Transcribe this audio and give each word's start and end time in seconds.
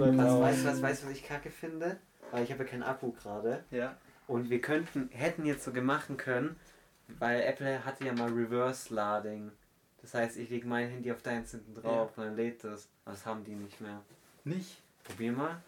Was, 0.00 0.16
Bauen. 0.16 0.40
weißt 0.42 0.64
du, 0.64 0.68
was, 0.68 0.82
weißt, 0.82 1.02
du, 1.02 1.06
was 1.08 1.12
ich 1.14 1.24
kacke 1.24 1.50
finde? 1.50 1.98
Weil 2.30 2.44
ich 2.44 2.52
habe 2.52 2.64
ja 2.64 2.70
keinen 2.70 2.82
Akku 2.82 3.12
gerade. 3.12 3.64
Ja. 3.70 3.96
Und 4.26 4.50
wir 4.50 4.60
könnten, 4.60 5.08
hätten 5.10 5.46
jetzt 5.46 5.64
so 5.64 5.72
gemacht 5.72 6.08
können, 6.18 6.56
weil 7.18 7.40
Apple 7.42 7.84
hatte 7.84 8.04
ja 8.04 8.12
mal 8.12 8.30
Reverse 8.30 8.92
Lading. 8.94 9.50
Das 10.02 10.14
heißt, 10.14 10.36
ich 10.36 10.50
lege 10.50 10.66
mein 10.66 10.88
Handy 10.88 11.10
auf 11.10 11.22
deins 11.22 11.50
hinten 11.50 11.74
drauf 11.74 12.16
und 12.16 12.24
dann 12.24 12.36
lädt 12.36 12.62
das. 12.64 12.88
Aber 13.04 13.14
Das 13.14 13.26
haben 13.26 13.44
die 13.44 13.54
nicht 13.54 13.80
mehr. 13.80 14.02
Nicht? 14.44 14.82
Probier 15.04 15.32
mal. 15.32 15.62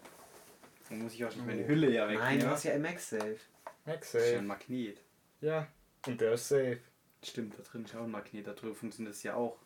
Dann 0.89 1.03
muss 1.03 1.13
ich 1.13 1.25
auch 1.25 1.31
schon 1.31 1.45
meine 1.45 1.67
Hülle 1.67 1.89
ja 1.89 2.07
weg. 2.07 2.19
Nein, 2.19 2.39
du 2.39 2.47
hast 2.49 2.63
ja 2.63 2.77
MagSafe. 2.77 3.37
Das 3.85 4.13
ist 4.13 4.13
ja 4.13 4.39
ein 4.39 4.47
MagSafe. 4.47 4.67
Magnet. 4.69 5.01
Ja. 5.41 5.67
Und 6.05 6.21
der 6.21 6.33
ist 6.33 6.47
safe. 6.47 6.79
Stimmt, 7.23 7.57
da 7.57 7.63
drin 7.63 7.85
ist 7.85 7.95
auch 7.95 8.03
ein 8.03 8.11
Magnet. 8.11 8.47
Da 8.47 8.53
drüben 8.53 8.75
funktioniert 8.75 9.15
das 9.15 9.23
ja 9.23 9.35
auch. 9.35 9.57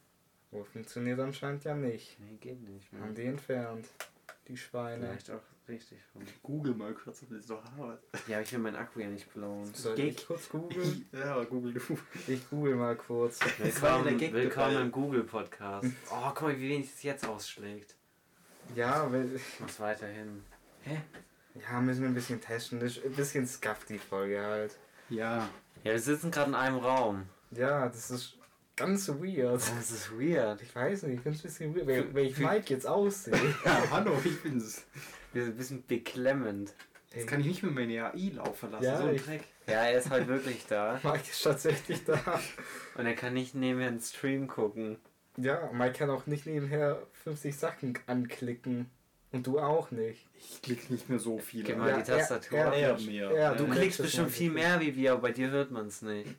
Wo 0.52 0.64
funktioniert 0.64 1.20
anscheinend 1.20 1.64
ja 1.64 1.76
nicht. 1.76 2.18
Nee, 2.20 2.38
geht 2.40 2.62
nicht 2.62 2.92
mehr. 2.94 3.02
Haben 3.02 3.16
die 3.16 3.26
entfernt. 3.26 3.88
Die 4.48 4.58
Schweine. 4.58 5.08
Vielleicht 5.08 5.32
auch 5.32 5.42
richtig 5.68 5.98
rum. 6.14 6.24
Google 6.44 6.76
mal 6.76 6.94
kurz, 6.94 7.24
ob 7.24 7.30
das 7.30 7.48
doch 7.48 7.64
Harvard. 7.64 8.00
Ja, 8.28 8.38
aber 8.38 8.44
ich 8.44 8.52
will 8.52 8.60
meinen 8.60 8.76
Akku 8.76 9.00
ja 9.00 9.08
nicht 9.08 9.34
blowen. 9.34 9.74
Soll 9.74 9.96
Gag. 9.96 10.10
ich 10.20 10.28
kurz 10.28 10.50
googeln? 10.50 11.10
Ja, 11.12 11.34
aber 11.34 11.46
Google 11.46 11.74
du. 11.74 11.98
Ich 12.28 12.48
google 12.50 12.76
mal 12.76 12.96
kurz. 12.96 13.40
Willkommen, 13.58 14.18
Gag 14.18 14.34
willkommen 14.34 14.82
im 14.82 14.92
Google-Podcast. 14.92 15.88
Oh, 16.12 16.30
guck 16.30 16.44
mal, 16.44 16.60
wie 16.60 16.70
wenig 16.70 16.94
es 16.94 17.02
jetzt 17.02 17.28
ausschlägt. 17.28 17.96
Ja, 18.76 19.12
weil, 19.12 19.36
Ich 19.36 19.60
muss 19.60 19.80
weiterhin. 19.80 20.44
Hä? 20.84 21.02
ja, 21.60 21.82
müssen 21.82 22.02
wir 22.02 22.10
ein 22.10 22.14
bisschen 22.16 22.40
testen. 22.40 22.80
Das 22.80 22.98
ist 22.98 23.06
ein 23.06 23.14
bisschen 23.14 23.48
scuff 23.48 23.86
die 23.86 23.98
Folge 23.98 24.42
halt. 24.42 24.78
Ja. 25.10 25.50
Ja, 25.84 25.92
wir 25.92 26.00
sitzen 26.00 26.30
gerade 26.30 26.50
in 26.50 26.56
einem 26.56 26.78
Raum. 26.78 27.24
Ja, 27.52 27.88
das 27.88 28.12
ist 28.12 28.38
ganz 28.76 29.08
weird. 29.10 29.56
Das 29.56 29.92
ist 29.92 30.12
weird. 30.12 30.62
Ich 30.62 30.76
weiß 30.76 31.04
nicht, 31.04 31.16
ich 31.18 31.22
finde 31.22 31.38
es 31.38 31.44
ein 31.62 31.74
bisschen 31.74 31.76
weird, 31.76 31.88
wenn, 31.88 32.14
wenn 32.14 32.26
ich 32.26 32.38
Mike 32.38 32.74
jetzt 32.74 32.88
aussehe. 32.88 33.34
Ja, 33.66 33.84
hallo, 33.92 34.14
ich 34.24 34.42
bin's. 34.42 34.84
Wir 35.34 35.44
sind 35.44 35.54
ein 35.56 35.58
bisschen 35.58 35.86
beklemmend. 35.86 36.74
Jetzt 37.14 37.28
kann 37.28 37.40
ich 37.40 37.46
nicht 37.48 37.64
mehr 37.64 37.72
meine 37.72 38.04
AI 38.14 38.32
laufen 38.36 38.72
lassen. 38.72 38.84
Ja, 38.84 38.98
so 38.98 39.08
ein 39.08 39.16
Dreck. 39.18 39.44
Ja, 39.68 39.86
er 39.86 39.98
ist 40.00 40.10
halt 40.10 40.28
wirklich 40.28 40.66
da. 40.68 41.00
Mike 41.04 41.24
ist 41.32 41.42
tatsächlich 41.44 42.04
da. 42.04 42.20
Und 42.96 43.06
er 43.06 43.14
kann 43.16 43.34
nicht 43.34 43.56
nebenher 43.56 43.88
einen 43.88 44.02
Stream 44.02 44.48
gucken. 44.48 44.98
Ja, 45.38 45.70
Mike 45.74 45.94
kann 45.94 46.10
auch 46.10 46.28
nicht 46.28 46.46
nebenher 46.46 47.02
50 47.24 47.56
Sachen 47.56 47.98
anklicken. 48.08 48.90
Und 49.32 49.48
du 49.48 49.60
auch 49.60 49.92
nicht. 49.92 50.26
Ich 50.38 50.62
klick 50.62 50.90
nicht 50.90 51.10
mehr 51.10 51.20
so 51.20 51.40
viel. 51.40 51.70
An. 51.72 51.80
mal 51.80 51.90
Ja, 51.90 51.98
die 51.98 52.04
Tastatur. 52.04 52.58
er- 52.60 52.74
er 52.74 53.00
mehr. 53.02 53.32
Ja, 53.34 53.54
du 53.56 53.68
klickst 53.68 54.02
bestimmt 54.02 54.32
viel 54.32 54.52
mehr 54.52 54.80
wie 54.80 54.96
wir, 54.96 55.14
aber 55.14 55.22
bei 55.24 55.32
dir 55.32 55.50
hört 55.50 55.72
man 55.72 55.88
es 55.88 56.02
nicht. 56.02 56.30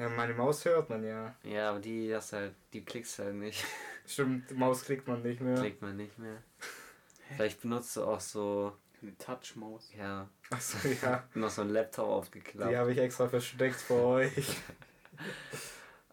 Ja, 0.00 0.08
meine 0.08 0.32
Maus 0.34 0.64
hört 0.64 0.88
man 0.88 1.04
ja. 1.04 1.34
Ja, 1.42 1.70
aber 1.70 1.78
die, 1.80 2.08
das 2.08 2.32
halt, 2.32 2.54
die 2.72 2.82
klickst 2.84 3.18
halt 3.18 3.34
nicht. 3.34 3.62
Stimmt, 4.06 4.50
Maus 4.56 4.84
klickt 4.84 5.06
man 5.06 5.22
nicht 5.22 5.40
mehr. 5.40 5.56
Klickt 5.60 5.82
man 5.82 5.96
nicht 5.96 6.18
mehr. 6.18 6.42
Vielleicht 7.36 7.60
benutzt 7.60 7.94
du 7.96 8.04
auch 8.04 8.20
so, 8.20 8.76
Eine 9.02 9.16
Touch-Maus. 9.18 9.90
ja, 9.96 10.28
Achso, 10.50 10.88
ja. 11.02 11.28
noch 11.34 11.50
so 11.50 11.60
einen 11.62 11.70
Laptop 11.72 12.06
Die 12.06 12.10
aufgeklappt. 12.12 12.74
habe 12.74 12.92
ich 12.92 12.98
extra 12.98 13.28
versteckt 13.28 13.76
für 13.76 13.94
euch. 14.02 14.56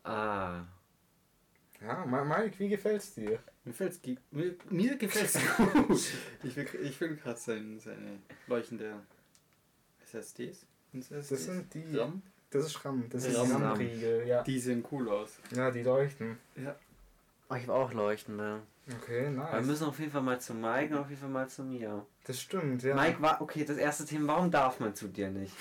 Ah, 0.04 0.64
Ja, 1.82 2.06
Mike, 2.06 2.60
wie 2.60 2.70
gefällt's 2.70 3.14
dir? 3.14 3.40
Mir, 3.64 3.74
fällt's, 3.74 4.02
ge- 4.02 4.18
mir, 4.32 4.56
mir 4.70 4.98
gefällt's 4.98 5.38
gut. 5.58 6.02
Ich 6.44 6.56
will, 6.56 6.68
ich 6.84 7.00
will 7.02 7.16
gerade 7.16 7.40
sein, 7.40 7.80
seine 7.80 8.20
leuchtende 8.48 9.02
SSDs. 10.04 10.66
Sind 10.92 11.12
Das 11.12 11.28
sind 11.30 11.74
die. 11.74 11.98
RAM? 11.98 12.22
Das 12.50 12.66
ist 12.66 12.84
RAM, 12.86 13.06
das 13.10 13.26
ist 13.26 13.38
RAM. 13.38 13.48
die 13.48 13.54
RAM-Riegel, 13.54 14.28
ja. 14.28 14.42
Die 14.44 14.60
sehen 14.60 14.84
cool 14.92 15.10
aus. 15.10 15.38
Ja, 15.56 15.70
die 15.72 15.84
leuchten. 15.84 16.38
Ja. 16.56 16.76
oh, 17.50 17.56
ich 17.56 17.64
habe 17.64 17.74
auch 17.74 17.92
leuchtende. 17.94 18.62
Okay, 19.02 19.24
Wir 19.24 19.30
nice. 19.32 19.66
müssen 19.66 19.86
auf 19.88 20.00
jeden 20.00 20.12
Fall 20.12 20.22
mal 20.22 20.40
zu 20.40 20.54
Mike 20.54 20.94
und 20.96 21.02
auf 21.02 21.10
jeden 21.10 21.20
Fall 21.20 21.30
mal 21.30 21.50
zu 21.50 21.62
mir. 21.64 22.06
Das 22.24 22.40
stimmt, 22.40 22.84
ja. 22.84 22.96
Mike 22.96 23.22
war, 23.22 23.42
okay, 23.42 23.66
das 23.66 23.76
erste 23.76 24.06
Thema, 24.06 24.34
warum 24.36 24.50
darf 24.50 24.80
man 24.80 24.96
zu 24.96 25.10
dir 25.10 25.30
nicht? 25.30 25.54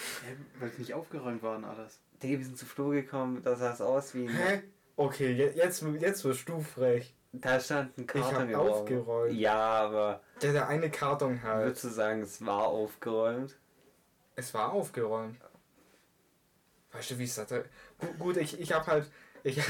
Weil 0.60 0.68
es 0.68 0.78
nicht 0.78 0.94
aufgeräumt 0.94 1.42
waren 1.42 1.64
alles. 1.64 1.98
Digga, 2.22 2.38
wir 2.38 2.44
sind 2.44 2.56
zu 2.56 2.66
Flo 2.66 2.90
gekommen, 2.90 3.42
da 3.42 3.56
sah 3.56 3.72
es 3.72 3.80
aus 3.80 4.14
wie 4.14 4.28
Hä? 4.28 4.62
Okay, 4.94 5.32
je- 5.32 5.50
jetzt, 5.56 5.82
jetzt 5.98 6.24
wirst 6.24 6.48
du 6.48 6.60
frech. 6.60 7.14
da 7.32 7.58
stand 7.58 7.98
ein 7.98 8.02
Ich 8.02 8.06
Karton 8.06 8.34
hab 8.36 8.42
im 8.48 8.54
Raum. 8.54 8.68
aufgeräumt. 8.68 9.34
Ja, 9.34 9.56
aber 9.58 10.20
Ja, 10.40 10.52
der 10.52 10.68
eine 10.68 10.88
Karton 10.88 11.42
halt. 11.42 11.64
würdest 11.66 11.82
du 11.84 11.88
sagen, 11.88 12.22
es 12.22 12.46
war 12.46 12.66
aufgeräumt? 12.68 13.56
Es 14.36 14.54
war 14.54 14.72
aufgeräumt. 14.72 15.36
Weißt 16.96 17.10
du, 17.10 17.18
wie 17.18 17.24
es 17.24 17.36
hatte? 17.38 17.64
Gut, 18.18 18.36
ich, 18.36 18.58
ich 18.60 18.72
hab 18.72 18.86
halt. 18.86 19.10
Ich, 19.42 19.60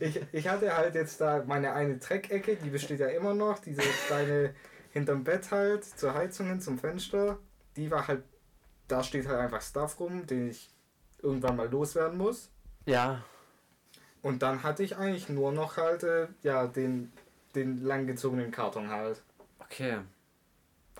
ich, 0.00 0.20
ich 0.32 0.48
hatte 0.48 0.76
halt 0.76 0.94
jetzt 0.94 1.20
da 1.20 1.44
meine 1.46 1.72
eine 1.74 1.98
Dreckecke, 1.98 2.56
die 2.56 2.70
besteht 2.70 2.98
ja 2.98 3.08
immer 3.08 3.34
noch, 3.34 3.60
diese 3.60 3.82
kleine 4.08 4.54
hinterm 4.90 5.22
Bett 5.22 5.50
halt, 5.50 5.84
zur 5.84 6.14
Heizung 6.14 6.48
hin, 6.48 6.60
zum 6.60 6.78
Fenster. 6.78 7.38
Die 7.76 7.90
war 7.90 8.08
halt, 8.08 8.24
da 8.88 9.02
steht 9.04 9.28
halt 9.28 9.38
einfach 9.38 9.62
Stuff 9.62 10.00
rum, 10.00 10.26
den 10.26 10.48
ich 10.50 10.70
irgendwann 11.22 11.56
mal 11.56 11.70
loswerden 11.70 12.18
muss. 12.18 12.50
Ja. 12.84 13.22
Und 14.22 14.42
dann 14.42 14.62
hatte 14.62 14.82
ich 14.82 14.96
eigentlich 14.96 15.28
nur 15.28 15.52
noch 15.52 15.76
halt, 15.76 16.02
äh, 16.02 16.26
ja, 16.42 16.66
den, 16.66 17.12
den 17.54 17.84
langgezogenen 17.84 18.50
Karton 18.50 18.88
halt. 18.88 19.22
Okay. 19.60 19.98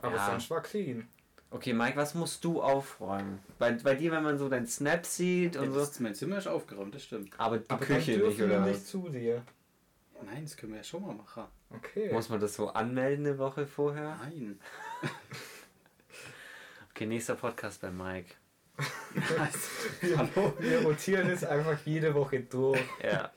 Aber 0.00 0.16
Ja. 0.16 0.26
sonst 0.26 0.48
war 0.50 0.62
clean. 0.62 1.08
Okay, 1.52 1.74
Mike, 1.74 1.96
was 1.96 2.14
musst 2.14 2.42
du 2.44 2.62
aufräumen? 2.62 3.38
Bei, 3.58 3.72
bei 3.72 3.94
dir, 3.94 4.10
wenn 4.10 4.22
man 4.22 4.38
so 4.38 4.48
deinen 4.48 4.66
Snap 4.66 5.04
sieht 5.04 5.54
Ja, 5.54 5.60
und 5.60 5.72
so. 5.72 5.80
das, 5.80 6.00
mein 6.00 6.14
Zimmer 6.14 6.38
ist 6.38 6.46
aufgeräumt, 6.48 6.94
das 6.94 7.04
stimmt. 7.04 7.34
Aber 7.38 7.58
die 7.58 7.68
Aber 7.68 7.84
Küche 7.84 8.12
nicht, 8.18 8.38
wir 8.38 8.46
oder 8.46 8.60
nicht 8.60 8.76
was? 8.76 8.86
zu 8.86 9.08
dir. 9.10 9.42
Nein, 10.24 10.44
das 10.44 10.56
können 10.56 10.72
wir 10.72 10.78
ja 10.78 10.84
schon 10.84 11.02
mal 11.02 11.14
machen. 11.14 11.44
Okay. 11.70 12.10
Muss 12.12 12.28
man 12.30 12.40
das 12.40 12.54
so 12.54 12.70
anmelden 12.70 13.26
eine 13.26 13.38
Woche 13.38 13.66
vorher? 13.66 14.16
Nein. 14.22 14.58
Okay, 16.94 17.06
nächster 17.06 17.36
Podcast 17.36 17.80
bei 17.80 17.90
Mike. 17.90 18.34
Hallo? 20.16 20.54
Wir 20.58 20.82
rotieren 20.82 21.30
es 21.30 21.42
einfach 21.42 21.78
jede 21.86 22.12
Woche 22.14 22.40
durch. 22.40 22.78
Ja. 23.02 23.32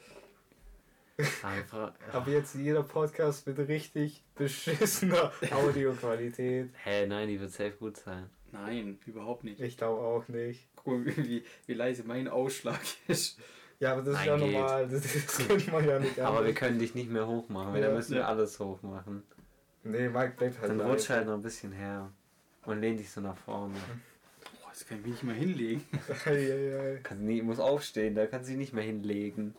Einfach. 1.44 1.94
Aber 2.12 2.30
jetzt 2.32 2.56
jeder 2.56 2.84
Podcast 2.84 3.48
mit 3.48 3.58
richtig 3.60 4.24
beschissener 4.36 5.32
Audioqualität. 5.52 6.70
Hä, 6.84 7.08
nein, 7.08 7.28
die 7.30 7.40
wird 7.40 7.52
safe 7.52 7.72
gut 7.72 7.98
sein. 7.98 8.30
Nein, 8.52 9.00
überhaupt 9.06 9.44
nicht. 9.44 9.60
Ich 9.62 9.78
glaube 9.78 10.02
auch 10.02 10.28
nicht. 10.28 10.68
Guck 10.76 11.06
mal, 11.06 11.06
wie, 11.18 11.44
wie 11.68 11.74
leise 11.74 12.04
mein 12.06 12.28
Ausschlag 12.28 12.80
ist. 13.08 13.40
Ja, 13.80 13.92
aber 13.94 14.02
das 14.04 14.14
ist 14.20 14.26
Nein, 14.26 14.28
ja 14.28 14.46
geht. 14.46 14.54
normal. 14.54 14.88
Das, 14.88 15.02
das 15.14 15.38
kennt 15.48 15.72
man 15.72 15.86
ja 15.88 16.00
nicht. 16.00 16.20
Aber 16.20 16.36
wir 16.36 16.40
anders. 16.40 16.56
können 16.56 16.80
dich 16.80 16.96
nicht 16.96 17.10
mehr 17.10 17.28
hochmachen, 17.28 17.74
weil 17.74 17.82
Ja. 17.82 17.88
dann 17.88 17.98
müssen 17.98 18.16
wir 18.16 18.28
alles 18.28 18.60
hochmachen. 18.60 19.24
Nee, 19.84 20.10
Mike 20.10 20.34
bleibt 20.38 20.60
halt 20.62 20.70
Dann 20.72 20.82
rutsch 20.82 21.10
halt 21.10 21.28
noch 21.28 21.34
ein 21.34 21.42
bisschen 21.42 21.72
her. 21.74 22.10
Und 22.66 22.80
lehn 22.82 22.98
dich 22.98 23.12
so 23.12 23.22
nach 23.22 23.38
vorne. 23.38 23.74
Boah, 24.62 24.70
das 24.70 24.88
kann 24.88 24.98
ich 25.00 25.04
mich 25.04 25.12
nicht 25.14 25.24
mal 25.24 25.36
hinlegen. 25.36 25.84
Eieiei. 26.26 27.00
Kannst 27.04 27.24
nie, 27.24 27.42
muss 27.42 27.60
aufstehen, 27.60 28.16
da 28.16 28.26
kannst 28.26 28.48
du 28.48 28.52
dich 28.54 28.60
nicht 28.60 28.74
mehr 28.74 28.84
hinlegen. 28.84 29.54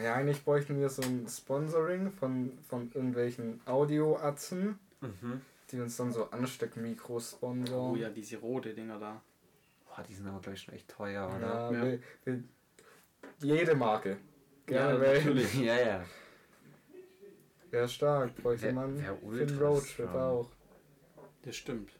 Ja, 0.00 0.14
eigentlich 0.14 0.44
bräuchten 0.44 0.78
wir 0.78 0.88
so 0.88 1.02
ein 1.02 1.26
Sponsoring 1.28 2.12
von, 2.12 2.58
von 2.68 2.90
irgendwelchen 2.92 3.60
Audioatzen, 3.66 4.78
Mhm. 5.00 5.40
die 5.70 5.80
uns 5.80 5.96
dann 5.96 6.12
so 6.12 6.30
Ansteckmikros 6.30 7.32
sponsoren. 7.32 7.92
Oh 7.92 7.96
ja, 7.96 8.10
diese 8.10 8.36
rote 8.36 8.74
Dinger 8.74 8.98
da. 8.98 9.20
Boah, 9.88 10.02
die 10.08 10.14
sind 10.14 10.28
aber 10.28 10.40
gleich 10.40 10.60
schon 10.60 10.74
echt 10.74 10.88
teuer, 10.88 11.26
oder? 11.34 11.40
Ja, 11.40 11.72
Ja. 11.72 11.82
will- 11.82 12.02
will- 12.24 12.44
jede 13.40 13.74
Marke. 13.74 14.18
Gerne 14.66 15.04
Ja, 15.04 15.12
natürlich. 15.14 15.54
ja, 15.60 15.74
ja. 15.80 16.04
Ja, 17.72 17.88
stark. 17.88 18.34
Bräuchte 18.36 18.66
Wer- 18.66 18.72
man 18.74 18.98
wer 18.98 19.16
für 19.16 19.46
den 19.46 19.58
Roadtrip 19.58 20.10
schon? 20.10 20.16
auch. 20.20 20.50
Das 21.42 21.56
stimmt. 21.56 21.90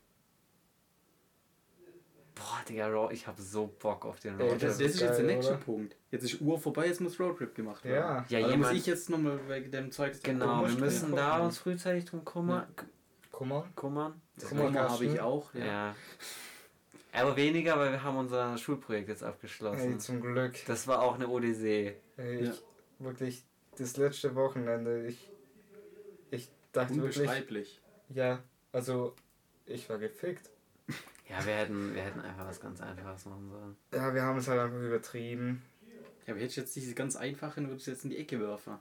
Boah, 2.34 2.60
Digga, 2.68 3.10
ich 3.10 3.26
hab 3.26 3.38
so 3.38 3.66
Bock 3.78 4.04
auf 4.04 4.20
den 4.20 4.38
Ey, 4.38 4.42
Roadtrip. 4.50 4.60
Das, 4.60 4.72
ist 4.72 4.80
das 4.80 4.94
ist 4.94 5.00
jetzt 5.00 5.18
der 5.18 5.26
geil, 5.26 5.34
nächste 5.36 5.52
oder? 5.54 5.62
Punkt. 5.64 5.96
Jetzt 6.10 6.24
ist 6.24 6.40
Uhr 6.40 6.58
vorbei, 6.58 6.86
jetzt 6.86 7.00
muss 7.00 7.20
Roadtrip 7.20 7.54
gemacht 7.54 7.84
werden. 7.84 8.24
Ja. 8.28 8.38
Ja, 8.40 8.48
da 8.48 8.56
muss 8.56 8.72
ich 8.72 8.86
jetzt 8.86 9.10
nochmal 9.10 9.38
wegen 9.48 9.70
dem 9.70 9.92
Zeug. 9.92 10.20
Genau, 10.22 10.66
wir 10.66 10.74
müssen 10.76 11.14
da 11.14 11.38
uns 11.38 11.58
frühzeitig 11.58 12.04
drum 12.06 12.24
kümmern. 12.24 12.66
Kummer. 13.30 13.68
Kummern. 13.76 14.20
Kummer- 14.40 14.66
Kummer 14.66 14.88
habe 14.90 15.04
ich 15.04 15.20
auch. 15.20 15.54
Ja. 15.54 15.64
Ja. 15.64 15.96
Aber 17.12 17.36
weniger, 17.36 17.78
weil 17.78 17.92
wir 17.92 18.02
haben 18.02 18.16
unser 18.18 18.56
Schulprojekt 18.58 19.08
jetzt 19.08 19.22
abgeschlossen. 19.22 19.92
Ey, 19.92 19.98
zum 19.98 20.20
Glück. 20.20 20.54
Das 20.66 20.86
war 20.86 21.00
auch 21.02 21.14
eine 21.14 21.28
Odyssee. 21.28 21.94
Ey, 22.16 22.44
Ja. 22.44 22.50
ich, 22.50 22.62
wirklich, 22.98 23.44
das 23.78 23.96
letzte 23.96 24.34
Wochenende, 24.34 25.06
ich, 25.06 25.28
ich 26.30 26.48
dachte 26.72 26.94
wirklich, 26.96 27.18
Unbeschreiblich. 27.18 27.80
ja, 28.10 28.40
also, 28.72 29.14
ich 29.66 29.88
war 29.88 29.98
gefickt. 29.98 30.50
Ja, 31.28 31.44
wir 31.46 31.54
hätten, 31.54 31.94
wir 31.94 32.02
hätten 32.02 32.20
einfach 32.20 32.46
was 32.46 32.60
ganz 32.60 32.80
Einfaches 32.80 33.24
machen 33.26 33.48
sollen. 33.50 33.76
Ja, 33.94 34.12
wir 34.14 34.22
haben 34.22 34.38
es 34.38 34.48
halt 34.48 34.60
einfach 34.60 34.80
übertrieben. 34.80 35.62
Ja, 36.30 36.34
aber 36.34 36.42
hätte 36.42 36.50
ich 36.52 36.56
jetzt 36.56 36.76
diese 36.76 36.94
ganz 36.94 37.16
einfachen, 37.16 37.66
würde 37.66 37.80
ich 37.80 37.86
jetzt 37.86 38.04
in 38.04 38.10
die 38.10 38.18
Ecke 38.18 38.40
werfen. 38.40 38.74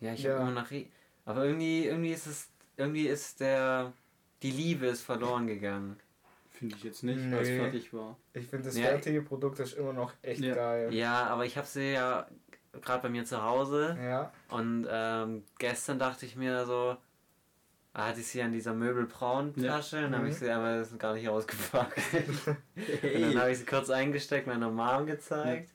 Ja, 0.00 0.12
ich 0.12 0.22
Ja. 0.24 0.34
habe 0.34 0.42
immer 0.42 0.50
nach. 0.60 0.70
Re 0.70 0.84
Aber 1.24 1.46
irgendwie, 1.46 1.86
irgendwie 1.86 2.12
ist 2.12 2.26
es. 2.26 2.50
Irgendwie 2.76 3.06
ist 3.08 3.40
der. 3.40 3.94
Die 4.42 4.50
Liebe 4.50 4.86
ist 4.88 5.00
verloren 5.00 5.46
gegangen. 5.46 5.96
Finde 6.50 6.76
ich 6.76 6.84
jetzt 6.84 7.02
nicht, 7.02 7.16
Nee. 7.18 7.34
weil 7.34 7.42
es 7.42 7.48
fertig 7.48 7.94
war. 7.94 8.18
Ich 8.34 8.46
finde, 8.46 8.66
das 8.66 8.76
Ja, 8.76 8.84
fertige 8.88 9.22
Produkt 9.22 9.58
ist 9.58 9.72
immer 9.72 9.94
noch 9.94 10.12
echt 10.20 10.42
Ja. 10.42 10.54
geil. 10.54 10.92
Ja, 10.92 11.26
aber 11.28 11.46
ich 11.46 11.56
habe 11.56 11.66
sie 11.66 11.92
ja 11.94 12.28
gerade 12.82 13.02
bei 13.04 13.08
mir 13.08 13.24
zu 13.24 13.42
Hause. 13.42 13.96
Ja, 14.02 14.30
Und 14.50 14.86
ähm, 14.90 15.44
gestern 15.58 15.98
dachte 15.98 16.26
ich 16.26 16.36
mir 16.36 16.66
so. 16.66 16.96
Ah, 17.96 18.08
hatte 18.08 18.20
ich 18.20 18.26
sie 18.26 18.42
an 18.42 18.52
dieser 18.52 18.74
Möbelbraun-Tasche 18.74 19.96
und 19.98 20.02
dann 20.10 20.16
habe 20.18 20.28
ich 20.28 20.34
sie 20.34 20.50
aber 20.50 20.78
das 20.78 20.90
ist 20.90 20.98
gar 20.98 21.14
nicht 21.14 21.28
ausgepackt. 21.28 21.96
und 22.16 23.22
dann 23.22 23.38
habe 23.40 23.52
ich 23.52 23.58
sie 23.58 23.64
kurz 23.64 23.88
eingesteckt, 23.88 24.46
meiner 24.48 24.68
Mom 24.70 25.06
gezeigt. 25.06 25.70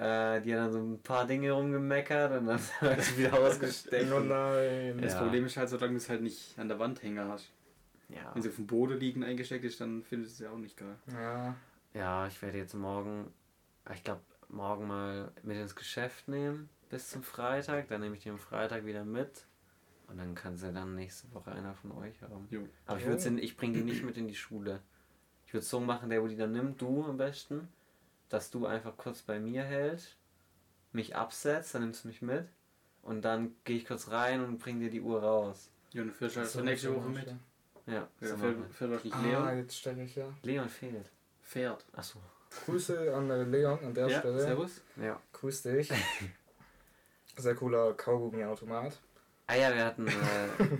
Äh, 0.00 0.40
die 0.40 0.54
hat 0.54 0.60
dann 0.60 0.72
so 0.72 0.78
ein 0.78 0.98
paar 1.02 1.26
Dinge 1.26 1.52
rumgemeckert 1.52 2.32
und 2.40 2.46
dann 2.46 2.58
ich 2.98 3.04
sie 3.04 3.18
wieder 3.18 3.34
ausgesteckt. 3.38 4.10
Oh 4.10 4.20
nein. 4.20 4.98
Das 5.02 5.12
Ja. 5.12 5.20
Problem 5.20 5.44
ist 5.44 5.58
halt, 5.58 5.68
solange 5.68 5.92
du 5.92 5.96
es 5.98 6.08
halt 6.08 6.22
nicht 6.22 6.58
an 6.58 6.68
der 6.68 6.78
Wand 6.78 7.02
hängen 7.02 7.28
hast. 7.28 7.50
Ja. 8.08 8.30
Wenn 8.32 8.40
sie 8.40 8.48
auf 8.48 8.56
dem 8.56 8.66
Boden 8.66 8.98
liegen 8.98 9.22
eingesteckt 9.22 9.62
ist, 9.62 9.78
dann 9.78 10.02
findest 10.02 10.40
du 10.40 10.44
es 10.44 10.48
ja 10.48 10.54
auch 10.54 10.58
nicht 10.58 10.78
geil. 10.78 10.96
Ja. 11.12 11.54
ja, 11.92 12.26
ich 12.26 12.40
werde 12.40 12.56
jetzt 12.56 12.72
morgen, 12.72 13.30
ich 13.94 14.02
glaube, 14.02 14.22
morgen 14.48 14.88
mal 14.88 15.32
mit 15.42 15.58
ins 15.58 15.76
Geschäft 15.76 16.28
nehmen 16.28 16.70
bis 16.88 17.10
zum 17.10 17.22
Freitag. 17.22 17.88
Dann 17.88 18.00
nehme 18.00 18.16
ich 18.16 18.22
die 18.22 18.30
am 18.30 18.38
Freitag 18.38 18.86
wieder 18.86 19.04
mit. 19.04 19.44
Und 20.08 20.16
dann 20.16 20.34
kann 20.34 20.56
sie 20.56 20.72
dann 20.72 20.94
nächste 20.94 21.30
Woche 21.34 21.52
einer 21.52 21.74
von 21.74 21.92
euch 21.92 22.22
haben. 22.22 22.48
Jo. 22.50 22.66
Aber 22.86 22.98
ich 22.98 23.04
würde 23.04 23.38
ich 23.38 23.56
bringe 23.58 23.74
die 23.74 23.84
nicht 23.84 24.02
mit 24.02 24.16
in 24.16 24.28
die 24.28 24.34
Schule. 24.34 24.80
Ich 25.46 25.52
würde 25.52 25.66
so 25.66 25.78
machen, 25.78 26.08
der 26.08 26.22
wo 26.22 26.26
die 26.26 26.36
dann 26.36 26.52
nimmt, 26.52 26.80
du 26.80 27.04
am 27.04 27.18
besten, 27.18 27.68
dass 28.30 28.50
du 28.50 28.64
einfach 28.66 28.96
kurz 28.96 29.20
bei 29.20 29.38
mir 29.38 29.62
hältst, 29.62 30.16
mich 30.92 31.14
absetzt, 31.14 31.74
dann 31.74 31.82
nimmst 31.82 32.04
du 32.04 32.08
mich 32.08 32.22
mit 32.22 32.48
und 33.02 33.22
dann 33.22 33.54
gehe 33.64 33.76
ich 33.76 33.84
kurz 33.86 34.10
rein 34.10 34.42
und 34.42 34.58
bring 34.58 34.80
dir 34.80 34.90
die 34.90 35.02
Uhr 35.02 35.22
raus. 35.22 35.68
Ja, 35.92 36.02
und 36.02 36.12
fährst 36.12 36.36
halt 36.38 36.48
So 36.48 36.60
für 36.60 36.64
nächste 36.64 36.94
Woche 36.96 37.08
mit. 37.10 37.26
Ja, 37.86 37.94
Ja, 37.96 38.08
fährt 38.36 38.90
wahrscheinlich 38.90 39.12
Ah, 39.14 39.20
Leon. 39.22 39.58
jetzt 39.58 39.76
stelle 39.76 40.02
ich 40.04 40.14
ja. 40.16 40.26
Leon 40.42 40.68
fehlt. 40.68 41.10
Fährt. 41.42 41.84
Achso. 41.92 42.18
Grüße 42.66 43.14
an 43.14 43.30
äh, 43.30 43.42
Leon 43.44 43.78
an 43.84 43.94
der 43.94 44.08
Ja, 44.08 44.18
Stelle. 44.20 44.40
servus. 44.40 44.80
Ja. 44.96 45.20
Grüß 45.32 45.62
dich. 45.62 45.90
Sehr 47.36 47.54
cooler 47.54 47.94
Kaugummi-Automat. 47.94 48.98
Ah 49.46 49.54
ja, 49.56 49.74
wir 49.74 49.84
hatten, 49.84 50.06
äh, 50.06 50.12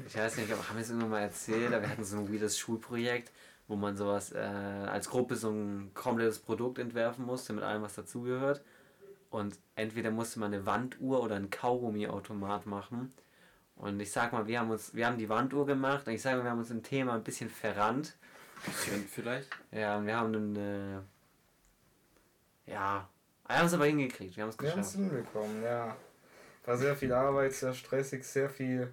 ich 0.06 0.16
weiß 0.16 0.36
nicht, 0.36 0.52
ob 0.52 0.68
haben 0.68 0.76
wir 0.76 0.82
es 0.82 0.88
irgendwann 0.90 1.10
mal 1.10 1.20
erzählt, 1.22 1.72
aber 1.72 1.82
wir 1.82 1.88
hatten 1.88 2.04
so 2.04 2.18
ein 2.18 2.32
weirdes 2.32 2.56
Schulprojekt, 2.58 3.32
wo 3.70 3.76
man 3.76 3.96
sowas 3.96 4.32
äh, 4.32 4.38
als 4.38 5.08
Gruppe 5.08 5.36
so 5.36 5.48
ein 5.50 5.92
komplettes 5.94 6.40
Produkt 6.40 6.80
entwerfen 6.80 7.24
musste 7.24 7.52
mit 7.52 7.62
allem, 7.62 7.82
was 7.82 7.94
dazugehört. 7.94 8.64
Und 9.30 9.56
entweder 9.76 10.10
musste 10.10 10.40
man 10.40 10.52
eine 10.52 10.66
Wanduhr 10.66 11.22
oder 11.22 11.36
einen 11.36 11.50
Kaugummi-Automat 11.50 12.66
machen. 12.66 13.14
Und 13.76 14.00
ich 14.00 14.10
sag 14.10 14.32
mal, 14.32 14.48
wir 14.48 14.58
haben 14.58 14.70
uns, 14.72 14.92
wir 14.94 15.06
haben 15.06 15.18
die 15.18 15.28
Wanduhr 15.28 15.66
gemacht 15.66 16.08
und 16.08 16.14
ich 16.14 16.20
sage 16.20 16.38
mal, 16.38 16.44
wir 16.44 16.50
haben 16.50 16.58
uns 16.58 16.72
im 16.72 16.82
Thema 16.82 17.14
ein 17.14 17.22
bisschen 17.22 17.48
verrannt. 17.48 18.16
Schön, 18.84 19.04
vielleicht. 19.08 19.48
Ja, 19.70 19.96
und 19.98 20.06
wir 20.06 20.16
haben 20.16 20.32
dann, 20.32 20.56
äh, 20.56 21.00
ja, 22.72 23.08
wir 23.46 23.56
haben 23.56 23.66
es 23.66 23.72
aber 23.74 23.86
hingekriegt, 23.86 24.36
wir 24.36 24.42
haben 24.42 24.50
es 24.50 24.58
Wir 24.58 24.72
haben 24.72 24.80
es 24.80 24.92
geschafft. 24.92 25.10
hinbekommen, 25.10 25.62
ja. 25.62 25.96
War 26.64 26.76
sehr 26.76 26.96
viel 26.96 27.12
Arbeit, 27.12 27.52
sehr 27.52 27.72
stressig, 27.72 28.24
sehr 28.24 28.50
viel 28.50 28.92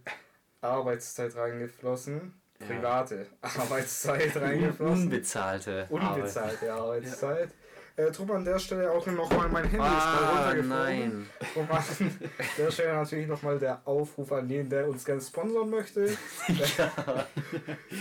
Arbeitszeit 0.62 1.36
reingeflossen. 1.36 2.34
Ja. 2.60 2.66
Private 2.68 3.28
Arbeitszeit 3.42 4.36
reingeflossen. 4.36 5.04
Unbezahlte 5.04 5.88
Arbeit. 5.92 6.16
Unbezahlte 6.16 6.74
Arbeitszeit. 6.74 7.50
Äh, 7.98 8.12
drum 8.12 8.30
an 8.30 8.46
der 8.46 8.60
Stelle 8.60 8.92
auch 8.92 9.04
nochmal 9.08 9.50
mein 9.50 9.64
Handy 9.64 9.78
ist 9.78 9.82
mal 9.82 9.90
Ah, 9.90 10.54
nein. 10.54 11.28
Und 11.56 11.72
an 11.72 11.84
der 12.58 12.70
Stelle 12.70 12.94
natürlich 12.94 13.28
nochmal 13.28 13.58
der 13.58 13.82
Aufruf 13.86 14.32
an 14.34 14.48
jeden, 14.48 14.70
der 14.70 14.88
uns 14.88 15.04
gerne 15.04 15.20
sponsern 15.20 15.68
möchte. 15.72 16.06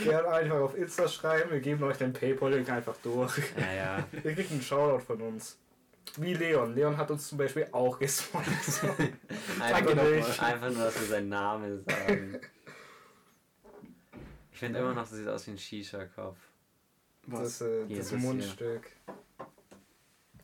Gerne 0.05 0.29
einfach 0.29 0.61
auf 0.61 0.77
Insta 0.77 1.09
schreiben, 1.09 1.51
wir 1.51 1.61
geben 1.61 1.83
euch 1.85 1.97
den 1.97 2.13
Paypal-Link 2.13 2.69
einfach 2.69 2.97
durch. 3.03 3.39
Ja, 3.57 3.73
ja. 3.75 4.07
Ihr 4.23 4.35
kriegt 4.35 4.51
einen 4.51 4.61
Shoutout 4.61 5.01
von 5.03 5.21
uns. 5.23 5.57
Wie 6.19 6.35
Leon. 6.35 6.75
Leon 6.75 6.97
hat 6.97 7.11
uns 7.11 7.29
zum 7.29 7.39
Beispiel 7.39 7.67
auch 7.73 7.99
gesponsert. 7.99 8.99
Einfach, 9.61 9.81
Danke 9.81 9.97
nur, 9.97 10.05
einfach 10.05 10.71
nur, 10.71 10.85
dass 10.85 11.01
wir 11.01 11.07
seinen 11.07 11.29
Namen 11.31 11.85
sagen. 11.87 12.41
Ich 14.57 14.61
finde 14.61 14.79
immer 14.79 14.95
noch, 14.95 15.03
das 15.03 15.11
sieht 15.11 15.29
aus 15.29 15.47
wie 15.47 15.51
ein 15.51 15.59
Shisha-Kopf. 15.59 16.39
Das, 17.27 17.61
äh, 17.61 17.87
das 17.89 17.99
das 17.99 18.09
hier. 18.09 18.19
Mundstück. 18.21 18.91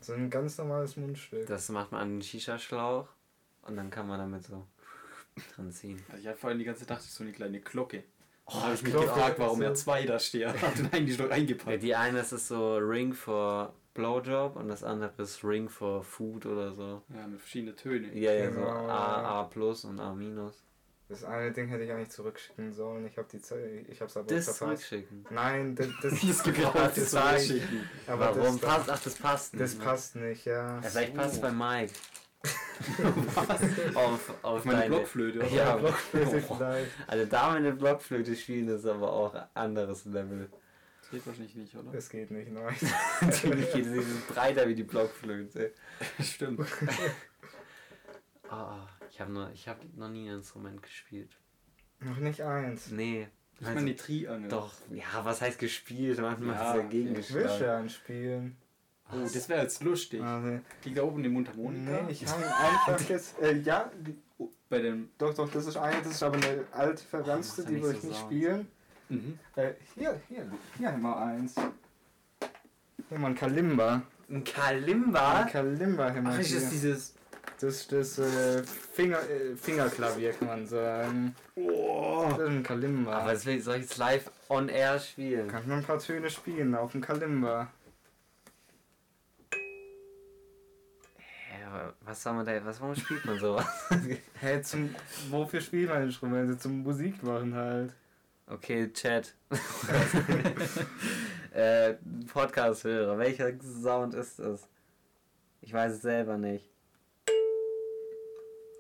So 0.03 0.13
ein 0.13 0.29
ganz 0.29 0.59
normales 0.59 0.99
Mundstück. 0.99 1.47
Das 1.47 1.71
macht 1.71 1.93
man 1.93 2.03
an 2.03 2.11
den 2.17 2.23
Shisha-Schlauch 2.23 3.09
und 3.63 3.75
dann 3.75 3.89
kann 3.89 4.07
man 4.07 4.19
damit 4.19 4.45
so 4.45 4.67
dran 5.57 5.73
ziehen. 5.73 5.99
Also 6.11 6.21
ich 6.21 6.27
hatte 6.29 6.37
vorhin 6.39 6.59
die 6.59 6.67
ganze 6.67 6.85
Nacht 6.85 7.01
so 7.01 7.25
eine 7.25 7.33
kleine 7.33 7.61
Glocke. 7.61 8.05
Oh, 8.45 8.51
da 8.53 8.61
habe 8.65 8.75
ich 8.75 8.83
mich 8.83 8.93
Glocke, 8.93 9.07
gefragt, 9.07 9.39
warum 9.39 9.57
so- 9.61 9.65
er 9.65 9.75
zwei 9.77 10.05
da 10.05 10.19
steht. 10.19 10.47
Hat 10.63 10.79
ihn 10.79 10.91
eigentlich 10.93 11.19
noch 11.19 11.29
Ja, 11.29 11.33
eingepackt. 11.33 11.83
die 11.83 11.95
eine 11.95 12.19
das 12.19 12.33
ist 12.35 12.49
so 12.49 12.77
Ring 12.77 13.15
for 13.15 13.73
Blowjob 13.95 14.57
und 14.57 14.69
das 14.69 14.85
andere 14.85 15.11
ist 15.23 15.43
Ring 15.43 15.71
for 15.71 16.03
Food 16.05 16.45
oder 16.45 16.75
so. 16.75 17.01
Ja, 17.15 17.27
mit 17.27 17.41
verschiedenen 17.41 17.77
Tönen. 17.77 18.15
Ja, 18.15 18.31
ja, 18.35 18.51
so 18.53 18.57
Genau. 18.61 18.89
A, 18.91 19.41
A 19.41 19.45
plus 19.45 19.87
und 19.87 20.01
A 20.01 20.13
minus. 20.13 20.63
Das 21.13 21.25
eine 21.25 21.53
Ding 21.53 21.69
hätte 21.69 21.85
ich 21.85 21.93
eigentlich 21.93 22.09
zurückschicken 22.09 22.73
sollen. 22.73 23.07
Ich 23.07 23.19
habe 23.19 23.29
die 23.31 23.39
Zeit, 23.43 23.59
ich 23.87 24.01
habe 24.01 24.11
es 24.11 24.17
aber 24.17 24.27
Das 24.35 24.45
verpasst. 24.47 24.59
zurückschicken. 24.89 25.27
Nein, 25.29 25.75
das, 25.77 25.89
das, 26.03 26.21
Das 26.27 26.43
gebraucht 26.43 26.75
das, 26.75 26.95
das 26.95 27.11
das, 27.11 27.47
schicken. 27.47 27.91
aber 28.07 28.35
Warum? 28.35 28.59
das, 28.59 28.71
passt, 28.71 28.91
ach, 28.91 29.03
das 29.03 29.15
passt 29.17 29.61
das 29.61 29.75
nicht. 29.75 29.85
passt 29.85 30.17
nicht, 30.17 30.45
ja. 30.47 30.81
Ja, 30.81 30.83
vielleicht 30.83 31.15
passt 31.15 31.35
es 31.35 31.41
bei 31.43 31.51
Mike. 31.53 31.93
auf, 33.95 34.35
auf, 34.43 34.65
meine 34.65 34.79
deine, 34.79 34.95
Blockflöte, 34.97 35.39
oder? 35.41 35.49
Ja, 35.49 35.77
Blockflöte 35.77 36.45
Oh. 36.49 36.55
vielleicht. 36.57 36.91
Also 37.07 37.27
da 37.27 37.61
der 37.61 37.73
Blockflöte 37.73 38.35
spielen 38.35 38.69
ist 38.69 38.87
aber 38.87 39.13
auch 39.13 39.35
ein 39.35 39.45
anderes 39.53 40.07
Level. 40.07 40.49
Das 41.03 41.11
geht 41.11 41.27
wahrscheinlich 41.27 41.55
nicht, 41.55 41.77
oder? 41.77 41.93
Das 41.93 42.09
geht 42.09 42.31
nicht, 42.31 42.51
nein. 42.51 42.75
Natürlich 43.21 43.71
geht 43.71 43.85
es 43.85 43.93
nicht 43.93 44.29
breiter 44.29 44.67
wie 44.67 44.75
die 44.75 44.83
Blockflöte. 44.83 45.73
Stimmt. 46.23 46.67
Ich 49.13 49.21
habe 49.21 49.31
noch, 49.31 49.51
ich 49.53 49.69
hab 49.69 49.79
noch 49.95 50.09
nie 50.09 50.27
ein 50.31 50.37
Instrument 50.37 50.83
gespielt. 50.83 51.31
Noch 52.01 52.17
nicht 52.17 52.41
eins. 52.41 52.91
Nee. 52.91 53.29
Ich 53.61 53.67
meine 53.67 53.85
die 53.85 53.95
Triangel. 53.95 54.49
Doch, 54.49 54.73
ja, 54.91 55.05
was 55.23 55.43
heißt 55.43 55.59
gespielt? 55.59 56.19
Manchmal 56.19 56.57
Ja, 56.57 56.73
ist 56.73 56.83
dagegen 56.83 57.11
okay. 57.11 57.21
Ich 57.21 57.35
will 57.35 57.47
ein 57.69 57.91
spielen. 57.91 58.57
Oh, 59.13 59.17
das 59.21 59.49
wäre 59.51 59.63
jetzt 59.63 59.83
lustig. 59.85 60.23
Also, 60.23 60.61
Liegt 60.85 60.97
da 60.97 61.03
oben 61.03 61.23
die 61.23 61.29
Mundharmonika? 61.29 62.03
nee, 62.05 62.13
ich 62.13 62.27
habe 62.27 62.43
einfach 62.43 63.09
jetzt. 63.11 63.39
Äh, 63.43 63.59
ja, 63.59 63.91
die, 64.01 64.17
Bei 64.71 64.79
dem. 64.81 65.11
doch, 65.19 65.35
doch, 65.35 65.51
das 65.53 65.67
ist 65.67 65.77
eine, 65.77 65.99
das 65.99 66.13
ist 66.13 66.23
aber 66.23 66.37
eine 66.37 66.65
alte 66.73 67.05
verranzte, 67.05 67.63
da 67.65 67.69
die 67.69 67.75
nicht 67.75 67.85
würde 67.85 67.97
ich 67.97 68.01
so 68.03 68.09
nicht 68.09 68.19
Sound. 68.19 68.33
spielen. 68.33 68.69
Mhm. 69.11 69.39
Äh, 69.57 69.73
hier, 69.95 70.21
hier, 70.29 70.51
hier 70.79 70.91
haben 70.91 71.03
wir 71.03 71.17
eins. 71.19 71.55
Hier 73.11 73.19
mal 73.19 73.29
ein 73.29 73.35
Kalimba. 73.35 74.03
Ein 74.31 74.43
Kalimba? 74.43 75.43
Ein 75.43 75.49
Kalimba 75.49 76.05
haben 76.09 76.23
wir 76.25 76.31
Ach, 76.33 76.39
ist 76.39 76.47
hier. 76.47 76.61
das 76.61 76.71
dieses. 76.71 77.15
Das 77.63 77.77
ist 77.77 77.93
das 77.93 78.19
äh, 78.19 78.65
Finger, 78.65 79.21
äh, 79.31 79.55
Fingerklavier, 79.55 80.33
kann 80.33 80.49
man 80.49 80.67
sagen. 80.67 81.37
Oh. 81.55 82.27
Das 82.31 82.41
ist 82.41 82.49
ein 82.49 82.63
Kalimba. 82.65 83.21
Aber 83.21 83.37
soll 83.37 83.53
ich 83.53 83.65
jetzt 83.65 83.99
live 83.99 84.33
on 84.49 84.69
air 84.69 84.99
spielen? 84.99 85.47
Kann 85.47 85.69
man 85.69 85.79
ein 85.79 85.85
paar 85.85 86.01
Töne 86.01 86.29
spielen 86.29 86.75
auf 86.75 86.91
dem 86.91 87.01
Kalimba. 87.01 87.71
Was 92.01 92.25
soll 92.25 92.33
man 92.33 92.45
da, 92.45 92.65
was, 92.65 92.81
warum 92.81 92.97
spielt 92.97 93.25
man 93.25 93.39
sowas? 93.39 93.65
Hä, 94.41 94.61
zum, 94.63 94.93
wofür 95.31 95.61
spielt 95.61 95.89
man 95.89 96.03
Instrumente? 96.03 96.59
Zum 96.59 96.83
Musik 96.83 97.23
machen 97.23 97.55
halt. 97.55 97.95
Okay, 98.49 98.93
Chat. 98.93 99.37
äh, 101.53 101.95
Podcast-Hörer, 102.33 103.17
welcher 103.19 103.53
Sound 103.61 104.15
ist 104.15 104.41
das? 104.41 104.67
Ich 105.61 105.73
weiß 105.73 105.93
es 105.93 106.03
selber 106.03 106.37
nicht. 106.37 106.72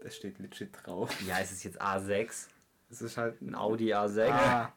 Das 0.03 0.17
steht 0.17 0.41
legit 0.41 0.71
drauf. 0.83 1.11
Ja, 1.27 1.39
ist 1.39 1.53
es 1.53 1.63
jetzt 1.63 1.81
A6? 1.81 2.49
Es 2.91 3.03
ist 3.03 3.17
halt 3.17 3.41
Ein 3.41 3.55
Audi 3.55 3.95
A6? 3.95 4.31
A. 4.31 4.73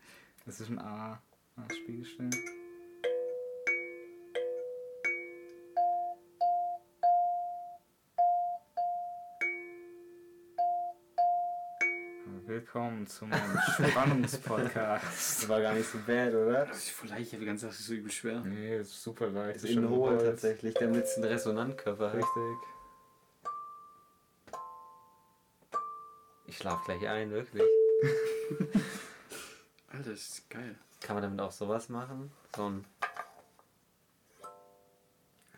Es 0.46 0.60
ist 0.60 0.70
ein 0.70 0.78
A. 0.78 1.20
Ah, 1.56 1.62
Spiegelstellen. 1.74 2.30
Willkommen 12.46 13.08
zum 13.08 13.32
Spannungspodcast. 13.90 15.42
Das 15.42 15.50
war 15.50 15.62
gar 15.62 15.74
nicht 15.74 15.90
so 15.90 15.98
bad, 16.06 16.36
oder? 16.36 16.66
Das 16.68 16.78
ist 16.78 16.92
voll 16.92 17.10
leicht, 17.10 17.28
ich 17.28 17.34
habe 17.34 17.40
die 17.40 17.48
ganze 17.48 17.66
Sache 17.66 17.82
so 17.82 17.94
übel 17.96 18.12
schwer. 18.12 18.42
Nee, 18.42 18.78
ist 18.78 19.02
super 19.02 19.28
leicht. 19.30 19.56
Das 19.56 19.64
ist 19.64 19.72
in 19.72 19.90
Hohl 19.90 20.20
tatsächlich, 20.20 20.76
damit 20.76 21.06
es 21.06 21.16
einen 21.16 21.26
Resonantkörper 21.26 22.10
hat. 22.10 22.18
Richtig. 22.18 22.75
Ich 26.48 26.58
schlaf 26.58 26.84
gleich 26.86 27.08
ein, 27.08 27.32
wirklich. 27.32 27.64
Alter, 29.88 30.12
das 30.12 30.20
ist 30.20 30.50
geil. 30.50 30.76
Kann 31.02 31.16
man 31.16 31.24
damit 31.24 31.42
auch 31.42 31.52
sowas 31.52 31.90
machen? 31.90 32.32
So 32.56 32.70
ein. 32.70 32.86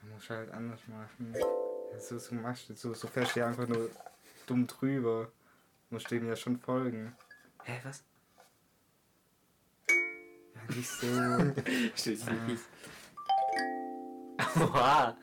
Man 0.01 0.11
muss 0.13 0.29
halt 0.29 0.51
anders 0.51 0.79
machen. 0.87 1.35
Ja, 1.91 1.99
so, 1.99 2.17
so 2.17 2.35
machst 2.35 2.69
du, 2.69 2.73
so, 2.75 2.93
so 2.93 3.07
fährst 3.07 3.35
du 3.35 3.41
ja 3.41 3.47
einfach 3.47 3.67
nur 3.67 3.89
dumm 4.45 4.67
drüber. 4.67 5.31
Musst 5.89 6.11
dem 6.11 6.27
ja 6.27 6.35
schon 6.35 6.57
folgen. 6.57 7.15
Hä, 7.63 7.79
was? 7.83 8.03
Ja, 9.89 10.75
nicht 10.75 10.89
so. 10.89 11.07
Steht 11.95 12.47
nicht. 12.47 12.63
Oha! 14.59 15.17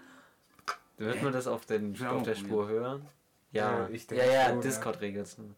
Wird 0.97 1.23
man 1.23 1.33
das 1.33 1.47
auf, 1.47 1.67
den, 1.67 2.01
auf 2.07 2.23
der. 2.23 2.35
Spur 2.35 2.69
hören? 2.69 3.09
Ja, 3.55 3.81
Ja, 3.81 3.89
ich 3.91 4.03
ja, 4.11 4.17
denke 4.17 4.33
ja, 4.35 4.49
ja. 4.51 4.57
Discord 4.61 5.01
regelt 5.01 5.27
es 5.27 5.39
nur. 5.39 5.49
Wir 5.49 5.55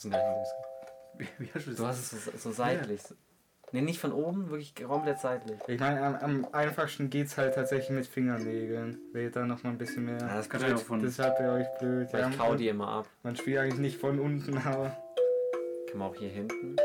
sind 0.00 0.10
gleich 0.12 0.24
im 0.24 0.42
Discord. 0.42 1.78
Du 1.78 1.86
hast 1.86 2.12
es 2.12 2.24
so, 2.24 2.30
so 2.36 2.52
seitlich. 2.52 3.00
Ne, 3.72 3.82
nicht 3.82 3.98
von 4.00 4.12
oben, 4.12 4.50
wirklich 4.50 4.74
komplett 4.76 5.18
seitlich. 5.18 5.58
Ich 5.66 5.80
meine, 5.80 6.00
am, 6.04 6.14
am 6.16 6.48
einfachsten 6.52 7.10
geht's 7.10 7.36
halt 7.38 7.54
tatsächlich 7.54 7.90
mit 7.90 8.06
Fingernägeln. 8.06 8.98
Wählt 9.12 9.34
da 9.34 9.44
noch 9.46 9.62
mal 9.64 9.70
ein 9.70 9.78
bisschen 9.78 10.04
mehr. 10.04 10.18
Ja, 10.18 10.36
das 10.36 10.48
kann 10.48 10.60
ja 10.60 10.74
auch 10.74 10.78
von- 10.80 11.00
Deshalb 11.02 11.38
wäre 11.40 11.54
euch 11.54 11.66
blöd. 11.80 12.08
Ja, 12.12 12.28
ich 12.28 12.38
kau 12.38 12.54
die 12.54 12.68
immer 12.68 12.88
ab. 12.88 13.06
man 13.24 13.34
spielt 13.34 13.58
eigentlich 13.58 13.80
nicht 13.80 13.98
von 14.00 14.20
unten, 14.20 14.56
aber. 14.58 14.96
Kann 15.88 15.98
man 15.98 16.10
auch 16.10 16.14
hier 16.16 16.28
hinten. 16.28 16.76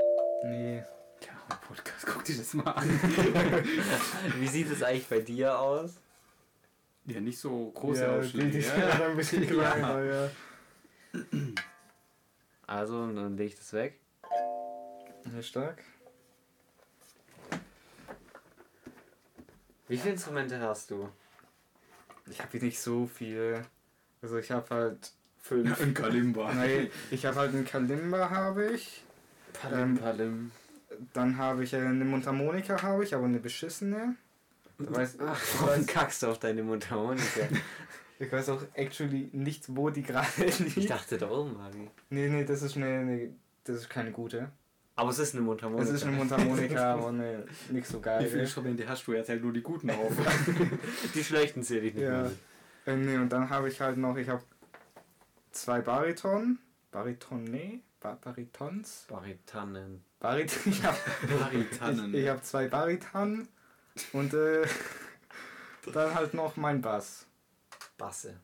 Nee. 0.46 0.78
Ja, 1.22 1.56
Podcast, 1.68 2.06
guck 2.08 2.24
dir 2.24 2.38
das 2.38 2.54
mal 2.54 2.72
an. 2.72 2.90
Wie 4.38 4.48
sieht 4.48 4.72
es 4.72 4.82
eigentlich 4.82 5.08
bei 5.10 5.20
dir 5.20 5.60
aus? 5.60 5.96
Ja, 7.10 7.20
nicht 7.20 7.40
so 7.40 7.72
große 7.72 8.04
ja, 8.04 8.20
die 8.20 8.60
ja. 8.60 8.62
sind 8.62 8.78
ja. 8.78 9.08
ein 9.08 9.18
bisschen 9.18 9.44
Ja. 9.44 9.50
kleiner, 9.50 10.04
ja. 10.04 10.30
Also, 12.68 13.12
dann 13.12 13.36
lege 13.36 13.50
ich 13.50 13.58
das 13.58 13.74
weg. 13.74 14.00
Sehr 15.26 15.44
stark. 15.44 15.84
Wie 19.88 19.98
viele 19.98 20.14
Instrumente 20.14 20.60
hast 20.60 20.92
du? 20.92 21.10
Ich 22.30 22.40
habe 22.40 22.52
hier 22.52 22.62
nicht 22.62 22.80
so 22.80 23.08
viel. 23.08 23.64
Also 24.22 24.38
ich 24.38 24.52
habe 24.52 24.70
halt 24.70 25.12
fünf. 25.42 25.82
Ein 25.82 25.96
Kalimba. 25.96 26.54
Nein, 26.54 26.92
ich 27.10 27.26
habe 27.26 27.38
halt 27.38 27.56
einen 27.56 27.66
Kalimba 27.66 28.30
habe 28.30 28.72
ich. 28.72 29.04
Ähm, 29.72 29.98
Palim. 29.98 30.52
Dann 31.14 31.38
habe 31.38 31.64
ich 31.64 31.76
eine 31.76 32.06
Mundharmonika 32.06 32.82
habe 32.84 33.04
ich, 33.04 33.16
aber 33.16 33.26
eine 33.26 33.40
beschissene. 33.40 34.16
Du 34.80 34.96
weißt, 34.96 35.20
Ach, 35.22 35.42
ich, 35.44 35.62
warum 35.62 35.78
weiß, 35.80 35.88
kackst 35.88 36.24
du 36.24 36.28
auf 36.28 36.40
deine 36.40 36.64
Mundharmonika? 36.64 37.48
ich 38.20 38.32
weiß 38.32 38.50
auch 38.50 38.64
actually 38.74 39.30
nicht, 39.34 39.66
wo 39.76 39.90
die 39.90 40.04
gerade 40.04 40.28
liegt. 40.60 40.78
Ich 40.78 40.88
dachte 40.88 41.18
da 41.18 41.30
oben 41.30 41.58
war 41.58 41.70
die. 41.72 41.90
Nee, 42.10 42.30
nee, 42.30 42.46
das 42.46 42.62
ist 42.62 42.78
eine, 42.78 42.86
eine 42.88 43.30
das 43.66 43.76
ist 43.78 43.90
keine 43.90 44.12
gute. 44.12 44.50
Aber 44.96 45.12
es 45.12 45.20
ist 45.20 45.34
eine 45.36 45.44
Mundharmonika. 45.44 45.90
Es 45.90 45.96
ist 45.96 46.04
eine 46.08 46.16
Mundharmonika, 46.18 46.94
aber 46.96 47.10
eine, 47.10 47.46
nicht 47.70 47.88
so 47.88 48.00
Wie 48.00 48.02
geil. 48.04 48.26
viele 48.28 48.42
Instrumente 48.42 48.88
hast 48.88 49.06
du? 49.08 49.14
Erzähl 49.14 49.40
nur 49.40 49.54
die 49.54 49.62
guten 49.62 49.90
auf. 49.92 50.12
Die 51.14 51.24
schlechten 51.24 51.64
zähle 51.64 51.82
ich 51.88 51.94
nicht 51.94 52.04
Ja. 52.04 52.24
mehr. 52.24 52.32
Äh, 52.86 52.96
nee, 52.96 53.18
und 53.18 53.30
dann 53.30 53.50
habe 53.50 53.70
ich 53.70 53.80
halt 53.80 53.98
noch, 53.98 54.18
ich 54.18 54.28
habe 54.28 54.44
zwei 55.52 55.82
Bariton. 55.82 56.60
Bariton, 56.92 57.44
nee, 57.44 57.82
ba 58.00 58.18
Baritons. 58.22 59.06
Baritanen. 59.08 60.04
Barit 60.20 60.52
ich 60.66 60.84
habe 60.84 60.98
Baritanen. 61.40 62.14
ich, 62.14 62.22
ich 62.24 62.28
hab 62.30 62.44
zwei 62.44 62.68
Bariton 62.68 63.48
und 64.14 64.34
äh, 64.34 64.66
dann 65.94 66.14
halt 66.14 66.34
noch 66.34 66.56
mein 66.58 66.82
Bass. 66.82 67.26
Basse. 67.98 68.40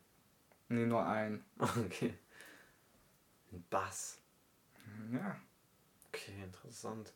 Nee, 0.69 0.85
nur 0.85 1.05
ein. 1.05 1.43
Okay. 1.59 2.13
Ein 3.51 3.63
Bass. 3.69 4.17
Ja. 5.11 5.35
Okay, 6.09 6.33
interessant. 6.43 7.13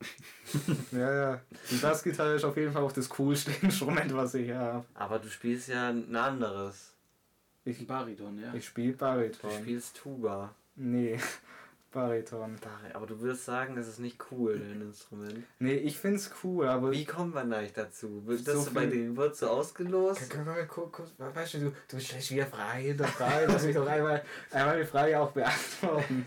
Ja, 0.90 1.14
ja. 1.14 1.40
Die 1.70 1.76
Bassgitarre 1.76 2.34
ist 2.34 2.44
auf 2.44 2.56
jeden 2.56 2.72
Fall 2.72 2.82
auch 2.82 2.92
das 2.92 3.08
coolste 3.08 3.50
Instrument, 3.62 4.14
was 4.14 4.34
ich 4.34 4.50
habe. 4.50 4.84
Aber 4.94 5.18
du 5.18 5.28
spielst 5.30 5.68
ja 5.68 5.88
ein 5.88 6.14
anderes. 6.14 6.92
Ich, 7.64 7.86
Bariton, 7.86 8.38
ja. 8.40 8.52
ich 8.52 8.66
spiele 8.66 8.92
Du 8.92 8.98
Bariton. 8.98 9.50
spielst 9.62 9.96
Tuba. 9.96 10.54
Nee, 10.74 11.18
Bariton. 11.92 12.56
Bari- 12.60 12.92
Aber 12.94 13.06
du 13.06 13.20
würdest 13.20 13.44
sagen, 13.44 13.76
es 13.78 13.86
ist 13.86 13.98
nicht 14.00 14.18
cool, 14.30 14.58
dein 14.58 14.80
Instrument. 14.88 15.44
Nee, 15.58 15.74
ich 15.76 15.98
find's 15.98 16.30
cool, 16.42 16.66
aber. 16.66 16.90
Wie 16.92 17.04
kommt 17.04 17.34
man 17.34 17.52
eigentlich 17.52 17.72
dazu? 17.74 18.26
Wird 18.26 18.44
So 18.44 18.52
das 18.52 18.64
so 18.64 18.70
bei 18.72 18.82
viel- 18.82 18.90
den 18.90 19.16
wird 19.16 19.36
so 19.36 19.48
ausgelost? 19.48 20.28
Können 20.30 20.46
wir 20.46 20.52
mal 20.52 20.66
kurz, 20.66 20.98
weißt 21.18 21.54
du, 21.54 21.72
du, 21.88 22.00
stellst 22.00 22.30
wieder 22.30 22.46
Frage 22.46 22.78
hinter 22.82 23.04
Frage, 23.06 23.46
lass 23.46 23.64
mich 23.64 23.76
doch 23.76 23.86
einmal, 23.86 24.22
einmal 24.50 24.80
die 24.80 24.86
Frage 24.86 25.20
auch 25.20 25.30
beantworten. 25.32 26.26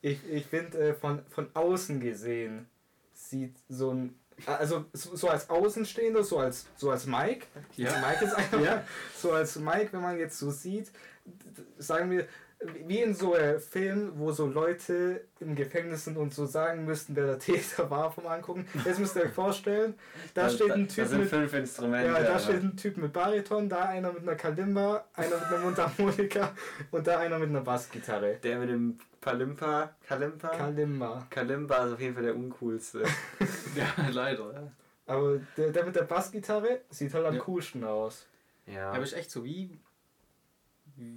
Ich, 0.00 0.18
ich 0.30 0.46
finde, 0.46 0.78
äh, 0.78 0.94
von, 0.94 1.22
von 1.28 1.48
außen 1.54 2.00
gesehen 2.00 2.66
sieht 3.14 3.54
so 3.68 3.90
ein, 3.92 4.18
also 4.46 4.86
so, 4.92 5.14
so 5.14 5.28
als 5.28 5.48
Außenstehender, 5.48 6.24
so 6.24 6.38
als, 6.38 6.66
so 6.76 6.90
als 6.90 7.06
Mike, 7.06 7.46
Ja. 7.76 7.90
Mike 8.00 8.24
ist 8.24 8.34
einfach, 8.36 8.60
Ja. 8.60 8.84
so 9.16 9.32
als 9.32 9.56
Mike, 9.56 9.90
wenn 9.92 10.00
man 10.00 10.18
jetzt 10.18 10.38
so 10.38 10.50
sieht, 10.50 10.90
sagen 11.78 12.10
wir, 12.10 12.26
wie 12.86 13.00
in 13.02 13.14
so 13.14 13.34
einem 13.34 13.58
Film, 13.60 14.12
wo 14.16 14.30
so 14.32 14.46
Leute 14.46 15.24
im 15.40 15.54
Gefängnis 15.54 16.04
sind 16.04 16.16
und 16.16 16.32
so 16.32 16.46
sagen 16.46 16.84
müssten, 16.84 17.16
wer 17.16 17.26
der 17.26 17.38
Täter 17.38 17.90
war 17.90 18.10
vom 18.12 18.26
Angucken. 18.26 18.66
Jetzt 18.84 18.98
müsst 19.00 19.16
ihr 19.16 19.22
euch 19.24 19.32
vorstellen, 19.32 19.94
da 20.34 20.48
steht 20.48 20.70
ein 20.70 20.86
Typ 20.88 21.06
sind 21.06 21.20
mit 21.20 21.28
fünf 21.28 21.52
Instrumente. 21.54 22.06
ja, 22.08 22.20
da 22.22 22.30
aber- 22.30 22.38
steht 22.38 22.62
ein 22.62 22.76
Typ 22.76 22.96
mit 22.96 23.12
Bariton, 23.12 23.68
da 23.68 23.86
einer 23.86 24.12
mit 24.12 24.22
einer 24.22 24.36
Kalimba, 24.36 25.04
einer 25.14 25.36
mit 25.36 25.44
einer 25.44 25.58
Mundharmonika 25.58 26.52
und 26.90 27.06
da 27.06 27.18
einer 27.18 27.38
mit 27.38 27.48
einer 27.48 27.60
Bassgitarre. 27.62 28.36
Der 28.42 28.58
mit 28.58 28.68
dem 28.70 28.98
Palimpa, 29.20 29.94
Kalimpa? 30.06 30.48
Kalimba. 30.48 31.26
Kalimba 31.30 31.86
ist 31.86 31.92
auf 31.94 32.00
jeden 32.00 32.14
Fall 32.14 32.24
der 32.24 32.36
uncoolste. 32.36 33.02
Ja, 33.76 34.08
leider. 34.10 34.52
Ja. 34.52 34.62
Aber 35.06 35.38
der, 35.56 35.70
der 35.70 35.84
mit 35.84 35.96
der 35.96 36.02
Bassgitarre 36.02 36.80
sieht 36.90 37.12
halt 37.14 37.24
am 37.26 37.34
Ja. 37.34 37.40
coolsten 37.40 37.84
aus. 37.84 38.26
Ja. 38.66 38.90
Aber 38.92 39.02
ist 39.02 39.14
echt 39.14 39.30
so, 39.30 39.44
wie. 39.44 39.70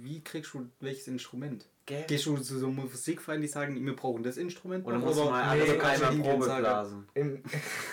Wie 0.02 0.22
kriegst 0.22 0.54
du 0.54 0.68
welches 0.80 1.08
Instrument? 1.08 1.66
Gell? 1.86 2.04
Gehst 2.08 2.26
du 2.26 2.36
zu 2.38 2.58
so 2.58 2.68
Musikvereinen, 2.68 3.42
die 3.42 3.48
sagen, 3.48 3.86
wir 3.86 3.94
brauchen 3.94 4.24
das 4.24 4.36
Instrument? 4.36 4.84
Oder 4.84 4.98
musst 4.98 5.18
du 5.18 5.24
mal 5.24 5.56
nee, 5.56 5.62
alle 5.62 5.78
kannst 5.78 6.02
einmal 6.02 6.36
Probe 6.36 6.46
blasen? 6.58 7.08
Im, 7.14 7.42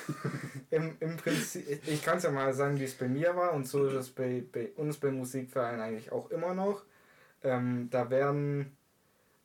im, 0.72 0.96
im 1.00 1.18
Prinzip, 1.18 1.88
ich 1.88 2.04
kann 2.04 2.18
es 2.18 2.24
ja 2.24 2.32
mal 2.32 2.54
sagen, 2.54 2.80
wie 2.80 2.86
es 2.86 2.96
bei 2.96 3.08
mir 3.08 3.36
war 3.36 3.54
und 3.54 3.68
so 3.68 3.86
ist 3.86 3.94
es 3.94 4.10
bei, 4.10 4.44
bei 4.52 4.72
uns 4.78 4.98
beim 4.98 5.18
Musikverein 5.18 5.80
eigentlich 5.80 6.12
auch 6.12 6.32
immer 6.32 6.56
noch. 6.56 6.84
Ähm, 7.44 7.90
da 7.92 8.10
werden 8.10 8.76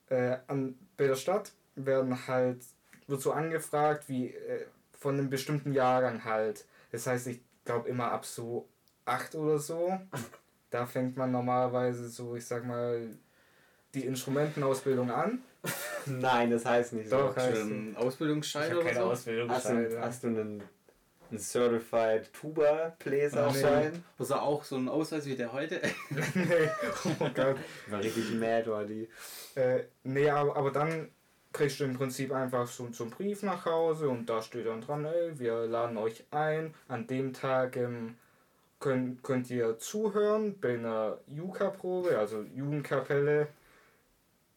äh, 0.09 0.37
an, 0.47 0.75
bei 0.97 1.05
der 1.05 1.15
Stadt 1.15 1.51
werden 1.75 2.27
halt, 2.27 2.63
wird 3.07 3.21
so 3.21 3.31
angefragt, 3.31 4.09
wie 4.09 4.29
äh, 4.29 4.65
von 4.93 5.15
einem 5.15 5.29
bestimmten 5.29 5.73
Jahrgang 5.73 6.23
halt. 6.23 6.65
Das 6.91 7.05
heißt, 7.05 7.27
ich 7.27 7.41
glaube 7.65 7.87
immer 7.87 8.11
ab 8.11 8.25
so 8.25 8.67
acht 9.05 9.35
oder 9.35 9.59
so. 9.59 9.99
Da 10.69 10.85
fängt 10.85 11.17
man 11.17 11.31
normalerweise 11.31 12.07
so, 12.09 12.35
ich 12.35 12.45
sag 12.45 12.65
mal, 12.65 13.09
die 13.93 14.05
Instrumentenausbildung 14.05 15.11
an. 15.11 15.39
Nein, 16.05 16.51
das 16.51 16.65
heißt 16.65 16.93
nicht 16.93 17.11
Doch, 17.11 17.35
so. 17.35 17.41
heißt 17.41 17.51
Hast 17.51 17.69
du 17.69 17.73
einen 17.73 17.95
Ausbildungsschein 17.95 18.77
oder 18.77 18.93
so? 18.93 19.01
Ausbildung. 19.01 19.49
Hast 19.49 19.69
du, 19.69 20.01
hast 20.01 20.23
du 20.23 20.27
einen, 20.27 20.63
einen 21.29 21.39
Certified 21.39 22.31
Tuba 22.33 22.95
Bläser 22.99 23.53
Schein? 23.53 24.03
Also 24.17 24.35
auch 24.35 24.63
so 24.63 24.77
ein 24.77 24.87
Ausweis 24.87 25.25
wie 25.25 25.35
der 25.35 25.51
heute? 25.51 25.81
nee, 26.09 26.69
oh 27.19 27.29
Gott. 27.33 27.57
War 27.87 27.99
richtig 27.99 28.31
mad, 28.35 28.69
war 28.69 28.85
die. 28.85 29.09
Äh, 29.55 29.83
nee, 30.03 30.29
aber, 30.29 30.55
aber 30.55 30.71
dann 30.71 31.09
kriegst 31.51 31.79
du 31.79 31.83
im 31.83 31.97
Prinzip 31.97 32.31
einfach 32.31 32.67
so, 32.67 32.89
so 32.91 33.03
einen 33.03 33.11
Brief 33.11 33.43
nach 33.43 33.65
Hause 33.65 34.09
und 34.09 34.29
da 34.29 34.41
steht 34.41 34.67
dann 34.67 34.81
dran, 34.81 35.05
ey, 35.05 35.37
wir 35.39 35.65
laden 35.65 35.97
euch 35.97 36.23
ein. 36.31 36.73
An 36.87 37.07
dem 37.07 37.33
Tag 37.33 37.75
ähm, 37.75 38.15
könnt, 38.79 39.23
könnt 39.23 39.49
ihr 39.49 39.77
zuhören 39.77 40.59
bei 40.59 40.75
einer 40.75 41.17
Juka-Probe, 41.27 42.17
also 42.17 42.43
Jugendkapelle. 42.55 43.47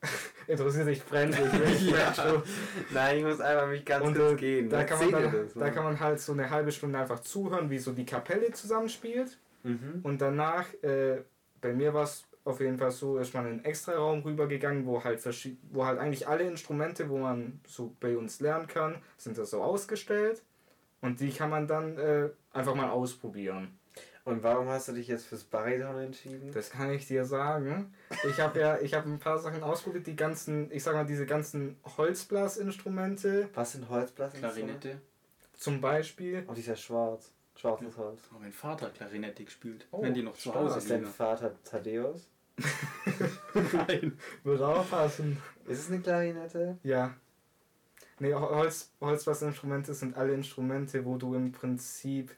Interessiert 0.49 0.89
dich 0.89 1.05
brennend, 1.05 1.37
schon. 2.17 2.43
Nein, 2.91 3.19
ich 3.19 3.25
muss 3.25 3.41
einfach 3.41 3.69
mich 3.69 3.85
ganz 3.85 4.05
Und 4.05 4.17
kurz 4.17 4.33
äh, 4.33 4.37
gehen. 4.37 4.69
da, 4.69 4.83
kann 4.83 4.99
man 4.99 5.23
dann, 5.23 5.33
das, 5.33 5.55
da 5.55 5.71
kann 5.71 5.85
man 5.85 6.01
halt 6.01 6.19
so 6.19 6.33
eine 6.33 6.51
halbe 6.51 6.73
Stunde 6.73 6.99
einfach 6.99 7.21
zuhören, 7.21 7.71
wie 7.71 7.79
so 7.79 7.93
die 7.93 8.05
Kapelle 8.05 8.51
zusammenspielt. 8.51 9.39
Mhm. 9.63 10.01
Und 10.03 10.21
danach, 10.21 10.67
äh, 10.83 11.23
bei 11.61 11.73
mir 11.73 11.95
war 11.95 12.05
es 12.05 12.25
auf 12.45 12.61
jeden 12.61 12.79
Fall 12.79 12.91
so, 12.91 13.19
ist 13.19 13.33
man 13.35 13.47
in 13.47 13.53
einen 13.53 13.65
Extra-Raum 13.65 14.23
rübergegangen, 14.23 14.85
wo 14.87 15.03
halt, 15.05 15.25
wo 15.71 15.87
halt 15.87 16.01
eigentlich 16.01 16.27
alle 16.27 16.45
Instrumente, 16.45 17.09
wo 17.09 17.19
man 17.19 17.61
so 17.67 17.95
bei 18.01 18.17
uns 18.17 18.41
lernen 18.41 18.67
kann, 18.67 18.97
sind 19.17 19.39
da 19.39 19.45
so 19.45 19.63
ausgestellt. 19.63 20.43
Und 21.01 21.21
die 21.21 21.31
kann 21.31 21.51
man 21.51 21.69
dann 21.69 21.97
äh, 21.99 22.31
einfach 22.53 22.75
mal 22.75 22.91
ausprobieren. 22.91 23.79
Und 24.25 24.43
warum 24.45 24.69
hast 24.69 24.87
du 24.89 24.93
dich 24.93 25.09
jetzt 25.09 25.27
fürs 25.27 25.43
Bariton 25.43 25.99
entschieden? 25.99 26.53
Das 26.53 26.71
kann 26.71 26.91
ich 26.93 27.09
dir 27.09 27.25
sagen. 27.25 27.93
Ich 28.31 28.39
habe 28.39 28.61
ja, 28.61 28.79
ich 28.79 28.95
habe 28.95 29.09
ein 29.11 29.19
paar 29.19 29.39
Sachen 29.39 29.63
ausprobiert, 29.65 30.07
die 30.07 30.15
ganzen, 30.15 30.71
ich 30.71 30.83
sag 30.85 30.95
mal, 30.95 31.05
diese 31.05 31.27
ganzen 31.27 31.77
Holzblasinstrumente, 31.97 33.49
Was 33.55 33.73
sind 33.73 33.89
Holzblasen? 33.89 34.39
Klarinette. 34.39 35.01
zum 35.55 35.81
Beispiel. 35.81 36.45
Oh, 36.47 36.53
die 36.55 36.61
ist 36.61 36.67
ja 36.69 36.77
schwarz. 36.77 37.33
Schwarzes 37.57 37.97
Holz. 37.97 38.21
Oh, 38.35 38.39
mein 38.41 38.53
Vater 38.53 38.87
hat 38.87 38.95
Klarinette 38.95 39.45
gespielt. 39.45 39.87
Oh, 39.91 40.03
wenn 40.03 40.15
die 40.15 40.23
noch 40.23 40.37
zu. 40.37 40.55
Hause 40.55 40.79
Ist 40.79 40.91
dein 40.91 41.01
liegen. 41.01 41.13
Vater 41.13 41.53
Thaddeus? 41.65 42.29
Nein. 43.73 44.19
Würde 44.45 44.67
aufpassen. 44.67 45.39
Ist 45.67 45.81
es 45.81 45.91
eine 45.91 46.01
Klarinette? 46.01 46.79
Ja. 46.83 47.15
Nee, 48.19 48.35
Holz, 48.35 48.91
Holzblasinstrumente 49.01 49.95
sind 49.95 50.17
alle 50.17 50.33
Instrumente, 50.35 51.05
wo 51.05 51.17
du 51.17 51.35
im 51.35 51.51
Prinzip 51.53 52.31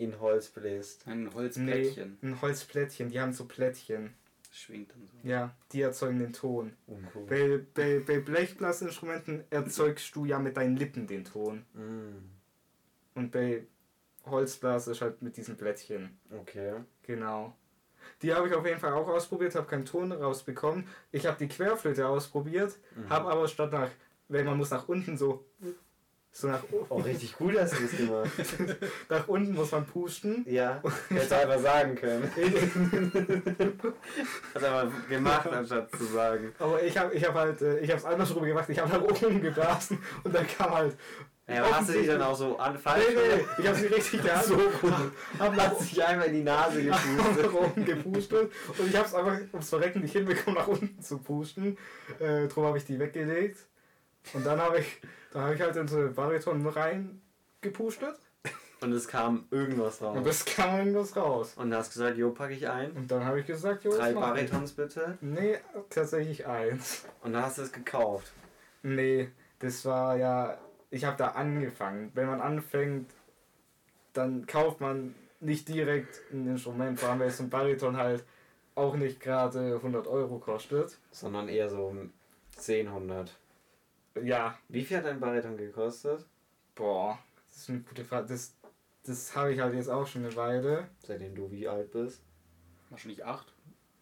In 0.00 0.18
Holz 0.20 0.48
bläst. 0.48 1.06
Ein 1.06 1.24
Nee, 1.24 1.30
Holzplättchen. 1.34 2.18
ein 2.22 2.40
Holzplättchen, 2.40 3.10
die 3.10 3.20
haben 3.20 3.32
so 3.32 3.44
Plättchen. 3.44 4.14
Das 4.48 4.58
schwingt 4.58 4.90
dann 4.92 5.06
so. 5.06 5.28
Ja, 5.28 5.54
die 5.72 5.82
erzeugen 5.82 6.18
den 6.18 6.32
Ton. 6.32 6.72
Uncool. 6.86 7.26
Bei, 7.26 7.60
bei, 7.74 8.00
bei 8.00 8.18
Blechblasinstrumenten 8.20 9.44
erzeugst 9.50 10.14
du 10.16 10.24
ja 10.24 10.38
mit 10.38 10.56
deinen 10.56 10.76
Lippen 10.76 11.06
den 11.06 11.24
Ton. 11.24 11.64
Mm, 11.74 13.18
Und 13.18 13.30
bei 13.30 13.66
Holzblas 14.24 14.88
ist 14.88 15.00
halt 15.02 15.22
mit 15.22 15.36
diesen 15.36 15.56
Plättchen. 15.56 16.18
okay. 16.30 16.74
Genau. 17.02 17.54
Die 18.22 18.32
habe 18.34 18.48
ich 18.48 18.54
auf 18.54 18.64
jeden 18.66 18.80
Fall 18.80 18.92
auch 18.94 19.08
ausprobiert, 19.08 19.54
habe 19.54 19.66
keinen 19.66 19.84
Ton 19.84 20.10
rausbekommen. 20.12 20.86
Ich 21.12 21.26
habe 21.26 21.36
die 21.38 21.48
Querflöte 21.48 22.06
ausprobiert, 22.08 22.78
Mhm. 22.96 23.08
habe 23.10 23.30
aber 23.30 23.46
statt 23.48 23.72
nach 23.72 23.90
weil 24.28 24.44
man 24.44 24.56
muss 24.56 24.70
nach 24.70 24.88
unten 24.88 25.18
so, 25.18 25.44
so 26.32 26.46
nach, 26.48 26.62
Oh, 26.88 26.96
richtig 26.98 27.36
gut 27.36 27.58
hast 27.58 27.74
du 27.78 27.82
das 27.82 27.96
gemacht. 27.96 28.30
nach 29.08 29.26
unten 29.28 29.52
muss 29.54 29.72
man 29.72 29.84
pusten. 29.84 30.44
Ja, 30.48 30.80
hätte 31.08 31.36
einfach 31.36 31.58
sagen 31.58 31.94
können. 31.96 32.30
Hat 34.54 34.64
aber 34.64 34.92
gemacht, 35.08 35.48
anstatt 35.52 35.90
zu 35.90 36.04
sagen. 36.04 36.52
Aber 36.58 36.82
ich 36.82 36.96
habe 36.96 37.14
ich 37.14 37.24
hab 37.24 37.34
halt, 37.34 37.60
äh, 37.62 37.78
ich 37.80 37.90
habe 37.90 37.98
es 37.98 38.04
andersrum 38.04 38.44
gemacht, 38.44 38.68
ich 38.68 38.78
habe 38.78 38.90
nach 38.90 39.02
oben 39.02 39.40
geblasen 39.40 39.98
und 40.24 40.34
dann 40.34 40.46
kam 40.46 40.70
halt, 40.72 40.96
Ja, 41.48 41.64
aber 41.64 41.76
hast 41.76 41.88
du 41.88 41.92
dich 41.94 42.06
dann 42.06 42.22
auch 42.22 42.36
so 42.36 42.56
an 42.58 42.78
falsch 42.78 43.04
nee, 43.08 43.14
nee, 43.36 43.44
ich 43.58 43.66
habe 43.66 43.76
sie 43.76 43.86
richtig 43.86 44.22
gehalten, 44.24 44.48
So 44.48 44.58
hab 45.38 45.56
nach, 45.56 45.64
Hat 45.70 45.80
sich 45.80 46.04
einmal 46.04 46.28
in 46.28 46.34
die 46.34 46.42
Nase 46.44 46.80
nach 46.82 47.02
gepustet. 47.04 47.52
oben 47.52 47.84
gepustet 47.84 48.52
und 48.78 48.88
ich 48.88 48.96
habe 48.96 49.06
es 49.08 49.14
einfach 49.14 49.38
ums 49.52 49.68
Verrecken 49.68 50.00
nicht 50.02 50.12
hinbekommen, 50.12 50.58
nach 50.60 50.68
unten 50.68 51.00
zu 51.02 51.18
pusten. 51.18 51.76
Äh, 52.20 52.46
drum 52.48 52.64
habe 52.66 52.78
ich 52.78 52.84
die 52.84 52.98
weggelegt 52.98 53.58
und 54.34 54.44
dann 54.46 54.60
habe 54.60 54.78
ich, 54.80 55.00
dann 55.32 55.42
habe 55.42 55.54
ich 55.54 55.60
halt 55.60 55.76
in 55.76 55.88
so 55.88 55.96
eine 55.98 56.08
Bariton 56.08 56.66
rein 56.66 57.20
gepustet 57.60 58.16
Und 58.80 58.92
es 58.92 59.06
kam 59.08 59.46
irgendwas 59.50 60.00
raus. 60.00 60.16
und 60.16 60.26
das 60.26 60.44
kam 60.44 60.78
irgendwas 60.78 61.14
raus. 61.16 61.52
Und 61.56 61.70
du 61.70 61.76
hast 61.76 61.92
gesagt, 61.92 62.16
jo, 62.16 62.30
packe 62.30 62.54
ich 62.54 62.68
ein. 62.68 62.92
Und 62.92 63.10
dann 63.10 63.24
habe 63.24 63.40
ich 63.40 63.46
gesagt, 63.46 63.84
jo, 63.84 63.90
Drei. 63.94 64.12
Baritons 64.14 64.72
bitte. 64.72 65.18
Nee, 65.20 65.58
tatsächlich 65.90 66.46
eins. 66.46 67.04
Und 67.22 67.34
dann 67.34 67.42
hast 67.42 67.58
du 67.58 67.62
es 67.62 67.72
gekauft. 67.72 68.32
Nee, 68.82 69.30
das 69.58 69.84
war 69.84 70.16
ja, 70.16 70.56
ich 70.90 71.04
habe 71.04 71.16
da 71.18 71.28
angefangen. 71.28 72.10
Wenn 72.14 72.26
man 72.26 72.40
anfängt, 72.40 73.10
dann 74.14 74.46
kauft 74.46 74.80
man 74.80 75.14
nicht 75.40 75.68
direkt 75.68 76.20
ein 76.32 76.46
Instrument, 76.46 76.98
vor 76.98 77.10
allem 77.10 77.20
weil 77.20 77.30
so 77.30 77.42
ein 77.42 77.50
Bariton 77.50 77.96
halt 77.96 78.24
auch 78.74 78.94
nicht 78.96 79.20
gerade 79.20 79.74
100 79.76 80.06
Euro 80.06 80.38
kostet. 80.38 80.96
Sondern 81.10 81.48
eher 81.48 81.68
so 81.68 81.86
um 81.86 82.12
10, 82.56 82.88
100. 82.88 83.36
Ja, 84.22 84.58
Wie 84.68 84.84
viel 84.84 84.98
hat 84.98 85.06
dein 85.06 85.20
Bariton 85.20 85.56
gekostet? 85.56 86.26
boah, 86.74 87.18
das 87.48 87.58
ist 87.58 87.70
eine 87.70 87.80
gute 87.80 88.04
Frage. 88.04 88.28
Das, 88.28 88.54
das 89.04 89.36
habe 89.36 89.52
ich 89.52 89.60
halt 89.60 89.74
jetzt 89.74 89.88
auch 89.90 90.06
schon 90.06 90.24
eine 90.24 90.34
Weile. 90.34 90.88
Seitdem 91.04 91.34
du 91.34 91.50
wie 91.50 91.68
alt 91.68 91.90
bist? 91.90 92.22
Wahrscheinlich 92.88 93.24
acht. 93.24 93.52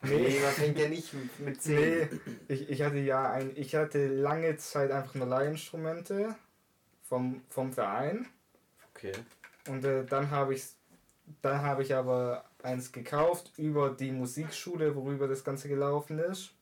Nee. 0.03 0.39
man 0.41 0.53
fängt 0.53 0.79
ja 0.79 0.89
nicht 0.89 1.13
mit 1.41 1.61
10. 1.61 1.77
Nee, 1.77 2.09
ich, 2.47 2.71
ich 2.71 2.83
hatte 2.83 2.99
ja 2.99 3.33
ein, 3.33 3.51
ich 3.57 3.75
hatte 3.75 4.07
lange 4.07 4.57
Zeit 4.57 4.93
einfach 4.93 5.15
nur 5.17 5.27
Leihinstrumente 5.27 6.37
vom, 7.03 7.43
vom 7.49 7.73
Verein. 7.73 8.27
Okay. 8.95 9.13
Und 9.67 9.85
äh, 9.85 10.05
dann 10.05 10.31
habe 10.31 10.55
ich 10.55 10.63
dann 11.43 11.63
habe 11.63 11.83
ich 11.83 11.95
aber 11.95 12.45
eins 12.63 12.93
gekauft 12.93 13.53
über 13.57 13.91
die 13.91 14.13
Musikschule, 14.13 14.95
worüber 14.95 15.29
das 15.29 15.45
Ganze 15.45 15.69
gelaufen 15.69 16.19
ist. 16.19 16.53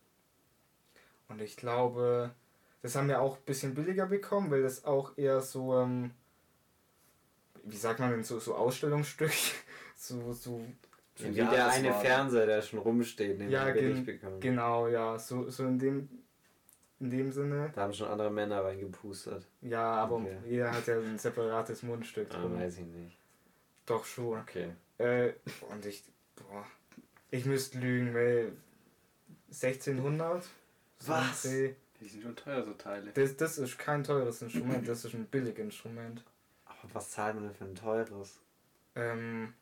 Und 1.28 1.40
ich 1.40 1.56
glaube, 1.56 2.34
das 2.82 2.94
haben 2.94 3.08
wir 3.08 3.20
auch 3.20 3.36
ein 3.38 3.44
bisschen 3.44 3.74
billiger 3.74 4.06
bekommen, 4.06 4.50
weil 4.50 4.62
das 4.62 4.84
auch 4.84 5.16
eher 5.16 5.40
so, 5.40 5.74
ähm, 5.80 6.10
wie 7.64 7.76
sagt 7.76 8.00
man 8.00 8.10
denn, 8.10 8.24
so, 8.24 8.38
so 8.38 8.54
Ausstellungsstück, 8.54 9.32
so, 9.96 10.32
so, 10.32 10.60
Ja, 11.18 11.28
wie 11.30 11.36
Ja, 11.38 11.50
der 11.50 11.68
eine 11.70 11.88
war- 11.90 12.00
Fernseher, 12.00 12.46
der 12.46 12.62
schon 12.62 12.78
rumsteht, 12.78 13.40
den 13.40 13.50
Ja, 13.50 13.70
gen- 13.70 13.90
nicht 13.94 14.06
bekommen. 14.06 14.40
genau, 14.40 14.88
ja, 14.88 15.18
so, 15.18 15.48
so 15.50 15.64
in 15.64 15.78
dem, 15.78 16.08
in 17.00 17.10
dem 17.10 17.32
Sinne. 17.32 17.72
Da 17.74 17.82
haben 17.82 17.92
schon 17.92 18.08
andere 18.08 18.30
Männer 18.30 18.62
reingepustet. 18.64 19.46
Ja, 19.62 19.94
aber 19.94 20.16
Okay. 20.16 20.38
jeder 20.46 20.72
hat 20.72 20.86
ja 20.86 20.98
ein 20.98 21.18
separates 21.18 21.82
Mundstück 21.82 22.28
Ah, 22.34 22.40
drin. 22.42 22.54
weiß 22.58 22.78
ich 22.78 22.86
nicht. 22.86 23.18
Doch 23.86 24.04
schon. 24.04 24.38
Okay. 24.40 24.70
Äh, 24.98 25.32
und 25.70 25.84
ich, 25.86 26.04
boah, 26.36 26.64
ich 27.30 27.44
müsste 27.46 27.78
lügen, 27.78 28.14
weil 28.14 28.52
1600? 29.50 30.44
so 30.98 31.12
ein 31.12 31.20
Was? 31.30 31.42
Dreh. 31.42 31.74
Die 32.00 32.08
sind 32.08 32.22
schon 32.22 32.36
teuer, 32.36 32.64
so 32.64 32.72
Teile. 32.74 33.10
Das, 33.12 33.36
das 33.36 33.58
ist 33.58 33.78
kein 33.78 34.04
teures 34.04 34.42
Instrument, 34.42 34.86
das 34.86 35.04
ist 35.04 35.14
ein 35.14 35.26
Billiginstrument. 35.26 36.24
Aber 36.64 36.94
was 36.94 37.10
zahlt 37.10 37.34
man 37.34 37.44
denn 37.44 37.54
für 37.54 37.64
ein 37.64 37.74
teures? 37.74 38.40
Ähm, 38.94 39.54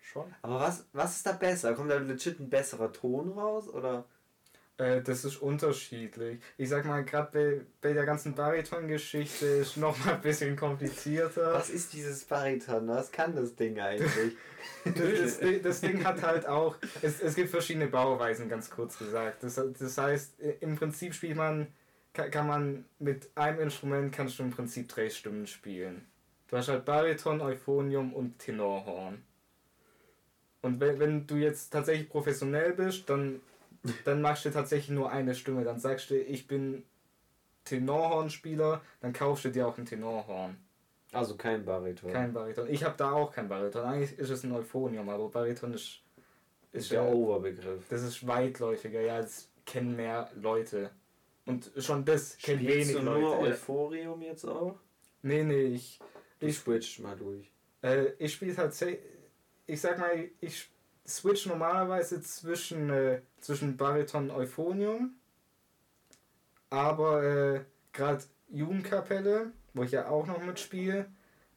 schon. 0.00 0.34
Aber 0.42 0.60
was, 0.60 0.86
was 0.92 1.16
ist 1.16 1.26
da 1.26 1.32
besser? 1.32 1.74
Kommt 1.74 1.90
da 1.90 1.98
legit 1.98 2.40
ein 2.40 2.50
besserer 2.50 2.92
Ton 2.92 3.32
raus? 3.32 3.68
Oder? 3.68 4.04
Äh, 4.80 5.02
das 5.02 5.24
ist 5.26 5.36
unterschiedlich. 5.36 6.40
Ich 6.56 6.70
sag 6.70 6.86
mal, 6.86 7.04
gerade 7.04 7.30
bei, 7.32 7.60
bei 7.82 7.92
der 7.92 8.06
ganzen 8.06 8.34
Bariton-Geschichte 8.34 9.44
ist 9.44 9.76
noch 9.76 10.02
mal 10.04 10.14
ein 10.14 10.20
bisschen 10.22 10.56
komplizierter. 10.56 11.52
Was 11.52 11.68
ist 11.68 11.92
dieses 11.92 12.24
Bariton? 12.24 12.88
Was 12.88 13.12
kann 13.12 13.34
das 13.36 13.54
Ding 13.54 13.78
eigentlich? 13.78 14.36
Das, 14.84 15.38
das, 15.38 15.62
das 15.62 15.80
Ding 15.80 16.04
hat 16.04 16.22
halt 16.22 16.46
auch, 16.46 16.76
es, 17.00 17.20
es 17.20 17.34
gibt 17.34 17.48
verschiedene 17.48 17.86
Bauweisen, 17.86 18.48
ganz 18.48 18.68
kurz 18.68 18.98
gesagt. 18.98 19.42
Das, 19.42 19.54
das 19.78 19.98
heißt, 19.98 20.38
im 20.60 20.76
Prinzip 20.76 21.14
spielt 21.14 21.36
man, 21.36 21.66
kann, 22.12 22.30
kann 22.30 22.46
man 22.46 22.84
mit 22.98 23.30
einem 23.34 23.60
Instrument 23.60 24.14
kannst 24.14 24.38
du 24.38 24.42
im 24.42 24.50
Prinzip 24.50 24.88
drei 24.88 25.08
Stimmen 25.08 25.46
spielen. 25.46 26.06
Du 26.48 26.58
hast 26.58 26.68
halt 26.68 26.84
Bariton, 26.84 27.40
Euphonium 27.40 28.12
und 28.12 28.38
Tenorhorn. 28.38 29.22
Und 30.60 30.80
wenn, 30.80 30.98
wenn 30.98 31.26
du 31.26 31.36
jetzt 31.36 31.70
tatsächlich 31.70 32.08
professionell 32.10 32.74
bist, 32.74 33.08
dann, 33.08 33.40
dann 34.04 34.20
machst 34.22 34.44
du 34.44 34.50
tatsächlich 34.50 34.90
nur 34.90 35.10
eine 35.10 35.34
Stimme. 35.34 35.64
Dann 35.64 35.78
sagst 35.78 36.10
du, 36.10 36.16
ich 36.18 36.46
bin 36.46 36.84
Tenorhornspieler, 37.64 38.80
dann 39.00 39.12
kaufst 39.12 39.44
du 39.44 39.50
dir 39.50 39.66
auch 39.66 39.78
ein 39.78 39.86
Tenorhorn. 39.86 40.56
Also 41.12 41.36
kein 41.36 41.64
Bariton. 41.64 42.12
Kein 42.12 42.32
Bariton. 42.32 42.68
Ich 42.68 42.84
habe 42.84 42.94
da 42.96 43.12
auch 43.12 43.32
kein 43.32 43.48
Bariton. 43.48 43.82
Eigentlich 43.84 44.18
ist 44.18 44.30
es 44.30 44.44
ein 44.44 44.52
Euphonium, 44.52 45.08
aber 45.08 45.28
Bariton 45.28 45.74
ist, 45.74 46.00
ist 46.72 46.90
der 46.92 47.02
ja, 47.02 47.08
Oberbegriff. 47.12 47.84
das 47.88 48.02
ist 48.02 48.26
weitläufiger. 48.26 49.00
Ja, 49.00 49.20
das 49.20 49.48
kennen 49.66 49.96
mehr 49.96 50.30
Leute. 50.40 50.90
Und 51.46 51.70
schon 51.78 52.04
das 52.04 52.36
kennen 52.38 52.66
wenig 52.66 52.92
du 52.92 53.02
nur 53.02 53.18
Leute. 53.18 53.38
Euphorium 53.52 54.22
jetzt 54.22 54.44
auch? 54.44 54.78
Nee, 55.22 55.42
nee, 55.42 55.62
ich, 55.64 55.98
Du 56.38 56.46
Ich- 56.46 56.58
switcht 56.58 57.00
mal 57.00 57.16
durch. 57.16 57.50
äh, 57.82 58.12
ich 58.18 58.32
spiele 58.32 58.54
tatsächlich, 58.54 59.00
ich 59.66 59.80
sag 59.80 59.98
mal, 59.98 60.28
ich 60.40 60.70
switch 61.10 61.46
normalerweise 61.46 62.22
zwischen, 62.22 62.90
äh, 62.90 63.20
zwischen 63.40 63.76
Bariton 63.76 64.30
und 64.30 64.36
Euphonium. 64.36 65.14
Aber 66.70 67.22
äh, 67.24 67.60
gerade 67.92 68.24
Jugendkapelle, 68.48 69.52
wo 69.74 69.82
ich 69.82 69.92
ja 69.92 70.08
auch 70.08 70.26
noch 70.26 70.42
mitspiele, 70.42 71.06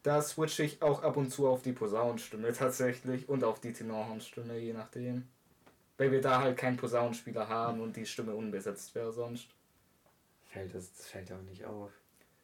da 0.01 0.21
switche 0.21 0.63
ich 0.63 0.81
auch 0.81 1.03
ab 1.03 1.17
und 1.17 1.31
zu 1.31 1.47
auf 1.47 1.61
die 1.61 1.71
Posaunenstimme 1.71 2.51
tatsächlich 2.51 3.29
und 3.29 3.43
auf 3.43 3.61
die 3.61 3.73
Tenorhornstimme, 3.73 4.57
je 4.57 4.73
nachdem. 4.73 5.27
Weil 5.97 6.11
wir 6.11 6.21
da 6.21 6.41
halt 6.41 6.57
keinen 6.57 6.77
Posaunenspieler 6.77 7.47
haben 7.47 7.79
und 7.79 7.95
die 7.95 8.05
Stimme 8.05 8.35
unbesetzt 8.35 8.93
wäre 8.95 9.13
sonst. 9.13 9.47
Fällt 10.45 10.75
das, 10.75 10.93
das 10.95 11.07
fällt 11.07 11.31
auch 11.31 11.41
nicht 11.43 11.65
auf. 11.65 11.91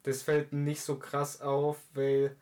Das 0.04 0.22
fällt 0.22 0.52
nicht 0.52 0.80
so 0.80 0.96
krass 0.96 1.42
auf, 1.42 1.76
weil 1.92 2.36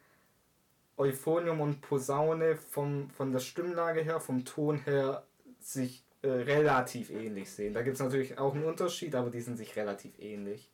Euphonium 0.98 1.60
und 1.60 1.80
Posaune 1.80 2.56
vom, 2.56 3.10
von 3.10 3.32
der 3.32 3.38
Stimmlage 3.38 4.02
her, 4.02 4.20
vom 4.20 4.44
Ton 4.44 4.78
her, 4.84 5.24
sich 5.60 6.04
äh, 6.22 6.28
relativ 6.28 7.10
ähnlich 7.10 7.50
sehen. 7.50 7.74
Da 7.74 7.82
gibt 7.82 7.94
es 7.94 8.02
natürlich 8.02 8.38
auch 8.38 8.54
einen 8.54 8.64
Unterschied, 8.64 9.14
aber 9.14 9.30
die 9.30 9.40
sind 9.40 9.56
sich 9.56 9.76
relativ 9.76 10.18
ähnlich. 10.18 10.68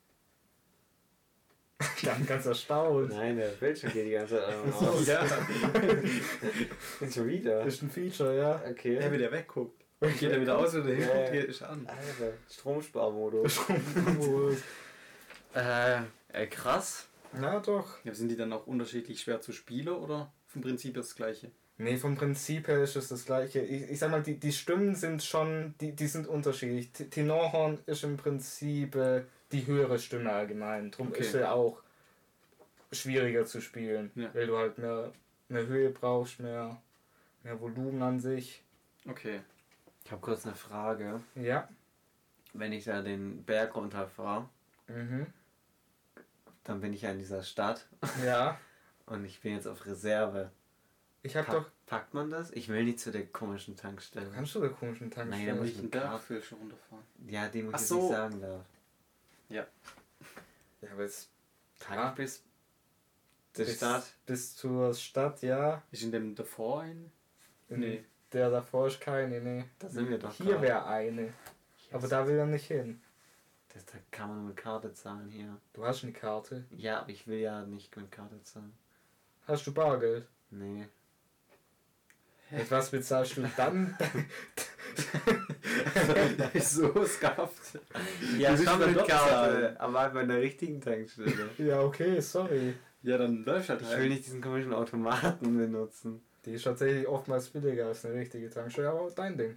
Dann 2.03 2.25
ganz 2.27 2.47
erstaunt. 2.47 3.11
Nein, 3.11 3.37
der 3.37 3.49
Bildschirm 3.49 3.93
geht 3.93 4.07
die 4.07 4.13
ganze 4.13 4.39
Zeit 4.39 4.55
und 4.65 4.75
So, 4.75 4.87
aus. 4.87 5.07
Ja. 5.07 5.27
Schon 7.13 7.29
wieder. 7.29 7.63
Ist 7.65 7.83
ein 7.83 7.91
Feature, 7.91 8.37
ja. 8.37 8.63
Okay. 8.71 8.95
Ja, 9.01 9.13
wie 9.13 9.19
der 9.19 9.33
wegguckt. 9.33 9.85
Geht 10.01 10.33
er 10.33 10.41
wieder 10.41 10.59
aus, 10.59 10.75
Ja, 10.75 10.83
hinguckt, 10.83 11.09
ja. 11.09 11.31
geht 11.31 11.45
ist 11.45 11.63
an. 11.63 11.87
Alter, 11.87 12.35
Stromsparmodus. 12.51 13.61
Modus. 14.19 14.59
äh, 15.55 15.99
äh, 16.33 16.47
krass. 16.47 17.09
Na 17.41 17.61
doch. 17.61 18.05
Ja, 18.05 18.15
sind 18.15 18.29
die 18.29 18.37
dann 18.37 18.53
auch 18.53 18.67
unterschiedlich 18.67 19.21
schwer 19.21 19.41
zu 19.41 19.53
spielen 19.53 19.89
oder 19.89 20.33
vom 20.47 20.63
Prinzip 20.63 20.95
das 20.95 21.15
gleiche? 21.15 21.51
Nee, 21.77 21.97
vom 21.97 22.15
Prinzip 22.17 22.69
her 22.69 22.83
ist 22.85 22.95
es 22.95 23.09
das 23.09 23.25
gleiche. 23.25 23.61
Ich, 23.61 23.91
ich 23.91 23.99
sag 23.99 24.11
mal, 24.11 24.23
die, 24.23 24.39
die 24.39 24.53
Stimmen 24.53 24.95
sind 24.95 25.23
schon, 25.25 25.75
die, 25.81 25.93
die 25.93 26.07
sind 26.07 26.29
unterschiedlich. 26.29 26.93
Tenorhorn 26.93 27.79
ist 27.87 28.05
im 28.05 28.17
Prinzip 28.17 28.95
äh, 28.95 29.25
die 29.51 29.67
höhere 29.67 29.99
Stimme 29.99 30.33
allgemein. 30.33 30.93
Drum 30.93 31.09
Okay. 31.09 31.21
ist 31.23 31.35
er 31.35 31.53
auch 31.53 31.83
schwieriger 32.93 33.45
zu 33.45 33.61
spielen. 33.61 34.13
Ja. 34.15 34.33
Weil 34.35 34.47
du 34.47 34.57
halt 34.57 34.79
mehr, 34.79 35.13
mehr 35.49 35.67
Höhe 35.67 35.91
brauchst, 35.91 36.39
mehr, 36.39 36.81
mehr 37.43 37.61
Volumen 37.61 38.01
an 38.03 38.21
sich. 38.21 38.63
Okay. 39.09 39.41
Ich 40.05 40.13
habe 40.13 40.21
kurz 40.21 40.47
eine 40.47 40.55
Frage. 40.55 41.21
Ja. 41.35 41.69
Wenn 42.53 42.73
ich 42.73 42.85
da 42.85 43.03
den 43.03 43.43
Berg 43.43 43.75
runterfahre, 43.75 44.49
Mhm. 44.87 45.27
Dann 46.65 46.81
bin 46.81 46.93
ich 46.93 47.03
ja 47.03 47.11
in 47.11 47.19
dieser 47.19 47.43
Stadt 47.43 47.87
Ja. 48.25 48.59
und 49.07 49.25
ich 49.25 49.41
bin 49.41 49.55
jetzt 49.55 49.67
auf 49.67 49.85
Reserve. 49.87 50.51
Ich 51.23 51.37
hab 51.37 51.47
Pack, 51.47 51.55
doch. 51.55 51.71
Packt 51.87 52.15
man 52.15 52.31
das? 52.31 52.51
Ich 52.53 52.69
will 52.69 52.85
nicht 52.85 53.01
zu 53.01 53.11
der 53.11 53.27
komischen 53.27 53.77
Tankstelle. 53.77 54.31
Kannst 54.35 54.55
du 54.55 54.61
da 54.61 54.69
komischen 54.69 55.11
Nein, 55.17 55.47
da 55.47 55.55
muss 55.55 55.69
ich 55.69 55.75
Welchen 55.75 55.83
mit 55.85 55.93
Karte- 55.93 56.09
Berg 56.09 56.23
willst 56.31 56.51
du 56.51 56.55
runterfahren? 56.57 57.05
Ja, 57.27 57.49
den 57.49 57.65
muss 57.67 57.75
Ach 57.77 57.81
ich 57.81 57.87
so. 57.87 58.01
nicht 58.01 58.11
sagen 58.11 58.41
darf. 58.41 58.65
Ja, 59.49 59.67
aber 60.93 61.03
jetzt 61.03 61.29
Tag 61.79 61.97
Ja. 61.97 62.11
bis 62.11 62.43
der 63.57 63.65
bis, 63.65 63.77
Stadt. 63.77 64.05
bis 64.27 64.57
zur 64.57 64.95
Stadt, 64.95 65.43
ja. 65.43 65.83
Ist 65.91 66.03
in 66.03 66.13
dem 66.13 66.35
davor 66.35 66.83
ein? 66.83 67.11
In 67.69 67.81
Nee. 67.81 68.05
Der 68.33 68.51
davor 68.51 68.89
ist 68.89 69.01
keine, 69.01 69.41
nee. 69.41 69.65
Da 69.79 69.89
sind 69.89 70.09
wir 70.09 70.19
doch. 70.19 70.33
Hier 70.35 70.61
wäre 70.61 70.85
eine. 70.87 71.33
Hier 71.77 71.95
Aber 71.95 72.09
da 72.09 72.27
will 72.27 72.37
er 72.37 72.47
nicht 72.47 72.67
hin. 72.67 73.01
Das, 73.75 73.85
da 73.87 73.99
kann 74.11 74.29
man 74.29 74.39
nur 74.39 74.47
mit 74.49 74.57
Karte 74.57 74.93
zahlen 74.95 75.29
hier. 75.29 75.57
Du 75.73 75.85
hast 75.85 76.05
eine 76.05 76.13
Karte. 76.13 76.65
Ja, 76.71 77.01
aber 77.01 77.11
ich 77.11 77.27
will 77.27 77.39
ja 77.41 77.65
nicht 77.67 77.95
mit 77.97 78.11
Karte 78.11 78.41
zahlen. 78.43 78.73
Hast 79.47 79.67
du 79.67 79.75
Bargeld? 79.75 80.27
Nee. 80.51 80.87
Mit 82.51 82.71
was 82.71 82.91
bezahlst 82.91 83.37
du 83.37 83.51
dann? 83.57 83.97
so 86.61 87.05
skafft. 87.05 87.79
Ja, 88.39 88.57
schon 88.57 88.81
dann 88.81 88.95
mit 88.95 89.07
Karte, 89.09 89.79
aber 89.81 90.01
einfach 90.01 90.21
in 90.21 90.29
der 90.29 90.41
richtigen 90.41 90.81
Tankstelle. 90.81 91.51
ja, 91.59 91.81
okay, 91.83 92.21
sorry. 92.21 92.75
Ja, 93.03 93.19
dann 93.19 93.45
läuft 93.45 93.69
halt 93.69 93.83
Ich 93.83 93.89
halt. 93.89 94.01
will 94.01 94.09
nicht 94.09 94.27
diesen 94.27 94.41
komischen 94.41 94.73
Automaten 94.73 95.57
benutzen. 95.57 96.23
Die 96.45 96.53
ist 96.53 96.65
tatsächlich 96.65 97.07
oftmals 97.09 97.49
billiger 97.51 97.87
als 97.87 98.05
eine 98.05 98.15
richtige 98.15 98.49
Tankstelle, 98.51 98.91
aber 98.91 99.11
dein 99.11 99.37
Ding. 99.37 99.57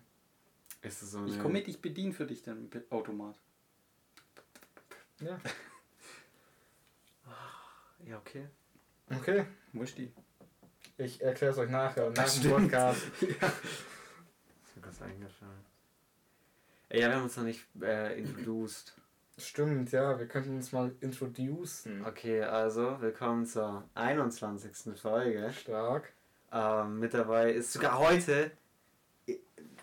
Ist 0.81 1.01
das 1.01 1.11
so 1.11 1.25
Ich 1.25 1.33
eine- 1.33 1.41
komme 1.41 1.53
mit, 1.55 1.67
ich 1.67 1.81
bediene 1.81 2.13
für 2.13 2.25
dich 2.25 2.43
den 2.43 2.69
Automat. 2.89 3.35
Ja. 5.19 5.39
Ja, 8.05 8.17
okay. 8.17 8.47
Okay, 9.09 9.45
Wo 9.73 9.83
ist 9.83 9.97
die? 9.97 10.13
ich 10.97 11.21
erkläre 11.21 11.51
es 11.53 11.57
euch 11.57 11.69
nachher, 11.69 12.09
nach 12.11 12.29
dem. 12.39 12.51
Podcast. 12.51 13.01
Ist 13.21 14.75
mir 14.75 14.81
kurz 14.81 15.01
eingefallen. 15.01 15.65
Ey, 16.89 17.01
ja, 17.01 17.09
wir 17.09 17.15
haben 17.15 17.23
uns 17.23 17.37
noch 17.37 17.43
nicht 17.43 17.65
äh, 17.81 18.17
introduced. 18.19 18.93
Stimmt, 19.37 19.91
ja, 19.91 20.17
wir 20.17 20.27
könnten 20.27 20.55
uns 20.55 20.71
mal 20.71 20.95
introducen. 21.01 22.05
Okay, 22.05 22.41
also 22.43 23.01
willkommen 23.01 23.45
zur 23.45 23.83
21. 23.95 24.99
Folge. 24.99 25.51
Stark. 25.53 26.13
Ähm, 26.51 26.99
mit 26.99 27.13
dabei 27.13 27.51
ist 27.51 27.73
sogar 27.73 27.97
heute 27.99 28.51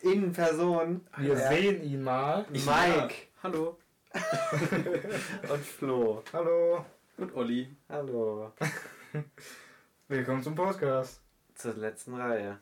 in 0.01 0.33
Person 0.33 1.01
Wir 1.19 1.35
äh, 1.35 1.49
sehen 1.49 1.83
ihn 1.83 2.03
mal. 2.03 2.47
Mike 2.51 2.67
Ja, 2.67 3.09
hallo. 3.43 3.79
und 5.51 5.65
Flo. 5.65 6.23
Hallo. 6.33 6.85
Und 7.17 7.35
Olli. 7.35 7.77
Hallo. 7.89 8.53
Willkommen 10.09 10.41
zum 10.41 10.55
Podcast. 10.55 11.21
Zur 11.57 11.75
letzten 11.75 12.15
Reihe. 12.15 12.61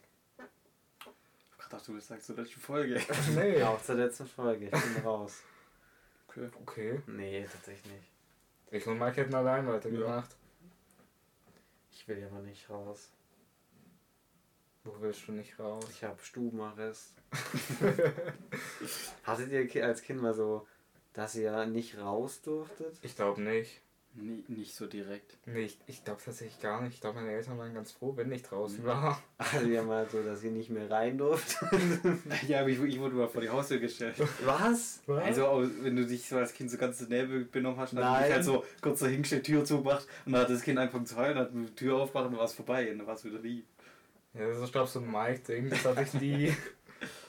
Ich 1.61 1.67
dachte, 1.69 1.93
du 1.93 2.01
sagst 2.01 2.27
zur 2.27 2.37
letzten 2.37 2.61
Folge. 2.61 2.99
Nee. 3.35 3.59
Ja, 3.59 3.69
auch 3.69 3.83
zur 3.83 3.97
letzten 3.97 4.27
Folge. 4.27 4.67
Ich 4.67 4.71
bin 4.71 5.05
raus. 5.05 5.43
Okay. 6.29 6.49
Okay. 6.63 7.03
Nee, 7.07 7.47
tatsächlich 7.51 7.93
nicht. 7.93 8.09
Ich 8.71 8.87
und 8.87 8.99
Mike 8.99 9.17
hätten 9.17 9.35
allein 9.35 9.67
weitergemacht. 9.67 10.31
Ich 11.91 12.09
will 12.09 12.27
aber 12.31 12.41
nicht 12.41 12.71
raus. 12.71 13.11
Wo 14.85 14.95
willst 15.01 15.29
du 15.29 15.33
nicht 15.33 15.59
raus? 15.59 15.85
Ich 15.91 16.03
habe 16.03 16.19
Stubenarrest. 16.23 17.13
Hattet 19.25 19.75
ihr 19.75 19.85
als 19.85 20.03
Kind 20.03 20.23
mal 20.23 20.35
so, 20.35 20.67
dass 21.15 21.35
ihr 21.35 21.67
nicht 21.67 21.99
raus 21.99 22.41
durftet? 22.43 22.97
Ich 23.03 23.17
glaube 23.17 23.41
nicht. 23.43 23.81
Nee, 24.15 24.45
nicht 24.49 24.75
so 24.75 24.87
direkt. 24.87 25.39
Nee, 25.47 25.61
ich, 25.63 25.79
ich 25.87 26.05
glaube 26.05 26.21
tatsächlich 26.23 26.61
gar 26.61 26.83
nicht. 26.83 26.93
Ich 26.97 27.01
glaube, 27.01 27.21
meine 27.21 27.33
Eltern 27.33 27.57
waren 27.57 27.73
ganz 27.73 27.93
froh, 27.93 28.15
wenn 28.15 28.31
ich 28.31 28.43
draußen 28.43 28.83
Mhm. 28.83 28.87
war. 28.87 29.23
Hattet 29.39 29.69
ihr 29.69 29.83
mal 29.83 30.07
so, 30.11 30.23
dass 30.23 30.45
ihr 30.45 30.51
nicht 30.51 30.69
mehr 30.69 30.91
rein 30.91 31.17
durftet? 31.17 31.67
Ja, 32.47 32.61
aber 32.61 32.69
ich, 32.69 32.79
ich 32.83 33.01
wurde 33.01 33.15
mal 33.15 33.27
vor 33.29 33.41
die 33.41 33.49
Haustür 33.49 33.79
gestellt. 33.79 34.17
Was? 34.45 35.01
Also, 35.07 35.47
au- 35.47 35.67
wenn 35.81 35.97
du 35.97 36.05
dich 36.07 36.29
so 36.29 36.37
als 36.37 36.53
Kind 36.53 36.71
so 36.71 36.77
ganz 36.77 36.99
daneben 36.99 37.51
benommen 37.51 37.79
hast, 37.81 37.95
dann 37.95 38.05
hast 38.05 38.29
du 38.29 38.33
halt 38.35 38.45
so 38.45 38.65
kurz 38.83 39.01
so 39.01 39.07
hingestellt, 39.07 39.45
Tür 39.47 39.65
zugemacht 39.65 40.07
und 40.27 40.33
dann 40.33 40.43
hat 40.43 40.51
das 40.51 40.61
Kind 40.63 40.79
angefangen 40.79 41.07
zu 41.07 41.17
heulen, 41.17 41.39
hat 41.39 41.51
die 41.55 41.75
Tür 41.75 41.97
aufgemacht 41.97 42.27
und 42.27 42.33
dann 42.33 42.39
war 42.39 42.47
es 42.47 42.53
vorbei 42.53 42.93
und 42.93 42.99
dann 42.99 43.07
war 43.07 43.15
es 43.15 43.25
wieder 43.25 43.39
lieb. 43.39 43.65
Ja, 44.35 44.47
das 44.47 44.59
ist, 44.59 44.73
glaube 44.73 44.87
ich, 44.89 44.93
so 44.93 44.99
ein 45.01 45.11
Mike-Ding. 45.11 45.71
Das 45.71 45.85
hatte 45.87 46.03
ich 46.03 46.13
nie. 46.21 46.53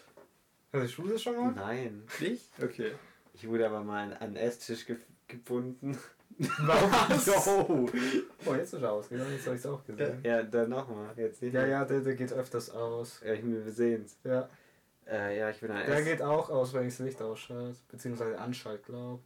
Hattest 0.73 0.97
du 0.97 1.07
das 1.07 1.21
schon 1.21 1.35
mal? 1.37 1.51
Nein. 1.53 2.03
Nicht? 2.19 2.43
Okay. 2.61 2.91
Ich 3.33 3.47
wurde 3.47 3.65
aber 3.65 3.81
mal 3.81 4.11
an 4.11 4.13
einen 4.13 4.35
Esstisch 4.35 4.85
ge 4.85 4.97
gebunden. 5.27 5.97
Was? 6.37 7.25
Jo! 7.27 7.87
Oh, 8.45 8.53
jetzt 8.55 8.73
ist 8.73 8.81
er 8.81 8.91
ausgegangen. 8.91 9.31
Jetzt 9.33 9.45
habe 9.45 9.55
ich 9.55 9.61
es 9.61 9.67
auch 9.67 9.83
gesehen. 9.85 10.19
Ja, 10.23 10.43
dann 10.43 10.69
nochmal. 10.69 11.13
Jetzt 11.15 11.41
nicht. 11.41 11.53
Ja, 11.53 11.61
mehr. 11.61 11.69
ja, 11.69 11.85
der, 11.85 12.01
der 12.01 12.15
geht 12.15 12.33
öfters 12.33 12.69
aus. 12.71 13.21
Ja, 13.25 13.33
ich, 13.33 13.43
wir 13.45 13.71
sehen's. 13.71 14.17
Ja, 14.23 14.49
Äh, 15.05 15.37
ja, 15.37 15.49
ich 15.49 15.59
bin 15.59 15.69
ein 15.71 15.85
der 15.85 15.97
Ess 15.97 16.05
geht 16.05 16.21
auch 16.21 16.49
aus, 16.49 16.73
wenn 16.73 16.87
ich 16.87 16.93
das 16.95 17.05
Licht 17.05 17.21
ausschalte. 17.21 17.77
Beziehungsweise 17.89 18.37
anschalte, 18.39 18.83
glaube 18.83 19.21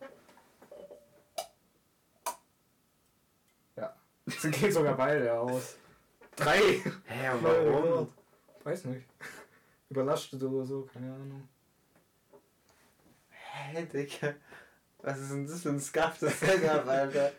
Ja. 3.76 3.96
Sie 4.26 4.52
gehen 4.52 4.72
sogar 4.72 4.98
beide 4.98 5.34
aus. 5.34 5.78
Drei! 6.36 6.60
Hä, 7.06 7.30
warum? 7.42 8.08
Weiß 8.64 8.86
nicht. 8.86 9.06
Überlastet 9.90 10.42
oder 10.44 10.66
so, 10.66 10.88
keine 10.92 11.14
Ahnung. 11.14 11.48
Hä, 13.74 13.86
Digga? 13.92 14.34
Was 15.02 15.20
ist 15.20 15.32
denn 15.32 15.48
das 15.48 15.62
für 15.62 15.70
ein 15.70 15.80
Scuff, 15.80 16.18
das 16.20 16.40
Setup, 16.40 16.88
Alter? 16.88 17.32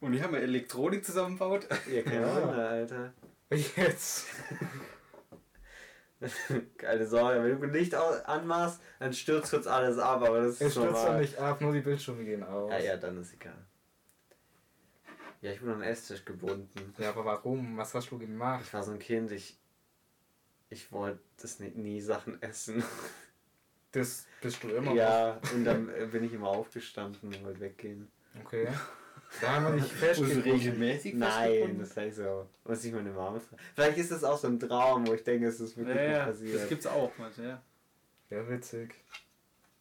Und 0.00 0.12
die 0.12 0.22
haben 0.22 0.34
ja 0.34 0.40
Elektronik 0.40 1.04
zusammengebaut. 1.04 1.66
Ja, 1.90 2.02
keine 2.02 2.26
Ja. 2.26 2.34
Wunder, 2.42 2.68
Alter. 2.68 3.12
Jetzt. 3.50 4.26
Keine 6.76 7.06
Sorge, 7.06 7.42
wenn 7.42 7.58
du 7.60 7.66
Licht 7.68 7.94
anmachst, 7.94 8.80
dann 8.98 9.14
stürzt 9.14 9.50
kurz 9.50 9.66
alles 9.66 9.96
ab, 9.98 10.20
aber 10.22 10.42
das 10.42 10.56
Es 10.56 10.60
ist 10.60 10.72
stürzt 10.74 10.92
normal. 10.92 11.20
nicht 11.22 11.38
ab, 11.38 11.62
nur 11.62 11.72
die 11.72 11.80
Bildschirme 11.80 12.24
gehen 12.24 12.44
aus. 12.44 12.70
Ja, 12.70 12.78
ja, 12.78 12.96
dann 12.98 13.18
ist 13.22 13.32
egal. 13.32 13.56
Ja, 15.40 15.52
ich 15.52 15.60
bin 15.60 15.70
an 15.70 15.80
den 15.80 15.88
Esstisch 15.88 16.22
gebunden. 16.26 16.94
Ja, 16.98 17.08
aber 17.08 17.24
warum? 17.24 17.78
Was 17.78 17.94
hast 17.94 18.10
du 18.10 18.18
gemacht? 18.18 18.62
Ich 18.66 18.74
war 18.74 18.82
so 18.82 18.92
ein 18.92 18.98
Kind, 18.98 19.30
ich. 19.32 19.58
Ich 20.68 20.92
wollte 20.92 21.20
das 21.40 21.58
nie, 21.58 21.70
nie 21.70 22.00
Sachen 22.02 22.40
essen. 22.42 22.84
Das 23.92 24.26
bist 24.40 24.62
du 24.62 24.68
immer 24.68 24.92
ja, 24.94 25.40
und 25.54 25.64
dann 25.64 25.88
äh, 25.88 26.06
bin 26.06 26.24
ich 26.24 26.32
immer 26.32 26.48
aufgestanden 26.48 27.34
und 27.34 27.44
wollte 27.44 27.60
weggehen. 27.60 28.08
Okay. 28.44 28.68
Da 29.40 29.54
haben 29.54 29.64
wir 29.64 29.72
nicht 29.72 29.92
festgebunden. 29.92 30.42
regelmäßig 30.42 31.14
Nein, 31.14 31.78
das 31.78 31.96
heißt 31.96 32.18
so. 32.18 32.48
Muss 32.64 32.84
ich 32.84 32.92
meine 32.92 33.10
Mama 33.10 33.40
fragen. 33.40 33.62
Vielleicht 33.74 33.98
ist 33.98 34.10
das 34.12 34.24
auch 34.24 34.38
so 34.38 34.46
ein 34.48 34.58
Traum, 34.60 35.06
wo 35.06 35.14
ich 35.14 35.24
denke, 35.24 35.46
es 35.48 35.60
ist 35.60 35.76
wirklich 35.76 35.96
Ja, 35.96 36.02
ja, 36.02 36.24
passiert. 36.26 36.54
das 36.62 36.68
gibt's 36.68 36.86
auch 36.86 37.12
manchmal, 37.18 37.46
ja. 37.48 37.62
Ja, 38.30 38.48
witzig. 38.48 38.94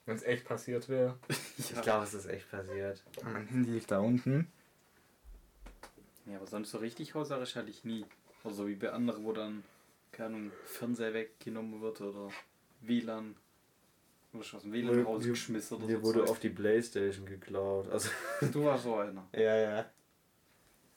Wenn 0.06 0.16
es 0.16 0.24
echt 0.24 0.46
passiert 0.46 0.90
wäre. 0.90 1.18
ich 1.58 1.82
glaube, 1.82 2.04
es 2.04 2.14
ist 2.16 2.26
echt 2.26 2.50
passiert. 2.50 3.04
Mein 3.24 3.46
Handy 3.48 3.72
liegt 3.72 3.92
da 3.92 4.00
unten. 4.00 4.52
Ja, 6.26 6.38
aber 6.38 6.48
sonst 6.48 6.72
so 6.72 6.80
richtig 6.80 7.14
hausarisch 7.14 7.56
hatte 7.56 7.70
ich 7.70 7.84
nie. 7.86 8.06
Also 8.44 8.68
wie 8.68 8.76
bei 8.76 8.92
anderen, 8.92 9.24
wo 9.24 9.34
dann, 9.34 9.64
keine 10.12 10.36
Ahnung, 10.36 10.52
Fernseher 10.66 11.14
weggenommen 11.14 11.82
wird 11.82 12.02
oder 12.02 12.30
WLAN. 12.82 13.36
Du 14.32 14.40
hast 14.40 14.54
aus 14.54 14.62
dem 14.62 14.72
WLAN 14.74 14.96
Mir- 14.96 15.04
rausgeschmissen 15.06 15.78
oder 15.78 15.88
Mir 15.88 15.98
so. 15.98 16.04
wurde 16.04 16.20
Zeug. 16.20 16.30
auf 16.30 16.40
die 16.40 16.50
Playstation 16.50 17.26
geklaut. 17.26 17.90
Also, 17.90 18.10
Du 18.54 18.64
warst 18.66 18.84
so 18.84 18.96
einer. 18.96 19.28
ja, 19.34 19.56
ja. 19.58 19.86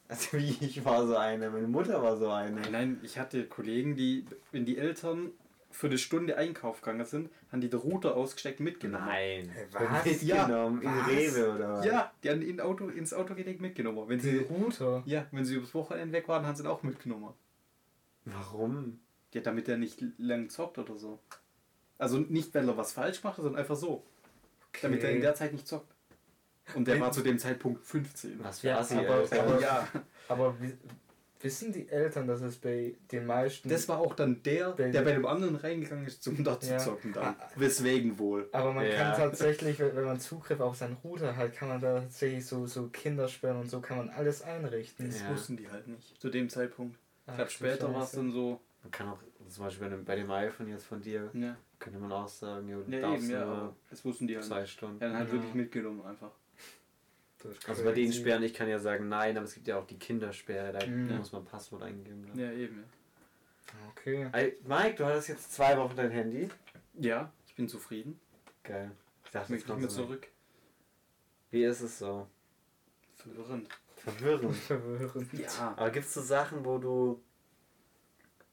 Also 0.08 0.36
wie 0.36 0.50
ich 0.60 0.84
war 0.84 1.06
so 1.06 1.16
eine, 1.16 1.48
meine 1.48 1.66
Mutter 1.66 2.02
war 2.02 2.16
so 2.18 2.28
eine. 2.30 2.60
Nein, 2.60 2.72
nein, 2.72 3.00
ich 3.02 3.18
hatte 3.18 3.46
Kollegen, 3.46 3.96
die, 3.96 4.26
wenn 4.50 4.66
die 4.66 4.76
Eltern 4.76 5.30
für 5.70 5.86
eine 5.86 5.96
Stunde 5.96 6.36
Einkauf 6.36 6.82
gegangen 6.82 7.06
sind, 7.06 7.30
haben 7.50 7.62
die 7.62 7.70
den 7.70 7.80
Router 7.80 8.14
ausgesteckt 8.14 8.60
mitgenommen. 8.60 9.06
Nein. 9.06 9.48
Hey, 9.48 9.66
was? 9.72 10.04
Mitgenommen 10.04 10.82
in 10.82 10.90
Was? 10.90 11.08
Rewe 11.08 11.54
oder 11.54 11.72
was? 11.78 11.86
Ja, 11.86 12.12
die 12.22 12.28
haben 12.28 12.42
in 12.42 12.60
Auto, 12.60 12.88
ins 12.88 13.14
Auto 13.14 13.34
gelegt 13.34 13.62
mitgenommen. 13.62 14.06
Wenn 14.06 14.18
Die 14.18 14.28
sie, 14.28 14.38
Router. 14.40 15.02
ja, 15.06 15.26
wenn 15.30 15.46
sie 15.46 15.54
übers 15.54 15.72
Wochenende 15.72 16.12
weg 16.12 16.28
waren, 16.28 16.44
haben 16.46 16.56
sie 16.56 16.62
ihn 16.64 16.66
auch 16.66 16.82
mitgenommen. 16.82 17.32
Warum? 18.26 19.00
Ja, 19.32 19.40
damit 19.40 19.66
er 19.70 19.78
nicht 19.78 20.04
lang 20.18 20.50
zockt 20.50 20.76
oder 20.76 20.98
so. 20.98 21.20
Also 22.02 22.18
nicht, 22.18 22.54
weil 22.54 22.68
er 22.68 22.76
was 22.76 22.92
falsch 22.92 23.22
macht, 23.22 23.36
sondern 23.36 23.56
einfach 23.56 23.76
so. 23.76 24.02
Damit 24.82 25.02
er 25.04 25.10
in 25.12 25.20
der 25.20 25.34
Zeit 25.34 25.52
nicht 25.52 25.66
zockt. 25.66 25.94
Und 26.74 26.86
der 26.88 26.98
war 27.00 27.12
zu 27.12 27.22
dem 27.22 27.38
Zeitpunkt 27.38 27.84
15. 27.84 28.42
Was 28.42 28.60
für 28.60 28.68
Ja, 28.68 28.78
Assi, 28.78 28.96
aber- 28.96 29.14
Alter. 29.14 29.42
aber- 29.42 29.60
ja, 29.60 29.88
Aber 30.28 30.56
wie, 30.60 30.72
wissen 31.40 31.72
die 31.72 31.88
Eltern, 31.88 32.26
dass 32.28 32.40
es 32.40 32.56
bei 32.56 32.94
den 33.10 33.26
meisten. 33.26 33.68
das 33.68 33.88
war 33.88 33.98
auch 33.98 34.14
dann 34.14 34.42
der, 34.44 34.70
Bei- 34.70 34.90
der 34.90 35.02
bei 35.02 35.12
dem 35.12 35.26
anderen 35.26 35.56
reingegangen 35.56 36.06
ist, 36.06 36.26
um 36.28 36.42
da 36.42 36.58
zu 36.58 36.70
Ja. 36.70 36.78
zocken 36.78 37.12
dann. 37.12 37.34
Ah. 37.38 37.50
Weswegen 37.56 38.18
wohl. 38.18 38.48
aber 38.52 38.72
man 38.72 38.86
Ja. 38.86 38.96
kann 38.96 39.16
tatsächlich, 39.16 39.78
wenn 39.80 39.94
wenn 39.96 40.04
man 40.04 40.20
Zugriff 40.20 40.60
auf 40.60 40.76
seinen 40.76 40.96
Router 41.04 41.36
hat, 41.36 41.52
kann 41.54 41.68
man 41.68 41.80
da 41.80 42.00
tatsächlich 42.00 42.46
so, 42.46 42.66
so 42.66 42.88
Kindersperren 42.88 43.58
und 43.60 43.70
so 43.70 43.80
kann 43.80 43.98
man 43.98 44.08
alles 44.10 44.42
einrichten. 44.42 45.08
Das 45.10 45.20
Ja. 45.20 45.30
wussten 45.30 45.56
die 45.56 45.68
halt 45.68 45.86
nicht. 45.88 46.20
Zu 46.20 46.30
dem 46.30 46.48
Zeitpunkt. 46.48 46.96
Ich 46.96 47.00
Ach, 47.26 47.34
glaube, 47.36 47.50
du 47.50 47.54
später 47.54 47.92
war 47.94 48.02
es 48.04 48.12
dann 48.12 48.32
so. 48.32 48.60
Man 48.84 48.90
kann 48.92 49.08
auch, 49.08 49.18
zum 49.48 49.64
Beispiel 49.64 49.88
bei 49.88 49.94
dem- 49.94 50.04
bei 50.04 50.16
dem 50.16 50.30
iPhone 50.30 50.68
jetzt 50.68 50.86
von 50.86 51.00
dir, 51.02 51.28
Ja, 51.34 51.56
könnte 51.82 51.98
man 51.98 52.12
auch 52.12 52.28
sagen, 52.28 52.68
jo, 52.68 52.82
ja 52.88 53.00
darfst 53.00 53.24
eben, 53.24 53.32
ja, 53.32 53.74
das 53.90 54.04
wussten 54.04 54.26
die 54.28 54.36
halt 54.36 54.44
zwei 54.44 54.60
nicht. 54.62 54.70
Stunden. 54.72 55.00
Ja, 55.02 55.08
dann 55.08 55.16
halt 55.18 55.28
Ja. 55.28 55.34
wirklich 55.34 55.54
mitgenommen 55.54 56.00
einfach. 56.06 56.30
Also 57.66 57.82
bei 57.82 57.90
den. 57.92 58.12
Sperren, 58.12 58.44
ich 58.44 58.54
kann 58.54 58.68
ja 58.68 58.78
sagen 58.78 59.08
nein, 59.08 59.36
aber 59.36 59.44
es 59.46 59.54
gibt 59.54 59.66
ja 59.66 59.76
auch 59.76 59.86
die 59.86 59.98
Kindersperre, 59.98 60.72
da 60.72 60.86
Mhm. 60.86 61.16
muss 61.18 61.32
man 61.32 61.44
Passwort 61.44 61.82
eingeben. 61.82 62.30
Ne? 62.34 62.40
Ja, 62.44 62.52
eben. 62.52 62.84
Okay. 63.90 64.28
Ey, 64.32 64.58
Mike, 64.64 64.94
du 64.94 65.04
hattest 65.06 65.28
jetzt 65.28 65.52
zwei 65.52 65.76
Wochen 65.76 65.96
dein 65.96 66.10
Handy. 66.12 66.48
Ja, 66.94 67.08
ja 67.16 67.32
ich 67.46 67.54
bin 67.56 67.68
zufrieden. 67.68 68.20
Geil. 68.62 68.92
Ich 69.22 69.26
Ich 69.26 69.32
dachte, 69.32 69.58
so 69.58 69.72
eine- 69.74 69.88
zurück. 69.88 70.28
Wie 71.50 71.64
ist 71.64 71.80
es 71.80 71.98
so? 71.98 72.28
Verwirrend. 73.16 73.68
Verwirrend. 73.96 74.54
Verwirrend. 74.68 75.32
Ja. 75.32 75.74
Aber 75.76 75.90
gibt 75.90 76.06
es 76.06 76.14
so 76.14 76.20
Sachen, 76.22 76.64
wo 76.64 76.78
du, 76.78 77.20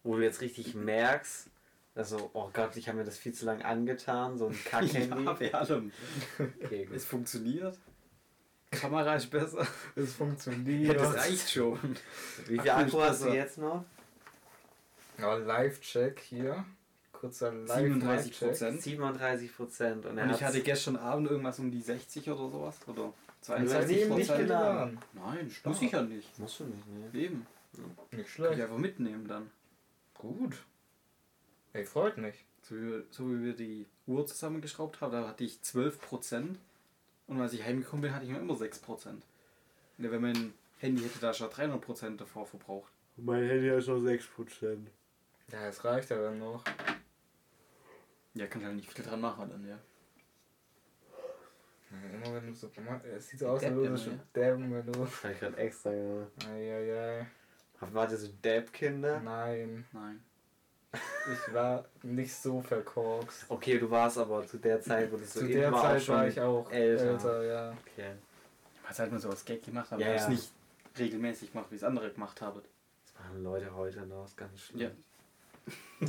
wo 0.03 0.15
du 0.15 0.23
jetzt 0.23 0.41
richtig 0.41 0.73
merkst, 0.73 1.49
Also, 1.99 2.29
oh 2.33 2.49
Gott, 2.53 2.77
ich 2.77 2.87
habe 2.87 2.99
mir 2.99 3.03
das 3.03 3.17
viel 3.17 3.33
zu 3.33 3.45
lang 3.45 3.61
angetan, 3.61 4.37
so 4.37 4.47
ein 4.47 4.57
Kack-Handy. 4.65 5.25
Ja, 5.25 5.33
bei 5.33 5.53
allem. 5.53 5.91
okay. 6.63 6.87
Es 6.95 7.03
funktioniert. 7.03 7.77
Kamera 8.71 9.15
ist 9.15 9.29
besser. 9.29 9.67
Es 9.97 10.13
funktioniert. 10.13 10.97
Das 10.97 11.13
reicht 11.15 11.49
schon. 11.51 11.77
Wie 12.47 12.57
viel 12.57 12.69
Akku 12.69 13.01
hast 13.01 13.25
du 13.25 13.29
jetzt 13.33 13.57
noch? 13.57 13.83
Ja, 15.17 15.35
Live-Check 15.35 16.19
hier. 16.21 16.63
Kurzer 17.11 17.51
37 17.67 18.01
Live-Check. 18.31 18.47
Prozent. 18.47 18.81
37 18.81 19.55
Prozent. 19.57 20.05
Und, 20.05 20.17
Und 20.19 20.29
ich 20.31 20.41
hatte 20.41 20.61
gestern 20.61 20.95
Abend 20.95 21.29
irgendwas 21.29 21.59
um 21.59 21.69
die 21.69 21.81
60 21.81 22.29
oder 22.29 22.49
sowas. 22.49 22.77
Oder 22.87 22.95
Du 22.95 23.13
hast 23.41 23.45
62 23.45 23.97
eben 23.97 24.15
nicht 24.15 24.27
Prozent. 24.29 24.47
geladen. 24.47 24.99
Nein, 25.13 25.49
Stark. 25.51 25.73
muss 25.73 25.81
ich 25.81 25.91
ja 25.91 26.01
nicht. 26.01 26.39
Musst 26.39 26.59
du 26.61 26.63
nicht, 26.63 26.87
ne? 26.87 27.19
Eben. 27.19 27.45
Nicht 27.73 28.09
Kann 28.11 28.19
ich 28.21 28.29
schlecht. 28.31 28.61
einfach 28.61 28.77
mitnehmen 28.77 29.27
dann. 29.27 29.51
Gut. 30.13 30.55
Ey, 31.79 31.85
freut 31.85 32.17
mich. 32.17 32.35
So 32.61 32.75
wie, 32.75 33.03
so 33.09 33.29
wie 33.29 33.41
wir 33.41 33.53
die 33.53 33.85
Uhr 34.05 34.27
zusammengeschraubt 34.27 34.99
haben, 34.99 35.13
da 35.13 35.25
hatte 35.29 35.45
ich 35.45 35.59
12%. 35.63 36.57
Und 37.27 37.41
als 37.41 37.53
ich 37.53 37.63
heimgekommen 37.63 38.01
bin, 38.01 38.13
hatte 38.13 38.25
ich 38.25 38.31
noch 38.31 38.39
immer 38.39 38.55
6%. 38.55 39.07
Und 39.07 39.23
wenn 39.97 40.21
mein 40.21 40.53
Handy 40.79 41.03
hätte 41.03 41.19
da 41.19 41.33
schon 41.33 41.47
300% 41.47 42.17
davor 42.17 42.45
verbraucht. 42.45 42.91
Mein 43.15 43.47
Handy 43.47 43.69
hat 43.69 43.85
schon 43.85 44.05
6%. 44.05 44.87
Ja, 45.53 45.67
es 45.67 45.85
reicht 45.85 46.09
ja 46.09 46.21
dann 46.21 46.39
noch. 46.39 46.65
Ja, 48.33 48.47
kann 48.47 48.65
halt 48.65 48.75
nicht 48.75 48.91
viel 48.91 49.05
dran 49.05 49.21
machen 49.21 49.49
dann, 49.49 49.65
ja. 49.65 49.79
Ja, 51.91 52.09
immer 52.13 52.35
wenn 52.35 52.47
du 52.47 52.53
so. 52.53 52.69
Es 53.15 53.29
sieht 53.29 53.39
so 53.39 53.47
aus, 53.47 53.63
als 53.63 53.73
würdest 53.73 54.07
du 54.07 54.19
dabben, 54.33 54.73
wenn 54.73 54.85
du. 54.85 54.99
Hab 54.99 55.31
ich 55.31 55.39
gerade 55.39 55.57
extra 55.57 55.91
gemacht. 55.91 56.31
Eieiei. 56.45 57.25
Wart 57.79 58.11
ihr 58.11 58.17
so 58.17 58.27
Dab-Kinder? 58.41 59.21
Nein, 59.21 59.85
Nein. 59.93 60.21
Ich 60.93 61.53
war 61.53 61.85
nicht 62.01 62.33
so 62.33 62.61
verkorkst. 62.61 63.45
Okay, 63.49 63.77
du 63.77 63.89
warst 63.91 64.17
aber 64.17 64.45
zu 64.47 64.57
der 64.57 64.81
Zeit, 64.81 65.11
wo 65.11 65.17
du 65.17 65.23
so 65.25 65.39
Zu 65.41 65.45
in 65.45 65.51
der 65.59 65.71
war, 65.71 65.81
Zeit 65.83 66.01
schon 66.01 66.15
war 66.15 66.27
ich 66.27 66.39
auch 66.41 66.71
älter. 66.71 67.11
älter, 67.11 67.43
ja. 67.43 67.69
Okay. 67.71 68.11
Ich 68.73 68.89
habe 68.89 68.97
halt 68.97 69.11
nur 69.11 69.19
so 69.21 69.29
als 69.29 69.45
Gag 69.45 69.63
gemacht, 69.63 69.91
aber 69.93 70.01
Ja, 70.01 70.09
ich 70.09 70.15
es 70.15 70.23
ja. 70.23 70.29
nicht 70.29 70.51
regelmäßig 70.97 71.51
gemacht, 71.51 71.67
wie 71.69 71.75
es 71.75 71.83
andere 71.83 72.09
gemacht 72.11 72.41
haben. 72.41 72.61
Das 73.05 73.13
machen 73.23 73.43
Leute 73.43 73.73
heute 73.75 74.01
noch, 74.07 74.25
ist 74.25 74.35
ganz 74.37 74.59
schlimm. 74.59 74.79
Ja. 74.81 74.89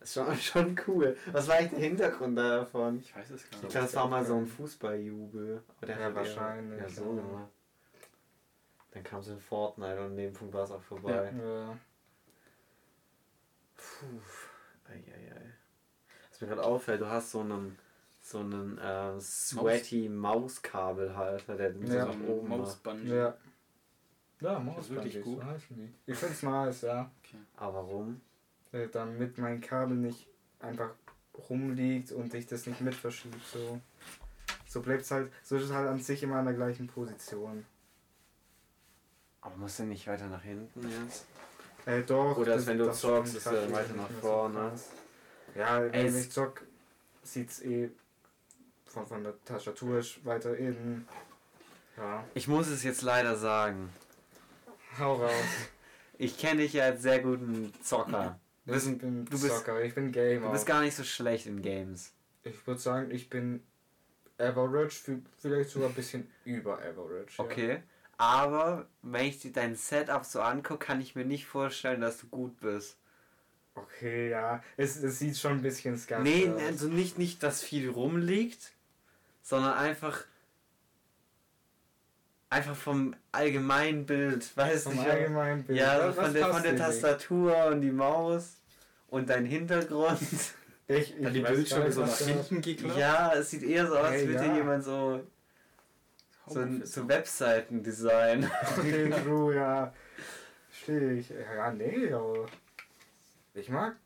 ist 0.00 0.12
schon, 0.14 0.36
schon 0.36 0.80
cool. 0.86 1.16
Was 1.32 1.48
war 1.48 1.56
eigentlich 1.56 1.70
der 1.70 1.88
Hintergrund 1.88 2.36
davon? 2.38 2.98
Ich 3.00 3.14
weiß 3.16 3.30
es 3.30 3.42
gar 3.50 3.56
Ich 3.58 3.62
nicht. 3.62 3.72
glaube, 3.72 3.86
das 3.86 3.94
war 3.94 4.08
mal 4.08 4.24
so 4.24 4.36
ein 4.36 4.46
Fußballjubel. 4.46 5.62
Oder 5.82 5.98
Ja, 5.98 6.04
hat 6.06 6.14
wahrscheinlich, 6.14 6.80
Ja, 6.80 6.88
so 6.88 7.04
ja. 7.04 7.22
gemacht. 7.22 7.48
Dann 8.92 9.02
kam 9.04 9.22
so 9.22 9.32
ein 9.32 9.40
Fortnite 9.40 9.98
und 10.00 10.06
an 10.06 10.16
dem 10.16 10.32
Punkt 10.32 10.52
war 10.54 10.64
es 10.64 10.70
auch 10.70 10.82
vorbei. 10.82 11.32
ja. 11.36 11.76
Puh. 13.98 14.20
Eieiei. 14.90 15.52
Was 16.30 16.40
mir 16.40 16.48
gerade 16.48 16.64
auffällt, 16.64 17.00
du 17.00 17.06
hast 17.08 17.30
so 17.32 17.40
einen 17.40 17.78
so 18.20 18.40
einen 18.40 18.76
äh, 18.78 19.18
sweaty 19.20 20.08
Mauskabelhalter, 20.08 21.56
der 21.56 21.70
den 21.70 21.86
Ja. 21.86 22.04
so 22.06 22.12
nach 22.18 22.28
oben. 22.28 22.48
Mausband. 22.48 23.04
Ja. 23.08 23.36
Ja, 24.40 24.76
ist 24.78 24.90
wirklich 24.90 25.22
gut. 25.22 25.42
Ich 26.06 26.16
find's 26.16 26.42
nice, 26.42 26.82
ja. 26.82 27.10
Aber 27.56 27.74
warum? 27.88 28.20
Äh, 28.72 28.88
Damit 28.88 29.38
mein 29.38 29.60
Kabel 29.60 29.96
nicht 29.96 30.28
einfach 30.60 30.90
rumliegt 31.48 32.12
und 32.12 32.32
ich 32.34 32.46
das 32.46 32.66
nicht 32.66 32.80
mit 32.80 32.94
verschiebt. 32.94 33.42
So, 33.46 33.80
so 34.66 34.80
bleibt's 34.82 35.10
halt, 35.10 35.32
so 35.42 35.56
ist 35.56 35.64
es 35.64 35.72
halt 35.72 35.88
an 35.88 35.98
sich 36.00 36.22
immer 36.22 36.36
an 36.36 36.44
der 36.44 36.54
gleichen 36.54 36.86
Position. 36.86 37.64
Aber 39.40 39.56
musst 39.56 39.78
du 39.78 39.84
nicht 39.84 40.06
weiter 40.06 40.26
nach 40.28 40.42
hinten 40.42 40.82
jetzt? 40.88 41.26
Äh, 41.88 42.02
doch. 42.02 42.36
Oder 42.36 42.52
als 42.52 42.66
wenn 42.66 42.78
du 42.78 42.84
das 42.84 43.00
zockst, 43.00 43.34
ist 43.36 43.46
das 43.46 43.52
er 43.54 43.72
weiter 43.72 43.94
nach 43.94 44.10
vorne. 44.20 44.72
Ja, 45.54 45.78
Ey, 45.84 45.92
wenn 45.92 46.06
es- 46.06 46.26
ich 46.26 46.30
zock, 46.30 46.62
sieht's 47.22 47.62
eh 47.62 47.90
von, 48.84 49.06
von 49.06 49.24
der 49.24 49.34
Tastatur 49.44 50.02
weiter 50.24 50.56
innen. 50.56 51.08
Ja, 51.96 52.24
Ich 52.34 52.46
muss 52.46 52.68
es 52.68 52.82
jetzt 52.84 53.02
leider 53.02 53.36
sagen. 53.36 53.90
hau 54.98 55.14
raus. 55.14 55.32
Ich 56.20 56.36
kenne 56.36 56.62
dich 56.62 56.72
ja 56.72 56.86
als 56.86 57.02
sehr 57.02 57.20
guten 57.20 57.72
Zocker. 57.80 58.40
Du 58.66 58.72
bist, 58.72 58.88
ich 58.88 58.98
bin 58.98 59.24
du 59.24 59.30
bist- 59.30 59.46
Zocker, 59.56 59.80
ich 59.84 59.94
bin 59.94 60.10
Gamer. 60.10 60.46
du 60.46 60.52
bist 60.52 60.66
gar 60.66 60.80
nicht 60.82 60.96
so 60.96 61.04
schlecht 61.04 61.46
in 61.46 61.62
Games. 61.62 62.12
ich 62.42 62.66
würde 62.66 62.80
sagen, 62.80 63.10
ich 63.12 63.30
bin 63.30 63.62
average, 64.36 65.20
vielleicht 65.38 65.70
sogar 65.70 65.90
ein 65.90 65.94
bisschen 65.94 66.28
über 66.44 66.74
average. 66.80 67.36
Ja. 67.38 67.44
Aber 68.18 68.86
wenn 69.02 69.26
ich 69.26 69.38
dir 69.40 69.52
dein 69.52 69.76
Setup 69.76 70.24
so 70.24 70.40
angucke, 70.40 70.84
kann 70.84 71.00
ich 71.00 71.14
mir 71.14 71.24
nicht 71.24 71.46
vorstellen, 71.46 72.00
dass 72.00 72.18
du 72.18 72.26
gut 72.26 72.58
bist. 72.60 72.96
Okay, 73.76 74.30
ja. 74.30 74.60
Es, 74.76 74.96
es 74.96 75.20
sieht 75.20 75.38
schon 75.38 75.52
ein 75.52 75.62
bisschen 75.62 75.96
skeptisch 75.96 76.24
Nee, 76.34 76.50
aus. 76.50 76.60
also 76.62 76.88
nicht, 76.88 77.16
nicht, 77.16 77.42
dass 77.44 77.62
viel 77.62 77.88
rumliegt, 77.88 78.72
sondern 79.42 79.74
einfach. 79.74 80.24
Einfach 82.50 82.74
vom 82.74 83.14
allgemeinen 83.30 84.06
Bild, 84.06 84.56
weißt 84.56 84.86
du? 84.86 84.90
Vom 84.90 85.00
ich- 85.00 85.10
allgemeinen 85.10 85.62
Bild. 85.64 85.78
Ja, 85.78 86.08
Was- 86.08 86.14
von 86.16 86.24
was 86.24 86.32
der, 86.32 86.46
von 86.48 86.62
der 86.62 86.72
nicht? 86.72 86.82
Tastatur 86.82 87.66
und 87.66 87.82
die 87.82 87.90
Maus 87.92 88.56
und 89.08 89.28
dein 89.28 89.44
Hintergrund. 89.46 90.18
Ich, 90.90 91.14
ich 91.14 91.22
Dann 91.22 91.34
die 91.34 91.42
weiß 91.42 91.48
gar 91.48 91.54
Bildschirme 91.54 91.84
nicht, 91.84 91.94
so 91.94 92.00
nach 92.00 92.16
hinten 92.18 92.62
geklappt. 92.62 92.98
Ja, 92.98 93.34
es 93.34 93.50
sieht 93.50 93.62
eher 93.62 93.86
so 93.86 93.98
aus, 93.98 94.06
als 94.06 94.14
Hey, 94.22 94.28
würde 94.28 94.46
ja. 94.46 94.56
jemand 94.56 94.82
so, 94.84 95.20
so, 96.50 96.60
ein- 96.60 96.84
so? 96.86 97.08
Webseiten-Design. 97.08 98.50
Okay, 98.78 99.10
true, 99.24 99.54
ja. 99.54 99.92
Verstehe 100.70 101.12
ich. 101.14 101.30
Ja, 101.30 101.72
nee, 101.72 102.12
aber. 102.12 102.46
Ich 103.54 103.68
mag. 103.68 103.96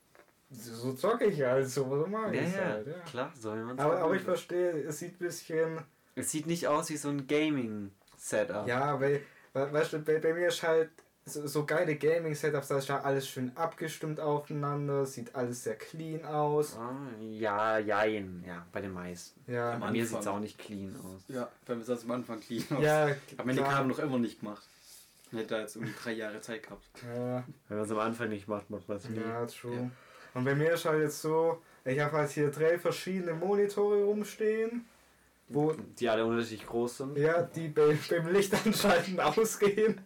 So 0.50 0.92
zocke 0.92 1.24
ich 1.26 1.40
halt, 1.42 1.68
so, 1.68 1.84
mag 1.86 2.34
Ja, 2.34 2.42
ich 2.42 2.52
ja, 2.52 2.64
halt, 2.64 2.86
ja. 2.86 2.92
klar, 3.10 3.32
soll 3.38 3.62
man 3.64 3.78
Aber, 3.78 3.98
aber 4.00 4.14
ich 4.14 4.22
verstehe, 4.22 4.82
es 4.82 4.98
sieht 4.98 5.14
ein 5.14 5.18
bisschen. 5.18 5.78
Es 6.14 6.30
sieht 6.30 6.46
nicht 6.46 6.66
aus 6.68 6.90
wie 6.90 6.98
so 6.98 7.08
ein 7.08 7.26
Gaming-Setup. 7.26 8.66
Ja, 8.68 9.00
weil, 9.00 9.22
we- 9.54 9.72
weißt 9.72 9.94
du, 9.94 9.98
bei, 10.00 10.18
bei 10.18 10.34
mir 10.34 10.48
ist 10.48 10.62
halt 10.62 10.90
so, 11.24 11.46
so 11.46 11.64
geile 11.64 11.94
Gaming-Setups, 11.96 12.68
da 12.68 12.78
ist 12.78 12.88
ja 12.88 13.00
alles 13.00 13.28
schön 13.28 13.52
abgestimmt 13.54 14.18
aufeinander, 14.20 15.06
sieht 15.06 15.34
alles 15.34 15.62
sehr 15.64 15.76
clean 15.76 16.24
aus. 16.24 16.76
Ah, 16.76 16.96
ja, 17.20 17.78
jein, 17.78 18.42
ja, 18.46 18.66
bei 18.72 18.80
den 18.80 18.92
meisten. 18.92 19.40
Ja, 19.52 19.76
Bei 19.76 19.90
mir 19.90 20.04
sieht 20.06 20.18
es 20.20 20.26
auch 20.26 20.40
nicht 20.40 20.58
clean 20.58 20.96
aus. 20.96 21.22
Ja, 21.28 21.48
bei 21.66 21.74
mir 21.76 21.84
sah 21.84 21.94
es 21.94 22.04
am 22.04 22.10
Anfang 22.12 22.40
clean 22.40 22.64
aus. 22.70 22.82
ja, 22.82 23.04
Aber 23.36 23.46
meine 23.46 23.60
klar. 23.60 23.72
Kabel 23.74 23.88
noch 23.88 23.98
immer 24.00 24.18
nicht 24.18 24.40
gemacht. 24.40 24.62
Ich 25.30 25.38
hätte 25.38 25.54
da 25.54 25.60
jetzt 25.60 25.76
irgendwie 25.76 25.94
drei 26.02 26.12
Jahre 26.12 26.40
Zeit 26.40 26.64
gehabt. 26.64 26.84
Ja, 27.14 27.44
Wenn 27.68 27.76
man 27.78 27.86
es 27.86 27.92
am 27.92 27.98
Anfang 28.00 28.28
nicht 28.28 28.48
macht, 28.48 28.68
macht 28.68 28.88
man 28.88 28.98
es 28.98 29.08
nie. 29.08 29.18
ja, 29.20 29.46
true. 29.46 29.74
Ja. 29.74 29.90
Und 30.34 30.44
bei 30.44 30.54
mir 30.54 30.72
ist 30.74 30.84
halt 30.84 31.00
jetzt 31.02 31.22
so, 31.22 31.62
ich 31.84 31.98
habe 32.00 32.16
halt 32.18 32.30
hier 32.30 32.50
drei 32.50 32.78
verschiedene 32.78 33.32
Monitore 33.32 34.02
rumstehen, 34.04 34.84
wo 35.48 35.72
Die 35.98 36.08
alle 36.08 36.24
unterschiedlich 36.26 36.66
groß 36.66 36.96
sind. 36.98 37.16
ja, 37.18 37.42
die 37.42 37.68
bei, 37.68 37.96
beim 38.10 38.28
Lichtanschalten 38.28 39.20
ausgehen. 39.20 40.00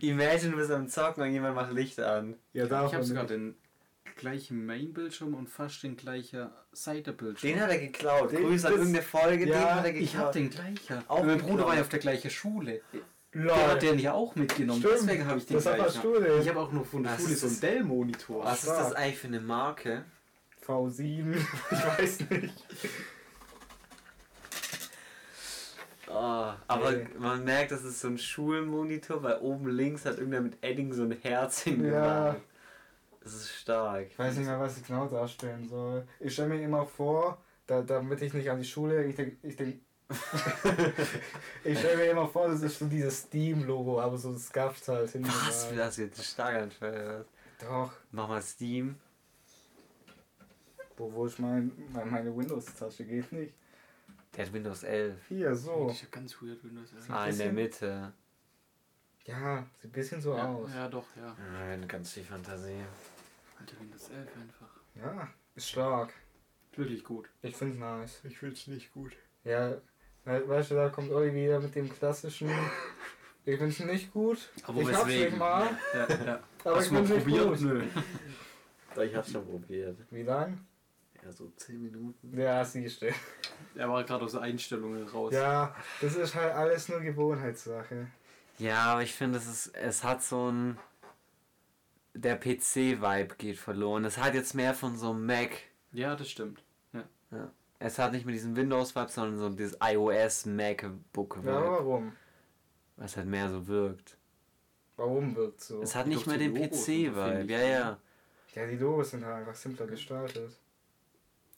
Imagine, 0.00 0.50
du 0.52 0.56
bist 0.56 0.70
am 0.70 0.88
Zocken 0.88 1.22
und 1.22 1.32
jemand 1.32 1.54
macht 1.54 1.72
Licht 1.72 2.00
an. 2.00 2.36
Ja, 2.52 2.64
ich 2.64 2.70
davon 2.70 2.92
habe 2.92 3.04
sogar 3.04 3.24
den 3.26 3.54
gleichen 4.16 4.64
Main-Bildschirm 4.66 5.34
und 5.34 5.48
fast 5.48 5.82
den 5.82 5.96
gleichen 5.96 6.48
Seitenbildschirm. 6.72 7.52
Den 7.52 7.60
hat 7.60 7.70
er 7.70 7.78
geklaut. 7.78 8.32
Den- 8.32 8.42
Grüße 8.44 8.66
an 8.66 8.72
das- 8.72 8.80
irgendeine 8.80 9.04
Folge, 9.04 9.48
ja, 9.48 9.58
den 9.58 9.74
hat 9.74 9.84
er 9.86 9.94
ich 9.96 10.16
habe 10.16 10.32
geklaut. 10.32 10.34
den 10.34 10.50
gleichen. 10.50 11.04
Auch 11.08 11.18
mein 11.24 11.28
geklaut. 11.36 11.50
Bruder 11.50 11.66
war 11.66 11.74
ja 11.76 11.80
auf 11.80 11.88
der 11.88 11.98
gleichen 11.98 12.30
Schule. 12.30 12.80
Lol. 13.36 13.46
Der 13.48 13.70
hat 13.72 13.82
den 13.82 13.98
ja 13.98 14.12
auch 14.12 14.36
mitgenommen. 14.36 14.80
Stimmt. 14.80 14.94
Deswegen 15.00 15.26
habe 15.26 15.38
ich 15.38 15.46
den 15.46 15.56
Deshalb 15.56 15.76
gleichen. 15.78 16.40
Ich 16.40 16.48
habe 16.48 16.60
auch 16.60 16.70
noch 16.70 16.86
von 16.86 17.02
der 17.02 17.16
Schule 17.18 17.32
ist 17.32 17.40
so 17.40 17.46
einen 17.46 17.54
das? 17.54 17.60
Dell-Monitor. 17.60 18.44
Was 18.44 18.62
ist 18.62 18.70
das 18.70 18.92
eigentlich 18.92 19.18
für 19.18 19.26
eine 19.26 19.40
Marke? 19.40 20.04
V7, 20.64 21.34
ich 21.72 21.86
weiß 21.98 22.20
nicht. 22.30 22.64
Oh, 26.16 26.52
aber 26.68 26.92
Nee. 26.92 27.06
man 27.18 27.42
merkt, 27.44 27.72
das 27.72 27.82
ist 27.84 28.00
so 28.00 28.08
ein 28.08 28.18
Schulmonitor, 28.18 29.22
weil 29.22 29.38
oben 29.40 29.68
links 29.68 30.04
hat 30.04 30.18
irgendwer 30.18 30.40
mit 30.42 30.56
Edding 30.62 30.92
so 30.92 31.02
ein 31.02 31.12
Herz 31.12 31.62
hingemacht. 31.62 31.92
Ja. 31.92 32.36
Das 33.20 33.34
ist 33.34 33.50
stark. 33.54 34.06
Ich 34.10 34.18
weiß 34.18 34.36
nicht 34.36 34.46
mehr, 34.46 34.60
was 34.60 34.76
ich 34.78 34.86
genau 34.86 35.06
darstellen 35.08 35.66
soll. 35.68 36.06
Ich 36.20 36.32
stelle 36.34 36.50
mir 36.50 36.62
immer 36.62 36.84
vor, 36.86 37.38
da, 37.66 37.80
damit 37.82 38.20
ich 38.22 38.32
nicht 38.34 38.48
an 38.50 38.58
die 38.58 38.64
Schule, 38.66 39.04
ich 39.06 39.16
denke, 39.16 39.36
ich 39.42 39.56
denk, 39.56 39.80
ich 41.64 41.78
stelle 41.78 41.96
mir 41.96 42.04
immer 42.10 42.28
vor, 42.28 42.48
das 42.48 42.62
ist 42.62 42.78
so 42.78 42.84
dieses 42.86 43.20
Steam-Logo, 43.20 44.00
aber 44.00 44.18
so 44.18 44.36
scuffed 44.36 44.86
halt 44.88 45.10
hinten. 45.10 45.28
Was? 45.28 45.72
Wie 45.72 45.76
das 45.76 45.96
jetzt 45.96 46.22
stark 46.24 46.54
anfällt. 46.54 47.26
Doch, 47.60 47.90
Mach 48.12 48.28
mal 48.28 48.42
Steam. 48.42 48.96
wo, 50.96 51.10
wo 51.12 51.28
mein, 51.38 51.72
mein, 51.92 52.10
meine 52.10 52.36
Windows-Tasche? 52.36 53.04
Geht 53.04 53.32
nicht. 53.32 53.54
Der 54.36 54.46
hat 54.46 54.52
Windows 54.52 54.82
11. 54.82 55.16
hier, 55.28 55.54
so. 55.54 55.86
Das 55.86 55.96
ist 55.96 56.02
ja 56.02 56.08
ganz 56.10 56.42
weird, 56.42 56.62
Windows. 56.64 56.90
Ja, 57.08 57.14
Ah, 57.14 57.26
in 57.28 57.38
der 57.38 57.52
Mitte. 57.52 58.12
Ja, 59.26 59.66
sieht 59.80 59.90
ein 59.90 59.92
bisschen 59.92 60.20
so 60.20 60.36
ja, 60.36 60.46
aus. 60.52 60.70
ja 60.74 60.88
doch, 60.88 61.06
ja. 61.16 61.36
Ja, 61.70 61.76
ganz 61.86 62.12
viel 62.12 62.24
Fantasie. 62.24 62.82
Alter, 63.58 63.80
Windows 63.80 64.08
11 64.10 64.28
einfach. 64.36 64.80
Ja, 64.96 65.28
ist 65.54 65.68
stark. 65.70 66.12
Wirklich 66.76 67.04
gut. 67.04 67.28
Ich 67.42 67.56
find's 67.56 67.78
nice. 67.78 68.20
Ich 68.24 68.36
find's 68.38 68.66
nicht 68.66 68.92
gut. 68.92 69.12
Ja, 69.44 69.76
we 70.24 70.48
weißt 70.48 70.72
du, 70.72 70.74
da 70.74 70.88
kommt 70.88 71.10
Olli 71.12 71.32
wieder 71.32 71.60
mit 71.60 71.74
dem 71.74 71.88
klassischen. 71.92 72.50
Ich 73.46 73.58
find's 73.58 73.78
nicht 73.80 74.10
gut. 74.10 74.48
Aber 74.62 74.80
ich 74.80 74.90
hab's 74.90 75.04
nicht 75.04 75.36
mal, 75.36 75.68
Ja, 75.92 76.08
ja. 76.24 76.42
aber 76.64 76.76
Hast 76.76 76.86
ich 76.86 76.92
find's 76.94 77.10
nicht 77.10 77.24
probiert? 77.26 77.46
gut. 77.46 77.60
Nö. 77.60 77.82
Ich 79.04 79.14
hab's 79.14 79.30
schon 79.32 79.44
probiert. 79.46 79.98
Wie 80.10 80.22
lang? 80.22 80.66
Ja, 81.24 81.32
so 81.32 81.50
10 81.56 81.82
Minuten. 81.82 82.38
Ja, 82.38 82.64
siehst 82.64 83.02
du. 83.02 83.06
Er 83.74 83.88
war 83.88 84.04
gerade 84.04 84.24
aus 84.24 84.34
Einstellungen 84.34 85.08
raus. 85.08 85.32
Ja, 85.32 85.74
das 86.00 86.16
ist 86.16 86.34
halt 86.34 86.52
alles 86.52 86.88
nur 86.88 87.00
Gewohnheitssache. 87.00 88.08
Ja, 88.58 88.84
aber 88.92 89.02
ich 89.02 89.14
finde, 89.14 89.38
es 89.38 89.46
ist, 89.46 89.74
es 89.74 90.04
hat 90.04 90.22
so 90.22 90.50
ein. 90.50 90.78
Der 92.12 92.36
PC-Vibe 92.36 93.34
geht 93.38 93.58
verloren. 93.58 94.04
Es 94.04 94.18
hat 94.18 94.34
jetzt 94.34 94.54
mehr 94.54 94.74
von 94.74 94.96
so 94.96 95.10
einem 95.10 95.26
Mac. 95.26 95.50
Ja, 95.92 96.14
das 96.14 96.30
stimmt. 96.30 96.62
Es 97.80 97.98
hat 97.98 98.12
nicht 98.12 98.24
mehr 98.24 98.32
diesen 98.32 98.54
Windows-Vibe, 98.54 99.10
sondern 99.10 99.38
so 99.38 99.48
dieses 99.48 99.76
iOS-MacBook-Vibe. 99.80 101.48
Ja, 101.48 101.60
warum? 101.60 102.12
was 102.96 103.16
halt 103.16 103.26
mehr 103.26 103.50
so 103.50 103.66
wirkt. 103.66 104.16
Warum 104.96 105.34
wird 105.34 105.60
so? 105.60 105.82
Es 105.82 105.94
hat 105.94 106.06
nicht 106.06 106.26
mehr 106.26 106.38
den 106.38 106.54
PC-Vibe. 106.54 107.52
Ja, 107.52 107.62
ja. 107.62 107.98
Ja, 108.54 108.66
die 108.66 108.76
Logos 108.76 109.10
sind 109.10 109.24
halt 109.24 109.36
einfach 109.38 109.54
simpler 109.54 109.86
gestaltet. 109.86 110.56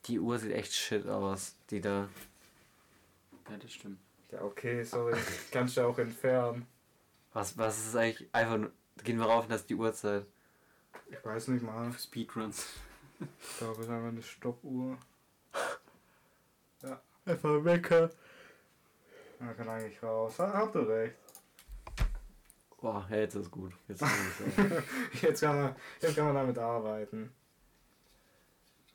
Die 0.07 0.21
Uhr 0.21 0.39
sieht 0.39 0.53
echt 0.53 0.73
shit 0.73 1.07
aus, 1.07 1.57
die 1.71 1.81
da. 1.81 2.09
Ja, 3.51 3.57
das 3.57 3.73
stimmt. 3.73 3.99
Ja, 4.31 4.43
okay, 4.43 4.83
sorry. 4.83 5.17
Kannst 5.51 5.77
du 5.77 5.83
auch 5.83 5.99
entfernen. 5.99 6.67
Was, 7.33 7.57
was 7.59 7.87
ist 7.87 7.97
eigentlich 7.97 8.29
einfach 8.33 8.59
nur. 8.59 8.73
Gehen 9.05 9.19
wir 9.19 9.27
rauf, 9.27 9.47
das 9.47 9.63
ist 9.63 9.71
die 9.71 9.75
Uhrzeit. 9.75 10.25
Ich 11.11 11.25
weiß 11.25 11.49
nicht 11.49 11.63
mal. 11.63 11.93
Für 11.93 11.99
Speedruns. 11.99 12.67
Ich 13.21 13.59
glaube, 13.59 13.81
es 13.81 13.87
ist 13.87 13.91
einfach 13.91 14.09
eine 14.09 14.23
Stoppuhr. 14.23 14.99
Einfach 17.27 17.65
Wecker. 17.65 18.11
Man 19.41 19.57
kann 19.57 19.69
eigentlich 19.69 20.03
raus. 20.03 20.39
Ha, 20.39 20.53
habt 20.53 20.77
ihr 20.77 20.89
recht. 20.89 21.15
Boah, 22.81 23.07
ja, 23.11 23.17
jetzt 23.17 23.35
ist 23.35 23.51
gut. 23.51 23.73
Jetzt 23.89 24.01
kann 24.01 24.11
ich 25.13 25.23
Jetzt 25.23 25.41
kann 25.41 25.57
man, 25.57 25.77
jetzt 26.01 26.15
kann 26.15 26.27
man 26.27 26.35
damit 26.37 26.59
arbeiten. 26.59 27.33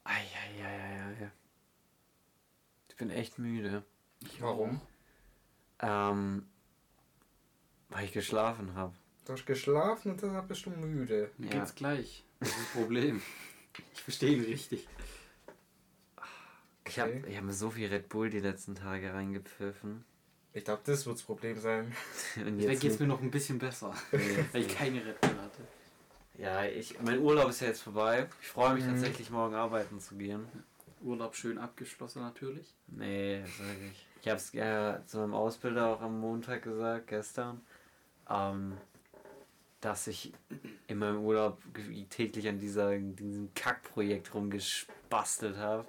Eieieiei. 0.03 1.31
Ich 2.89 2.95
bin 2.95 3.09
echt 3.09 3.39
müde. 3.39 3.83
Warum? 4.39 4.81
Ähm. 5.79 6.45
Weil 7.89 8.05
ich 8.05 8.11
geschlafen 8.13 8.73
habe. 8.75 8.93
Du 9.25 9.33
hast 9.33 9.45
geschlafen 9.45 10.11
und 10.13 10.21
deshalb 10.21 10.47
bist 10.47 10.65
du 10.65 10.69
müde. 10.71 11.31
Mir 11.37 11.51
Ja. 11.51 11.59
geht's 11.59 11.75
gleich. 11.75 12.23
Das 12.39 12.49
ist 12.49 12.57
das 12.59 12.67
Problem. 12.81 13.21
Ich 13.93 14.01
verstehe 14.01 14.35
ihn 14.35 14.43
richtig. 14.43 14.85
Ich 16.85 16.99
habe 16.99 17.23
ich 17.25 17.37
hab 17.37 17.43
mir 17.45 17.53
so 17.53 17.69
viel 17.69 17.87
Red 17.87 18.09
Bull 18.09 18.29
die 18.29 18.41
letzten 18.41 18.75
Tage 18.75 19.13
reingepfiffen. 19.13 20.03
Ich 20.51 20.65
glaube, 20.65 20.81
das 20.83 21.05
wird 21.05 21.15
das 21.19 21.23
Problem 21.23 21.57
sein. 21.57 21.95
Und 22.35 22.59
Jetzt 22.59 22.81
geht's 22.81 22.99
mir 22.99 23.07
noch 23.07 23.21
ein 23.21 23.31
bisschen 23.31 23.59
besser, 23.59 23.95
weil 24.51 24.61
ich 24.63 24.75
keine 24.75 25.05
Red 25.05 25.21
Bull 25.21 25.37
hatte. 25.41 25.61
Ja, 26.37 26.63
ich, 26.65 26.99
mein 27.01 27.19
Urlaub 27.19 27.49
ist 27.49 27.61
ja 27.61 27.67
jetzt 27.67 27.81
vorbei. 27.81 28.27
Ich 28.41 28.47
freue 28.47 28.73
mich 28.73 28.83
Mhm. 28.85 28.91
tatsächlich 28.91 29.29
morgen 29.29 29.53
arbeiten 29.55 29.99
zu 29.99 30.15
gehen. 30.15 30.47
Urlaub 31.01 31.35
schön 31.35 31.57
abgeschlossen 31.57 32.21
natürlich. 32.21 32.73
Nee, 32.87 33.43
sag 33.57 33.75
ich. 33.91 34.07
Ich 34.21 34.27
habe 34.27 34.37
es 34.37 34.51
ja 34.53 35.03
zu 35.07 35.17
meinem 35.17 35.33
Ausbilder 35.33 35.87
auch 35.87 36.01
am 36.01 36.19
Montag 36.19 36.63
gesagt, 36.63 37.07
gestern, 37.07 37.61
ähm, 38.29 38.77
dass 39.81 40.05
ich 40.07 40.31
in 40.87 40.99
meinem 40.99 41.23
Urlaub 41.23 41.59
täglich 42.11 42.47
an 42.47 42.59
dieser, 42.59 42.97
diesem 42.97 43.51
Kackprojekt 43.55 44.33
rumgespastelt 44.33 45.57
habe. 45.57 45.87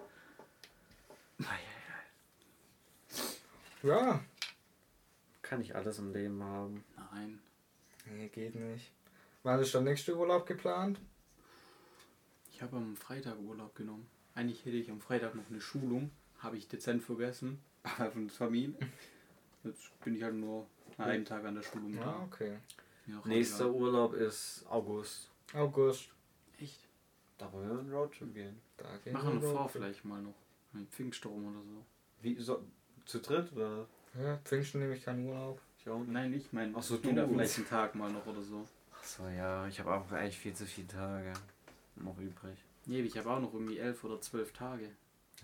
Ja. 3.82 4.20
Kann 5.42 5.60
ich 5.60 5.74
alles 5.74 5.98
im 5.98 6.12
Leben 6.12 6.42
haben. 6.42 6.84
Nein. 7.12 7.38
Nee, 8.06 8.28
geht 8.28 8.54
nicht. 8.54 8.90
Wann 9.42 9.60
ist 9.60 9.74
der 9.74 9.80
nächste 9.80 10.16
Urlaub 10.16 10.46
geplant? 10.46 11.00
Ich 12.52 12.62
habe 12.62 12.76
am 12.76 12.96
Freitag 12.96 13.38
Urlaub 13.40 13.74
genommen. 13.74 14.06
Eigentlich 14.34 14.64
hätte 14.64 14.76
ich 14.76 14.90
am 14.90 15.00
Freitag 15.00 15.34
noch 15.34 15.48
eine 15.50 15.60
Schulung. 15.60 16.10
Habe 16.38 16.56
ich 16.56 16.68
dezent 16.68 17.02
vergessen. 17.02 17.60
Aber 17.82 18.10
von 18.12 18.28
Termin. 18.28 18.76
Jetzt 19.64 19.98
bin 20.04 20.14
ich 20.16 20.22
halt 20.22 20.34
nur 20.34 20.66
einen 20.98 21.24
Tag 21.24 21.44
an 21.44 21.56
der 21.56 21.62
Schulung 21.62 21.94
Ja, 21.94 22.04
da. 22.04 22.22
okay. 22.24 22.58
Auch 23.20 23.24
Nächster 23.24 23.64
egal. 23.64 23.74
Urlaub 23.80 24.14
ist 24.14 24.64
August. 24.70 25.28
August. 25.54 26.08
Echt? 26.60 26.88
Da 27.38 27.52
wollen 27.52 27.68
wir 27.68 27.78
einen 27.80 27.92
Roadtrip 27.92 28.32
gehen. 28.32 28.60
Da 28.76 28.96
gehen 28.98 29.12
Machen 29.12 29.42
wir 29.42 29.50
vor 29.50 29.68
vielleicht 29.68 30.04
mal 30.04 30.22
noch. 30.22 30.34
Ein 30.74 30.86
Pfingststrom 30.86 31.44
oder 31.48 31.62
so. 31.64 31.84
Wie, 32.22 32.36
so, 32.40 32.62
zu 33.04 33.18
dritt 33.18 33.52
oder? 33.52 33.86
Ja, 34.14 34.36
Pfingsten 34.44 34.80
nehme 34.80 34.94
ich 34.94 35.04
keinen 35.04 35.26
Urlaub. 35.26 35.60
Ich 35.80 35.88
auch 35.88 35.98
nicht. 35.98 36.12
Nein, 36.12 36.32
ich 36.32 36.52
meine, 36.52 36.72
Ach 36.76 36.82
so, 36.82 36.96
du. 36.96 37.08
vielleicht 37.08 37.56
einen 37.58 37.66
Tag 37.66 37.94
mal 37.96 38.10
noch 38.10 38.24
oder 38.26 38.40
so. 38.42 38.64
Achso, 39.02 39.26
ja, 39.28 39.66
ich 39.66 39.80
habe 39.80 39.92
auch 39.94 40.12
eigentlich 40.12 40.38
viel 40.38 40.54
zu 40.54 40.64
viele 40.64 40.86
Tage 40.86 41.32
noch 41.96 42.16
übrig. 42.18 42.56
Nee, 42.86 43.00
ich 43.00 43.18
habe 43.18 43.30
auch 43.30 43.40
noch 43.40 43.52
irgendwie 43.52 43.78
elf 43.78 44.04
oder 44.04 44.20
zwölf 44.20 44.52
Tage. 44.52 44.90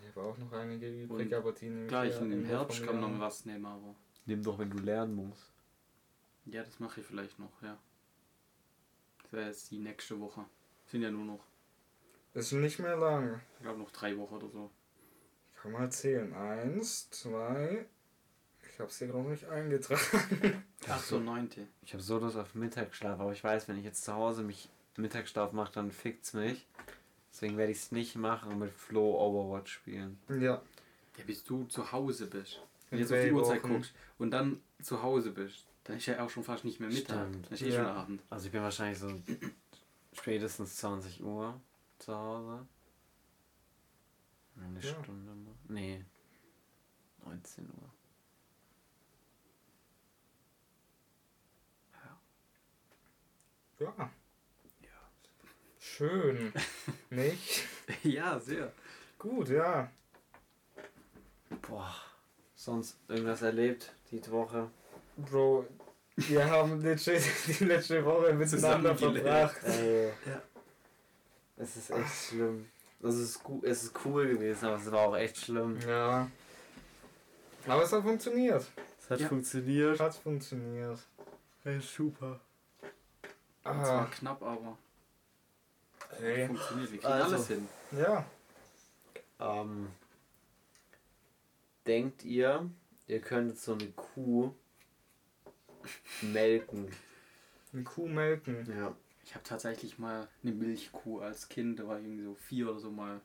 Ich 0.01 0.09
habe 0.17 0.29
auch 0.29 0.39
noch 0.39 0.53
einige 0.53 0.89
übrig, 0.89 1.27
Und 1.27 1.35
aber 1.35 1.51
die 1.53 1.65
nehme 1.69 1.83
ich 1.83 1.89
Gleich 1.89 2.15
ja 2.15 2.21
im 2.21 2.45
Herbst 2.45 2.85
kann 2.85 3.01
man 3.01 3.13
noch 3.15 3.21
was 3.21 3.45
nehmen, 3.47 3.67
aber. 3.67 3.97
Nimm 4.27 4.45
doch, 4.45 4.59
wenn 4.61 4.71
du 4.71 4.79
lernen 4.79 5.17
musst. 5.17 5.51
Ja, 6.47 6.63
das 6.63 6.79
mache 6.79 7.01
ich 7.01 7.07
vielleicht 7.07 7.37
noch, 7.41 7.51
ja. 7.63 7.77
Das 9.25 9.33
wäre 9.33 9.49
jetzt 9.49 9.71
die 9.73 9.79
nächste 9.79 10.21
Woche. 10.21 10.45
Sind 10.87 11.03
ja 11.03 11.11
nur 11.11 11.25
noch, 11.25 11.45
Das 12.35 12.47
ist 12.47 12.53
nicht 12.53 12.79
mehr 12.79 12.97
lang. 12.97 13.41
ich 13.57 13.63
glaube 13.63 13.81
noch 13.81 13.91
drei 13.91 14.17
Wochen 14.17 14.37
oder 14.37 14.49
so. 14.49 14.71
Ich 15.55 15.63
kann 15.63 15.73
mal 15.73 15.91
zählen. 15.91 16.33
Eins, 16.33 17.11
zwei. 17.11 17.87
Ich 18.79 18.81
habe 18.81 18.91
es 18.93 18.99
hier 18.99 19.09
noch 19.09 19.25
nicht 19.25 19.45
eingetragen. 19.47 20.63
Ach 20.89 21.03
so, 21.03 21.19
neunte. 21.19 21.67
Ich 21.83 21.95
habe 21.95 22.01
so 22.03 22.17
Lust 22.19 22.37
auf 22.37 22.55
Mittagsschlaf, 22.55 23.19
aber 23.19 23.33
ich 23.33 23.43
weiß, 23.43 23.67
wenn 23.67 23.77
ich 23.77 23.85
jetzt 23.85 24.05
zu 24.05 24.15
Hause 24.15 24.45
mich 24.45 24.69
Mittagsschlaf 24.97 25.51
mache, 25.51 25.73
dann 25.73 25.91
fickt's 25.91 26.33
mich. 26.33 26.65
Deswegen 27.33 27.57
werde 27.57 27.73
ich 27.73 27.79
es 27.79 27.91
nicht 27.91 28.15
machen 28.15 28.53
und 28.53 28.61
mit 28.61 28.71
Flo 28.71 29.19
Overwatch 29.21 29.73
spielen. 29.73 30.21
Ja. 30.29 30.63
Ja, 31.17 31.25
bis 31.27 31.43
du 31.43 31.65
zu 31.65 31.91
Hause 31.91 32.29
bist. 32.29 32.61
Wenn 32.89 32.99
du 33.01 33.03
jetzt 33.03 33.13
auf 33.13 33.25
die 33.25 33.33
Uhrzeit 33.33 33.63
guckst 33.63 33.93
und 34.17 34.31
dann 34.31 34.61
zu 34.81 35.03
Hause 35.03 35.33
bist, 35.33 35.67
dann 35.83 35.97
ist 35.97 36.07
ja 36.07 36.25
auch 36.25 36.31
schon 36.31 36.45
fast 36.45 36.65
nicht 36.65 36.79
mehr 36.79 36.89
Mittag. 36.89 37.27
Stimmt. 37.31 37.47
Dann 37.47 37.53
ist 37.55 37.63
eh 37.63 37.71
Ja. 37.71 37.79
schon 37.79 37.87
Abend. 37.87 38.23
Also 38.31 38.47
ich 38.47 38.53
bin 38.53 38.63
wahrscheinlich 38.63 39.01
so 39.01 39.11
spätestens 40.13 40.77
20 40.77 41.21
Uhr 41.25 41.61
zu 41.99 42.15
Hause. 42.15 42.65
Eine 44.57 44.79
Ja. 44.79 44.89
Stunde 45.03 45.33
noch. 45.35 45.57
Nee. 45.67 46.05
19 47.25 47.65
Uhr. 47.67 47.98
Ja. 53.79 54.11
Schön. 55.81 56.53
nicht? 57.11 57.65
ja, 58.03 58.39
sehr. 58.39 58.73
Gut, 59.19 59.49
ja. 59.49 59.91
Boah. 61.63 61.95
Sonst 62.55 62.99
irgendwas 63.09 63.43
erlebt 63.43 63.93
die 64.11 64.21
Woche? 64.31 64.69
Bro, 65.17 65.67
wir 66.17 66.45
haben 66.51 66.81
legit 66.81 67.23
die 67.61 67.65
letzte 67.65 68.05
Woche 68.05 68.33
miteinander 68.35 68.97
verbracht. 68.97 69.57
Ey. 69.65 70.09
Ja. 70.27 70.43
Es 71.57 71.77
ist 71.77 71.91
echt 71.91 72.29
schlimm. 72.29 72.69
Also 73.03 73.23
es 73.23 73.31
ist, 73.31 73.45
gu- 73.45 73.63
es 73.65 73.85
ist 73.85 73.95
cool 74.05 74.27
gewesen, 74.29 74.67
aber 74.67 74.77
es 74.77 74.91
war 74.91 75.01
auch 75.09 75.17
echt 75.17 75.37
schlimm. 75.37 75.79
Ja. 75.87 76.29
Aber 77.67 77.83
es 77.85 77.93
hat 77.93 78.03
funktioniert. 78.03 78.67
Es 79.01 79.11
hat 79.11 79.21
Ja. 79.21 79.29
funktioniert. 79.29 80.01
Hat 80.01 80.15
funktioniert. 80.17 80.99
Ey, 81.65 81.81
super. 81.81 82.41
Es 83.73 83.89
war 83.89 84.03
Ah, 84.03 84.05
knapp, 84.07 84.43
aber 84.43 84.79
hey. 86.19 86.47
funktioniert. 86.47 86.93
Wir 86.93 86.99
kriegen 86.99 87.13
Also. 87.13 87.35
alles 87.37 87.49
hin. 87.49 87.69
Ja. 87.93 88.25
Ähm, 89.41 89.89
denkt 91.87 92.25
ihr, 92.25 92.69
ihr 93.07 93.21
könntet 93.21 93.59
so 93.59 93.73
eine 93.75 93.87
Kuh 93.93 94.53
melken? 96.23 96.91
Eine 97.73 97.85
Kuh 97.85 98.09
melken. 98.09 98.67
Ja. 98.71 98.95
Ich 99.25 99.35
habe 99.35 99.45
tatsächlich 99.45 99.99
mal 99.99 100.27
eine 100.43 100.53
Milchkuh 100.53 101.21
als 101.21 101.49
Kind, 101.49 101.79
da 101.79 101.87
war 101.87 101.99
ich 101.99 102.05
irgendwie 102.07 102.25
so 102.25 102.35
vier 102.35 102.71
oder 102.71 102.81
so 102.81 102.91
mal 102.91 103.21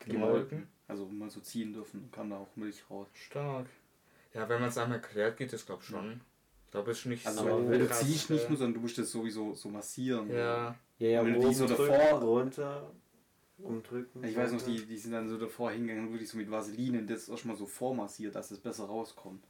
Gemolken. 0.00 0.68
Also 0.86 1.06
mal 1.06 1.30
so 1.30 1.40
ziehen 1.40 1.72
dürfen, 1.72 2.02
dann 2.02 2.10
kam 2.10 2.30
da 2.30 2.36
auch 2.36 2.54
Milch 2.54 2.82
raus. 2.90 3.08
Stark. 3.14 3.66
Ja, 4.34 4.48
wenn 4.48 4.60
man 4.60 4.68
es 4.68 4.78
einmal 4.78 4.98
erklärt, 4.98 5.38
geht 5.38 5.52
es 5.52 5.64
glaube 5.66 5.82
schon. 5.82 6.20
Ich 6.68 6.72
glaube, 6.72 6.90
es 6.90 6.98
ist 6.98 7.06
nicht 7.06 7.26
Also 7.26 7.40
so. 7.44 7.46
wenn 7.70 7.80
du 7.80 7.86
krass, 7.86 8.00
ziehst 8.00 8.28
nicht 8.28 8.46
nur, 8.50 8.58
sondern 8.58 8.74
du 8.74 8.80
musst 8.80 8.98
das 8.98 9.10
sowieso 9.10 9.54
so 9.54 9.70
massieren. 9.70 10.30
Ja. 10.30 10.74
Ja, 10.98 11.08
ja, 11.08 11.24
Wenn 11.24 11.40
du 11.40 11.48
die 11.48 11.54
so 11.54 11.66
drücken, 11.66 11.92
davor- 11.92 12.18
runter, 12.20 12.90
umdrücken. 13.58 14.22
Ich 14.24 14.36
weiß 14.36 14.52
noch, 14.52 14.60
die, 14.62 14.84
die 14.84 14.96
sind 14.98 15.12
dann 15.12 15.28
so 15.28 15.38
davor 15.38 15.70
hingegangen, 15.70 16.10
wirklich 16.12 16.28
so 16.28 16.36
mit 16.36 16.50
Vaseline 16.50 16.98
und 16.98 17.08
das 17.10 17.28
erstmal 17.28 17.56
so 17.56 17.66
vormassiert, 17.66 18.34
dass 18.34 18.50
es 18.50 18.58
besser 18.58 18.84
rauskommt. 18.84 19.42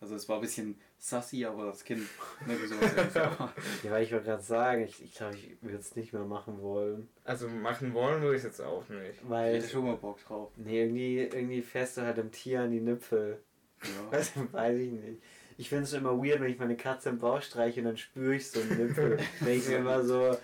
Also 0.00 0.16
es 0.16 0.28
war 0.28 0.36
ein 0.36 0.40
bisschen 0.42 0.78
sassy, 0.98 1.44
aber 1.46 1.66
das 1.66 1.84
Kind 1.84 2.02
was 2.46 3.14
Ja, 3.14 3.90
weil 3.90 4.02
ich 4.02 4.12
wollte 4.12 4.24
gerade 4.26 4.42
sagen, 4.42 4.82
ich 4.82 4.96
glaube, 5.14 5.34
ich, 5.36 5.42
glaub, 5.42 5.52
ich 5.54 5.62
würde 5.62 5.76
es 5.78 5.94
nicht 5.96 6.12
mehr 6.12 6.24
machen 6.24 6.60
wollen. 6.60 7.08
Also 7.24 7.48
machen 7.48 7.94
wollen 7.94 8.20
würde 8.20 8.34
ich 8.36 8.40
es 8.40 8.44
jetzt 8.44 8.60
auch 8.60 8.86
nicht. 8.88 9.22
Ich 9.22 9.28
Weil, 9.30 9.54
hätte 9.56 9.68
schon 9.68 9.84
mal 9.84 9.96
Bock 9.96 10.18
drauf. 10.24 10.50
nee, 10.56 10.82
irgendwie, 10.82 11.18
irgendwie 11.20 11.62
fährst 11.62 11.96
du 11.96 12.02
halt 12.02 12.18
dem 12.18 12.32
Tier 12.32 12.62
an 12.62 12.72
die 12.72 12.80
Nippel. 12.80 13.40
Ja. 13.82 13.88
Also, 14.10 14.30
weiß 14.52 14.78
ich 14.78 14.90
nicht. 14.92 15.22
Ich 15.56 15.68
finde 15.68 15.84
es 15.84 15.92
immer 15.92 16.16
weird, 16.18 16.40
wenn 16.40 16.50
ich 16.50 16.58
meine 16.58 16.76
Katze 16.76 17.10
im 17.10 17.18
Bauch 17.18 17.40
streiche 17.42 17.80
und 17.80 17.86
dann 17.86 17.96
spüre 17.96 18.34
ich 18.34 18.50
so 18.50 18.60
einen 18.60 18.88
Nippel. 18.88 19.18
Denke 19.40 19.52
ich 19.52 19.68
mir 19.68 19.76
immer 19.76 20.02
so, 20.04 20.36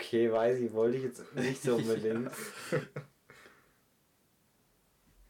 Okay, 0.00 0.30
weiß 0.30 0.58
ich, 0.60 0.72
wollte 0.72 0.96
ich 0.98 1.02
jetzt 1.04 1.34
nicht 1.34 1.60
so 1.62 1.74
unbedingt. 1.76 2.30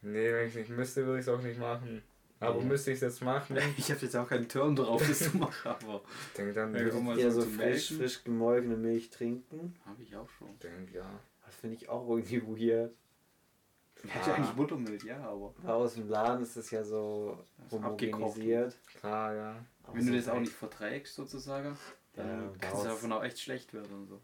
Nee, 0.03 0.33
wenn 0.33 0.49
ich 0.49 0.55
nicht 0.55 0.71
müsste, 0.71 1.05
würde 1.07 1.21
ich 1.21 1.27
es 1.27 1.33
auch 1.33 1.41
nicht 1.43 1.59
machen. 1.59 2.03
Aber 2.41 2.61
Nee. 2.61 2.67
müsste 2.67 2.91
ich 2.93 2.97
es 2.97 3.01
jetzt 3.01 3.23
machen, 3.23 3.57
Ich 3.79 3.91
habe 3.91 4.01
jetzt 4.01 4.15
auch 4.15 4.29
keinen 4.29 4.49
Turn 4.49 4.77
drauf, 4.77 5.03
das 5.07 5.19
zu 5.31 5.37
machen, 5.39 5.69
aber 5.71 6.03
ich 6.29 6.37
denke 6.37 6.53
dann, 6.53 6.73
Ja, 6.73 6.81
würde 6.85 6.97
ich 6.97 7.03
mal 7.03 7.19
Eher 7.19 7.33
so 7.33 7.43
frisch, 7.43 7.93
frisch 7.95 8.23
gemolkene 8.23 8.77
Milch 8.77 9.11
trinken. 9.11 9.75
habe 9.85 10.03
ich 10.03 10.15
auch 10.15 10.29
schon. 10.39 10.57
denke, 10.61 10.99
ja. 10.99 11.19
Das 11.45 11.57
finde 11.57 11.77
ich 11.77 11.89
auch 11.89 12.09
irgendwie 12.09 12.43
weird. 12.43 12.93
Ich 14.05 14.15
hätte 14.15 14.35
eigentlich 14.35 14.51
Buttermilch, 14.55 15.03
ja, 15.05 15.19
aber 15.21 15.53
aus 15.65 15.95
dem 15.95 16.09
Laden 16.09 16.43
ist 16.43 16.57
es 16.57 16.71
ja 16.71 16.85
so 16.85 17.39
Das 17.69 17.83
abgekocht. 17.83 18.21
homogenisiert. 18.23 18.77
Klar, 19.01 19.35
ja. 19.35 19.57
Aber 19.83 19.95
wenn 19.97 20.07
du 20.07 20.13
so 20.13 20.17
das 20.19 20.29
auch 20.29 20.41
nicht 20.41 20.53
verträgst 20.53 21.15
sozusagen, 21.15 21.77
dann 22.15 22.27
Ja, 22.29 22.35
kann 22.35 22.53
es 22.53 22.61
daraus- 22.71 22.85
davon 22.85 23.13
auch 23.13 23.25
echt 23.25 23.41
schlecht 23.41 23.75
werden 23.75 23.93
und 23.93 24.07
so. 24.07 24.21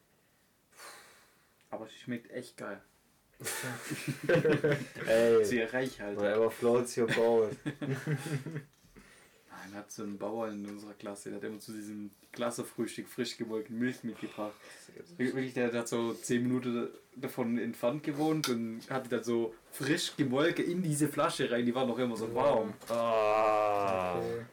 Aber 1.71 1.87
es 1.87 1.93
schmeckt 1.95 2.31
echt 2.31 2.57
geil. 2.57 2.81
Ey, 5.09 5.45
Sehr 5.45 5.73
reichhaltig. 5.73 6.21
whatever 6.21 6.51
floats 6.51 6.97
your 6.97 7.09
boat. 7.09 7.51
Nein, 9.65 9.73
wir 9.73 9.79
hatten 9.79 9.91
so 9.91 10.03
einen 10.03 10.19
Bauer 10.19 10.49
in 10.49 10.69
unserer 10.69 10.93
Klasse, 10.95 11.31
der 11.31 11.39
hat 11.39 11.45
immer 11.45 11.59
zu 11.59 11.73
diesem 11.73 12.11
Klassefrühstück 12.33 13.09
frisch 13.09 13.37
gemolkene 13.37 13.79
Milch 13.79 14.05
mitgebracht. 14.05 14.53
Wirklich, 15.17 15.55
der 15.55 15.73
hat 15.73 15.89
so 15.89 16.13
10 16.13 16.43
Minuten 16.43 16.89
davon 17.17 17.59
entfernt 17.59 18.03
gewohnt 18.03 18.49
und 18.49 18.83
hatte 18.91 19.09
dann 19.09 19.25
so 19.25 19.55
frisch 19.71 20.17
gemolke 20.17 20.63
in 20.63 20.83
diese 20.83 21.09
Flasche 21.09 21.51
rein, 21.51 21.65
die 21.65 21.75
war 21.75 21.87
noch 21.87 21.99
immer 21.99 22.17
so 22.17 22.35
warm. 22.35 22.75
Ah. 22.89 24.19
Okay. 24.19 24.45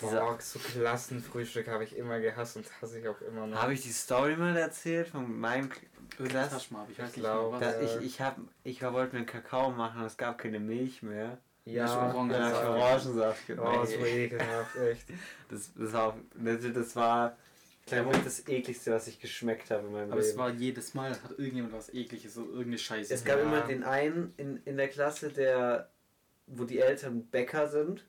Boah, 0.00 0.38
so 0.40 0.60
Klassenfrühstück 0.60 1.66
habe 1.66 1.82
ich 1.82 1.96
immer 1.96 2.20
gehasst 2.20 2.56
und 2.56 2.66
hasse 2.80 3.00
ich 3.00 3.08
auch 3.08 3.20
immer 3.20 3.48
noch. 3.48 3.60
Habe 3.60 3.74
ich 3.74 3.82
die 3.82 3.90
Story 3.90 4.36
mal 4.36 4.56
erzählt 4.56 5.08
von 5.08 5.38
meinem 5.40 5.70
Klass? 5.70 6.56
ich 6.56 6.70
Ich 6.70 6.70
nicht 6.70 6.98
mehr 6.98 7.08
glaub, 7.08 7.52
was. 7.52 7.60
Da, 7.60 7.82
Ja. 7.82 7.98
ich, 7.98 8.06
ich, 8.06 8.20
hab, 8.20 8.38
ich 8.62 8.80
wollte 8.82 9.14
mir 9.14 9.18
einen 9.18 9.26
Kakao 9.26 9.72
machen 9.72 10.00
und 10.00 10.06
es 10.06 10.16
gab 10.16 10.38
keine 10.38 10.60
Milch 10.60 11.02
mehr. 11.02 11.38
Ja, 11.72 11.82
Das 11.84 11.90
ist 11.92 11.96
Orangen- 11.96 12.28
Dann 12.30 12.42
hab 12.42 12.52
ich 12.52 12.58
Ja. 12.60 12.70
Orangensaft 12.70 13.42
Oh, 13.44 13.54
gemacht. 13.54 13.88
so 13.88 14.04
ekelhaft, 14.04 14.76
echt. 14.76 15.06
Das, 15.50 15.70
das 15.74 15.92
war, 15.92 16.16
das, 16.34 16.72
das 16.74 16.96
war 16.96 17.36
glaube 17.86 18.10
ich, 18.16 18.22
das 18.24 18.46
ekligste, 18.48 18.92
was 18.92 19.06
ich 19.08 19.18
geschmeckt 19.20 19.70
habe 19.70 19.86
in 19.86 19.92
meinem 19.92 20.12
Aber 20.12 20.20
es 20.20 20.28
Leben. 20.28 20.38
war 20.38 20.50
jedes 20.50 20.94
Mal, 20.94 21.10
hat 21.10 21.30
irgendjemand 21.38 21.72
was 21.72 21.92
ekliges, 21.94 22.34
so 22.34 22.42
irgendeine 22.44 22.78
Scheiße. 22.78 23.14
Es 23.14 23.24
gab 23.24 23.38
Ja. 23.38 23.42
immer 23.44 23.60
den 23.62 23.82
einen 23.84 24.34
in, 24.36 24.60
in 24.64 24.76
der 24.76 24.88
Klasse, 24.88 25.30
der, 25.30 25.88
wo 26.46 26.64
die 26.64 26.80
Eltern 26.80 27.24
Bäcker 27.26 27.66
sind 27.68 28.04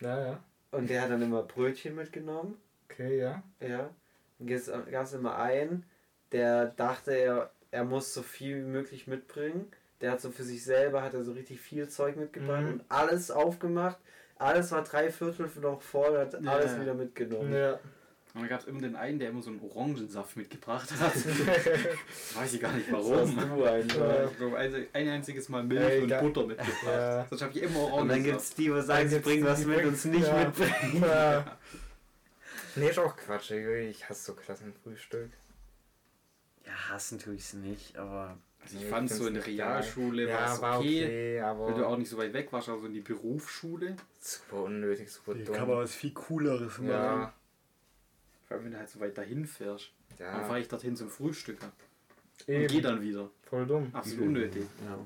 Ja, 0.00 0.20
ja. 0.26 0.44
und 0.70 0.88
der 0.90 1.02
hat 1.02 1.10
dann 1.10 1.22
immer 1.22 1.42
Brötchen 1.42 1.94
mitgenommen. 1.94 2.58
Okay, 2.88 3.18
ja. 3.18 3.42
Ja. 3.60 3.90
Dann 4.38 4.90
gab 4.90 5.04
es 5.04 5.12
immer 5.12 5.36
einen, 5.36 5.84
der 6.32 6.66
dachte, 6.66 7.12
er, 7.12 7.50
er 7.70 7.84
muss 7.84 8.12
so 8.12 8.22
viel 8.22 8.58
wie 8.58 8.68
möglich 8.68 9.06
mitbringen. 9.06 9.66
Der 10.04 10.12
hat 10.12 10.20
so 10.20 10.30
für 10.30 10.44
sich 10.44 10.62
selber, 10.62 11.02
hat 11.02 11.14
er 11.14 11.24
so 11.24 11.32
richtig 11.32 11.58
viel 11.62 11.88
Zeug 11.88 12.16
mitgebracht 12.16 12.60
Mhm. 12.64 12.72
und 12.72 12.84
alles 12.90 13.30
aufgemacht. 13.30 13.96
Alles 14.36 14.70
war 14.70 14.82
drei 14.84 15.10
Viertel 15.10 15.48
noch 15.62 15.80
voll, 15.80 16.18
hat 16.18 16.34
Ja. 16.42 16.52
alles 16.52 16.78
wieder 16.78 16.92
mitgenommen. 16.92 17.54
Ja. 17.54 17.72
Und 18.34 18.40
dann 18.42 18.48
gab 18.50 18.60
es 18.60 18.66
immer 18.66 18.82
den 18.82 18.96
einen, 18.96 19.18
der 19.18 19.30
immer 19.30 19.40
so 19.40 19.48
einen 19.48 19.60
Orangensaft 19.62 20.36
mitgebracht 20.36 20.90
hat. 21.00 21.14
Weiß 22.34 22.52
ich 22.52 22.60
gar 22.60 22.72
nicht 22.72 22.88
Das 22.88 22.92
warum. 22.92 23.34
hast 23.34 23.48
du 23.56 23.64
einfach. 23.64 24.36
Glaube, 24.36 24.58
ein, 24.58 24.86
ein 24.92 25.08
einziges 25.08 25.48
Mal 25.48 25.62
Milch 25.64 25.80
Ey, 25.80 26.02
und. 26.02 26.20
Butter 26.20 26.46
mitgebracht. 26.46 26.84
Ja. 26.86 27.26
Sonst 27.30 27.42
habe 27.42 27.52
ich 27.56 27.62
immer 27.62 27.78
Und 27.84 27.90
dann 27.90 27.92
Orangensaft. 27.92 28.24
gibt 28.24 28.40
es 28.40 28.54
die, 28.54 28.72
wo 28.74 28.80
sagen, 28.82 29.08
sie 29.08 29.18
bringen 29.20 29.44
die, 29.44 29.48
was 29.48 29.60
die 29.60 29.66
mit 29.66 29.84
es 29.86 30.04
nicht 30.04 30.26
ja. 30.26 30.44
mitbringen. 30.44 31.02
ja. 31.08 31.56
Nee, 32.76 32.88
ist 32.90 32.98
auch 32.98 33.16
Quatsch, 33.16 33.52
ich 33.52 34.06
hasse 34.08 34.24
so 34.24 34.34
Klassenfrühstück. 34.34 35.30
Ja, 36.66 36.72
hassen 36.90 37.18
tue 37.18 37.34
ich 37.36 37.42
es 37.42 37.54
nicht, 37.54 37.96
aber 37.96 38.36
Also 38.64 38.76
ich 38.78 38.82
Nee, 38.84 38.88
fand 38.90 39.10
ich 39.10 39.16
so 39.16 39.26
in 39.26 39.34
der 39.34 39.46
Realschule 39.46 40.26
war 40.26 40.32
Ja, 40.32 40.54
es 40.54 40.60
war 40.62 40.78
okay, 40.80 41.04
okay, 41.04 41.40
aber 41.40 41.66
weil 41.66 41.74
du 41.74 41.86
auch 41.86 41.96
nicht 41.96 42.08
so 42.08 42.16
weit 42.18 42.32
weg 42.32 42.52
warst, 42.52 42.68
also 42.68 42.86
in 42.86 42.94
die 42.94 43.00
Berufsschule. 43.00 43.96
super 44.20 44.62
unnötig, 44.64 45.10
super 45.12 45.34
Hier 45.34 45.44
dumm. 45.44 45.54
kann 45.54 45.68
man 45.68 45.78
was 45.78 45.94
viel 45.94 46.12
Cooleres 46.12 46.78
machen. 46.78 46.88
ja, 46.88 47.32
Vor 48.48 48.56
allem, 48.56 48.64
wenn 48.66 48.72
du 48.72 48.78
halt 48.78 48.88
so 48.88 49.00
weit 49.00 49.16
dahin 49.18 49.46
fährst. 49.46 49.90
Dann 50.18 50.40
ja, 50.40 50.44
fahre 50.44 50.60
ich 50.60 50.68
dorthin 50.68 50.96
zum 50.96 51.08
Frühstücken. 51.10 51.66
Und 52.46 52.54
eben, 52.54 52.66
geh 52.68 52.80
dann 52.80 53.00
wieder. 53.02 53.30
voll 53.48 53.66
dumm. 53.66 53.90
Absolut 53.92 54.26
unnötig. 54.28 54.64
ja. 54.86 54.98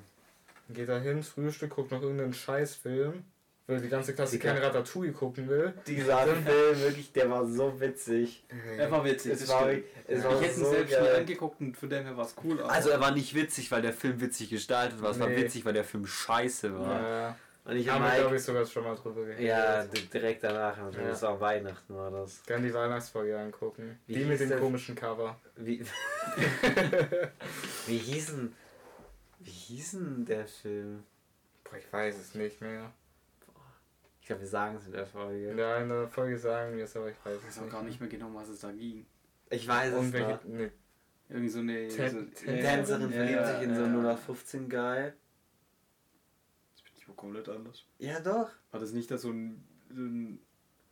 Geht 0.75 0.89
da 0.89 0.99
hin, 0.99 1.23
Frühstück, 1.23 1.71
guckt 1.71 1.91
noch 1.93 2.03
irgendeinen 2.03 2.35
Scheißfilm, 2.35 3.25
weil 3.69 3.81
die 3.81 3.89
ganze 3.89 4.15
Klasse 4.15 4.33
Die 4.33 4.39
kein 4.41 4.55
kann- 4.57 4.65
Ratatouille 4.65 5.13
gucken 5.13 5.49
will. 5.49 5.73
Dieser 5.87 6.19
Film, 6.27 6.81
wirklich, 6.81 7.13
der 7.13 7.31
war 7.31 7.47
so 7.47 7.79
witzig. 7.81 8.43
Er 8.79 8.91
war 8.91 9.05
witzig. 9.05 9.33
Es 9.33 9.47
war, 9.49 9.69
es 9.71 9.83
Ja. 10.09 10.25
war 10.25 10.41
ich 10.41 10.49
hätte 10.49 10.59
ihn 10.59 10.65
so 10.65 10.71
selbst 10.71 10.99
nie 10.99 11.07
geil. 11.07 11.17
angeguckt 11.17 11.61
und 11.61 11.77
von 11.77 11.91
dem 11.91 12.05
her 12.05 12.17
war 12.17 12.25
es 12.25 12.35
cool. 12.43 12.59
aber- 12.61 12.73
Also 12.73 12.89
er 12.91 13.01
war 13.01 13.11
nicht 13.13 13.35
witzig, 13.35 13.71
weil 13.71 13.83
der 13.83 13.93
Film 13.93 14.21
witzig 14.21 14.49
gestaltet 14.51 15.01
war. 15.03 15.11
Es 15.11 15.21
war 15.21 15.29
Nee. 15.29 15.37
witzig, 15.37 15.65
weil 15.67 15.75
der 15.75 15.85
Film 15.85 16.07
scheiße 16.07 16.77
war. 16.79 17.01
Ja, 17.03 17.37
Und 17.67 17.77
ich 17.77 17.87
haben 17.91 18.03
habe 18.03 18.13
wir, 18.15 18.21
glaube 18.23 18.37
ich, 18.37 18.43
sogar 18.43 18.65
schon 18.65 18.85
mal 18.85 18.95
drüber 18.97 19.23
geredet. 19.27 19.45
Ja, 19.45 19.85
di- 19.85 20.07
direkt 20.07 20.43
danach. 20.45 20.79
Also 20.79 20.99
Ja. 21.01 21.09
Das 21.09 21.21
war 21.21 21.39
Weihnachten 21.39 21.95
war 21.95 22.11
das. 22.11 22.43
Gerne 22.47 22.67
die 22.69 22.73
Weihnachtsfolge 22.73 23.39
angucken. 23.39 23.99
Wie 24.07 24.15
die 24.15 24.21
hieß 24.21 24.29
mit 24.29 24.41
dem 24.41 24.49
der- 24.49 24.59
komischen 24.61 24.95
Cover. 24.95 25.39
Wie, 25.57 25.85
wie 27.87 27.99
hießen. 27.99 28.55
Wie 29.41 29.51
hießen 29.51 30.25
der 30.25 30.47
Film? 30.47 31.03
Boah, 31.65 31.77
ich 31.77 31.93
weiß 31.93 32.17
es 32.19 32.35
nicht 32.35 32.63
mehr. 32.63 32.91
Ich 34.29 34.31
glaube, 34.31 34.43
wir 34.43 34.49
sagen 34.49 34.77
es 34.77 34.85
in 34.85 34.93
der 34.93 35.07
Folge. 35.07 35.55
Ja, 35.57 35.79
in 35.79 35.89
der 35.89 36.07
Folge 36.07 36.37
sagen 36.37 36.77
wir 36.77 36.85
es, 36.85 36.95
aber 36.95 37.09
ich 37.09 37.17
weiß 37.25 37.39
Ich 37.41 37.49
es 37.49 37.57
auch 37.57 37.63
nicht. 37.63 37.73
gar 37.73 37.83
nicht 37.83 37.99
mehr 37.99 38.11
genau, 38.11 38.29
was 38.35 38.51
es 38.51 38.61
da 38.61 38.71
ging. 38.71 39.07
Ich 39.49 39.67
weiß 39.67 39.95
es 39.95 40.13
ne, 40.13 40.71
Irgendwie 41.31 41.49
so 41.49 41.61
eine. 41.61 41.91
So, 41.91 41.97
Tänzerin 41.97 43.11
verliebt 43.11 43.41
ja, 43.41 43.55
sich 43.55 43.67
in 43.67 43.75
so 43.75 43.85
einen 43.85 43.95
0815 43.95 44.69
Guy. 44.69 45.13
Das 46.75 46.83
bin 46.83 46.93
ich 46.99 47.09
wohl 47.09 47.15
komplett 47.15 47.49
anders. 47.49 47.87
Ja, 47.97 48.21
doch. 48.21 48.51
War 48.71 48.81
das 48.81 48.93
nicht 48.93 49.11
da 49.11 49.17
so 49.17 49.31
ein. 49.31 49.67
So 49.89 50.03
ein 50.03 50.41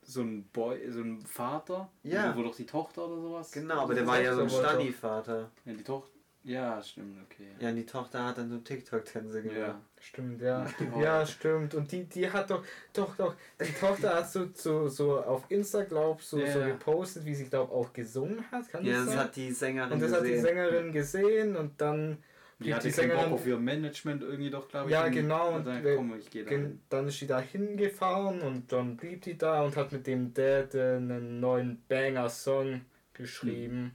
so 0.01 0.21
ein 0.21 0.47
Boy, 0.47 0.89
so 0.89 1.01
ein 1.01 1.21
Vater? 1.21 1.91
Ja. 2.01 2.35
Wo 2.35 2.41
doch 2.41 2.55
die 2.55 2.65
Tochter 2.65 3.05
oder 3.05 3.21
sowas? 3.21 3.51
Genau, 3.51 3.81
aber 3.81 3.93
der 3.93 4.07
war 4.07 4.19
ja 4.19 4.33
so 4.33 4.41
ein. 4.41 4.49
Stani-Vater. 4.49 5.51
Ja, 5.63 5.73
die 5.73 5.83
Tochter. 5.83 6.16
Ja, 6.43 6.81
stimmt, 6.81 7.17
okay. 7.25 7.47
Ja, 7.59 7.69
und 7.69 7.75
die 7.75 7.85
Tochter 7.85 8.25
hat 8.25 8.37
dann 8.37 8.49
so 8.49 8.57
TikTok-Tänze 8.59 9.41
gemacht. 9.41 9.57
Ja. 9.57 9.81
Stimmt, 9.99 10.41
ja. 10.41 10.65
Ja, 11.01 11.25
stimmt. 11.25 11.75
Und 11.75 11.91
die, 11.91 12.05
die 12.05 12.29
hat 12.31 12.49
doch, 12.49 12.63
doch, 12.93 13.15
doch, 13.17 13.35
die 13.59 13.73
Tochter 13.73 14.15
hat 14.15 14.29
so, 14.31 14.47
so, 14.53 14.87
so 14.87 15.19
auf 15.21 15.43
Insta, 15.49 15.83
glaub 15.83 16.21
so, 16.21 16.37
so 16.37 16.43
Ja. 16.59 16.67
gepostet, 16.67 17.25
wie 17.25 17.35
sie, 17.35 17.45
glaub 17.49 17.69
auch 17.71 17.91
gesungen 17.91 18.45
hat. 18.49 18.69
Kann 18.69 18.85
Ja, 18.85 18.97
das 18.99 19.05
das 19.07 19.15
hat 19.17 19.35
die 19.35 19.51
Sängerin 19.51 19.91
und 19.93 20.01
das 20.01 20.13
hat 20.13 20.23
die 20.23 20.29
gesehen. 20.29 20.43
Sängerin 20.45 20.91
gesehen 20.93 21.55
und 21.57 21.81
dann, 21.81 22.17
Die 22.59 22.63
Die- 22.65 22.73
hatte 22.73 22.87
die 22.87 22.93
keinen 22.93 23.09
Bock 23.09 23.17
Sängerin- 23.19 23.33
auf 23.33 23.47
ihr 23.47 23.57
Management 23.59 24.23
irgendwie 24.23 24.49
doch, 24.49 24.67
glaube 24.69 24.87
ich. 24.87 24.93
Ja, 24.93 25.07
genau, 25.09 25.47
hat 25.51 25.55
und 25.57 25.67
dann, 25.67 25.83
wer- 25.83 25.95
komm, 25.97 26.15
ich 26.17 26.29
gehe 26.31 26.43
da. 26.45 26.51
dann 26.89 27.07
ist 27.07 27.19
sie 27.19 27.27
da 27.27 27.39
hingefahren 27.39 28.41
und 28.41 28.71
dann 28.71 28.95
blieb 28.97 29.21
die 29.23 29.37
da 29.37 29.61
und 29.63 29.75
hat 29.75 29.91
mit 29.91 30.07
dem 30.07 30.33
Dad 30.33 30.73
äh, 30.73 30.95
einen 30.95 31.39
neuen 31.39 31.83
Banger-Song 31.89 32.81
geschrieben. 33.13 33.93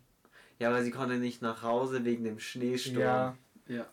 Ja, 0.58 0.68
aber 0.68 0.82
sie 0.82 0.90
konnte 0.90 1.16
nicht 1.16 1.42
nach 1.42 1.62
Hause 1.62 2.04
wegen 2.04 2.24
dem 2.24 2.38
Schneesturm. 2.38 2.98
Ja, 2.98 3.36
Ja. 3.68 3.86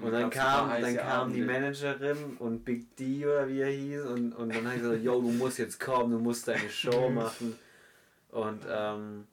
Und 0.00 0.10
dann 0.10 0.28
kam, 0.28 0.68
dann 0.80 0.96
kam 0.96 1.32
die. 1.32 1.40
Managerin 1.42 2.36
und 2.38 2.64
Big 2.64 2.96
D 2.96 3.24
oder 3.24 3.48
wie 3.48 3.60
er 3.60 3.70
hieß 3.70 4.02
und, 4.06 4.32
und 4.32 4.52
dann 4.52 4.66
hat 4.66 4.74
er 4.74 4.80
gesagt, 4.80 5.02
yo, 5.04 5.20
du 5.20 5.30
musst 5.30 5.58
jetzt 5.58 5.78
kommen, 5.78 6.10
du 6.10 6.18
musst 6.18 6.48
deine 6.48 6.68
Show 6.68 7.08
machen. 7.10 7.56
Und 8.30 8.64
ähm, 8.68 9.28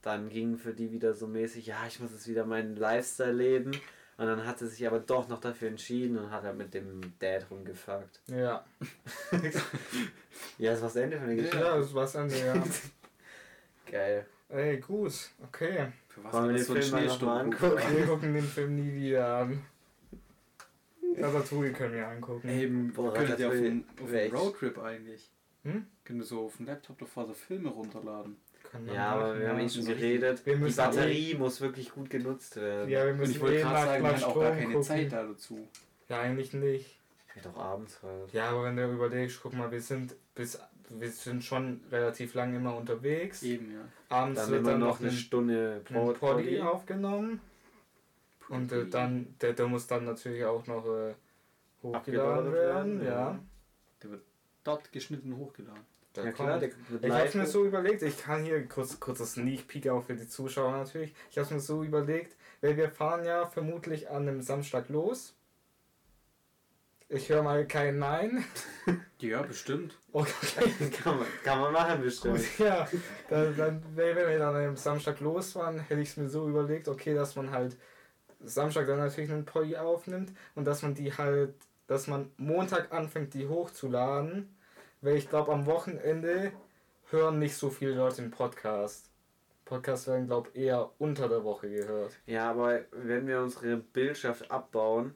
dann 0.00 0.30
ging 0.30 0.56
für 0.56 0.72
die 0.72 0.90
wieder 0.90 1.12
so 1.12 1.26
mäßig, 1.26 1.66
ja, 1.66 1.76
ich 1.86 2.00
muss 2.00 2.12
jetzt 2.12 2.26
wieder 2.28 2.46
meinen 2.46 2.76
Lifestyle 2.76 3.32
leben. 3.32 3.72
Und 4.18 4.26
dann 4.26 4.46
hat 4.46 4.58
sie 4.58 4.66
sich 4.68 4.86
aber 4.86 5.00
doch 5.00 5.28
noch 5.28 5.40
dafür 5.40 5.68
entschieden 5.68 6.16
und 6.16 6.30
hat 6.30 6.44
halt 6.44 6.56
mit 6.56 6.72
dem 6.72 7.02
Dad 7.18 7.46
rumgefuckt. 7.50 8.20
ja. 8.28 8.64
Ja, 10.58 10.70
das 10.70 10.80
war 10.80 10.88
das 10.88 10.96
Ende 10.96 11.18
von 11.18 11.26
der 11.26 11.36
Geschichte. 11.36 11.58
Ja, 11.58 11.76
das 11.76 11.92
war's 11.92 12.16
an 12.16 12.30
der. 12.30 12.62
Geil. 13.90 14.26
Ey, 14.48 14.78
gut, 14.78 15.12
okay. 15.42 15.88
Für 16.08 16.24
was 16.24 16.32
Wollen 16.32 16.44
wir 16.48 16.52
den 16.52 16.58
das 16.58 16.66
so 16.66 16.74
Film 16.74 16.90
mal 16.90 17.06
noch 17.06 17.20
mal 17.22 17.44
Schneesturm? 17.44 17.72
angucken? 17.72 17.96
Wir 17.96 18.06
gucken 18.06 18.34
den 18.34 18.44
Film 18.44 18.76
nie 18.76 18.94
wieder 18.94 19.36
an. 19.38 19.62
Ratatouille 21.18 21.72
können 21.72 21.94
wir 21.94 22.08
angucken. 22.08 22.48
Eben, 22.48 22.92
Boah, 22.92 23.04
wir 23.04 23.12
könntet 23.12 23.40
ja 23.40 23.48
auf 23.48 23.54
einen, 23.54 23.84
Roadtrip 24.32 24.78
eigentlich. 24.78 25.30
Hm? 25.64 25.86
Können 26.04 26.18
wir 26.20 26.26
so 26.26 26.44
auf 26.46 26.56
dem 26.58 26.66
Laptop 26.66 26.98
doch 26.98 27.08
vorher 27.08 27.34
so 27.34 27.38
Filme 27.38 27.70
runterladen. 27.70 28.36
Ja, 28.92 29.12
aber 29.12 29.38
wir 29.38 29.48
haben 29.48 29.58
ja. 29.58 29.64
eh 29.64 29.68
schon 29.68 29.84
geredet. 29.86 30.44
Wir 30.44 30.56
Die 30.56 30.72
Batterie 30.72 31.34
muss 31.34 31.60
wirklich 31.60 31.90
gut 31.92 32.10
genutzt 32.10 32.56
werden. 32.56 32.90
Ja, 32.90 33.04
wir 33.04 33.12
Und 33.12 33.18
müssen 33.18 33.32
ich 33.32 33.40
wollte 33.40 33.56
eh 33.58 33.62
gerade 33.62 33.86
sagen, 33.86 34.04
wir 34.04 34.12
haben 34.12 34.24
auch 34.24 34.40
gar 34.40 34.50
keine 34.50 34.66
gucken. 34.66 34.82
Zeit 34.82 35.12
da 35.12 35.22
dazu. 35.24 35.68
Ja, 36.08 36.20
eigentlich 36.20 36.52
nicht. 36.52 36.98
Ja, 37.34 37.42
doch 37.42 37.56
abends 37.56 38.00
halt. 38.02 38.32
Ja, 38.32 38.50
aber 38.50 38.64
wenn 38.64 38.76
du 38.76 38.92
überlegst, 38.92 39.40
guck 39.42 39.54
mal, 39.54 39.70
wir 39.70 39.80
sind 39.80 40.14
bis 40.34 40.58
wir 40.90 41.10
sind 41.10 41.44
schon 41.44 41.80
relativ 41.90 42.34
lange 42.34 42.56
immer 42.56 42.76
unterwegs. 42.76 43.42
Eben, 43.42 43.72
ja. 43.72 43.80
Abends 44.08 44.40
Dann 44.40 44.50
wird 44.50 44.66
dann 44.66 44.80
noch 44.80 45.00
eine 45.00 45.08
ein, 45.08 45.14
Stunde 45.14 45.82
Brot 45.84 46.20
Poddy 46.20 46.60
aufgenommen. 46.60 47.40
Und 48.48 48.72
äh, 48.72 48.78
Poddy. 48.78 48.90
dann, 48.90 49.34
der, 49.40 49.52
der 49.52 49.66
muss 49.66 49.86
dann 49.86 50.04
natürlich 50.04 50.44
auch 50.44 50.66
noch 50.66 50.86
äh, 50.86 51.14
hochgeladen 51.82 52.52
werden, 52.52 53.00
werden, 53.00 53.04
ja. 53.04 53.10
ja. 53.10 53.38
Der 54.02 54.10
wird 54.10 54.22
dort 54.64 54.92
geschnitten 54.92 55.32
und 55.32 55.38
hochgeladen. 55.38 55.84
Der 56.14 56.24
ja 56.24 56.32
klar, 56.32 56.58
der 56.58 56.70
Ich 57.02 57.10
hab's 57.10 57.34
mir 57.34 57.46
so 57.46 57.64
überlegt, 57.64 58.02
ich 58.02 58.18
kann 58.18 58.42
hier 58.42 58.66
kurz 58.66 58.98
kurzer 58.98 59.26
Sneak 59.26 59.68
Peek 59.68 59.88
auch 59.88 60.02
für 60.02 60.14
die 60.14 60.26
Zuschauer 60.26 60.72
natürlich. 60.72 61.14
Ich 61.30 61.38
hab's 61.38 61.50
mir 61.50 61.60
so 61.60 61.84
überlegt, 61.84 62.36
weil 62.62 62.76
wir 62.76 62.90
fahren 62.90 63.24
ja 63.24 63.46
vermutlich 63.46 64.08
an 64.08 64.22
einem 64.22 64.40
Samstag 64.40 64.88
los. 64.88 65.35
Ich 67.08 67.28
höre 67.28 67.42
mal 67.42 67.66
kein 67.66 67.98
Nein. 67.98 68.44
Ja, 69.18 69.40
bestimmt. 69.42 69.98
Okay. 70.12 70.90
kann, 71.02 71.16
man, 71.18 71.26
kann 71.42 71.60
man 71.60 71.72
machen 71.72 72.02
bestimmt. 72.02 72.36
Gut, 72.36 72.58
ja, 72.58 72.86
dann, 73.30 73.56
dann, 73.56 73.82
wenn 73.94 74.14
wir 74.14 74.38
dann 74.38 74.54
am 74.54 74.76
Samstag 74.76 75.20
losfahren, 75.20 75.80
hätte 75.80 76.02
ich 76.02 76.10
es 76.10 76.16
mir 76.18 76.28
so 76.28 76.46
überlegt, 76.46 76.86
okay, 76.86 77.14
dass 77.14 77.34
man 77.34 77.50
halt 77.50 77.78
Samstag 78.44 78.86
dann 78.86 78.98
natürlich 78.98 79.32
einen 79.32 79.46
Polly 79.46 79.76
aufnimmt 79.76 80.32
und 80.54 80.66
dass 80.66 80.82
man 80.82 80.94
die 80.94 81.12
halt, 81.12 81.54
dass 81.86 82.08
man 82.08 82.30
Montag 82.36 82.92
anfängt, 82.92 83.32
die 83.32 83.48
hochzuladen, 83.48 84.54
weil 85.00 85.16
ich 85.16 85.30
glaube, 85.30 85.50
am 85.52 85.64
Wochenende 85.64 86.52
hören 87.10 87.38
nicht 87.38 87.56
so 87.56 87.70
viele 87.70 87.94
Leute 87.94 88.16
den 88.16 88.30
Podcast. 88.30 89.10
Podcasts 89.64 90.06
werden, 90.06 90.26
glaube 90.26 90.50
ich, 90.52 90.60
eher 90.60 90.90
unter 90.98 91.28
der 91.28 91.42
Woche 91.42 91.70
gehört. 91.70 92.12
Ja, 92.26 92.50
aber 92.50 92.82
wenn 92.92 93.26
wir 93.26 93.40
unsere 93.40 93.78
Bildschaft 93.78 94.50
abbauen, 94.50 95.14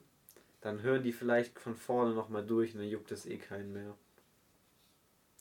dann 0.61 0.81
hören 0.81 1.03
die 1.03 1.11
vielleicht 1.13 1.59
von 1.59 1.75
vorne 1.75 2.13
nochmal 2.13 2.45
durch 2.45 2.73
und 2.73 2.79
dann 2.81 2.89
juckt 2.89 3.11
es 3.11 3.25
eh 3.25 3.37
keinen 3.37 3.73
mehr. 3.73 3.95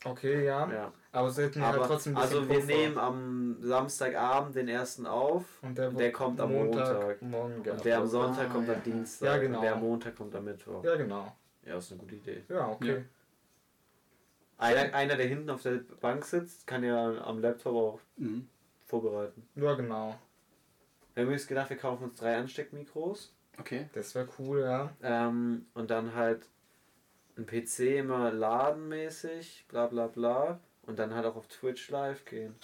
Okay, 0.05 0.47
ja. 0.47 0.71
Ja. 0.73 0.93
Aber 1.13 1.31
sie 1.31 1.43
hätten 1.43 1.63
halt 1.63 1.77
Aber, 1.77 1.87
trotzdem 1.87 2.17
ein 2.17 2.23
also 2.23 2.49
wir 2.49 2.55
Puffer. 2.61 2.67
nehmen 2.67 2.97
am 2.99 3.57
Samstagabend 3.61 4.57
den 4.57 4.69
ersten 4.69 5.05
auf 5.07 5.45
und 5.63 5.77
der, 5.77 5.89
und 5.91 5.99
der 6.01 6.11
kommt 6.11 6.41
am 6.41 6.53
Montag. 6.53 7.21
Morgen 7.21 7.57
und 7.69 7.85
der 7.85 7.99
am. 7.99 8.07
Sonntag 8.07 8.49
Ah, 8.49 8.53
kommt 8.53 8.69
ja. 8.69 8.75
am 8.75 8.83
Dienstag. 8.83 9.27
Ja, 9.27 9.37
genau. 9.37 9.59
Und 9.59 9.65
der 9.65 9.75
am 9.75 9.81
Montag 9.81 10.17
kommt 10.17 10.35
am 10.35 10.45
Mittwoch. 10.45 10.83
Ja, 10.85 10.97
genau. 10.97 11.37
Ja, 11.67 11.77
ist 11.77 11.91
eine 11.93 12.01
gute 12.01 12.15
Idee. 12.15 12.43
Ja, 12.49 12.69
okay. 12.71 12.95
Ja. 12.97 13.03
Einer, 14.57 14.95
einer, 14.95 15.17
der 15.17 15.27
hinten 15.27 15.51
auf 15.51 15.63
der 15.63 15.81
Bank 16.01 16.25
sitzt, 16.25 16.67
kann 16.67 16.83
ja 16.83 17.23
am 17.23 17.41
Laptop 17.41 17.75
auch 17.75 18.01
Mhm. 18.17 18.49
vorbereiten. 18.87 19.47
Ja, 19.57 19.75
genau. 19.75 20.19
Wir 21.15 21.25
haben 21.25 21.33
uns 21.33 21.47
gedacht, 21.47 21.69
wir 21.71 21.77
kaufen 21.77 22.05
uns 22.05 22.17
drei 22.17 22.37
Ansteckmikros 22.37 23.35
Okay. 23.59 23.89
Das 23.93 24.15
wäre 24.15 24.29
cool, 24.39 24.61
ja. 24.61 24.91
ähm, 25.03 25.67
und 25.75 25.91
dann 25.91 26.15
halt 26.15 26.47
ein 27.37 27.47
PC 27.47 27.99
immer 27.99 28.33
ladenmäßig, 28.33 29.67
bla 29.69 29.87
bla 29.87 30.07
bla. 30.07 30.61
Und 30.87 30.99
dann 30.99 31.15
halt 31.15 31.27
auch 31.27 31.37
auf 31.37 31.47
Twitch 31.47 31.91
live 31.91 32.25
gehen. 32.25 32.55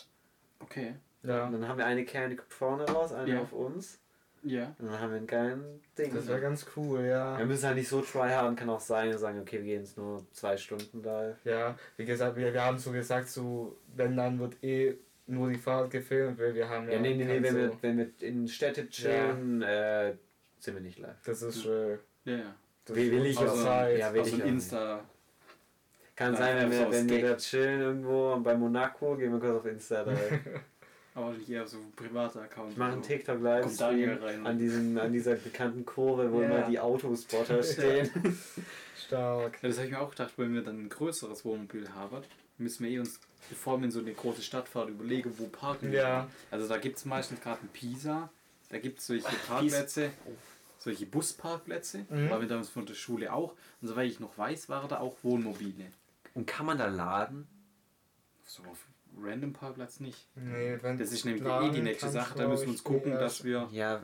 Okay. 0.61 0.95
Ja. 1.22 1.47
Und 1.47 1.53
dann 1.53 1.68
haben 1.68 1.78
wir 1.78 1.87
eine 1.87 2.05
Kerne, 2.05 2.37
vorne 2.49 2.84
raus, 2.84 3.12
eine 3.12 3.34
Ja. 3.34 3.41
auf 3.41 3.53
uns. 3.53 4.01
Ja. 4.43 4.74
Und 4.78 4.87
dann 4.91 5.01
haben 5.01 5.11
wir 5.11 5.16
einen 5.18 5.26
geilen 5.26 5.82
Ding. 5.99 6.14
Das 6.14 6.28
wäre 6.28 6.41
ganz 6.41 6.66
cool, 6.76 7.05
ja. 7.05 7.39
Wir 7.39 7.47
müssen 7.47 7.66
halt 7.66 7.76
nicht 7.76 7.89
so 7.89 8.01
tryharden, 8.01 8.55
kann 8.57 8.70
auch 8.70 8.80
sein, 8.80 9.11
wir 9.11 9.18
sagen, 9.18 9.41
okay, 9.41 9.59
wir 9.59 9.64
gehen 9.64 9.80
jetzt 9.80 9.97
nur 9.97 10.24
zwei 10.32 10.57
Stunden 10.57 11.03
live. 11.03 11.37
Ja, 11.45 11.76
wie 11.97 12.05
gesagt, 12.05 12.37
wir, 12.37 12.53
wir 12.53 12.64
haben 12.64 12.78
so 12.78 12.93
gesagt, 12.93 13.28
so, 13.28 13.76
wenn 13.95 14.16
dann 14.16 14.39
wird 14.39 14.62
eh 14.62 14.97
nur 15.26 15.51
die 15.51 15.59
Fahrt 15.59 15.91
gefilmt, 15.91 16.39
weil 16.39 16.55
wir 16.55 16.68
haben 16.68 16.87
ja. 16.87 16.95
Ja, 16.95 17.01
nee, 17.01 17.14
nee, 17.14 17.24
nee, 17.24 17.43
wenn, 17.43 17.53
so, 17.53 17.59
wir, 17.59 17.72
wenn 17.82 17.99
wir 17.99 18.11
in 18.20 18.47
Städte 18.47 18.89
chillen, 18.89 19.62
äh, 19.62 20.14
sind 20.59 20.74
wir 20.74 20.80
nicht 20.82 20.98
live. 20.98 21.16
Das 21.24 21.42
ist 21.42 21.64
äh, 21.66 21.92
Ja, 22.24 22.36
ja. 22.36 22.54
das 22.84 22.96
Will- 22.96 23.11
will 23.12 23.26
ist 23.26 23.40
ich 23.40 23.46
auch. 23.46 23.62
Zeit. 23.62 23.98
Ja, 23.98 24.12
will 24.12 24.20
Also 24.20 24.36
ich 24.36 24.42
ein 24.42 24.48
auch 24.48 24.52
Insta. 24.52 25.04
Kann 26.16 26.32
Ja, 26.32 26.38
sein, 26.38 26.57
wenn 26.57 26.70
wir, 26.70 26.90
wenn 26.90 27.09
wir 27.09 27.28
da 27.28 27.36
chillen 27.36 27.80
irgendwo 27.80 28.36
bei 28.40 28.54
Monaco, 28.54 29.16
gehen 29.16 29.32
wir 29.32 29.38
kurz 29.40 29.57
auf 29.61 29.66
Insta 29.66 30.02
live. 30.02 30.40
Aber 31.14 31.30
nicht 31.32 31.48
eher 31.48 31.66
so 31.66 31.78
ein 31.78 31.92
privater 31.96 32.42
Account. 32.42 32.72
Ich 32.72 32.76
mache 32.76 32.92
einen. 32.92 33.02
TikTok 33.02 33.42
rein. 33.42 33.64
an, 34.46 34.59
diesem, 34.59 34.98
an 34.98 35.12
dieser 35.14 35.34
bekannten 35.34 35.84
Kurve, 35.86 36.30
wo 36.30 36.42
Ja. 36.42 36.46
immer 36.46 36.68
die 36.68 36.78
Autospotter 36.78 37.62
stehen. 37.62 38.11
Stark. 39.07 39.59
Ja, 39.62 39.68
das 39.68 39.76
habe 39.78 39.86
ich 39.86 39.92
mir 39.92 40.00
auch 40.00 40.11
gedacht, 40.11 40.34
wenn 40.36 40.52
wir 40.54 40.62
dann 40.62 40.78
ein 40.84 40.88
größeres 40.88 41.44
Wohnmobil 41.44 41.88
haben, 41.94 42.22
müssen 42.59 42.84
wir 42.84 42.90
eh 42.90 42.98
uns, 42.98 43.18
bevor 43.48 43.78
wir 43.78 43.84
in 43.86 43.90
so 43.90 44.00
eine 44.00 44.12
große 44.12 44.42
Stadt 44.42 44.68
fahren, 44.68 44.88
überlegen, 44.90 45.32
wo 45.38 45.46
parken 45.46 45.90
wir. 45.92 46.00
Ja. 46.00 46.30
Also 46.50 46.68
da 46.68 46.76
gibt 46.78 46.96
es 46.98 47.04
meistens 47.07 47.40
gerade 47.40 47.61
in 47.62 47.68
Pisa, 47.68 48.28
da 48.71 48.79
gibt 48.79 48.99
es 49.01 49.07
solche 49.07 49.27
Parkplätze, 49.49 50.11
solche 50.79 51.07
Busparkplätze, 51.07 52.07
Mhm. 52.09 52.31
waren 52.31 52.41
wir 52.41 52.49
damals 52.49 52.69
von 52.69 52.87
der 52.87 52.95
Schule 52.95 53.33
auch. 53.33 53.55
Und 53.81 53.89
soweit 53.89 54.09
ich 54.11 54.21
noch 54.21 54.37
weiß, 54.39 54.69
waren 54.69 54.89
da 54.89 54.99
auch 55.01 55.17
Wohnmobile. 55.23 55.87
Und 56.35 56.47
kann 56.47 56.67
man 56.67 56.79
da 56.79 56.87
laden? 56.87 57.47
So 58.47 58.62
auf 58.64 58.87
random 59.21 59.53
Parkplatz 59.53 60.01
nicht. 60.01 60.29
Nee, 60.37 60.79
wenn 60.83 60.99
Das 60.99 61.11
ist 61.12 61.25
nämlich 61.25 61.43
eh 61.45 61.71
die 61.71 61.81
nächste 61.83 62.11
Sache, 62.11 62.39
da 62.39 62.47
müssen 62.49 62.64
wir 62.67 62.71
uns 62.73 62.85
gucken, 62.85 63.12
dass 63.12 63.43
wir 63.45 63.69
Ja, 63.73 64.03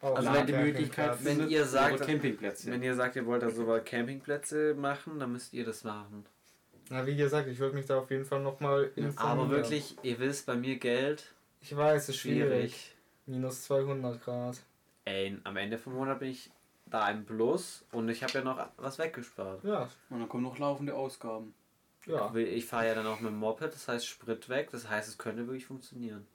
Also 0.00 0.32
wenn 0.32 0.46
die 0.46 0.52
Campingplatz. 0.52 0.64
Möglichkeit 0.64 1.24
wenn 1.24 1.48
ihr 1.50 1.64
sagt- 1.64 2.00
Campingplätze. 2.02 2.70
wenn 2.70 2.82
ihr 2.84 2.94
sagt, 2.94 3.16
ihr 3.16 3.26
wollt 3.26 3.42
da 3.42 3.50
so 3.50 3.64
mal 3.64 3.82
Campingplätze 3.82 4.74
machen, 4.78 5.18
dann 5.18 5.32
müsst 5.32 5.52
ihr 5.52 5.64
das 5.64 5.82
machen. 5.82 6.24
Na, 6.88 7.04
wie 7.04 7.16
gesagt, 7.16 7.48
ich 7.48 7.58
würde 7.58 7.74
mich 7.74 7.86
da 7.86 7.98
auf 7.98 8.08
jeden 8.10 8.24
Fall 8.24 8.40
nochmal 8.40 8.84
informieren. 8.94 9.18
Aber 9.18 9.50
wirklich, 9.50 9.96
ihr 10.02 10.18
wisst, 10.20 10.46
bei 10.46 10.54
mir 10.54 10.76
Geld 10.78 11.34
Ich 11.60 11.76
weiß, 11.76 12.04
es 12.04 12.08
ist 12.10 12.16
schwierig. 12.18 12.46
schwierig. 12.46 12.94
Minus 13.28 13.64
200 13.64 14.22
Grad. 14.24 14.56
Ey, 15.04 15.38
am 15.44 15.56
Ende 15.56 15.78
vom 15.78 15.94
Monat 15.94 16.18
bin 16.18 16.30
ich 16.30 16.50
da 16.86 17.08
im 17.10 17.24
Plus 17.26 17.84
und 17.92 18.08
ich 18.08 18.22
habe 18.22 18.32
ja 18.32 18.42
noch 18.42 18.66
was 18.78 18.98
weggespart. 18.98 19.62
Ja, 19.64 19.88
Und 20.10 20.20
dann 20.20 20.28
kommen 20.28 20.42
noch 20.42 20.58
laufende 20.58 20.94
Ausgaben. 20.94 21.54
ja. 22.06 22.34
Ich 22.34 22.64
fahre 22.66 22.88
ja 22.88 22.94
dann 22.94 23.06
auch 23.06 23.20
mit 23.20 23.30
dem 23.30 23.38
Moped, 23.38 23.72
das 23.72 23.86
heißt 23.86 24.06
Sprit 24.06 24.48
weg, 24.48 24.70
das 24.72 24.88
heißt, 24.88 25.08
es 25.08 25.18
könnte 25.18 25.46
wirklich 25.46 25.66
funktionieren. 25.66 26.26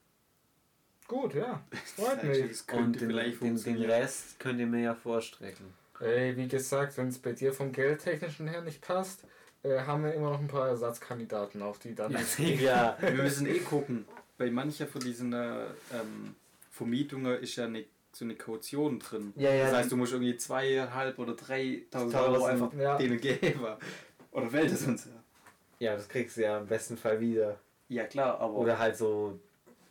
Gut, 1.07 1.33
ja. 1.33 1.63
Freut 1.95 2.23
mich. 2.23 2.63
Und 2.71 3.01
den, 3.01 3.09
den, 3.09 3.63
den. 3.63 3.83
Rest 3.83 4.39
könnt 4.39 4.59
ihr 4.59 4.67
mir 4.67 4.81
ja 4.83 4.95
vorstrecken. 4.95 5.73
Ey, 5.99 6.35
wie 6.37 6.47
gesagt, 6.47 6.97
wenn 6.97 7.07
es 7.07 7.19
bei 7.19 7.33
dir 7.33 7.53
vom 7.53 7.71
Geldtechnischen 7.71 8.47
her 8.47 8.61
nicht 8.61 8.81
passt, 8.81 9.25
äh, 9.63 9.79
haben 9.81 10.03
wir 10.03 10.13
immer 10.13 10.31
noch 10.31 10.39
ein 10.39 10.47
paar 10.47 10.67
Ersatzkandidaten, 10.67 11.61
auf 11.61 11.79
die 11.79 11.95
dann. 11.95 12.15
ja. 12.37 12.97
Wir 13.01 13.11
müssen 13.11 13.47
eh 13.47 13.59
gucken. 13.59 14.05
Bei 14.37 14.49
mancher 14.51 14.87
von 14.87 15.01
diesen 15.01 15.31
äh, 15.33 15.65
ähm, 15.93 16.35
Vermietungen 16.74 17.39
ist 17.39 17.55
ja 17.55 17.65
eine, 17.65 17.86
so 18.11 18.26
eine 18.26 18.36
Kaution 18.36 18.97
drin. 18.97 19.32
Ja, 19.36 19.53
ja. 19.53 19.65
Das 19.65 19.76
heißt, 19.76 19.91
du 19.91 19.95
musst 19.97 20.11
irgendwie 20.11 20.36
zweieinhalb 20.36 21.19
oder 21.19 21.36
3000 21.36 22.15
Euro 22.15 22.45
einfach 22.45 22.74
ja. 22.74 22.97
denen 22.97 23.21
geben. 23.21 23.61
Oder 24.32 24.49
fällt 24.49 24.71
es 24.71 24.88
uns 24.88 25.05
ja? 25.05 25.11
Ja, 25.78 25.95
das 25.95 26.09
kriegst 26.09 26.36
du 26.38 26.41
ja 26.41 26.57
im 26.57 26.65
besten 26.65 26.97
Fall 26.97 27.19
wieder. 27.19 27.59
Ja, 27.89 28.05
klar, 28.05 28.39
aber. 28.39 28.55
Oder 28.55 28.80
halt 28.80 28.97
so 28.97 29.39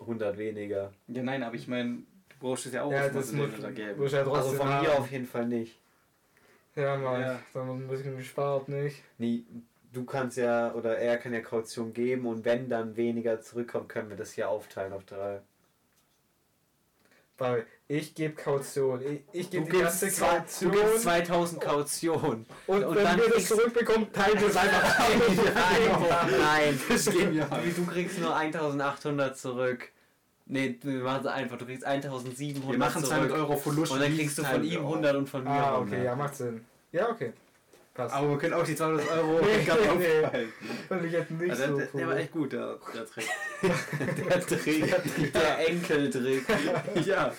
100 0.01 0.37
weniger. 0.37 0.93
ja, 1.07 1.23
nein, 1.23 1.45
aber 1.45 1.55
ich 1.55 1.69
meine, 1.69 1.99
du 2.29 2.37
brauchst 2.41 2.67
es 2.67 2.73
ja 2.73 2.83
auch 2.83 2.91
Ja, 2.91 3.09
das 3.09 3.31
muss, 3.31 3.51
denen 3.51 3.63
da 3.63 3.71
geben. 3.71 4.01
muss 4.01 4.11
ja 4.11 4.27
Also 4.27 4.51
von 4.53 4.69
haben. 4.69 4.85
mir 4.85 4.99
auf 4.99 5.11
jeden 5.13 5.27
Fall 5.27 5.47
nicht. 5.47 5.79
Ja, 6.75 6.97
mal. 6.97 7.21
Ja. 7.21 7.39
Dann 7.55 7.69
wird 7.69 7.77
ein 7.79 7.89
bisschen 7.89 8.17
gespart, 8.17 8.69
nicht? 8.69 9.05
Nee, 9.19 9.45
du 9.93 10.05
kannst 10.05 10.37
ja, 10.37 10.75
oder 10.75 10.99
er 10.99 11.19
kann 11.19 11.33
ja 11.33 11.41
Kaution 11.43 11.93
geben 11.93 12.27
und 12.27 12.45
wenn 12.45 12.69
dann 12.69 12.97
weniger 12.97 13.41
zurückkommt, 13.41 13.89
können 13.89 14.09
wir 14.11 14.17
das 14.17 14.33
hier 14.33 14.49
aufteilen 14.49 14.93
auf 14.93 15.05
drei. 15.05 15.43
Weil 17.43 17.67
ich 17.89 18.15
gebe 18.15 18.35
Kaution. 18.35 19.01
Ich, 19.03 19.21
ich 19.41 19.51
gebe 19.51 19.69
die 19.69 19.79
ganze 19.79 20.09
zwei- 20.11 20.39
Kaution. 20.39 20.71
du 20.73 20.79
gibst 20.79 21.03
2000 21.03 21.61
Kaution. 21.61 22.47
und, 22.69 22.85
und 22.85 22.95
wenn 22.97 23.05
dann 23.05 23.19
wir 23.19 23.29
das 23.31 23.47
zurückbekommen, 23.49 24.13
teilen 24.13 24.41
wir 24.41 24.47
es 24.49 24.57
einfach 24.65 24.99
Nein, 25.09 26.31
nein. 26.39 26.81
Das 26.89 27.05
gehen 27.11 27.35
wir 27.35 27.45
Du 27.47 27.87
kriegst 27.87 28.19
nur 28.21 28.35
1800 28.37 29.37
zurück. 29.37 29.91
Nee, 30.47 30.79
wir 30.83 31.03
machen 31.03 31.21
es 31.23 31.27
einfach. 31.27 31.59
Du 31.59 31.65
kriegst 31.67 31.85
1700 31.85 32.71
Wir 32.73 32.79
machen 32.79 33.05
200 33.05 33.29
zurück. 33.31 33.43
Euro 33.43 33.57
Verlust. 33.57 33.93
Und 33.93 34.01
dann 34.01 34.15
kriegst 34.17 34.39
du 34.39 34.45
von 34.45 34.63
ihm 34.65 34.81
100 34.81 35.17
und 35.17 35.29
von 35.29 35.43
mir 35.45 35.51
Ah, 35.51 35.75
100. 35.79 35.93
okay, 35.95 36.05
ja, 36.05 36.15
macht 36.15 36.37
Sinn. 36.37 36.65
Ja, 36.93 37.09
okay. 37.11 37.33
Passt. 37.95 38.15
Aber 38.15 38.31
wir 38.31 38.39
können 38.39 38.55
auch 38.55 38.65
die 38.65 38.75
200 38.75 39.11
Euro 39.11 39.41
Nee, 39.43 39.67
nee. 40.33 40.49
Fand 40.89 41.05
ich 41.05 41.13
jetzt 41.13 41.31
nicht 41.31 41.51
Also, 41.51 41.67
so 41.67 41.77
der, 41.77 41.87
der 41.89 42.07
war 42.09 42.17
echt 42.17 42.33
gut, 42.33 42.53
der, 42.53 42.79
der 42.95 43.07
Trick. 43.07 43.27
Der 43.63 44.41
Trick, 44.41 45.33
der 45.33 45.69
Enkeltrick. 45.69 46.45
ja. 47.07 47.33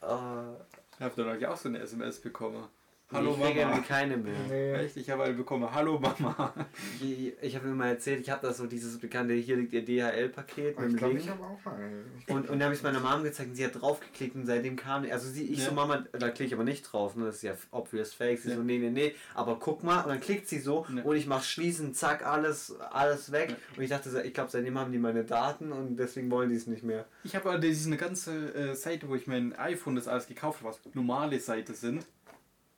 Oh, 0.00 0.56
Ich 0.98 1.00
habe 1.04 1.22
dann 1.22 1.44
auch 1.44 1.56
so 1.56 1.68
eine 1.68 1.78
SMS 1.78 2.20
bekommen. 2.20 2.64
Hallo 3.12 3.32
ich 3.38 3.42
kriege 3.42 3.60
Mama. 3.60 3.70
irgendwie 3.72 3.88
keine 3.88 4.16
mehr. 4.16 4.34
Nee. 4.48 4.72
Echt? 4.74 4.96
Ich 4.96 5.10
habe 5.10 5.24
eine 5.24 5.34
bekommen. 5.34 5.68
Hallo 5.72 5.98
Mama. 5.98 6.52
Ich, 7.00 7.32
ich 7.42 7.54
habe 7.56 7.68
mir 7.68 7.74
mal 7.74 7.88
erzählt, 7.88 8.20
ich 8.20 8.30
habe 8.30 8.46
da 8.46 8.52
so 8.52 8.66
dieses 8.66 8.98
bekannte, 8.98 9.34
hier 9.34 9.56
liegt 9.56 9.72
ihr 9.72 9.84
DHL-Paket 9.84 10.78
mit 10.78 10.86
Ich 10.88 10.92
dem 10.92 10.96
glaube, 10.96 11.18
ich 11.18 11.28
habe 11.28 11.42
auch 11.44 11.72
einen. 11.72 12.04
Und, 12.28 12.48
und 12.48 12.58
dann 12.58 12.62
habe 12.64 12.72
ich 12.74 12.78
es 12.80 12.82
meiner 12.82 13.00
Mom 13.00 13.22
gezeigt 13.22 13.50
und 13.50 13.56
sie 13.56 13.64
hat 13.64 13.80
draufgeklickt 13.80 14.34
und 14.36 14.46
seitdem 14.46 14.76
kam 14.76 15.04
Also 15.10 15.28
sie, 15.28 15.44
ich 15.44 15.58
Ja. 15.60 15.66
so, 15.68 15.74
Mama, 15.74 16.04
da 16.12 16.28
klicke 16.30 16.44
ich 16.44 16.54
aber 16.54 16.64
nicht 16.64 16.82
drauf, 16.84 17.16
ne? 17.16 17.26
Das 17.26 17.36
ist 17.36 17.42
ja 17.42 17.54
obvious 17.70 18.14
fake. 18.14 18.40
Sie 18.40 18.50
Ja. 18.50 18.56
so, 18.56 18.62
nee, 18.62 18.78
nee, 18.78 18.90
nee. 18.90 19.14
Aber 19.34 19.58
guck 19.58 19.82
mal, 19.82 20.02
und 20.02 20.08
dann 20.08 20.20
klickt 20.20 20.48
sie 20.48 20.58
so 20.60 20.86
Ja. 20.94 21.02
und 21.02 21.16
ich 21.16 21.26
mach 21.26 21.42
schließen, 21.42 21.94
zack, 21.94 22.24
alles, 22.26 22.74
alles 22.90 23.30
weg. 23.32 23.50
Ja. 23.50 23.56
Und 23.76 23.82
ich 23.82 23.90
dachte, 23.90 24.22
ich 24.24 24.32
glaube, 24.34 24.50
seitdem 24.50 24.78
haben 24.78 24.92
die 24.92 24.98
meine 24.98 25.24
Daten 25.24 25.72
und 25.72 25.96
deswegen 25.96 26.30
wollen 26.30 26.48
die 26.50 26.56
es 26.56 26.66
nicht 26.66 26.82
mehr. 26.82 27.04
Ich 27.24 27.36
habe 27.36 27.58
diese 27.60 27.88
eine 27.88 27.96
ganze 27.98 28.54
äh, 28.54 28.74
Seite, 28.74 29.08
wo 29.08 29.14
ich 29.14 29.26
mein 29.26 29.54
iPhone 29.58 29.96
das 29.96 30.08
alles 30.08 30.26
gekauft 30.26 30.60
habe, 30.62 30.70
was 30.70 30.80
normale 30.94 31.38
Seite 31.40 31.74
sind. 31.74 32.04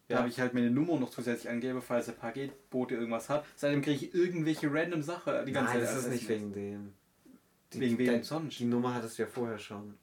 Da 0.09 0.15
Ja. 0.15 0.21
habe 0.21 0.29
ich 0.29 0.39
halt 0.39 0.53
meine 0.53 0.71
Nummer 0.71 0.99
noch 0.99 1.09
zusätzlich 1.11 1.49
angegeben, 1.51 1.81
falls 1.81 2.07
der 2.07 2.13
Paketbote 2.13 2.95
irgendwas 2.95 3.29
hat. 3.31 3.45
Seitdem 3.57 3.81
kriege 3.81 4.05
ich 4.05 4.15
irgendwelche 4.15 4.73
random 4.73 5.03
Sachen 5.03 5.47
die 5.47 5.53
ganze 5.53 5.73
Nein, 5.73 5.81
Zeit. 5.81 5.83
das 5.83 5.99
ist 6.01 6.05
als 6.05 6.15
nicht 6.15 6.29
wegen 6.29 6.53
dem. 6.53 6.93
Die, 7.73 7.81
Wegen 7.81 7.99
wem 7.99 8.07
dein- 8.07 8.23
sonst? 8.23 8.59
Die 8.59 8.67
Nummer 8.67 8.95
hattest 8.95 9.19
du 9.19 9.23
ja 9.23 9.29
vorher 9.29 9.59
schon. 9.59 9.95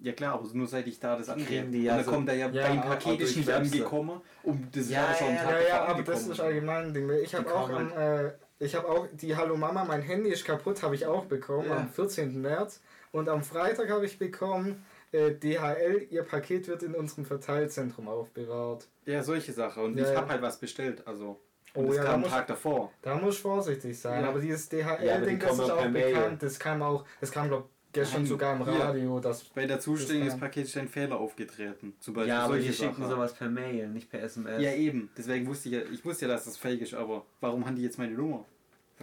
Ja 0.00 0.12
klar, 0.12 0.34
aber 0.34 0.48
nur 0.54 0.66
seit 0.66 0.86
ich 0.88 0.98
da 0.98 1.16
das 1.16 1.32
Die 1.34 1.44
kriegen 1.44 1.70
die 1.70 1.78
und 1.80 1.84
ja 1.84 1.96
dann 1.96 2.04
so- 2.04 2.10
kommt 2.10 2.28
er 2.28 2.34
ja, 2.34 2.48
Ja, 2.48 2.66
beim 2.68 2.80
Paket 2.80 3.20
ist 3.20 3.36
durch 3.36 3.46
nicht 3.46 3.50
angekommen. 3.50 4.20
Um 4.42 4.66
das 4.72 4.90
Ja, 4.90 5.02
war 5.08 5.14
schon 5.14 5.28
ja, 5.28 5.50
Ja, 5.60 5.68
ja, 5.68 5.84
aber 5.84 6.02
das 6.02 6.26
ist 6.26 6.40
allgemein 6.40 6.86
ein 6.86 6.94
Ding. 6.94 7.08
Ich 7.22 7.34
habe 7.34 7.54
auch, 7.54 7.70
am, 7.70 7.92
äh, 7.92 8.32
ich 8.58 8.74
habe 8.74 8.88
auch 8.88 9.06
die 9.12 9.36
Hallo 9.36 9.56
Mama, 9.56 9.84
mein 9.84 10.02
Handy 10.02 10.30
ist 10.30 10.44
kaputt, 10.44 10.82
habe 10.82 10.94
ich 10.96 11.06
auch 11.06 11.26
bekommen 11.26 11.68
Ja. 11.68 11.76
am 11.76 11.88
14. 11.88 12.40
März. 12.40 12.80
Und 13.12 13.28
am 13.28 13.44
Freitag 13.44 13.90
habe 13.90 14.06
ich 14.06 14.18
bekommen, 14.18 14.82
äh, 15.12 15.30
DHL, 15.34 16.06
ihr 16.10 16.22
Paket 16.22 16.68
wird 16.68 16.82
in 16.82 16.94
unserem 16.94 17.24
Verteilzentrum 17.24 18.08
aufbewahrt. 18.08 18.88
Ja, 19.06 19.22
solche 19.22 19.52
Sachen. 19.52 19.84
Und 19.84 19.96
Ja, 19.96 20.04
ich 20.04 20.10
ja. 20.10 20.16
habe 20.16 20.28
halt 20.28 20.42
was 20.42 20.58
bestellt. 20.58 21.06
Also. 21.06 21.38
Oh 21.74 21.80
Und 21.80 21.88
das 21.88 21.96
ja, 21.96 22.02
da 22.02 22.10
kam 22.10 22.20
muss, 22.20 22.28
einen 22.30 22.38
Tag 22.38 22.46
davor. 22.48 22.92
da 23.00 23.14
muss 23.16 23.34
ich 23.36 23.40
vorsichtig 23.40 23.98
sein. 23.98 24.22
Ja. 24.22 24.28
Aber 24.28 24.40
dieses 24.40 24.70
Ja, 24.70 24.86
aber 24.88 24.96
die 24.98 25.06
DHL-Ding, 25.06 25.38
das 25.38 25.52
ist 25.58 25.70
auch 25.70 25.86
bekannt. 25.88 26.42
Das 26.42 26.58
kam 26.58 26.82
auch, 26.82 27.04
das 27.20 27.30
kam 27.30 27.48
glaube 27.48 27.68
gestern 27.92 28.20
Nein, 28.22 28.26
sogar 28.26 28.56
im. 28.56 28.62
Radio. 28.62 29.20
Das, 29.20 29.44
Bei 29.44 29.66
der 29.66 29.80
Zustellung 29.80 30.24
des 30.24 30.36
Pakets 30.38 30.70
ist 30.70 30.76
ein 30.78 30.88
Fehler 30.88 31.18
aufgetreten. 31.18 31.94
Zum 32.00 32.14
Beispiel 32.14 32.28
Ja, 32.30 32.44
aber 32.44 32.58
die 32.58 32.72
schicken 32.72 33.06
sowas 33.08 33.34
per 33.34 33.48
Mail, 33.48 33.88
nicht 33.88 34.10
per 34.10 34.22
SMS. 34.22 34.62
Ja, 34.62 34.72
eben. 34.72 35.10
Deswegen 35.16 35.46
wusste 35.46 35.68
ich 35.68 35.74
ja, 35.74 35.80
ich 35.90 36.04
wusste 36.04 36.26
ja, 36.26 36.32
dass 36.32 36.44
das 36.44 36.56
fake 36.56 36.80
ist, 36.80 36.94
aber 36.94 37.24
warum 37.40 37.64
haben 37.66 37.76
die 37.76 37.82
jetzt 37.82 37.98
meine 37.98 38.14
Nummer? 38.14 38.44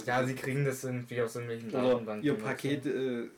ja, 0.05 0.24
sie 0.24 0.34
kriegen 0.36 0.64
das 0.64 0.84
irgendwie 0.84 1.22
aus 1.22 1.36
irgendwelchen 1.36 1.70
Oder 1.72 1.89
Datenbanken. 1.91 2.24
ihr. 2.26 2.34
Paket, 2.36 2.86
äh, 2.86 3.30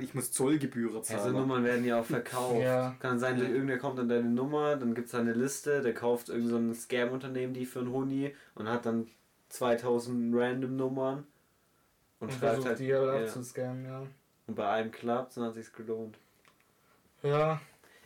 ich 0.00 0.14
muss 0.14 0.30
Zollgebühren 0.32 0.94
Ja, 0.96 1.02
zahlen. 1.02 1.32
so 1.32 1.38
Nummern 1.40 1.64
werden 1.64 1.84
ja 1.84 2.00
auch 2.00 2.04
verkauft. 2.04 2.60
Ja. 2.62 2.94
Kann 3.00 3.18
sein, 3.18 3.38
Ja. 3.38 3.44
irgendwer 3.48 3.78
kommt 3.78 3.98
an 3.98 4.08
deine 4.08 4.28
Nummer, 4.28 4.76
dann 4.76 4.94
gibt 4.94 5.08
es 5.08 5.14
eine 5.14 5.32
Liste, 5.32 5.80
der 5.82 5.94
kauft 5.94 6.28
irgendein 6.28 6.50
so 6.50 6.56
ein 6.58 6.74
Scam-Unternehmen 6.74 7.54
die 7.54 7.66
für 7.66 7.80
einen 7.80 7.92
Huni 7.92 8.34
und 8.54 8.68
hat 8.68 8.86
dann 8.86 9.08
2000 9.48 10.34
random 10.34 10.76
Nummern 10.76 11.18
und, 12.20 12.28
Und 12.28 12.30
schreibt 12.30 12.40
versucht 12.40 12.66
halt. 12.68 12.78
die 12.78 12.94
halt 12.94 13.06
ja. 13.06 13.20
abzuscannen, 13.26 13.84
ja. 13.84 14.02
Und 14.46 14.54
bei 14.54 14.68
einem 14.68 14.90
klappt 14.90 15.36
dann 15.36 15.44
hat 15.44 15.54
sich's 15.54 15.72
gelohnt. 15.72 16.16
Ja, 17.22 17.60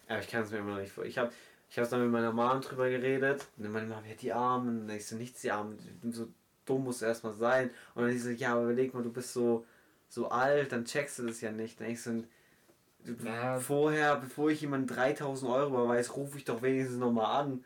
Aber 0.09 0.20
ich 0.20 0.29
kann 0.29 0.43
es 0.43 0.51
mir 0.51 0.59
immer 0.59 0.72
noch 0.74 0.81
nicht 0.81 0.93
vor. 0.93 1.05
Ich 1.05 1.18
habe 1.18 1.31
ich 1.68 1.79
hab's 1.79 1.91
dann 1.91 2.01
mit 2.03 2.11
meiner 2.11 2.33
Mom 2.33 2.61
drüber 2.61 2.89
geredet 2.89 3.47
und 3.57 3.64
dann 3.64 3.72
meine 3.72 3.87
Mom, 3.89 4.05
ja, 4.09 4.14
die 4.14 4.33
Armen. 4.33 4.83
Und 4.83 4.91
ich 4.91 5.07
so, 5.07 5.16
nichts 5.16 5.41
die 5.41 5.51
Armen. 5.51 5.79
So 6.12 6.29
dumm 6.64 6.85
muss 6.85 7.03
erstmal 7.03 7.33
sein. 7.35 7.70
Und 7.95 8.03
dann 8.05 8.12
ich 8.12 8.22
so, 8.22 8.31
ja, 8.31 8.53
aber 8.53 8.64
überleg 8.64 8.95
mal, 8.95 9.03
du 9.03 9.12
bist 9.12 9.33
so, 9.33 9.64
so 10.09 10.29
alt, 10.29 10.73
dann 10.73 10.85
checkst 10.85 11.19
du 11.19 11.27
das 11.27 11.41
ja 11.41 11.51
nicht. 11.53 11.81
Dann 11.81 11.89
so, 11.89 12.29
du- 13.05 13.17
Ja. 13.25 13.59
vorher, 13.61 14.17
bevor 14.17 14.51
ich 14.51 14.61
jemanden 14.61 14.87
3000 14.87 15.51
Euro 15.51 15.69
überweise, 15.85 16.13
rufe 16.13 16.39
ich 16.39 16.45
doch 16.45 16.63
wenigstens 16.63 16.99
nochmal 16.99 17.43
an. 17.45 17.65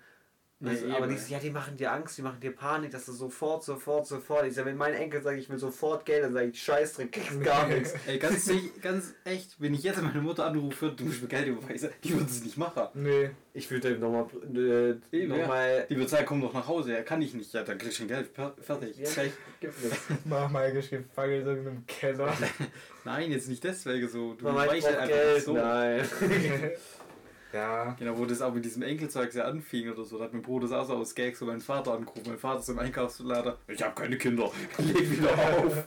Ja, 0.63 0.69
Also, 0.69 0.85
eben. 0.85 0.95
aber 0.95 1.07
die 1.07 1.17
ja, 1.33 1.39
die 1.39 1.49
machen 1.51 1.77
dir 1.79 1.91
Angst, 1.91 2.19
die 2.19 2.23
machen 2.23 2.39
dir 2.39 2.55
Panik, 2.55 2.91
dass 2.91 3.07
du 3.07 3.13
sofort, 3.13 3.65
sofort, 3.65 4.07
sofort. 4.07 4.47
Ich 4.47 4.53
sag, 4.55 4.67
wenn 4.67 4.77
mein 4.77 4.93
Enkel 4.93 5.23
sagt, 5.23 5.39
ich 5.39 5.49
will 5.49 5.59
sofort 5.59 6.05
Geld, 6.05 6.23
dann 6.23 6.35
sage 6.35 6.49
ich, 6.49 6.63
Scheißdreck, 6.63 7.11
kriegst 7.13 7.43
gar 7.43 7.67
nichts. 7.67 7.95
Ey, 8.07 8.19
ganz, 8.19 8.51
ganz 8.83 9.15
echt, 9.25 9.57
wenn 9.59 9.73
ich 9.73 9.83
jetzt 9.83 10.03
meine 10.03 10.21
Mutter 10.21 10.45
anrufe, 10.45 10.93
du 10.95 11.05
musst 11.05 11.23
mir 11.23 11.29
Geld 11.29 11.47
überweisen, 11.47 11.89
die 12.05 12.13
würde 12.13 12.27
es 12.27 12.45
nicht 12.45 12.59
machen. 12.59 12.89
nee. 12.95 13.31
Ich 13.53 13.69
würde 13.69 13.99
nochmal, 13.99 14.27
äh, 14.55 14.91
Eben, 15.17 15.33
ja. 15.33 15.39
nochmal, 15.39 15.85
Die 15.91 15.97
würde 15.97 16.09
sagen, 16.09 16.25
komm 16.25 16.41
doch 16.41 16.53
nach 16.55 16.69
Hause, 16.69 16.93
ja, 16.93 17.03
kann 17.03 17.21
ich 17.21 17.35
nicht. 17.35 17.53
Ja, 17.53 17.65
dann 17.65 17.79
kriegst 17.79 17.99
du 17.99 18.05
ein 18.05 18.09
Geld, 18.09 18.33
per- 18.33 18.55
fertig. 18.61 18.97
Ja. 18.97 19.11
Gleich. 19.11 19.33
gibt 19.59 19.83
nichts. 19.83 19.99
Mama 20.25 20.65
ist 20.67 20.89
gefangen 20.91 21.33
in 21.41 21.47
irgendeinem 21.47 21.87
Keller. 21.87 22.33
Nein, 23.05 23.33
jetzt 23.33 23.49
nicht 23.49 23.65
deswegen 23.65 24.09
so. 24.09 24.35
Du 24.35 24.45
Mama, 24.45 24.67
ich 24.67 24.71
weißt 24.85 24.87
brauch 24.89 25.01
halt 25.01 25.09
Geld, 25.11 25.35
nicht 25.35 25.45
so. 25.47 25.55
nein. 25.55 26.09
ja. 27.53 27.97
Genau, 27.99 28.17
wo 28.19 28.27
das 28.27 28.41
auch 28.43 28.53
mit 28.53 28.65
diesem 28.65 28.83
Enkelzeug 28.83 29.33
sehr 29.33 29.47
anfing 29.47 29.91
oder 29.91 30.05
so, 30.05 30.19
da 30.19 30.25
hat 30.25 30.33
mein 30.33 30.43
Bruder 30.43 30.69
das 30.69 30.77
auch 30.77 30.87
so 30.87 30.95
aus 30.95 31.15
Gag 31.15 31.37
so 31.37 31.47
meinen 31.47 31.61
Vater 31.61 31.95
angerufen. 31.95 32.25
Mein 32.27 32.39
Vater 32.39 32.61
ist 32.61 32.69
im 32.69 32.79
Einkaufslader. 32.79 33.59
Ich 33.69 33.83
habe 33.83 33.95
keine 33.95 34.17
Kinder. 34.17 34.51
Leg 34.79 35.11
wieder 35.11 35.33
auf. 35.33 35.85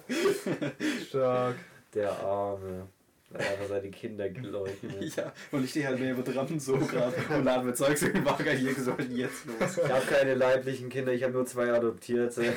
Stark. 1.08 1.56
Der 1.94 2.12
Arme. 2.12 2.88
Er 3.34 3.40
hat 3.40 3.52
einfach 3.52 3.68
seine 3.68 3.90
Kinder 3.90 4.30
geleugnet. 4.30 5.16
ja, 5.16 5.32
und 5.52 5.64
ich 5.64 5.72
stehe 5.72 5.88
halt 5.88 6.00
neben 6.00 6.24
dran 6.24 6.60
so 6.60 6.78
gerade 6.78 7.16
und 7.36 7.44
lade 7.44 7.66
mir 7.66 7.74
Zeugs 7.74 8.04
in 8.04 8.14
den 8.14 8.26
Wagen 8.26 8.58
hier 8.58 8.74
gesagt, 8.74 9.10
jetzt 9.10 9.46
los. 9.46 9.78
Ich 9.78 9.92
habe 9.92 10.06
keine 10.06 10.36
leiblichen 10.36 10.90
Kinder, 10.90 11.12
ich 11.14 11.24
habe 11.24 11.34
nur 11.34 11.46
zwei 11.46 11.72
adoptierte. 11.72 12.54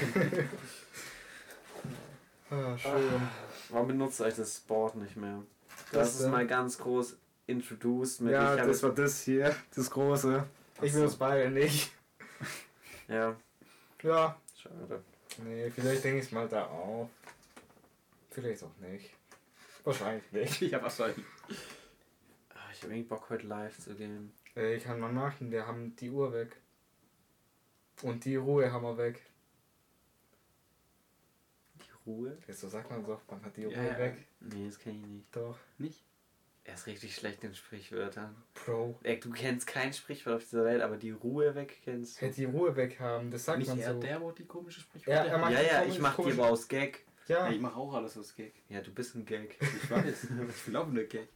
Ah, 2.50 2.76
schön. 2.76 2.92
Warum 3.70 3.88
benutzt 3.88 4.20
euch 4.20 4.34
das 4.34 4.60
Board 4.60 4.96
nicht 4.96 5.16
mehr? 5.16 5.42
Das, 5.92 6.12
Das, 6.12 6.20
ist 6.20 6.30
mal 6.30 6.46
ganz 6.46 6.78
groß 6.78 7.16
introduced 7.46 8.20
mit. 8.20 8.32
Ja, 8.32 8.56
das 8.56 8.82
war 8.82 8.92
das 8.94 9.22
hier. 9.22 9.54
Das 9.74 9.90
große. 9.90 10.44
Ich 10.82 10.92
will 10.94 11.02
das 11.02 11.12
so. 11.12 11.18
beide 11.18 11.50
nicht. 11.50 11.92
Ja, 13.08 13.36
Ja. 14.02 14.36
schade. 14.60 15.00
Nee, 15.44 15.70
vielleicht 15.70 16.02
denke 16.02 16.18
ich 16.18 16.24
es 16.26 16.32
mal 16.32 16.48
da 16.48 16.66
auf. 16.66 17.08
Vielleicht 18.30 18.64
auch 18.64 18.76
nicht. 18.78 19.10
Wahrscheinlich 19.84 20.30
nicht. 20.32 20.60
Ich 20.62 20.74
habe 20.74 20.84
was 20.86 20.96
sein. 20.96 21.14
Ah, 22.50 22.56
Ich 22.72 22.82
habe 22.82 22.92
irgendwie 22.94 23.08
Bock 23.08 23.30
heute 23.30 23.46
live 23.46 23.78
zu 23.78 23.94
gehen. 23.94 24.32
Ich 24.56 24.82
kann 24.82 24.98
mal 24.98 25.12
machen, 25.12 25.52
wir 25.52 25.66
haben 25.68 25.94
die 25.96 26.10
Uhr 26.10 26.32
weg. 26.32 26.56
Und 28.02 28.24
die 28.24 28.34
Ruhe 28.36 28.72
haben 28.72 28.82
wir 28.82 28.98
weg. 28.98 29.22
Die 31.76 31.90
Ruhe? 32.10 32.36
So 32.48 32.68
sagt 32.68 32.90
man 32.90 33.04
doch, 33.06 33.20
man 33.30 33.42
hat 33.44 33.56
die 33.56 33.66
Ruhe 33.66 33.74
Ja, 33.74 33.84
ja. 33.84 33.98
weg. 33.98 34.26
Nee, 34.40 34.66
das 34.66 34.78
kenne 34.80 34.98
ich 34.98 35.06
nicht. 35.06 35.36
Doch. 35.36 35.58
Nicht? 35.78 36.02
Er 36.66 36.74
ist 36.74 36.86
richtig 36.88 37.14
schlecht 37.14 37.44
in 37.44 37.54
Sprichwörtern. 37.54 38.34
Bro. 38.54 38.98
Ey, 39.04 39.20
du 39.20 39.30
kennst 39.30 39.68
kein 39.68 39.92
Sprichwort 39.92 40.36
auf 40.36 40.42
dieser 40.44 40.64
Welt, 40.64 40.82
aber 40.82 40.96
die 40.96 41.12
Ruhe 41.12 41.54
weg 41.54 41.80
kennst 41.84 42.20
du. 42.20 42.26
Hätte 42.26 42.36
die 42.36 42.44
Ruhe 42.44 42.74
weg 42.74 42.98
haben, 42.98 43.30
das 43.30 43.44
sagt 43.44 43.58
nicht 43.60 43.68
man 43.68 43.78
er 43.78 43.94
so. 43.94 44.00
der, 44.00 44.20
wo 44.20 44.32
die 44.32 44.44
komische 44.46 44.80
Ja, 44.80 44.84
Sprichwörter 44.84 45.28
er 45.30 45.38
macht 45.38 45.52
Ja, 45.52 45.60
ja, 45.62 45.78
komisch- 45.80 45.94
ich 45.94 46.00
mach 46.00 46.16
die 46.16 46.22
komisch- 46.22 46.38
aber 46.38 46.48
aus 46.48 46.68
Gag. 46.68 47.04
Ja, 47.28 47.46
Ja, 47.46 47.52
ich 47.52 47.60
mache 47.60 47.76
auch 47.76 47.94
alles 47.94 48.16
aus 48.18 48.34
Gag. 48.34 48.52
Ja, 48.68 48.80
du 48.80 48.92
bist 48.92 49.14
ein 49.14 49.24
Gag. 49.24 49.56
Ich 49.60 49.90
weiß. 49.90 50.24
ich 50.48 50.66
will 50.66 50.76
auch 50.76 50.88
eine 50.88 51.04
Gag. 51.04 51.28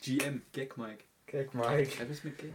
GM, 0.00 0.42
Gag 0.52 0.76
Mike. 0.78 1.04
Gag 1.26 1.52
Mike. 1.54 1.90
Schreib 1.90 2.10
es 2.10 2.24
mit 2.24 2.38
Gag. 2.38 2.52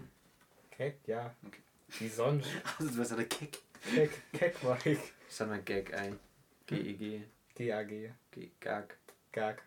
Gag, 0.78 0.95
ja. 1.07 1.36
Okay. 1.45 1.61
Wie 1.99 2.07
sonst? 2.09 2.49
Also, 2.80 2.91
du 2.91 2.97
warst 2.97 3.11
ja 3.11 3.17
der 3.17 3.25
Gag. 3.25 3.59
Gag, 3.93 4.09
Gag 4.34 4.63
Mike. 4.63 4.99
Stand 5.30 5.51
mal 5.51 5.61
Gag 5.61 5.93
ein. 5.93 6.19
G-E-G. 6.65 7.21
GAG. 7.55 8.13
G 8.32 8.51
Gag. 8.59 8.97
Gag. 9.32 9.61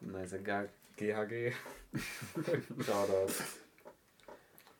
Nicer 0.00 0.38
Gag. 0.38 0.68
GHG. 0.96 1.52
Shoutout. 2.84 3.32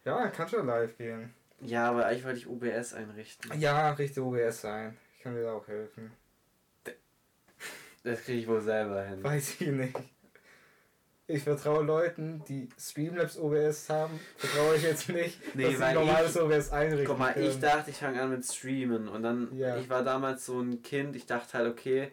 Ja, 0.04 0.28
kann 0.28 0.48
schon 0.48 0.66
live 0.66 0.96
gehen. 0.96 1.32
Ja, 1.60 1.88
aber 1.90 2.06
eigentlich 2.06 2.24
wollte 2.24 2.38
ich 2.38 2.46
OBS 2.48 2.94
einrichten. 2.94 3.58
Ja, 3.60 3.90
richtig 3.92 4.22
OBS 4.22 4.60
sein. 4.60 4.96
Ich 5.16 5.22
kann 5.22 5.34
dir 5.34 5.42
da 5.44 5.52
auch 5.54 5.66
helfen. 5.66 6.12
Das 8.04 8.22
kriege 8.22 8.38
ich 8.40 8.46
wohl 8.46 8.60
selber 8.60 9.02
hin. 9.02 9.22
Weiß 9.24 9.60
ich 9.60 9.68
nicht. 9.68 9.96
Ich 11.28 11.42
vertraue 11.42 11.82
Leuten, 11.82 12.44
die 12.46 12.68
Streamlabs 12.78 13.36
OBS 13.36 13.90
haben, 13.90 14.20
vertraue 14.36 14.76
ich 14.76 14.84
jetzt 14.84 15.08
nicht, 15.08 15.40
Nee, 15.56 15.64
dass 15.64 15.72
sie 15.72 15.80
weil 15.80 15.94
normales 15.94 16.36
ich- 16.36 16.40
OBS 16.42 16.70
einrichten 16.70 17.06
Guck 17.08 17.18
mal, 17.18 17.30
ich 17.36 17.48
können. 17.48 17.60
dachte, 17.62 17.90
ich 17.90 17.96
fange 17.96 18.22
an 18.22 18.30
mit 18.30 18.44
Streamen 18.44 19.08
und 19.08 19.24
dann, 19.24 19.48
Ja. 19.56 19.76
ich 19.76 19.90
war 19.90 20.04
damals 20.04 20.46
so 20.46 20.60
ein 20.60 20.82
Kind, 20.82 21.16
ich 21.16 21.26
dachte 21.26 21.58
halt, 21.58 21.68
okay, 21.68 22.12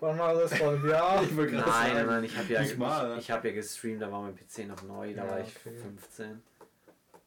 Wann 0.00 0.18
war 0.18 0.34
das 0.34 0.54
vor 0.54 0.70
einem 0.70 0.88
Jahr? 0.88 1.22
Ich 1.24 1.32
nein, 1.32 1.46
gerade 1.48 1.70
nein, 1.70 1.94
sagen. 1.94 2.06
nein, 2.06 2.24
ich 2.24 2.36
habe 2.36 2.52
ja, 2.52 2.62
ich, 2.62 2.72
ich 3.18 3.30
hab 3.30 3.44
ja 3.44 3.52
gestreamt, 3.52 4.02
da 4.02 4.10
war 4.10 4.22
mein 4.22 4.34
PC 4.34 4.66
noch 4.66 4.82
neu, 4.82 5.12
da 5.14 5.24
Ja, 5.24 5.30
war 5.30 5.40
ich 5.40 5.54
okay. 5.56 5.76
15, 5.82 6.42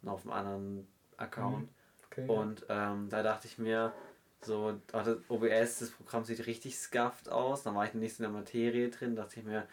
noch 0.02 0.14
auf 0.14 0.24
einem 0.24 0.34
anderen 0.34 0.88
Account 1.18 1.70
Okay. 2.12 2.28
und 2.28 2.66
ähm, 2.70 3.10
da 3.10 3.24
dachte 3.24 3.48
ich 3.48 3.58
mir, 3.58 3.94
so, 4.42 4.74
oh, 4.94 4.98
das 5.04 5.18
OBS, 5.30 5.80
das 5.80 5.90
Programm 5.92 6.24
sieht 6.26 6.46
richtig 6.48 6.78
scuffed 6.78 7.30
aus, 7.30 7.64
dann 7.64 7.76
war 7.76 7.86
ich 7.86 7.94
nicht 7.94 8.16
so 8.16 8.24
in 8.24 8.32
der 8.32 8.40
Materie 8.42 8.90
drin, 8.90 9.16
dachte 9.16 9.40
ich 9.40 9.46
mir, 9.46 9.68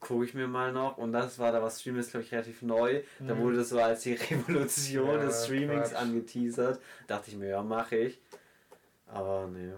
gucke 0.00 0.24
ich 0.24 0.34
mir 0.34 0.46
mal 0.46 0.72
noch 0.72 0.98
und 0.98 1.12
das 1.12 1.38
war 1.38 1.52
da 1.52 1.62
was 1.62 1.80
Stream 1.80 1.98
ist 1.98 2.10
glaube 2.10 2.24
ich 2.24 2.30
relativ 2.32 2.60
neu 2.62 3.02
da 3.26 3.34
Mhm. 3.34 3.40
wurde 3.40 3.56
das 3.56 3.70
so 3.70 3.80
als 3.80 4.02
die 4.02 4.12
Revolution 4.30 5.06
Ja, 5.08 5.18
des 5.18 5.44
Streamings 5.44 5.90
Quatsch. 5.90 6.00
angeteasert 6.02 6.80
dachte 7.06 7.30
ich 7.30 7.36
mir 7.36 7.48
ja 7.48 7.62
mache 7.62 7.96
ich 7.96 8.20
aber 9.06 9.48
nee 9.52 9.72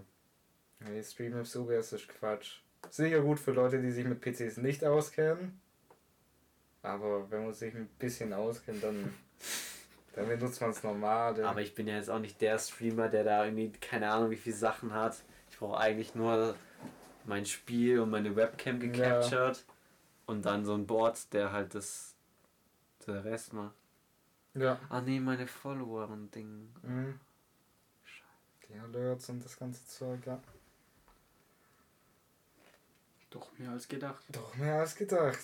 Nee, 0.80 1.02
Streamlabs 1.02 1.56
OBS 1.56 1.92
ist 1.92 2.08
Quatsch. 2.08 2.60
Sicher 2.90 3.20
gut 3.20 3.38
für 3.40 3.52
Leute, 3.52 3.80
die 3.80 3.90
sich 3.90 4.04
mit 4.06 4.20
PCs 4.20 4.58
nicht 4.58 4.84
auskennen. 4.84 5.60
Aber 6.82 7.28
wenn 7.30 7.44
man 7.44 7.52
sich 7.54 7.74
ein 7.74 7.88
bisschen 7.98 8.32
auskennt, 8.32 8.82
dann, 8.84 9.12
dann 10.14 10.28
benutzt 10.28 10.60
man 10.60 10.70
es 10.70 10.82
normal. 10.82 11.42
aber 11.44 11.60
ich 11.60 11.74
bin 11.74 11.88
ja 11.88 11.96
jetzt 11.96 12.08
auch 12.10 12.20
nicht 12.20 12.40
der 12.40 12.58
Streamer 12.58 13.08
der 13.08 13.24
da 13.24 13.44
irgendwie 13.44 13.70
keine 13.72 14.10
Ahnung 14.10 14.30
wie 14.30 14.36
viele 14.36 14.56
Sachen 14.56 14.92
hat 14.94 15.22
ich 15.50 15.58
brauche 15.58 15.78
eigentlich 15.78 16.14
nur 16.14 16.54
mein 17.24 17.44
Spiel 17.46 18.00
und 18.00 18.10
meine 18.10 18.34
Webcam 18.36 18.80
gecaptured 18.80 19.64
und 20.26 20.46
dann 20.46 20.64
so 20.64 20.74
ein 20.74 20.86
Board 20.86 21.32
der 21.32 21.52
halt 21.52 21.74
das 21.74 22.14
der 23.06 23.24
Rest 23.24 23.52
macht 23.52 23.74
ja. 24.54 24.78
ah 24.88 25.00
nee 25.00 25.20
meine 25.20 25.46
Follower 25.46 26.08
und 26.08 26.34
Ding 26.34 26.68
Mhm. 26.82 27.20
Die 28.68 28.78
Alerts 28.78 29.28
und 29.30 29.44
das 29.44 29.56
ganze 29.58 29.84
Zeug, 29.86 30.26
ja. 30.26 30.40
Doch 33.30 33.50
mehr 33.58 33.70
als 33.70 33.86
gedacht. 33.88 34.22
Doch 34.30 34.54
mehr 34.56 34.76
als 34.80 34.94
gedacht. 34.94 35.38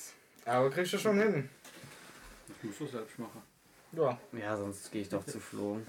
Aber 0.44 0.70
kriegst 0.70 0.92
du 0.94 0.98
schon 0.98 1.18
hin. 1.18 1.48
Ich 2.62 2.64
muss 2.64 2.78
das 2.78 2.90
selbst 2.92 3.18
machen. 3.18 3.42
Ja. 3.92 4.18
ja 4.32 4.56
sonst 4.56 4.90
gehe 4.90 5.02
ich 5.02 5.08
doch 5.08 5.24
zu 5.24 5.38
Flo 5.38 5.80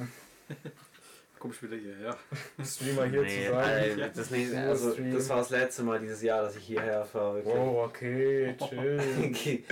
Kommst 1.39 1.62
wieder 1.64 1.76
hierher. 1.76 2.18
Streamer 2.64 3.06
hier 3.06 3.22
Nee, 3.22 3.46
zu 3.46 3.52
sein. 3.52 3.64
Alter, 3.64 4.10
das, 4.10 4.32
nächste, 4.32 4.60
also, 4.60 4.96
das 4.96 5.30
war 5.30 5.38
das 5.38 5.50
letzte 5.50 5.84
Mal 5.84 6.00
dieses 6.00 6.22
Jahr, 6.22 6.43
dass 6.43 6.56
ich 6.56 6.64
hierher 6.64 7.06
fahre. 7.06 7.36
wirklich. 7.36 7.54
Wow, 7.56 7.86
okay, 7.88 8.56
chill. 8.58 9.02
Okay. 9.30 9.64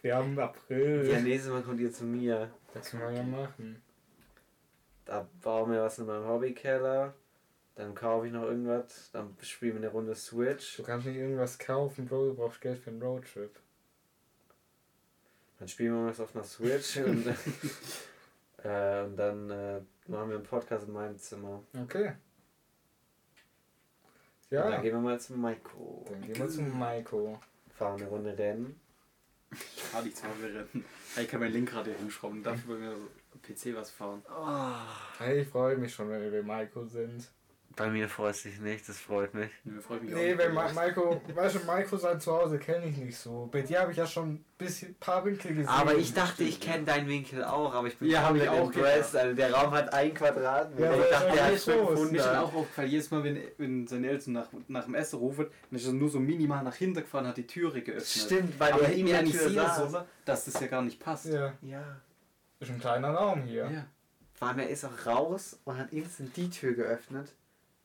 Wir 0.00 0.16
haben 0.16 0.38
April. 0.38 1.08
Ja, 1.10 1.20
nächstes 1.20 1.50
Mal 1.52 1.62
kommt 1.62 1.80
ihr 1.80 1.92
zu 1.92 2.04
mir. 2.04 2.50
Das 2.72 2.90
können 2.90 3.02
wir 3.02 3.12
ja 3.12 3.22
machen. 3.22 3.82
Da 5.04 5.28
bauen 5.42 5.72
wir 5.72 5.82
was 5.82 5.98
in 5.98 6.06
meinem 6.06 6.26
Hobbykeller. 6.26 7.14
Dann 7.76 7.94
kaufe 7.94 8.26
ich 8.26 8.32
noch 8.32 8.44
irgendwas. 8.44 9.10
Dann 9.12 9.36
spielen 9.42 9.74
wir 9.74 9.80
eine 9.80 9.88
Runde 9.90 10.14
Switch. 10.14 10.76
Du 10.76 10.82
kannst 10.84 11.06
nicht 11.06 11.16
irgendwas 11.16 11.58
kaufen, 11.58 12.06
Bro, 12.06 12.26
du 12.28 12.34
brauchst 12.34 12.60
Geld 12.60 12.78
für 12.78 12.90
einen 12.90 13.02
Roadtrip. 13.02 13.58
Dann 15.58 15.68
spielen 15.68 15.94
wir 15.94 16.06
was 16.10 16.20
auf 16.20 16.34
einer 16.34 16.44
Switch 16.44 16.96
und, 16.98 17.26
äh, 18.62 19.02
und 19.02 19.16
dann 19.16 19.50
äh, 19.50 19.80
machen 20.06 20.28
wir 20.30 20.36
einen 20.36 20.44
Podcast 20.44 20.86
in 20.86 20.92
meinem 20.92 21.18
Zimmer. 21.18 21.62
Okay. 21.82 22.08
Und 24.50 24.60
dann 24.60 24.72
Ja, 24.72 24.80
gehen 24.80 24.92
wir 24.94 25.00
mal 25.00 25.20
zum 25.20 25.40
Maiko. 25.40 26.04
dann 26.08 26.22
gehen 26.22 26.36
wir 26.36 26.48
zum 26.48 26.78
Maiko. 26.78 27.40
Fahren 27.76 28.00
eine 28.00 28.08
Runde 28.08 28.38
Rennen. 28.38 28.80
Fahr 29.52 30.02
dich 30.02 30.14
zwar 30.14 30.30
rennen. 30.42 30.84
Ich 31.20 31.28
kann 31.28 31.40
mein 31.40 31.52
Lenkrad 31.52 31.86
hier 31.86 31.96
hinschrauben. 31.96 32.42
Dafür 32.42 32.68
wollen 32.78 32.82
wir 32.82 32.96
PC 33.42 33.74
was 33.76 33.90
fahren. 33.90 34.22
Hey, 35.18 35.40
ich 35.42 35.48
freue 35.48 35.76
mich 35.76 35.92
schon, 35.92 36.08
wenn 36.08 36.22
wir 36.22 36.30
bei 36.30 36.42
Maiko 36.42 36.84
sind. 36.84 37.28
Bei 37.76 37.88
mir 37.88 38.08
freut 38.08 38.36
sich 38.36 38.60
nicht, 38.60 38.88
das 38.88 38.98
freut 38.98 39.34
mich. 39.34 39.50
Nee, 39.64 39.80
freut 39.80 40.02
mich 40.02 40.14
Nee, 40.14 40.34
auch. 40.34 40.38
wenn 40.38 40.54
Ma 40.54 40.72
Maiko, 40.72 41.20
weißt 41.34 41.56
du, 41.56 41.58
Maiko 41.64 41.96
sein 41.96 42.20
Zuhause 42.20 42.58
kenne 42.58 42.86
ich 42.86 42.96
nicht 42.96 43.18
so. 43.18 43.48
Bei 43.50 43.62
dir 43.62 43.80
habe 43.80 43.90
ich 43.90 43.96
ja 43.98 44.06
schon 44.06 44.34
ein 44.34 44.44
bisschen, 44.56 44.94
paar 45.00 45.24
Winkel 45.24 45.54
gesehen. 45.56 45.68
Aber 45.68 45.96
ich 45.96 46.14
dachte, 46.14 46.44
ich 46.44 46.60
kenne 46.60 46.84
deinen 46.84 47.08
Winkel 47.08 47.42
auch, 47.42 47.74
aber 47.74 47.88
ich 47.88 47.98
bin 47.98 48.08
Ja, 48.10 48.22
hab 48.28 48.36
ich 48.36 48.48
auch 48.48 48.66
impressed. 48.66 49.16
Also 49.16 49.34
der 49.34 49.52
Raum 49.52 49.72
hat 49.72 49.92
ein 49.92 50.14
Quadratmeter. 50.14 50.96
Ja, 50.96 51.02
ich 51.04 51.10
dachte, 51.10 51.32
der 51.32 51.44
hat 51.46 51.52
ist 51.52 51.64
so, 51.64 51.72
Mir 51.72 51.80
ist 51.82 51.88
schon 51.88 51.96
500. 52.08 52.36
auch 52.36 52.54
aufgefallen, 52.54 52.90
jedes 52.90 53.10
Mal, 53.10 53.24
wenn, 53.24 53.40
wenn 53.58 53.86
seine 53.88 54.08
Eltern 54.08 54.32
nach, 54.34 54.48
nach 54.68 54.84
dem 54.84 54.94
Essen 54.94 55.18
rufen, 55.18 55.46
dann 55.70 55.78
ist 55.80 55.86
er 55.86 55.92
nur 55.94 56.08
so 56.10 56.20
minimal 56.20 56.62
nach 56.62 56.74
hinten 56.76 57.00
gefahren, 57.00 57.26
hat 57.26 57.36
die 57.36 57.46
Türe 57.46 57.82
geöffnet. 57.82 58.06
Stimmt, 58.06 58.60
weil 58.60 58.72
Aber 58.72 58.82
er 58.82 58.88
eigentlich 58.90 59.32
Tür 59.32 59.48
sehe, 59.48 59.54
saß. 59.60 59.90
so, 59.90 59.98
dass 60.24 60.44
das 60.44 60.60
ja 60.60 60.68
gar 60.68 60.82
nicht 60.82 61.00
passt. 61.00 61.26
Ja, 61.26 61.54
Ja. 61.62 61.82
ist 62.60 62.70
ein 62.70 62.78
kleiner 62.78 63.10
Raum 63.10 63.42
hier. 63.42 63.68
Ja. 63.68 63.86
Vor 64.34 64.48
allem, 64.48 64.60
er 64.60 64.68
ist 64.68 64.84
auch 64.84 65.06
raus 65.06 65.58
und 65.64 65.76
hat 65.78 65.92
instant 65.92 66.36
die 66.36 66.50
Tür 66.50 66.72
geöffnet, 66.74 67.32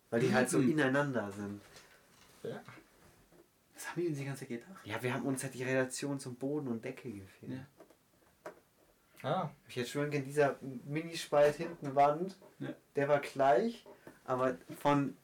weil 0.10 0.20
die 0.22 0.34
halt 0.34 0.50
so 0.50 0.58
Mhm. 0.60 0.72
ineinander 0.72 1.32
sind. 1.32 1.62
Ja. 2.44 2.62
Was 3.76 3.90
haben 3.90 4.02
die 4.02 4.08
uns 4.10 4.18
die 4.18 4.26
ganze 4.26 4.40
Zeit 4.42 4.50
gedacht? 4.50 4.70
Ja, 4.86 5.02
wir 5.02 5.14
haben 5.14 5.26
uns 5.26 5.44
halt 5.44 5.54
die 5.54 5.64
Relation 5.64 6.20
zum 6.20 6.36
Boden 6.36 6.68
und 6.68 6.84
Decke 6.84 7.12
gefehlt. 7.12 7.52
Ja. 7.54 7.66
Ah, 9.22 9.50
Ich 9.68 9.76
hätte 9.76 9.90
schwören 9.90 10.12
können, 10.12 10.24
dieser 10.26 10.56
Minispalt 10.86 11.56
hinten 11.56 11.94
Wand, 11.96 12.38
Ja. 12.60 12.70
der 12.96 13.10
war 13.10 13.20
gleich, 13.20 13.86
aber 14.26 14.58
von 14.82 15.18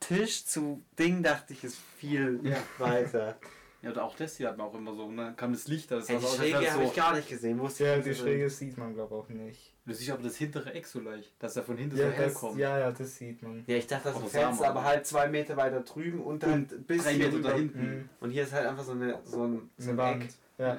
Tisch 0.00 0.46
zu 0.46 0.82
Ding 0.98 1.22
dachte 1.22 1.52
ich, 1.52 1.62
ist 1.64 1.76
viel 1.98 2.40
Ja. 2.42 2.56
weiter. 2.78 3.36
Ja, 3.82 3.90
oder 3.90 4.04
auch 4.04 4.14
das 4.14 4.36
hier 4.36 4.46
hat 4.48 4.56
man 4.58 4.68
auch 4.68 4.74
immer 4.76 4.94
so. 4.94 5.06
Und 5.06 5.16
dann 5.16 5.34
kam 5.34 5.52
das 5.52 5.66
Licht, 5.66 5.90
das 5.90 6.08
Ey, 6.08 6.14
die 6.14 6.22
sah 6.22 6.28
aus, 6.28 6.38
als 6.38 6.48
Schräge 6.50 6.70
habe 6.72 6.84
ich 6.84 6.88
so. 6.90 6.94
gar 6.94 7.16
nicht 7.16 7.28
gesehen. 7.28 7.58
Wo 7.58 7.66
ist 7.66 7.80
ja, 7.80 7.94
Fliese 7.94 8.10
die 8.10 8.14
drin? 8.14 8.22
Schräge 8.24 8.50
sieht 8.50 8.78
man, 8.78 8.94
glaube 8.94 9.12
auch 9.16 9.28
nicht. 9.28 9.71
Du 9.84 9.92
siehst 9.92 10.10
aber 10.10 10.22
das 10.22 10.36
hintere 10.36 10.72
Eck 10.74 10.86
so 10.86 11.00
leicht, 11.00 11.32
dass 11.40 11.56
er 11.56 11.64
von 11.64 11.76
hinten 11.76 11.96
Ja, 11.96 12.06
so 12.06 12.12
hell 12.12 12.24
das, 12.26 12.34
kommt. 12.34 12.58
ja, 12.58 12.78
ja, 12.78 12.92
das 12.92 13.16
sieht 13.16 13.42
man. 13.42 13.64
Ja, 13.66 13.76
ich 13.76 13.86
dachte, 13.88 14.04
das 14.04 14.12
ist 14.12 14.18
Auch 14.20 14.24
ein 14.24 14.30
Fenster, 14.30 14.68
aber 14.68 14.84
halt 14.84 15.06
zwei 15.06 15.28
Meter 15.28 15.56
weiter 15.56 15.80
drüben 15.80 16.20
und 16.20 16.42
dann 16.44 16.52
Und 16.70 16.86
bis 16.86 17.02
drei 17.02 17.14
Meter 17.16 17.32
rüber. 17.32 17.48
dahinten. 17.50 17.98
Mhm. 17.98 18.08
Und 18.20 18.30
hier 18.30 18.44
ist 18.44 18.52
halt 18.52 18.66
einfach 18.66 18.84
so, 18.84 18.92
eine, 18.92 19.18
so 19.24 19.44
ein, 19.44 19.70
so 19.78 19.90
Eine 19.90 19.98
Wand. 19.98 20.24
Eck. 20.24 20.30
Ja. 20.58 20.78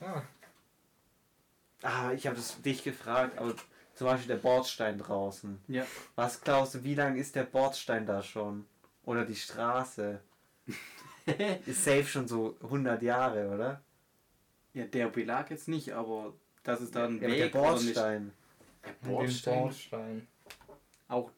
Ah, 0.00 0.22
Ah, 1.82 2.12
ich 2.12 2.26
habe 2.26 2.36
das 2.36 2.60
dich 2.60 2.84
gefragt, 2.84 3.38
aber 3.38 3.54
zum 3.94 4.06
Beispiel 4.06 4.28
der 4.28 4.36
Bordstein 4.42 4.98
draußen. 4.98 5.58
Ja. 5.68 5.86
Was 6.14 6.40
glaubst 6.42 6.74
du, 6.74 6.84
wie 6.84 6.94
lang 6.94 7.16
ist 7.16 7.34
der 7.36 7.44
Bordstein 7.44 8.04
da 8.06 8.22
schon? 8.22 8.66
Oder 9.04 9.24
die 9.24 9.34
Straße? 9.36 10.20
ist 11.66 11.84
safe 11.84 12.04
schon 12.04 12.28
so 12.28 12.56
100 12.62 13.02
Jahre, 13.02 13.48
oder? 13.48 13.80
Ja, 14.74 14.84
der 14.84 15.08
Belag 15.08 15.50
jetzt 15.50 15.68
nicht, 15.68 15.92
aber 15.92 16.32
das 16.62 16.80
ist 16.80 16.94
da 16.94 17.06
ein 17.06 17.20
Ja, 17.20 17.28
Weg 17.28 17.52
der 17.52 17.60
oder 17.62 17.72
nicht. 17.72 17.94
Bordstein. 17.94 18.32
Der 18.84 19.08
Bordstein. 19.08 19.60
Bordstein. 19.60 20.26
Auch 21.08 21.30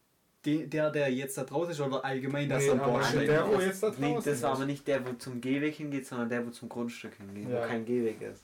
de, 0.45 0.66
der, 0.66 0.91
der 0.91 1.12
jetzt 1.12 1.39
da 1.39 1.45
draußen 1.45 1.72
ist 1.72 1.80
oder 1.80 2.05
allgemein, 2.05 2.49
dass 2.49 2.62
Nee, 2.62 2.68
da 2.68 2.72
ein 2.74 2.80
aber 2.80 2.93
Bordstein 2.93 3.26
der, 3.26 3.47
wo 3.49 3.55
ist. 3.55 3.64
jetzt 3.66 3.83
da 3.83 3.93
Nee, 3.99 4.12
draußen 4.12 4.33
das 4.33 4.43
war 4.43 4.53
ist. 4.53 4.57
aber 4.59 4.66
nicht 4.66 4.87
der, 4.87 5.07
wo 5.07 5.12
zum 5.14 5.41
Gehweg 5.41 5.74
hingeht, 5.74 6.07
sondern 6.07 6.28
der, 6.28 6.47
wo 6.47 6.51
zum 6.51 6.68
Grundstück 6.68 7.14
hingeht, 7.14 7.49
Ja. 7.49 7.62
wo 7.64 7.66
kein 7.68 7.85
Gehweg 7.85 8.20
ist. 8.20 8.43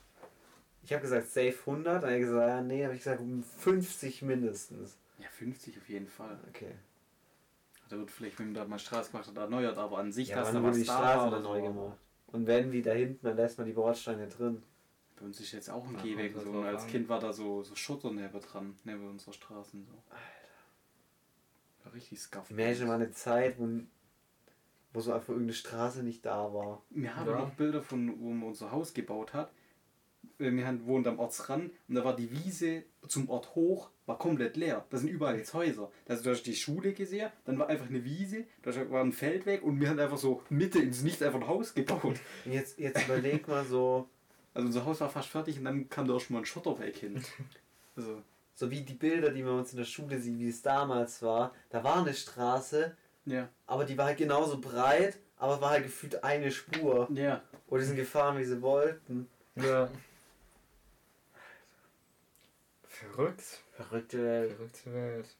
Ich 0.83 0.93
habe 0.93 1.01
gesagt, 1.03 1.27
safe 1.27 1.53
100, 1.65 1.85
dann 2.03 2.09
hat 2.09 2.09
er 2.15 2.19
gesagt, 2.19 2.47
ja, 2.49 2.61
nee, 2.61 2.83
habe 2.83 2.95
ich 2.95 3.01
gesagt, 3.01 3.19
um 3.21 3.43
50 3.43 4.21
mindestens. 4.23 4.97
Ja, 5.19 5.27
50 5.29 5.77
auf 5.77 5.87
jeden 5.89 6.07
Fall. 6.07 6.39
Okay. 6.49 6.71
Da 7.89 7.97
wird 7.97 8.09
vielleicht, 8.09 8.39
wenn 8.39 8.47
man 8.47 8.55
da 8.55 8.65
mal 8.65 8.79
Straße 8.79 9.11
gemacht 9.11 9.27
hat, 9.27 9.37
erneuert, 9.37 9.77
aber 9.77 9.97
an 9.97 10.11
sich, 10.11 10.29
Ja, 10.29 10.37
dass 10.37 10.51
dann 10.51 10.63
da 10.63 10.69
was 10.69 10.77
die 10.77 10.85
da 10.85 10.93
Straße 10.93 11.17
war 11.17 11.31
dann 11.31 11.45
oder 11.45 11.49
neu 11.49 11.61
gemacht. 11.61 11.97
Und 12.27 12.47
wenn 12.47 12.71
die 12.71 12.81
da 12.81 12.91
hinten, 12.93 13.25
dann 13.25 13.35
lässt 13.35 13.57
man 13.57 13.67
die 13.67 13.73
Bordsteine 13.73 14.27
drin. 14.27 14.63
Bei 15.19 15.25
uns 15.25 15.39
ist 15.39 15.51
jetzt 15.51 15.69
auch 15.69 15.85
ein 15.87 15.97
Gehweg 15.97 16.33
kommt 16.33 16.45
so. 16.45 16.51
Und 16.51 16.65
als 16.65 16.83
an. 16.83 16.89
Kind 16.89 17.09
war 17.09 17.19
da 17.19 17.33
so, 17.33 17.63
so 17.63 17.75
Schotter 17.75 18.11
neben 18.11 18.39
dran, 18.41 18.77
neben 18.83 19.07
unserer 19.07 19.33
Straßen 19.33 19.85
so. 19.85 19.93
War 21.83 21.93
richtig 21.93 22.19
scuff. 22.19 22.49
Imagine 22.51 22.85
mal 22.87 22.95
eine 22.95 23.11
Zeit, 23.11 23.59
wo, 23.59 23.67
wo 24.93 24.99
so 25.01 25.11
einfach 25.13 25.29
irgendeine 25.29 25.53
Straße 25.53 26.03
nicht 26.03 26.25
da 26.25 26.53
war. 26.53 26.83
Wir 26.89 27.15
haben 27.15 27.29
Ja. 27.29 27.39
noch 27.39 27.51
Bilder 27.51 27.81
von, 27.81 28.19
wo 28.19 28.29
man 28.29 28.49
unser 28.49 28.71
Haus 28.71 28.93
gebaut 28.93 29.33
hat. 29.33 29.51
Äh, 30.39 30.51
Wir 30.51 30.65
haben, 30.67 30.85
wohnt 30.85 31.07
am 31.07 31.19
Ortsrand 31.19 31.71
und 31.87 31.95
da 31.95 32.03
war 32.03 32.15
die 32.15 32.31
Wiese 32.31 32.83
zum 33.07 33.29
Ort 33.29 33.55
hoch, 33.55 33.89
war 34.05 34.17
komplett 34.17 34.57
leer. 34.57 34.85
Da 34.89 34.97
sind 34.97 35.09
überall 35.09 35.37
jetzt 35.37 35.53
Häuser. 35.53 35.91
Du 36.05 36.13
hast 36.29 36.43
die 36.43 36.55
Schule 36.55 36.93
gesehen, 36.93 37.31
dann 37.45 37.57
war 37.59 37.67
einfach 37.67 37.87
eine 37.87 38.03
Wiese, 38.03 38.45
da 38.61 38.89
war 38.89 39.01
ein 39.03 39.13
Feldweg 39.13 39.63
und 39.63 39.79
wir 39.79 39.89
haben 39.89 39.99
einfach 39.99 40.17
so 40.17 40.43
Mitte 40.49 40.79
ins 40.79 41.03
Nichts 41.03 41.21
einfach 41.21 41.39
ein 41.41 41.47
Haus 41.47 41.73
gebaut. 41.73 42.03
Und 42.45 42.51
jetzt, 42.53 42.77
jetzt 42.79 43.05
überleg 43.07 43.47
mal 43.47 43.63
so, 43.65 44.09
Also 44.53 44.67
unser 44.67 44.85
Haus 44.85 45.01
war 45.01 45.09
fast 45.09 45.29
fertig 45.29 45.57
und 45.57 45.65
dann 45.65 45.89
kam 45.89 46.07
da 46.07 46.15
auch 46.15 46.19
schon 46.19 46.35
mal 46.35 46.41
ein 46.41 46.45
Schotterweg 46.45 46.97
hin. 46.97 47.23
Also, 47.95 48.23
so 48.55 48.71
wie 48.71 48.79
die 48.79 48.93
Bilder, 48.93 49.29
die 49.29 49.43
man 49.43 49.59
uns 49.59 49.73
in 49.73 49.77
der 49.77 49.83
Schule 49.83 50.21
sieht, 50.21 50.39
wie 50.39 50.47
es 50.47 50.61
damals 50.61 51.21
war. 51.21 51.53
Da 51.69 51.83
war 51.83 51.97
eine 51.97 52.13
Straße, 52.13 52.95
ja. 53.25 53.49
aber 53.67 53.83
die 53.83 53.97
war 53.97 54.05
halt 54.05 54.17
genauso 54.17 54.61
breit, 54.61 55.17
aber 55.35 55.59
war 55.59 55.71
halt 55.71 55.83
gefühlt 55.83 56.23
eine 56.23 56.49
Spur. 56.49 57.09
Ja. 57.13 57.41
Oder 57.67 57.81
die 57.81 57.87
sind 57.87 57.97
gefahren, 57.97 58.37
wie 58.37 58.45
sie 58.45 58.61
wollten. 58.61 59.27
Ja. 59.55 59.89
Verrückt. 62.87 63.43
Verrückte 63.73 64.23
Welt. 64.23 64.51
Verrückte 64.53 64.93
Welt. 64.93 65.35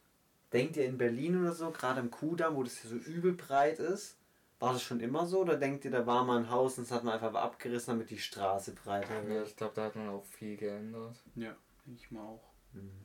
Denkt 0.52 0.76
ihr 0.76 0.86
in 0.86 0.98
Berlin 0.98 1.40
oder 1.40 1.52
so, 1.52 1.70
gerade 1.70 2.00
im 2.00 2.10
Kudamm, 2.10 2.56
wo 2.56 2.62
das 2.62 2.78
hier 2.78 2.90
so 2.90 2.96
übel 2.96 3.32
breit 3.32 3.78
ist, 3.78 4.16
war 4.60 4.72
das 4.74 4.82
schon 4.82 5.00
immer 5.00 5.26
so? 5.26 5.40
Oder 5.40 5.56
denkt 5.56 5.84
ihr, 5.84 5.90
da 5.90 6.06
war 6.06 6.22
mal 6.24 6.38
ein 6.38 6.50
Haus 6.50 6.78
und 6.78 6.84
das 6.88 6.92
hat 6.96 7.02
man 7.04 7.14
einfach 7.14 7.34
abgerissen, 7.34 7.94
damit 7.94 8.10
die 8.10 8.18
Straße 8.18 8.74
breiter 8.74 9.22
Ja, 9.22 9.26
wird? 9.28 9.48
ich 9.48 9.56
glaube, 9.56 9.74
da 9.74 9.84
hat 9.86 9.96
man 9.96 10.08
auch 10.10 10.24
viel 10.24 10.56
geändert. 10.56 11.16
Ja, 11.34 11.56
denke 11.86 12.00
ich 12.00 12.10
mal 12.10 12.22
auch. 12.22 12.44
Mhm. 12.72 13.04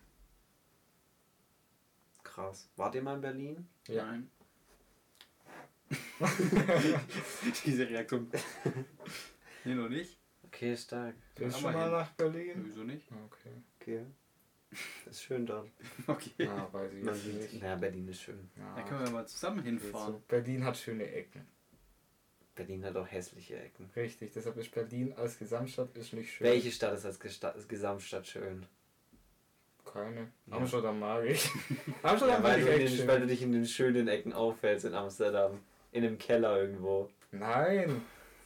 Krass. 2.23 2.69
Wart 2.75 2.93
ihr 2.95 3.01
mal 3.03 3.15
in 3.15 3.21
Berlin? 3.21 3.67
Ja. 3.87 4.05
Nein. 4.05 4.29
Diese 7.65 7.87
Reaktion. 7.87 8.29
nee, 9.63 9.75
noch 9.75 9.89
nicht. 9.89 10.19
Okay, 10.45 10.75
stark. 10.75 11.15
Bist 11.35 11.61
du 11.61 11.67
Aber 11.67 11.77
mal 11.77 11.83
hin. 11.83 11.91
nach 11.91 12.11
Berlin? 12.13 12.61
Wieso 12.65 12.83
nicht? 12.83 13.07
Okay. 13.11 13.51
Okay. 13.79 14.05
Das 15.05 15.15
ist 15.17 15.23
schön 15.23 15.45
dort. 15.45 15.69
Okay. 16.07 16.47
Ah, 16.47 16.67
weiß 16.71 16.91
ich 16.93 17.03
Man 17.03 17.15
sieht, 17.15 17.33
nicht. 17.51 17.61
naja, 17.61 17.75
Berlin 17.75 18.07
ist 18.07 18.21
schön. 18.21 18.49
Da 18.55 18.77
Ja. 18.77 18.83
können 18.87 19.03
wir 19.05 19.11
mal 19.11 19.27
zusammen 19.27 19.63
hinfahren. 19.63 20.13
So, 20.13 20.21
Berlin 20.27 20.63
hat 20.65 20.77
schöne 20.77 21.09
Ecken. 21.11 21.45
Berlin 22.55 22.85
hat 22.85 22.95
auch 22.95 23.07
hässliche 23.07 23.59
Ecken. 23.59 23.89
Richtig, 23.95 24.31
deshalb 24.33 24.55
ist 24.57 24.71
Berlin 24.71 25.13
als 25.17 25.37
Gesamtstadt 25.37 25.95
ist 25.97 26.13
nicht 26.13 26.31
schön. 26.31 26.47
Welche 26.47 26.71
Stadt 26.71 26.93
ist 26.93 27.05
als 27.05 27.19
Gesta 27.19 27.53
Gesamtstadt 27.67 28.25
schön? 28.27 28.65
Keine. 29.91 30.31
Ja. 30.47 30.57
Amsterdam 30.57 30.99
mag 30.99 31.25
ich. 31.25 31.45
Ja, 32.03 32.11
Amsterdam 32.11 32.43
weil, 32.43 32.55
finde 32.55 32.71
du 32.71 32.77
ich 32.77 32.81
echt 32.83 32.91
den, 32.93 32.97
schön. 32.99 33.07
weil 33.07 33.19
du 33.21 33.27
dich 33.27 33.41
in 33.41 33.51
den 33.51 33.65
schönen 33.65 34.07
Ecken 34.07 34.33
auffällst 34.33 34.85
in 34.85 34.93
Amsterdam. 34.93 35.59
In 35.91 36.03
einem 36.05 36.17
Keller 36.17 36.59
irgendwo. 36.61 37.09
Nein. 37.31 38.01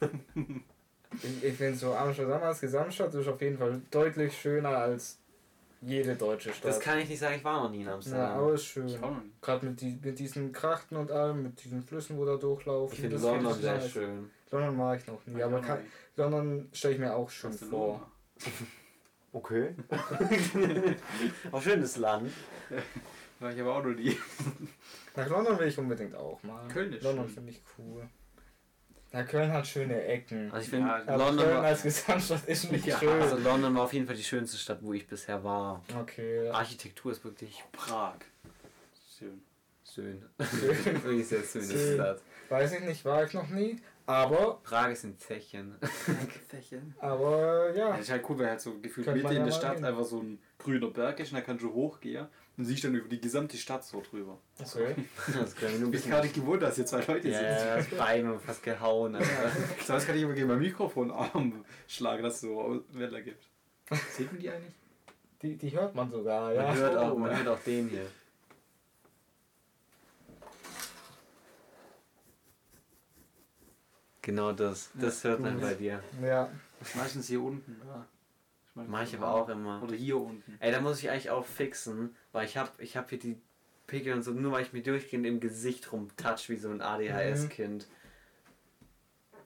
ich 1.22 1.44
ich 1.44 1.54
finde 1.54 1.76
so 1.76 1.94
Amsterdam 1.94 2.42
als 2.42 2.60
Gesamtstadt 2.60 3.14
ist 3.14 3.28
auf 3.28 3.40
jeden 3.40 3.58
Fall 3.58 3.80
deutlich 3.90 4.36
schöner 4.38 4.70
als 4.76 5.19
jede 5.82 6.14
deutsche 6.16 6.52
Stadt. 6.52 6.70
Das 6.70 6.80
kann 6.80 6.98
ich 6.98 7.08
nicht 7.08 7.18
sagen, 7.18 7.36
ich 7.36 7.44
war 7.44 7.62
noch 7.64 7.70
nie 7.70 7.80
in 7.80 7.86
ja, 7.86 7.94
Amsterdam. 7.94 8.38
aber 8.38 8.52
ist 8.54 8.62
Ich 8.62 8.68
schön. 8.68 8.96
auch 9.02 9.10
noch 9.10 9.22
nicht. 9.22 9.40
Gerade 9.42 9.66
mit, 9.66 9.80
die, 9.80 9.98
mit 10.02 10.18
diesen 10.18 10.52
Krachten 10.52 10.96
und 10.96 11.10
allem, 11.10 11.42
mit 11.42 11.62
diesen 11.64 11.82
Flüssen, 11.82 12.16
wo 12.18 12.24
da 12.24 12.36
durchlaufen. 12.36 12.92
ich 12.94 13.00
finde 13.00 13.16
das 13.16 13.24
London 13.24 13.54
sehr 13.54 13.74
nice. 13.74 13.90
schön. 13.90 14.30
London 14.50 14.76
mag 14.76 15.00
ich 15.00 15.06
noch 15.06 15.26
nie, 15.26 15.38
Ich 15.38 15.44
aber 15.44 15.60
kann, 15.60 15.80
nicht. 15.82 15.92
London 16.16 16.68
stelle 16.72 16.94
ich 16.94 17.00
mir 17.00 17.14
auch 17.14 17.30
schön 17.30 17.52
vor. 17.52 18.10
Okay. 19.32 19.76
auch 21.52 21.62
schönes 21.62 21.96
Land. 21.98 22.32
War 23.38 23.52
ich 23.52 23.60
aber 23.60 23.76
auch 23.76 23.84
noch 23.84 23.94
nie. 23.94 24.16
Nach 25.14 25.28
London 25.28 25.56
will 25.56 25.68
ich 25.68 25.78
unbedingt 25.78 26.16
auch 26.16 26.42
mal. 26.42 26.66
Köln 26.66 26.92
ist 26.92 27.04
London 27.04 27.28
finde 27.28 27.52
ich 27.52 27.62
cool. 27.78 28.08
Ja, 29.12 29.24
Köln 29.24 29.52
hat 29.52 29.66
schöne 29.66 30.04
Ecken. 30.04 30.52
Also 30.52 30.64
ich 30.64 30.70
finde, 30.70 30.86
Ja, 30.88 31.16
London, 31.16 31.44
Köln 31.44 31.56
war, 31.56 31.64
als 31.64 31.82
Gesamtstadt 31.82 32.44
ist 32.46 32.70
nicht 32.70 32.86
Ja, 32.86 32.98
schön. 32.98 33.08
also 33.22 33.36
London 33.38 33.74
war 33.74 33.82
auf 33.84 33.92
jeden 33.92 34.06
Fall 34.06 34.14
die 34.16 34.22
schönste 34.22 34.56
Stadt, 34.56 34.78
wo 34.82 34.92
ich 34.92 35.06
bisher 35.08 35.42
war. 35.42 35.82
Okay, 36.00 36.46
ja. 36.46 36.52
Architektur 36.52 37.10
ist 37.12 37.24
wirklich 37.24 37.62
Prag. 37.72 38.14
Schön. 39.18 39.42
schön. 39.92 40.22
wirklich 40.38 41.26
sehr 41.28 41.42
schöne 41.42 41.64
Schön. 41.64 41.94
Stadt. 41.96 42.22
Weiß 42.48 42.72
ich 42.72 42.80
nicht, 42.80 43.04
war 43.04 43.24
ich 43.24 43.34
noch 43.34 43.48
nie. 43.48 43.80
Aber, 44.06 44.58
Prag 44.64 44.90
ist 44.90 45.04
in 45.04 45.16
Tschechien. 45.18 45.76
Fächeln. 46.48 46.94
aber 46.98 47.72
ja. 47.76 47.90
Das 47.90 48.00
ist 48.00 48.10
halt 48.10 48.28
cool, 48.28 48.38
weil 48.40 48.48
halt 48.50 48.60
so 48.60 48.78
gefühlt 48.80 49.06
Könnte 49.06 49.18
Mitte 49.22 49.34
man 49.34 49.36
in 49.36 49.44
der 49.44 49.52
Stadt 49.52 49.76
hin. 49.76 49.84
einfach 49.84 50.04
so 50.04 50.20
ein 50.20 50.38
grüner 50.58 50.88
Berg 50.90 51.20
ist 51.20 51.30
und 51.32 51.38
da 51.38 51.42
kannst 51.42 51.62
du 51.64 51.72
hochgehen 51.72 52.26
und 52.60 52.66
siehst 52.66 52.84
dann 52.84 52.94
über 52.94 53.08
die 53.08 53.20
gesamte 53.20 53.56
Stadt 53.56 53.82
so 53.84 54.02
drüber. 54.02 54.38
Okay. 54.60 54.94
Das 55.34 55.54
Ich 55.54 56.02
bin 56.02 56.10
gar 56.10 56.22
nicht 56.22 56.34
gewohnt, 56.34 56.62
dass 56.62 56.76
hier 56.76 56.84
zwei 56.84 57.02
Leute 57.02 57.30
Ja, 57.30 57.40
ja, 57.40 57.76
das 57.76 57.88
Bein 57.88 58.30
und 58.30 58.40
fast 58.42 58.62
gehauen. 58.62 59.14
Sind. 59.14 59.26
Sonst 59.86 60.06
kann 60.06 60.14
ich 60.16 60.22
immer 60.22 60.34
gegen 60.34 60.46
mein 60.48 60.58
Mikrofonarm 60.58 61.64
schlagen, 61.88 62.22
dass 62.22 62.34
es 62.34 62.40
so 62.42 62.84
Welle 62.92 63.22
gibt. 63.22 63.42
Sieht 64.14 64.30
man 64.30 64.40
die 64.42 64.50
eigentlich? 64.50 64.74
Die, 65.40 65.56
die 65.56 65.72
hört 65.72 65.94
man 65.94 66.10
sogar, 66.10 66.48
Man, 66.48 66.54
ja. 66.54 66.74
hört 66.74 66.96
auch, 66.98 67.12
Oh. 67.14 67.18
man 67.18 67.34
hört 67.34 67.48
auch 67.48 67.60
den 67.64 67.88
hier. 67.88 68.06
Genau 74.22 74.52
das. 74.52 74.90
Das 74.94 75.24
hört 75.24 75.40
man 75.40 75.60
bei 75.60 75.74
dir. 75.74 76.02
Ja. 76.22 76.50
Meistens 76.94 77.26
hier 77.28 77.40
unten. 77.42 77.80
Ja. 77.86 78.06
Ich 78.76 78.88
Mach 78.88 79.02
ich 79.02 79.16
aber 79.16 79.34
auch 79.34 79.48
immer. 79.48 79.82
Oder 79.82 79.94
hier 79.96 80.16
unten. 80.18 80.56
Ey, 80.60 80.70
da 80.72 80.80
muss 80.80 81.00
ich 81.00 81.10
eigentlich 81.10 81.30
auch 81.30 81.44
fixen, 81.44 82.14
weil 82.32 82.46
ich 82.46 82.56
hab, 82.56 82.80
ich 82.80 82.96
hab 82.96 83.10
hier 83.10 83.18
die 83.18 83.36
Pickel 83.86 84.14
und 84.14 84.22
so, 84.22 84.30
nur 84.32 84.52
weil 84.52 84.62
ich 84.62 84.72
mir 84.72 84.82
durchgehend 84.82 85.26
im 85.26 85.40
Gesicht 85.40 85.92
rumtouch 85.92 86.48
wie 86.48 86.56
so 86.56 86.70
ein 86.70 86.80
ADHS-Kind. 86.80 87.88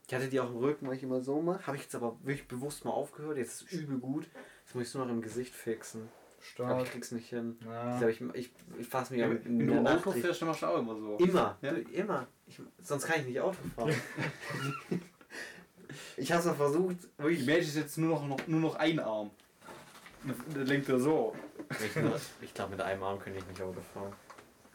Ich 0.07 0.14
hatte 0.14 0.29
die 0.29 0.39
auch 0.39 0.51
im 0.51 0.57
Rücken, 0.59 0.87
weil 0.87 0.97
ich 0.97 1.03
immer 1.03 1.22
so 1.22 1.41
mache. 1.41 1.66
Habe 1.66 1.77
ich 1.79 1.85
jetzt 1.85 1.95
aber 1.95 2.16
wirklich 2.22 2.47
bewusst 2.47 2.85
mal 2.85 2.91
aufgehört. 2.91 3.39
Jetzt 3.39 3.62
ist 3.62 3.72
es 3.72 3.81
übel 3.81 3.99
gut. 3.99 4.29
Jetzt 4.64 4.75
muss 4.75 4.83
ich 4.83 4.89
es 4.89 4.95
nur 4.95 5.07
noch 5.07 5.12
im 5.12 5.22
Gesicht 5.22 5.55
fixen. 5.55 6.03
Aber 6.59 6.66
Stark. 6.68 6.83
ich 6.85 6.93
krieg's 6.93 7.11
nicht 7.11 7.31
hin. 7.31 7.57
Ich 7.61 7.66
Ja. 7.66 8.07
ich, 8.09 8.20
ich, 8.35 8.51
ich 8.79 8.87
fasse 8.87 9.14
mich 9.14 9.22
Ja, 9.22 9.31
wenn 9.31 9.43
in 9.47 9.59
du 9.61 9.72
der 9.72 9.81
Nacht 9.83 10.07
Auto 10.07 10.12
fährst, 10.12 10.43
dann 10.43 10.49
machst 10.49 10.61
du 10.61 10.66
auch 10.66 10.79
immer 10.79 10.95
so. 10.95 11.16
Immer, 11.16 11.57
Ja. 11.62 11.70
du, 11.72 11.81
immer. 11.81 12.27
Ich, 12.47 12.61
sonst 12.83 13.07
kann 13.07 13.20
ich 13.20 13.27
nicht 13.29 13.41
Auto 13.41 13.57
fahren. 13.75 13.95
ich 16.16 16.30
habe 16.32 16.40
es 16.40 16.47
noch 16.47 16.57
versucht, 16.57 16.97
Die 17.18 17.22
wirklich. 17.22 17.47
Mensch 17.47 17.66
ist 17.66 17.76
jetzt 17.76 17.99
nur 17.99 18.11
noch, 18.18 18.26
noch, 18.26 18.47
nur 18.47 18.61
noch 18.61 18.74
ein 18.76 18.99
Arm. 19.01 19.30
Dann 20.24 20.36
dann 20.55 20.66
lenkt 20.66 20.88
er 20.88 20.99
so. 21.01 21.34
Ich, 21.70 21.90
ich 22.42 22.55
glaube, 22.55 22.70
mit 22.72 22.80
einem 22.80 23.03
Arm 23.03 23.18
könnte 23.18 23.38
ich 23.38 23.47
nicht 23.47 23.61
Auto 23.61 23.80
fahren. 23.92 24.12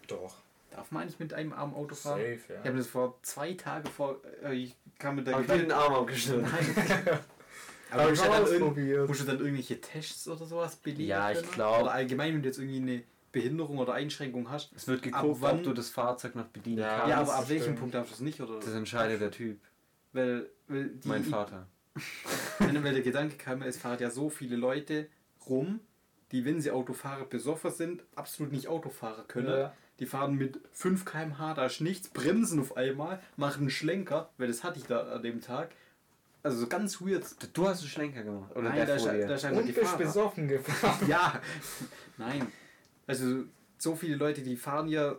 Doch. 0.07 0.35
Darf 0.71 0.91
man 0.91 1.03
eigentlich 1.03 1.19
mit 1.19 1.33
einem 1.33 1.53
Arm 1.53 1.73
Auto 1.73 1.95
fahren? 1.95 2.19
Safe, 2.19 2.33
Ich 2.33 2.49
ja. 2.49 2.63
habe 2.63 2.77
das 2.77 2.87
vor 2.87 3.17
zwei 3.23 3.53
Tagen 3.53 3.89
vor. 3.89 4.17
Äh, 4.43 4.53
ich 4.53 4.75
kam 4.99 5.15
mit 5.15 5.25
der 5.27 5.35
Hab 5.35 5.41
ich 5.41 5.47
mir 5.47 5.57
den 5.57 5.71
Arm 5.71 5.93
abgeschnitten. 5.93 6.45
Aber 7.91 8.03
Hab 8.03 8.09
musst 8.11 8.21
ich 8.21 8.27
du, 8.27 8.33
dann 8.33 8.43
ausprobiert. 8.43 9.07
musst 9.07 9.21
du 9.21 9.25
dann 9.25 9.39
irgendwelche 9.39 9.81
Tests 9.81 10.27
oder 10.27 10.45
sowas 10.45 10.75
belegen? 10.75 11.05
Ja, 11.09 11.31
ich 11.31 11.39
können? 11.39 11.51
glaub- 11.53 11.81
Oder 11.81 11.91
allgemein, 11.91 12.35
wenn 12.35 12.43
du 12.43 12.47
jetzt 12.47 12.59
irgendwie 12.59 12.77
eine 12.77 13.03
Behinderung 13.31 13.79
oder 13.79 13.93
Einschränkung 13.93 14.49
hast. 14.51 14.71
Es 14.75 14.87
wird 14.87 14.99
Ab 14.99 15.21
geguckt, 15.23 15.41
wann- 15.41 15.57
ob 15.57 15.63
du 15.63 15.73
das 15.73 15.89
Fahrzeug 15.89 16.35
noch 16.35 16.45
bedienen 16.45 16.79
Ja, 16.79 16.97
kannst. 16.99 17.09
ja, 17.09 17.19
das 17.21 17.29
aber 17.29 17.39
ab 17.39 17.49
welchem. 17.49 17.75
Punkt 17.75 17.95
darfst 17.95 18.11
du 18.11 18.15
es 18.15 18.21
nicht? 18.21 18.39
Oder? 18.41 18.59
Das 18.59 18.73
entscheidet 18.73 19.21
der 19.21 19.31
Typ. 19.31 19.59
Weil, 20.13 20.49
weil, 20.67 20.89
die, 20.89 21.07
Mein 21.07 21.23
Vater. 21.23 21.67
Wenn 22.59 22.83
weil 22.83 22.93
der 22.93 23.01
Gedanke 23.01 23.35
kam, 23.37 23.61
es 23.61 23.77
fahren 23.77 23.99
ja 23.99 24.09
so 24.09 24.29
viele 24.29 24.55
Leute 24.55 25.07
rum, 25.47 25.79
die, 26.31 26.45
wenn 26.45 26.61
sie 26.61 26.71
Autofahrer 26.71 27.25
besoffen 27.25 27.71
sind, 27.71 28.03
absolut 28.15 28.51
nicht 28.51 28.67
Autofahrer 28.67 29.23
können. 29.23 29.49
Ja. 29.49 29.73
Die 29.99 30.05
fahren 30.05 30.35
mit 30.35 30.59
5 30.71 31.03
km/h, 31.03 31.55
da 31.55 31.65
ist 31.65 31.81
nichts, 31.81 32.07
bremsen 32.07 32.59
auf 32.59 32.77
einmal, 32.77 33.19
machen 33.35 33.61
einen 33.61 33.69
Schlenker, 33.69 34.29
weil 34.37 34.47
das 34.47 34.63
hatte 34.63 34.79
ich 34.79 34.85
da 34.85 35.01
an 35.13 35.23
dem 35.23 35.41
Tag. 35.41 35.71
Also 36.41 36.59
so 36.59 36.67
ganz 36.67 37.01
weird. 37.01 37.25
Du 37.53 37.67
hast 37.67 37.79
einen 37.79 37.89
Schlenker 37.89 38.23
gemacht. 38.23 38.51
Oder 38.51 38.69
Nein, 38.69 38.75
der 38.75 38.85
da 38.85 38.95
ist, 38.95 39.03
vor 39.03 39.11
dir. 39.11 39.27
da 39.27 39.33
ist 39.35 39.43
Und 39.43 39.75
bist 39.75 39.97
besoffen 39.97 40.47
gefahren. 40.47 40.99
Ja, 41.09 41.41
nein. 42.17 42.47
Also 43.07 43.43
so 43.77 43.95
viele 43.95 44.15
Leute, 44.15 44.41
die 44.41 44.55
fahren 44.55 44.87
ja, 44.87 45.17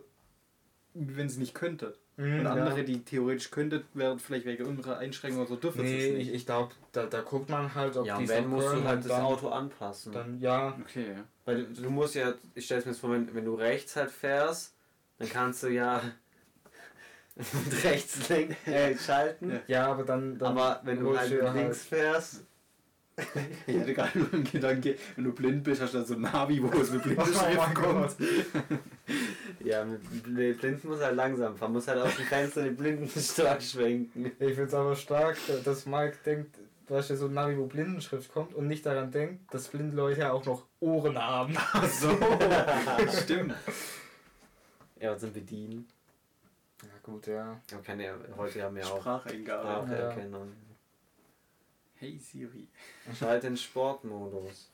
wenn 0.93 1.29
sie 1.29 1.39
nicht 1.39 1.53
könnten. 1.53 1.93
Mhm, 2.21 2.39
Und 2.39 2.45
ja. 2.45 2.51
andere, 2.51 2.83
die 2.83 3.03
theoretisch 3.03 3.49
könnten, 3.49 3.83
wären 3.95 4.19
vielleicht 4.19 4.45
wegen 4.45 4.65
unserer 4.65 4.99
Einschränkung 4.99 5.41
oder 5.41 5.49
so 5.49 5.55
dürfen 5.55 5.81
Nee, 5.81 5.97
es 5.97 6.03
ich, 6.03 6.27
nicht. 6.27 6.33
ich 6.35 6.45
glaube, 6.45 6.71
da, 6.91 7.07
da 7.07 7.21
guckt 7.21 7.49
man 7.49 7.73
halt, 7.73 7.97
ob 7.97 8.05
ja, 8.05 8.17
die 8.17 8.23
und 8.23 8.29
wenn 8.29 8.47
musst 8.47 8.75
du 8.75 8.83
halt 8.83 8.99
das 8.99 9.07
dann, 9.11 9.23
Auto 9.23 9.49
anpassen. 9.49 10.13
Dann, 10.13 10.39
ja, 10.39 10.77
Okay, 10.81 11.13
ja. 11.15 11.23
Weil 11.45 11.63
du, 11.65 11.81
du 11.81 11.89
musst 11.89 12.13
ja, 12.13 12.33
ich 12.53 12.65
stelle 12.65 12.79
es 12.81 12.85
mir 12.85 12.91
jetzt 12.91 13.01
vor, 13.01 13.11
wenn, 13.11 13.33
wenn 13.33 13.45
du 13.45 13.55
rechts 13.55 13.95
halt 13.95 14.11
fährst, 14.11 14.75
dann 15.17 15.29
kannst 15.29 15.63
du 15.63 15.67
ja 15.69 15.99
mit 17.35 17.83
rechts 17.83 18.29
lenken, 18.29 18.71
äh, 18.71 18.95
schalten. 18.97 19.49
Ja. 19.49 19.59
ja, 19.67 19.87
aber 19.87 20.03
dann, 20.03 20.37
dann 20.37 20.57
Aber 20.57 20.81
wenn 20.83 20.99
du 20.99 21.17
halt 21.17 21.31
mit 21.31 21.53
links 21.55 21.85
fährst, 21.85 22.45
Ich 23.67 23.77
hatte 23.79 23.93
gerade 23.93 24.19
nur 24.19 24.33
einen 24.33 24.43
Gedanke, 24.43 24.95
wenn 25.15 25.25
du 25.25 25.31
blind 25.33 25.63
bist, 25.63 25.81
hast 25.81 25.93
du 25.93 25.97
dann 25.99 26.07
so 26.07 26.13
ein 26.15 26.21
Navi, 26.21 26.61
wo 26.61 26.67
es 26.79 26.91
mit 26.91 27.03
blinden 27.03 27.21
Oh 27.23 27.73
kommt. 27.73 28.15
ja, 29.63 29.83
mit 29.85 30.01
Bl- 30.25 30.53
Blinden 30.57 30.87
muss 30.89 30.99
halt 31.01 31.15
langsam 31.15 31.55
fahren, 31.55 31.73
muss 31.73 31.87
halt 31.87 31.99
aus 32.01 32.15
dem 32.15 32.25
Fenster 32.25 32.63
den 32.63 32.75
Blinden 32.75 33.07
stark 33.07 33.61
schwenken. 33.61 34.25
Ich 34.25 34.55
finde 34.55 34.63
es 34.63 34.73
aber 34.73 34.95
stark, 34.95 35.37
dass 35.63 35.85
Mike 35.85 36.17
denkt, 36.25 36.57
dass 36.87 37.09
ja 37.09 37.15
so 37.15 37.27
ein 37.27 37.33
Navi, 37.33 37.57
wo 37.57 37.65
Blindenschrift 37.67 38.33
kommt 38.33 38.53
und 38.53 38.67
nicht 38.67 38.85
daran 38.85 39.11
denkt, 39.11 39.53
dass 39.53 39.67
blinde 39.69 39.95
Leute 39.95 40.21
ja 40.21 40.31
auch 40.33 40.45
noch 40.45 40.65
Ohren 40.81 41.17
haben. 41.17 41.55
Ach 41.57 41.85
so, 41.87 42.17
stimmt. 43.21 43.53
Ja, 44.99 45.13
und 45.13 45.19
sind 45.19 45.33
bedienen. 45.33 45.87
Ja 46.83 46.89
gut, 47.03 47.27
ja. 47.27 47.57
Aber 47.71 47.81
kann 47.81 47.99
ja, 47.99 48.13
heute 48.35 48.63
haben 48.63 48.75
wir 48.75 48.85
auch 48.87 48.99
Spracheingabe. 48.99 49.61
Spracherkennung. 49.87 50.51
Hey 52.01 52.17
Siri. 52.17 52.67
Schalt 53.13 53.43
den 53.43 53.55
Sportmodus. 53.55 54.71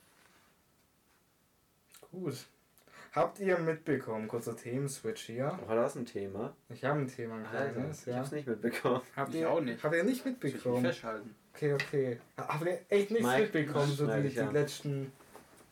Gut. 2.09 2.45
Habt 3.11 3.39
ihr 3.39 3.57
mitbekommen, 3.57 4.29
kurzer 4.29 4.55
Themenswitch 4.55 5.25
hier. 5.25 5.59
War 5.67 5.75
das 5.75 5.95
ein 5.95 6.05
Thema? 6.05 6.55
Ich 6.69 6.85
habe 6.85 7.01
ein 7.01 7.07
Thema, 7.09 7.35
ein 7.35 7.45
Alter, 7.45 7.73
kleines, 7.73 8.01
ich 8.01 8.07
ja. 8.07 8.19
hab's 8.19 8.31
nicht 8.31 8.47
mitbekommen. 8.47 9.01
Habt 9.13 9.33
Ich 9.33 9.41
ihr, 9.41 9.51
auch 9.51 9.59
nicht. 9.59 9.83
Habt 9.83 9.93
ihr 9.95 10.05
nicht 10.05 10.23
Soll 10.23 10.31
ich 10.31 10.41
mich 10.41 10.53
mitbekommen? 10.53 10.85
festhalten? 10.85 11.35
Okay, 11.53 11.73
okay. 11.73 12.19
Habt 12.37 12.65
ihr 12.65 12.79
echt 12.87 13.11
nichts 13.11 13.27
Mike, 13.27 13.41
mitbekommen, 13.41 13.91
so 13.91 14.05
schneid 14.05 14.23
die, 14.23 14.27
ich 14.29 14.33
die 14.35 14.39
an. 14.39 14.53
letzten... 14.53 15.11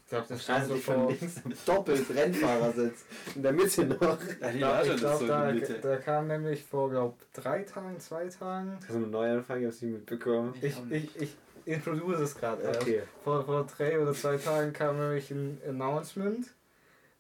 Ich 0.04 0.10
glaube, 0.10 0.26
das 0.28 0.44
stand 0.44 0.68
so 0.68 0.76
ich 0.76 0.84
von 0.84 0.96
vor... 0.96 1.10
links 1.10 1.42
doppelt 1.66 2.10
Rennfahrersitz. 2.14 3.06
In 3.34 3.44
der 3.44 3.54
Mitte 3.54 3.86
noch. 3.86 4.02
Ja, 4.02 4.50
Ich 4.50 4.52
die 4.52 4.58
glaube, 4.58 4.62
war 4.62 4.82
ich 4.84 4.88
schon 4.90 4.98
glaub, 4.98 5.20
so 5.20 5.28
da, 5.28 5.52
da 5.54 5.98
kam 5.98 6.28
nämlich 6.28 6.64
vor, 6.66 6.90
glaub, 6.90 7.18
drei 7.32 7.64
Tagen, 7.64 7.98
zwei 8.02 8.28
Tagen. 8.28 8.78
Das 8.82 8.90
ist 8.90 8.96
ein 8.98 9.10
Neuanfang, 9.10 9.62
ich 9.62 9.68
hab's 9.68 9.82
nicht 9.82 9.94
mitbekommen. 9.94 10.54
Ich, 10.62 10.76
ich, 10.92 11.16
ich 11.22 11.38
introduce 11.66 12.20
es 12.20 12.36
gerade 12.36 12.64
erst. 12.64 12.82
Okay. 12.82 13.04
Vor, 13.24 13.44
vor 13.46 13.66
drei 13.66 14.00
oder 14.00 14.14
zwei 14.14 14.38
Tagen 14.38 14.72
kam 14.74 14.98
nämlich 14.98 15.30
ein 15.32 15.60
Announcement. 15.68 16.48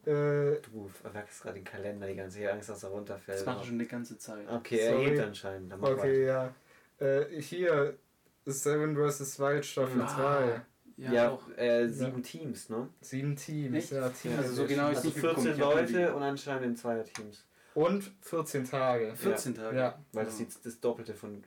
Äh, 0.05 0.61
Du 0.61 0.87
verwechselst 1.01 1.41
gerade 1.43 1.55
den 1.55 1.63
Kalender 1.63 2.05
die 2.07 2.15
ganze 2.15 2.37
Zeit, 2.39 2.51
Angst, 2.51 2.69
dass 2.69 2.83
er 2.83 2.89
runterfällt. 2.89 3.39
Das 3.39 3.45
mache 3.45 3.61
ich 3.61 3.65
schon 3.67 3.75
eine 3.75 3.87
ganze 3.87 4.17
Zeit. 4.17 4.47
Okay, 4.51 4.77
er 4.77 4.97
hebt 4.99 5.19
anscheinend. 5.19 5.71
Dann 5.71 5.83
okay, 5.83 6.25
ja. 6.25 6.53
Äh, 6.99 7.25
hier, 7.41 7.97
Seven 8.45 8.95
vs. 8.95 9.39
Wild 9.39 9.65
Staffel 9.65 10.01
Ah, 10.01 10.37
3. 10.41 10.61
Ja, 10.97 11.11
Ja, 11.11 11.31
auch. 11.31 11.41
äh, 11.57 11.89
sieben 11.89 12.23
Teams, 12.23 12.69
ne? 12.69 12.87
Sieben 13.01 13.35
Teams, 13.35 13.75
Echt? 13.75 13.91
ja, 13.91 14.07
Team 14.09 14.31
Also 14.37 14.53
so 14.53 14.65
genau 14.65 14.89
ist 14.91 14.97
Also 14.97 15.09
nicht 15.09 15.19
14 15.19 15.43
mitbekommen, 15.43 15.55
ich 15.85 15.91
hab 15.91 15.93
Leute 16.03 16.15
und 16.15 16.23
anscheinend 16.23 16.63
in 16.65 16.75
Zweierteams. 16.77 17.43
Und 17.73 18.11
14 18.21 18.63
Tage. 18.63 19.09
die 19.11 19.17
14 19.17 19.55
Tage. 19.55 19.77
Ja, 19.77 19.99
Weil 20.13 20.25
das 20.25 20.39
ist 20.39 20.65
das 20.65 20.79
Doppelte 20.79 21.13
von. 21.13 21.43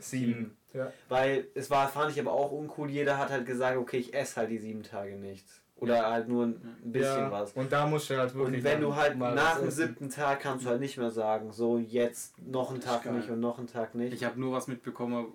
Sieben. 0.00 0.56
Ja. 0.72 0.92
Weil 1.08 1.48
es 1.54 1.70
war, 1.70 1.88
fand 1.88 2.12
ich 2.12 2.20
aber 2.20 2.32
auch 2.32 2.52
uncool, 2.52 2.90
jeder 2.90 3.18
hat 3.18 3.30
halt 3.30 3.46
gesagt, 3.46 3.76
okay, 3.76 3.98
ich 3.98 4.14
esse 4.14 4.36
halt 4.36 4.50
die 4.50 4.58
sieben 4.58 4.82
Tage 4.82 5.16
nichts. 5.16 5.60
Oder 5.76 6.10
halt 6.10 6.28
nur 6.28 6.44
ein 6.44 6.78
bisschen 6.84 7.18
ja. 7.18 7.30
was. 7.30 7.52
Und 7.54 7.72
da 7.72 7.86
musst 7.86 8.10
du 8.10 8.18
halt 8.18 8.34
wirklich. 8.34 8.58
Und 8.58 8.64
wenn 8.64 8.80
du 8.82 8.94
halt 8.94 9.16
mal 9.16 9.34
nach 9.34 9.58
dem 9.58 9.70
siebten 9.70 10.10
Tag 10.10 10.40
kannst 10.40 10.66
du 10.66 10.70
halt 10.70 10.80
nicht 10.80 10.98
mehr 10.98 11.10
sagen, 11.10 11.52
so 11.52 11.78
jetzt 11.78 12.38
noch 12.38 12.70
einen 12.70 12.80
Tag 12.80 13.10
nicht 13.10 13.30
und 13.30 13.40
noch 13.40 13.58
einen 13.58 13.66
Tag 13.66 13.94
nicht. 13.94 14.12
Ich 14.12 14.24
habe 14.24 14.38
nur 14.38 14.52
was 14.52 14.68
mitbekommen, 14.68 15.32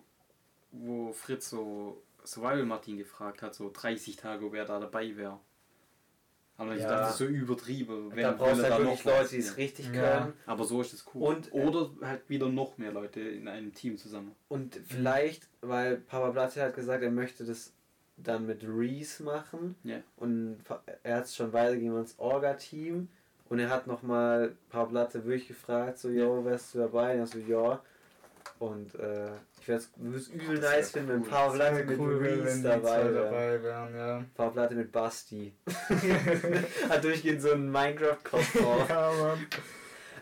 wo 0.71 1.11
Fritz 1.11 1.49
so 1.49 2.03
Survival 2.23 2.65
Martin 2.65 2.97
gefragt 2.97 3.41
hat, 3.41 3.55
so 3.55 3.71
30 3.73 4.17
Tage, 4.17 4.45
ob 4.45 4.53
er 4.53 4.65
da 4.65 4.79
dabei 4.79 5.15
wäre. 5.17 5.39
Aber 6.57 6.73
ich 6.73 6.81
Ja. 6.81 6.87
dachte, 6.89 7.01
das 7.01 7.11
ist 7.11 7.17
so 7.17 7.25
übertrieben. 7.25 8.11
da 8.15 8.31
brauchst 8.31 8.59
du 8.59 8.63
halt 8.63 8.77
wirklich? 8.83 9.03
Leute, 9.03 9.29
die 9.29 9.37
es 9.37 9.47
Ja. 9.49 9.53
richtig 9.55 9.85
Ja. 9.87 10.19
können. 10.19 10.33
Aber 10.45 10.63
so 10.63 10.81
ist 10.81 10.93
es 10.93 11.05
cool. 11.13 11.23
Und, 11.23 11.47
äh, 11.53 11.57
Oder 11.65 11.89
halt 12.01 12.29
wieder 12.29 12.47
noch 12.47 12.77
mehr 12.77 12.91
Leute 12.93 13.19
in 13.19 13.47
einem 13.47 13.73
Team 13.73 13.97
zusammen. 13.97 14.31
Und 14.47 14.79
vielleicht, 14.87 15.47
weil 15.61 15.97
Papa 15.97 16.29
Blatte 16.29 16.61
hat 16.61 16.75
gesagt, 16.75 17.03
er 17.03 17.11
möchte 17.11 17.43
das 17.43 17.73
dann 18.17 18.45
mit 18.45 18.63
Reese 18.65 19.23
machen. 19.23 19.75
Ja. 19.83 19.97
Und 20.15 20.59
er 21.03 21.17
hat 21.17 21.25
es 21.25 21.35
schon 21.35 21.51
weitergegeben 21.51 21.95
ans 21.95 22.15
Orga-Team. 22.17 23.09
Und 23.49 23.59
er 23.59 23.69
hat 23.69 23.85
nochmal 23.85 24.55
Papa 24.69 24.85
Blatte 24.85 25.25
wirklich 25.25 25.49
gefragt, 25.49 25.99
so, 25.99 26.09
yo, 26.09 26.45
wärst 26.45 26.73
du 26.73 26.79
dabei? 26.79 27.13
Und 27.15 27.19
er 27.19 27.27
so, 27.27 27.39
ja. 27.39 27.81
Und 28.57 28.95
äh, 28.95 29.31
ich 29.61 29.67
würde 29.67 30.17
es 30.17 30.27
übel 30.29 30.59
das 30.59 30.71
nice 30.71 30.91
finden, 30.91 31.09
wenn 31.09 31.21
cool. 31.23 31.27
Blatte 31.53 31.75
wäre 31.75 31.83
mit 31.85 31.99
cool, 31.99 32.17
Reese 32.17 32.63
dabei 32.63 33.03
dabei 33.03 33.61
wären, 33.63 33.95
ja. 33.95 34.23
Papa 34.33 34.49
Blatte 34.51 34.75
mit 34.75 34.91
Basti. 34.91 35.53
hat 36.89 37.03
durchgehend 37.03 37.41
so 37.41 37.51
einen 37.51 37.69
Minecraft-Kopf 37.69 38.53
drauf. 38.53 38.85
ja, 38.89 39.11
Mann. 39.11 39.45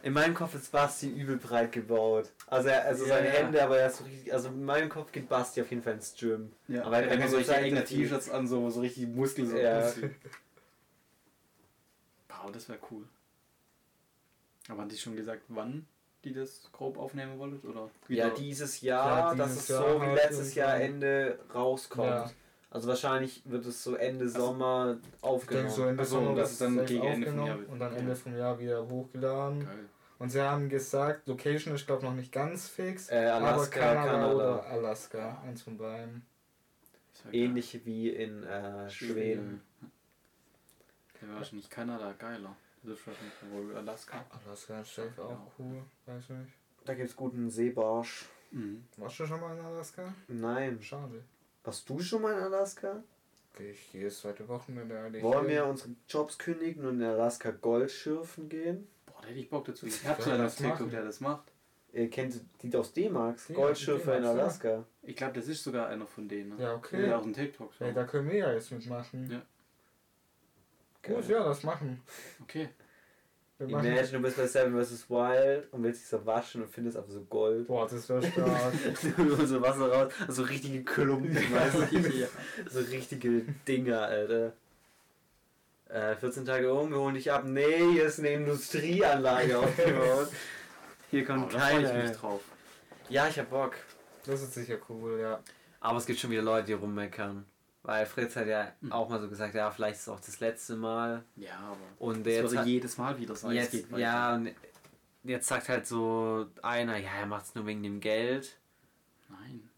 In 0.01 0.13
meinem 0.13 0.33
Kopf 0.33 0.55
ist 0.55 0.71
Basti 0.71 1.09
übel 1.09 1.37
breit 1.37 1.71
gebaut. 1.71 2.29
Also, 2.47 2.69
er, 2.69 2.85
also 2.85 3.05
Ja, 3.05 3.15
seine 3.15 3.27
ja. 3.27 3.33
Hände, 3.35 3.63
aber 3.63 3.77
er 3.77 3.87
ist 3.87 3.97
so 3.97 4.03
richtig. 4.03 4.33
Also 4.33 4.49
in 4.49 4.65
meinem 4.65 4.89
Kopf 4.89 5.11
geht 5.11 5.29
Basti 5.29 5.61
auf 5.61 5.69
jeden 5.69 5.83
Fall 5.83 5.93
ins 5.93 6.15
Gym. 6.15 6.51
Ja. 6.67 6.83
Aber 6.83 6.97
er 6.99 7.11
enge 7.11 7.29
dass 7.29 7.89
die- 7.89 8.03
T-Shirts 8.03 8.29
an, 8.29 8.47
so, 8.47 8.69
so 8.69 8.81
richtig 8.81 9.07
Muskeln 9.07 9.49
so. 9.49 9.57
Ja. 9.57 9.93
Wow, 12.27 12.51
das 12.51 12.67
wäre 12.67 12.79
cool. 12.91 13.07
Aber 14.67 14.81
hat 14.83 14.91
die 14.91 14.97
schon 14.97 15.15
gesagt, 15.15 15.43
wann? 15.47 15.85
Die 16.23 16.33
das 16.33 16.69
grob 16.71 16.97
aufnehmen 16.97 17.37
wolltet? 17.39 17.65
Oder 17.65 17.89
Ja, 18.07 18.29
dieses 18.29 18.81
Jahr, 18.81 19.31
Ja, 19.31 19.35
dass 19.35 19.49
dieses 19.51 19.63
es 19.63 19.67
Jahr 19.69 19.89
so 19.93 20.01
wie 20.01 20.05
letztes 20.15 20.55
Jahr. 20.55 20.75
Ende 20.79 21.39
rauskommt. 21.53 22.07
Ja. 22.09 22.31
Also 22.69 22.87
wahrscheinlich 22.87 23.41
wird 23.45 23.65
es 23.65 23.83
so 23.83 23.95
Ende 23.95 24.25
Also- 24.25 24.39
Sommer 24.39 24.95
Ich 24.95 25.01
denke 25.09 25.17
aufgenommen. 25.27 25.69
so 25.69 25.83
Ende 25.85 26.05
Sommer 26.05 26.35
das 26.35 26.37
wird 26.59 26.71
ist 26.71 26.77
dann 26.79 26.85
gegen 26.87 27.03
Ende 27.03 27.27
vom 27.27 27.39
aufgenommen 27.39 27.63
Jahr. 27.63 27.71
Und 27.73 27.79
dann 27.79 27.93
Ja. 27.93 27.99
Ende 27.99 28.15
vom 28.15 28.37
Jahr 28.37 28.59
wieder 28.59 28.89
hochgeladen. 28.89 29.59
Geil. 29.65 29.85
Und 30.19 30.29
sie 30.29 30.41
haben 30.41 30.69
gesagt, 30.69 31.27
Location 31.27 31.75
ist 31.75 31.85
glaube 31.85 32.03
noch 32.05 32.13
nicht 32.13 32.31
ganz 32.31 32.69
fix, 32.69 33.09
Äh, 33.09 33.17
Alaska, 33.25 33.81
aber 33.81 33.95
Kanada, 33.95 34.11
Kanada. 34.11 34.33
oder 34.35 34.65
Alaska, 34.67 35.41
eins 35.45 35.61
von 35.61 35.77
beiden. 35.77 36.25
Das. 37.23 37.33
Ähnlich 37.33 37.85
wie 37.85 38.09
in 38.09 38.43
äh, 38.43 38.89
Schweden. 38.89 39.61
Der 41.21 41.27
wäre 41.29 41.37
wahrscheinlich 41.37 41.69
Kanada 41.69 42.13
geiler. 42.17 42.55
Das 42.83 42.99
ist 42.99 43.07
wohl 43.51 43.75
Alaska. 43.75 44.25
Alaska 44.45 44.81
ist 44.81 44.93
safe 44.95 45.23
auch 45.23 45.29
Ja. 45.29 45.47
cool, 45.59 45.81
weiß 46.05 46.29
nicht. 46.29 46.53
Da 46.85 46.93
gibt 46.93 47.09
es 47.09 47.15
guten 47.15 47.49
Seebarsch. 47.49 48.25
Mhm. 48.51 48.83
Warst 48.97 49.19
du 49.19 49.25
schon 49.25 49.39
mal 49.39 49.57
in 49.57 49.63
Alaska? 49.63 50.13
Nein. 50.27 50.81
Schade. 50.81 51.23
Warst 51.63 51.89
du 51.89 51.99
schon 51.99 52.21
mal 52.21 52.33
in 52.33 52.39
Alaska? 52.43 53.01
Okay, 53.53 53.71
ich 53.71 53.91
gehe 53.91 54.01
jetzt 54.03 54.19
zweite 54.19 54.47
Wochenende 54.47 54.99
eigentlich. 54.99 55.23
Wollen 55.23 55.47
wir 55.47 55.65
unsere 55.65 55.91
Jobs 56.09 56.37
kündigen 56.37 56.85
und 56.85 56.99
in 56.99 57.03
Alaska 57.07 57.51
Gold 57.51 57.89
schürfen 57.91 58.49
gehen? 58.49 58.87
Boah, 59.05 59.21
da 59.21 59.27
hätte 59.29 59.39
ich 59.39 59.49
Bock 59.49 59.65
dazu. 59.65 59.85
Ich 59.85 60.05
hab 60.05 60.19
Ja, 60.19 60.25
so 60.25 60.31
einen 60.31 60.41
auf 60.41 60.47
das 60.47 60.55
TikTok, 60.57 60.89
der 60.89 61.03
das 61.03 61.19
macht. 61.21 61.51
Ihr 61.93 62.09
kennt 62.09 62.41
die 62.63 62.75
aus 62.75 62.91
D-Max? 62.91 63.47
Die- 63.47 63.53
Goldschürfer 63.53 64.17
in 64.17 64.23
D-Max, 64.23 64.35
ja. 64.37 64.43
Alaska. 64.71 64.85
Ich 65.03 65.15
glaube, 65.15 65.33
das 65.33 65.47
ist 65.47 65.63
sogar 65.63 65.87
einer 65.87 66.07
von 66.07 66.27
denen. 66.27 66.57
Ne? 66.57 66.63
Ja, 66.63 66.73
okay. 66.73 67.01
Der 67.03 67.19
auch 67.19 67.23
einen 67.23 67.33
TikTok. 67.33 67.71
So. 67.75 67.85
Hey, 67.85 67.93
da 67.93 68.03
können 68.05 68.29
wir 68.29 68.37
ja 68.39 68.51
jetzt 68.53 68.71
mitmachen. 68.71 69.29
Ja. 69.31 69.41
Gut, 71.03 71.27
ja, 71.27 71.43
das 71.43 71.63
machen. 71.63 72.01
Okay. 72.43 72.69
Wir 73.59 73.67
machen 73.67 73.85
Imagine, 73.85 74.11
du 74.11 74.19
bist 74.19 74.37
bei 74.37 74.47
Seven 74.47 74.83
vs. 74.83 75.09
Wild 75.09 75.71
und 75.71 75.83
willst 75.83 76.01
dich 76.01 76.09
so 76.09 76.25
waschen 76.25 76.63
und 76.63 76.69
findest 76.69 76.97
einfach 76.97 77.11
so 77.11 77.21
Gold. 77.21 77.67
Boah, 77.67 77.87
das 77.87 78.09
wäre 78.09 78.21
stark. 78.23 78.73
so 79.45 79.61
Wasser 79.61 79.91
raus, 79.91 80.13
so 80.27 80.43
richtige 80.43 80.83
Klumpen, 80.83 81.35
weißt 81.35 81.75
du? 81.91 82.27
So 82.69 82.79
richtige 82.79 83.41
Dinger, 83.67 84.01
Alter. 84.01 84.53
Äh, 85.89 86.15
14 86.15 86.45
Tage 86.45 86.73
um, 86.73 86.89
wir 86.89 86.97
holen 86.99 87.13
dich 87.13 87.31
ab. 87.31 87.43
Nee, 87.45 87.91
hier 87.91 88.05
ist 88.05 88.19
eine 88.19 88.29
Industrieanlage 88.29 89.59
aufgebaut. 89.59 90.29
Hier 91.11 91.23
Oh, 91.23 91.25
kommt 91.25 91.53
da 91.53 91.59
freue 91.59 91.83
ich 91.83 92.09
mich 92.09 92.17
drauf. 92.17 92.41
Ja, 93.09 93.27
ich 93.27 93.37
hab 93.37 93.49
Bock. 93.51 93.75
Das 94.25 94.41
ist 94.41 94.53
sicher 94.53 94.77
cool, 94.89 95.19
ja. 95.21 95.39
Aber 95.79 95.99
es 95.99 96.05
gibt 96.05 96.17
schon 96.17 96.31
wieder 96.31 96.41
Leute, 96.41 96.67
die 96.67 96.73
rummeckern. 96.73 97.45
Weil 97.83 98.05
Fritz 98.05 98.35
hat 98.35 98.47
ja 98.47 98.71
Hm. 98.81 98.91
auch 98.91 99.09
mal 99.09 99.19
so 99.21 99.27
gesagt, 99.29 99.53
ja, 99.55 99.69
vielleicht 99.69 99.95
ist 99.95 100.01
es 100.03 100.09
auch 100.09 100.19
das 100.19 100.39
letzte 100.39 100.75
Mal. 100.75 101.23
Ja, 101.35 101.57
aber. 101.59 101.77
Und 101.99 102.25
Das 102.25 102.33
jetzt, 102.33 102.43
würde 102.43 102.59
hat, 102.59 102.67
jedes 102.67 102.97
Mal 102.97 103.19
wieder 103.19 103.35
sein. 103.35 103.51
Jetzt 103.51 103.71
geht 103.71 103.97
ja, 103.97 104.35
und 104.35 104.51
jetzt 105.23 105.47
sagt 105.47 105.67
halt 105.69 105.85
so 105.85 106.45
einer, 106.61 106.97
ja, 106.97 107.09
er 107.19 107.25
macht 107.25 107.45
es 107.45 107.55
nur 107.55 107.65
wegen 107.65 107.83
dem 107.83 107.99
Geld. 107.99 108.57
Nein. 109.29 109.69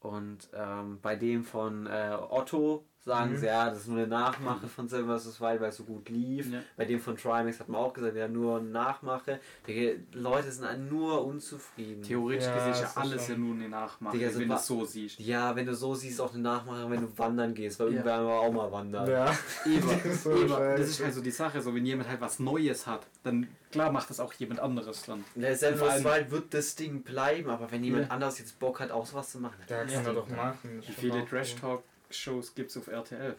Und 0.00 0.48
ähm, 0.54 0.98
bei 1.02 1.14
dem 1.14 1.44
von 1.44 1.86
äh, 1.86 2.16
Otto 2.28 2.84
sagen 3.04 3.32
Mhm. 3.32 3.36
sie, 3.36 3.46
ja, 3.46 3.68
das 3.68 3.80
ist 3.80 3.88
nur 3.88 3.98
eine 3.98 4.06
Nachmache 4.06 4.68
von 4.68 4.88
Silver 4.88 5.18
vs. 5.18 5.40
Wild, 5.40 5.60
weil 5.60 5.70
es 5.70 5.76
so 5.76 5.84
gut 5.84 6.08
lief. 6.08 6.52
Ja. 6.52 6.60
Bei 6.76 6.84
dem 6.84 7.00
von 7.00 7.16
Trimax 7.16 7.58
hat 7.58 7.68
man 7.68 7.80
auch 7.80 7.92
gesagt, 7.92 8.14
ja, 8.16 8.28
nur 8.28 8.58
eine 8.58 8.68
Nachmache. 8.68 9.40
Die 9.66 9.96
Leute 10.12 10.52
sind 10.52 10.66
halt 10.66 10.80
nur 10.90 11.24
unzufrieden. 11.24 12.02
Theoretisch 12.02 12.44
Ja, 12.46 12.54
gesehen 12.54 12.72
ist 12.72 12.80
ja 12.80 12.92
alles 13.02 13.28
ja 13.28 13.36
nur 13.36 13.54
eine 13.56 13.68
Nachmache, 13.68 14.16
Digga, 14.16 14.30
so 14.30 14.38
wenn 14.40 14.48
du 14.48 14.54
es 14.54 14.66
so 14.66 14.84
siehst. 14.84 15.18
Ja, 15.18 15.56
wenn 15.56 15.66
du 15.66 15.74
so 15.74 15.94
siehst, 15.94 16.20
auch 16.20 16.32
eine 16.32 16.42
Nachmache, 16.42 16.88
wenn 16.90 17.00
du 17.00 17.18
wandern 17.18 17.54
gehst, 17.54 17.80
weil 17.80 17.88
Ja. 17.88 17.92
irgendwann 17.94 18.24
war 18.26 18.40
auch 18.40 18.52
mal 18.52 18.70
wandern. 18.70 19.10
Ja. 19.10 19.36
Eben, 19.66 19.88
Das 20.04 20.14
ist 20.14 20.22
so 20.22 20.46
das 20.46 20.80
ist 20.88 21.02
halt 21.02 21.14
so 21.14 21.20
die 21.22 21.30
Sache, 21.30 21.60
so 21.60 21.74
wenn 21.74 21.84
jemand 21.84 22.08
halt 22.08 22.20
was 22.20 22.38
Neues 22.38 22.86
hat, 22.86 23.06
dann 23.24 23.48
klar 23.72 23.90
macht 23.90 24.10
das 24.10 24.20
auch 24.20 24.32
jemand 24.34 24.60
anderes 24.60 25.02
dann. 25.02 25.24
Der 25.34 25.56
Seven 25.56 25.78
Vor 25.78 25.90
vs. 25.90 26.04
Wild 26.04 26.30
wird 26.30 26.54
das 26.54 26.74
Ding 26.76 27.02
bleiben, 27.02 27.50
aber 27.50 27.70
wenn 27.72 27.82
jemand 27.82 28.04
Ja. 28.06 28.10
anderes 28.10 28.38
jetzt 28.38 28.58
Bock 28.60 28.78
hat, 28.80 28.90
auch 28.92 29.06
sowas 29.06 29.30
zu 29.32 29.38
machen. 29.40 29.56
Da 29.66 29.78
kann 29.78 29.88
Ja. 29.88 30.02
er 30.02 30.14
doch 30.14 30.28
machen. 30.28 30.82
Viele 30.96 31.18
schon 31.18 31.26
Trash-Talk-Shows 32.12 32.54
gibt 32.54 32.70
es 32.70 32.76
auf 32.76 32.86
RTL? 32.88 33.34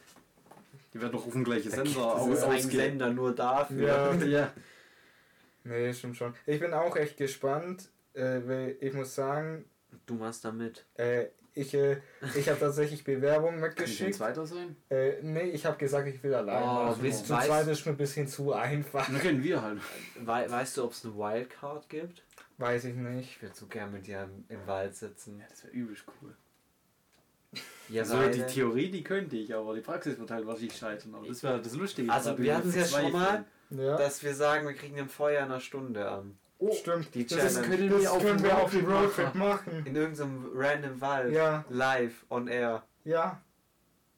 Die 0.93 1.01
werden 1.01 1.11
doch 1.13 1.26
auf 1.26 1.32
dem 1.34 1.43
gleichen 1.43 1.71
Sender 1.71 2.15
aus- 2.15 2.43
ausge- 2.43 2.71
Sender 2.71 3.09
nur 3.11 3.34
dafür. 3.34 3.88
Ja. 3.88 4.13
ja. 4.26 4.53
Nee, 5.63 5.93
stimmt 5.93 6.17
schon. 6.17 6.34
Ich 6.45 6.59
bin 6.59 6.74
auch 6.74 6.95
echt 6.95 7.17
gespannt, 7.17 7.89
äh, 8.13 8.41
weil 8.45 8.76
ich 8.80 8.93
muss 8.93 9.15
sagen, 9.15 9.65
Du 10.07 10.15
machst 10.15 10.43
da 10.43 10.51
mit. 10.51 10.86
äh, 10.95 11.28
ich, 11.55 11.74
äh, 11.76 11.97
ich 12.36 12.49
habe 12.49 12.59
tatsächlich 12.59 13.03
Bewerbungen 13.03 13.61
Kann 13.61 13.86
ich 13.86 14.03
ein 14.03 14.11
zweiter 14.11 14.43
sein? 14.45 14.76
Äh, 14.89 15.21
nee, 15.21 15.51
ich 15.51 15.65
habe 15.67 15.78
gesagt, 15.78 16.07
ich 16.07 16.21
will 16.24 16.34
allein. 16.34 16.63
Oh, 16.63 16.95
wisst- 16.99 17.28
Zu 17.28 17.34
weißt- 17.36 17.45
zweit 17.45 17.67
ist 17.67 17.86
mir 17.86 17.91
ein 17.91 17.97
bisschen 17.97 18.28
zu 18.28 18.53
einfach. 18.53 19.05
Dann 19.05 19.19
können 19.21 19.43
wir 19.43 19.61
halt. 19.61 19.80
Wei 20.19 20.49
weißt 20.49 20.78
du, 20.78 20.86
ob 20.86 20.93
es 20.93 21.05
eine 21.05 21.15
Wildcard 21.15 21.88
gibt? 21.89 22.24
Weiß 22.57 22.86
ich 22.86 22.95
nicht. 22.95 23.30
Ich 23.36 23.41
würde 23.41 23.55
so 23.55 23.67
gern 23.67 23.91
mit 23.91 24.07
dir 24.07 24.24
im, 24.24 24.45
im 24.49 24.65
Wald 24.67 24.95
sitzen. 24.95 25.38
Ja, 25.39 25.45
das 25.47 25.63
wäre 25.63 25.74
übelst 25.74 26.03
cool. 26.21 26.36
Ja, 27.89 28.01
Also 28.03 28.15
die 28.17 28.39
beide. 28.39 28.47
Theorie, 28.47 28.89
die 28.91 29.03
könnte 29.03 29.36
ich, 29.38 29.53
aber 29.53 29.75
die 29.75 29.81
Praxis 29.81 30.17
wird 30.19 30.31
halt 30.31 30.45
wahrscheinlich 30.47 30.75
scheitern. 30.77 31.15
Aber 31.15 31.27
das 31.27 31.43
wäre 31.43 31.61
das 31.61 31.75
Lustige. 31.75 32.11
Also, 32.11 32.38
wir 32.38 32.55
hatten 32.55 32.69
es 32.69 32.75
ja 32.75 32.86
schon 32.86 33.11
verzweifeln. 33.11 33.45
Ja, 33.71 33.97
dass 33.97 34.21
wir 34.23 34.34
sagen, 34.36 34.67
wir 34.67 34.73
kriegen 34.75 34.97
ein 34.99 35.09
Feuer 35.09 35.39
in 35.39 35.45
einer 35.45 35.59
Stunde 35.59 36.09
an. 36.09 36.38
stimmt. 36.71 37.13
die 37.15 37.25
das 37.25 37.38
Challenge. 37.55 37.67
können 37.75 37.89
das 37.89 38.01
wir 38.01 38.11
auf 38.11 38.21
können 38.23 38.38
dem 38.38 38.43
wir 38.45 38.57
auf 38.57 38.71
dem 38.71 38.86
Roadtrip 38.86 39.36
machen. 39.36 39.86
In 39.86 39.95
irgendeinem 39.95 40.45
random 40.53 41.01
Wald. 41.01 41.34
Ja, 41.34 41.65
Live, 41.69 42.25
on 42.29 42.47
air. 42.47 42.84
ja. 43.03 43.41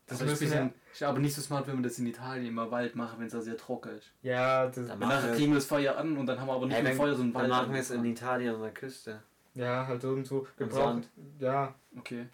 Das 0.07 0.19
Das 0.19 0.33
ist, 0.33 0.39
bisschen, 0.39 0.71
ist 0.93 1.01
aber 1.01 1.17
nicht 1.17 1.33
so 1.33 1.41
smart, 1.41 1.65
wenn 1.65 1.77
wir 1.77 1.81
das 1.83 1.97
in 1.97 2.05
Italien 2.05 2.45
im 2.45 2.57
Wald 2.57 2.95
machen, 2.95 3.15
wenn 3.17 3.25
es 3.25 3.33
da 3.33 3.41
sehr 3.41 3.57
trocken 3.57 3.97
ist. 3.97 4.11
Ja, 4.21 4.67
das, 4.67 4.85
Dann 4.87 4.99
nachher 4.99 5.29
wir- 5.29 5.35
kriegen 5.35 5.51
wir 5.51 5.55
das 5.55 5.65
Feuer 5.65 5.97
an 5.97 6.15
und 6.15 6.27
dann 6.27 6.39
haben 6.39 6.45
wir 6.47 6.53
aber 6.53 6.67
nicht 6.67 6.77
dann, 6.77 6.93
Feuer, 6.95 7.15
sondern 7.15 7.33
dann 7.33 7.41
Wald. 7.49 7.63
machen 7.63 7.73
wir 7.73 7.79
es 7.81 7.89
in 7.89 8.05
Italien 8.05 8.53
an 8.53 8.61
der 8.61 8.69
Küste. 8.71 9.23
ja, 9.55 9.87
halt 9.87 10.03
irgendwo. 10.03 10.45
Wir 10.57 10.67
Im 10.67 10.69
brauchen. 10.71 11.01
Sand. 11.01 11.09
Ja, 11.39 11.73
Okay. 11.97 12.27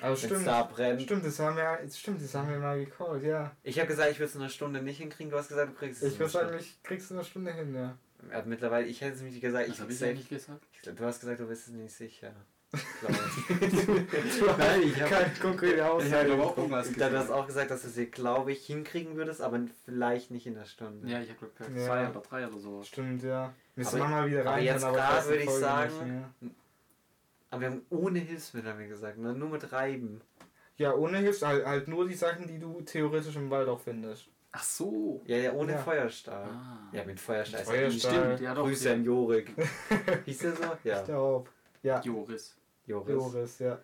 Aber 0.00 0.12
es 0.12 0.22
stimmt. 0.22 0.46
da 0.46 0.62
brennt. 0.64 1.02
Stimmt, 1.02 1.24
das 1.24 1.38
haben 1.38 1.56
wir, 1.56 1.78
stimmt, 1.92 2.22
das 2.22 2.34
haben 2.34 2.48
wir 2.50 2.58
mal 2.58 2.78
gecallt, 2.84 3.22
ja. 3.24 3.52
Ich 3.62 3.78
habe 3.78 3.88
gesagt, 3.88 4.10
ich 4.10 4.18
würde 4.18 4.28
es 4.28 4.34
in 4.34 4.40
einer 4.42 4.50
Stunde 4.50 4.82
nicht 4.82 4.98
hinkriegen. 4.98 5.30
Du 5.30 5.38
hast 5.38 5.48
gesagt, 5.48 5.70
du 5.70 5.74
kriegst 5.74 6.02
es 6.02 6.08
Ich 6.08 6.14
in 6.14 6.20
würde 6.20 6.38
einer 6.40 6.48
sagen, 6.50 6.58
ich 6.60 6.82
krieg's 6.82 7.10
in 7.10 7.16
einer 7.16 7.24
Stunde 7.24 7.52
hin, 7.52 7.74
ja. 7.74 7.96
Er 8.30 8.38
hat 8.38 8.46
mittlerweile, 8.46 8.86
ich 8.86 9.00
hätte 9.00 9.14
es 9.14 9.20
nämlich 9.22 9.40
gesagt, 9.40 9.68
ich 9.68 9.80
habe 9.80 9.92
ich 9.92 9.98
safe. 9.98 10.10
eigentlich 10.10 10.28
gesagt? 10.28 10.60
Ich 10.72 10.80
Du 10.94 11.04
hast 11.04 11.20
gesagt, 11.20 11.40
du 11.40 11.46
bist 11.46 11.68
es 11.68 11.72
nicht 11.74 11.94
sicher. 11.94 12.32
Glaub 13.00 13.12
ich. 13.12 14.58
Nein, 14.58 14.82
ich 14.82 15.00
habe 15.00 15.10
Keine 15.10 15.30
konkrete 15.40 15.74
ich 15.76 15.82
Aussage. 15.82 16.32
hab 16.32 16.40
auch 16.40 16.56
irgendwas 16.56 16.88
Ich 16.90 16.96
glaub, 16.96 17.10
du 17.10 17.16
hast 17.16 17.26
gesagt. 17.26 17.40
auch 17.40 17.46
gesagt, 17.46 17.70
dass 17.70 17.82
du 17.82 17.88
es, 18.02 18.10
glaube 18.10 18.52
ich, 18.52 18.66
hinkriegen 18.66 19.16
würdest, 19.16 19.40
aber 19.40 19.60
vielleicht 19.84 20.30
nicht 20.32 20.46
in 20.46 20.54
der 20.54 20.64
Stunde. 20.64 21.08
Ja, 21.08 21.20
ich 21.20 21.30
habe 21.30 21.46
gesagt 21.46 21.76
Ja. 21.76 21.84
zwei 21.86 22.08
oder 22.10 22.20
drei 22.20 22.46
oder 22.48 22.58
sowas. 22.58 22.88
Stimmt, 22.88 23.22
ja. 23.22 23.54
Müssen 23.76 24.00
Aber- 24.00 24.10
wir 24.10 24.16
mal 24.16 24.28
wieder 24.30 24.40
aber 24.40 24.50
rein. 24.50 24.64
jetzt 24.64 24.82
können, 24.82 24.94
grad 24.96 25.14
erste 25.14 25.30
würde 25.30 25.42
ich 25.44 25.50
sagen- 25.50 26.24
nicht. 26.40 26.54
Aber 27.50 27.60
wir 27.60 27.68
haben 27.70 27.86
ohne 27.90 28.18
Hilfsmittel, 28.18 28.70
haben 28.70 28.78
wir 28.80 28.88
gesagt, 28.88 29.18
ne? 29.18 29.32
nur 29.34 29.48
mit 29.50 29.72
Reiben. 29.72 30.20
Ja, 30.78 30.94
ohne 30.94 31.18
Hilfs, 31.18 31.42
halt, 31.42 31.64
halt 31.64 31.88
nur 31.88 32.06
die 32.06 32.14
Sachen, 32.14 32.46
die 32.46 32.58
du 32.58 32.82
theoretisch 32.82 33.36
im 33.36 33.50
Wald 33.50 33.68
auch 33.68 33.80
findest. 33.80 34.28
Ach 34.52 34.62
so. 34.62 35.22
Ja, 35.26 35.36
ja, 35.36 35.52
ohne 35.52 35.72
Ja. 35.72 35.78
Feuerstahl. 35.78 36.48
Ah. 36.48 36.88
Ja, 36.92 37.04
mit 37.04 37.20
Feuerstahl. 37.20 37.60
ist 37.62 37.68
Feuerstahl. 37.68 38.14
ja 38.14 38.20
Stimmt, 38.24 38.40
ja 38.40 38.54
doch. 38.54 38.64
Grüße 38.64 38.92
an 38.92 39.04
Jorik. 39.04 39.52
Hieß 40.24 40.38
der 40.38 40.56
so? 40.56 40.62
Ja, 40.84 40.98
Ich 41.00 41.04
glaube. 41.06 41.50
Ja, 41.82 42.00
Joris. 42.00 42.56
Joris. 42.86 43.12
Joris, 43.14 43.58
ja. 43.58 43.78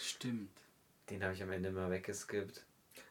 Stimmt. 0.00 0.50
Den 1.10 1.22
habe 1.22 1.34
ich 1.34 1.42
am 1.42 1.50
Ende 1.52 1.70
mal 1.70 1.90
weggeskippt. 1.90 2.65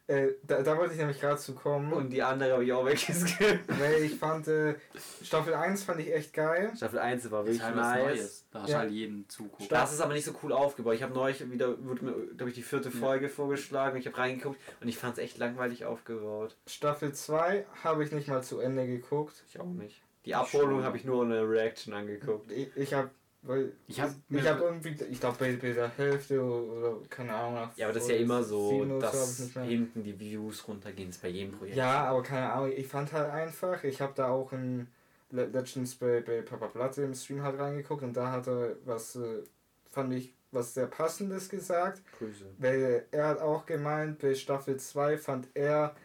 Äh, 0.08 0.34
da, 0.44 0.62
da 0.62 0.78
wollte 0.78 0.94
ich 0.94 1.00
nämlich 1.00 1.20
gerade 1.20 1.38
zu 1.40 1.56
kommen. 1.56 1.92
Und 1.92 2.12
die 2.12 2.22
andere 2.22 2.54
habe 2.54 2.64
ich 2.64 2.72
auch 2.72 2.86
weggeskippt. 2.86 3.68
weil 3.80 4.04
ich 4.04 4.16
fand, 4.16 4.48
äh, 4.48 4.76
Staffel 5.24 5.56
1 5.56 5.84
fand 5.84 6.00
ich 6.00 6.14
echt 6.14 6.32
geil. 6.32 6.72
Staffel 6.76 7.00
1 7.00 7.32
war 7.32 7.44
wirklich 7.46 7.64
halt 7.64 7.76
nice. 7.76 8.04
Neues. 8.04 8.46
Da 8.52 8.60
hast 8.60 8.68
du 8.68 8.72
Ja. 8.74 8.80
halt 8.80 8.92
jeden 8.92 9.28
zugucken. 9.30 9.68
Das 9.70 9.92
ist 9.94 10.02
aber 10.02 10.14
nicht 10.14 10.26
so 10.26 10.34
cool 10.44 10.52
aufgebaut. 10.54 10.94
Ich 10.94 11.02
habe 11.02 11.14
neulich 11.14 11.50
wieder, 11.52 11.84
wurde 11.84 12.06
mir, 12.06 12.14
glaube 12.36 12.50
ich, 12.50 12.56
die 12.56 12.62
vierte 12.62 12.90
Ja. 12.90 12.96
Folge 12.96 13.30
vorgeschlagen. 13.30 13.98
Ich 13.98 14.06
habe 14.06 14.18
reingeguckt 14.18 14.60
und 14.80 14.88
ich 14.88 14.98
fand 14.98 15.18
es 15.18 15.24
echt 15.24 15.40
langweilig 15.40 15.86
aufgebaut. 15.86 16.56
Staffel 16.68 17.12
2 17.14 17.66
habe 17.84 18.04
ich 18.04 18.12
nicht 18.12 18.28
mal 18.28 18.44
zu 18.44 18.60
Ende 18.60 18.86
geguckt. 18.86 19.44
Ich 19.50 19.60
auch 19.60 19.66
nicht. 19.66 20.04
Die 20.26 20.36
Abholung 20.36 20.84
habe 20.84 20.98
ich 20.98 21.04
nur 21.06 21.22
ohne 21.22 21.50
Reaction 21.50 21.94
angeguckt. 21.94 22.52
Ich, 22.52 22.76
ich 22.78 22.94
habe 22.94 23.10
weil 23.46 23.74
Ich 23.88 24.00
hab 24.02 24.12
ich 24.30 24.48
habe 24.48 24.64
irgendwie, 24.64 24.96
ich 25.10 25.20
glaube 25.20 25.38
bei, 25.40 25.56
bei 25.56 25.74
der 25.74 25.90
Hälfte 25.90 26.42
oder, 26.42 26.96
oder 26.98 27.08
keine 27.10 27.34
Ahnung. 27.34 27.56
nach 27.56 27.78
Ja, 27.78 27.88
aber 27.88 27.94
das 27.94 28.04
ist 28.04 28.10
ja 28.10 28.16
immer 28.18 28.44
so, 28.44 28.86
hab 28.86 29.00
dass 29.02 29.38
hinten 29.68 30.04
die 30.04 30.20
Views 30.20 30.68
runtergehen. 30.68 31.10
Ist 31.10 31.22
bei 31.22 31.30
jedem 31.30 31.54
Projekt. 31.54 31.78
Ja, 31.78 32.06
aber 32.06 32.24
keine 32.24 32.52
Ahnung, 32.52 32.72
ich 32.76 32.88
fand 32.88 33.12
halt 33.14 33.30
einfach, 33.30 33.84
ich 33.84 34.02
habe 34.02 34.14
da 34.16 34.30
auch 34.30 34.52
in 34.54 34.88
Le- 35.32 35.46
Legends 35.48 35.96
bei, 35.96 36.22
bei 36.22 36.42
Papa 36.42 36.68
Platte 36.68 37.04
im 37.04 37.14
Stream 37.14 37.42
halt 37.44 37.60
reingeguckt 37.60 38.04
und 38.04 38.14
da 38.16 38.32
hat 38.32 38.48
er 38.48 38.76
was, 38.86 39.16
äh, 39.16 39.44
fand 39.92 40.14
ich, 40.14 40.34
was 40.52 40.74
sehr 40.74 40.88
passendes 40.88 41.50
gesagt, 41.50 42.02
Grüße. 42.20 42.46
weil 42.58 43.06
er 43.12 43.28
hat 43.28 43.40
auch 43.42 43.66
gemeint, 43.66 44.20
bei 44.20 44.34
Staffel 44.36 44.78
2 44.78 45.18
fand 45.18 45.48
er, 45.54 45.96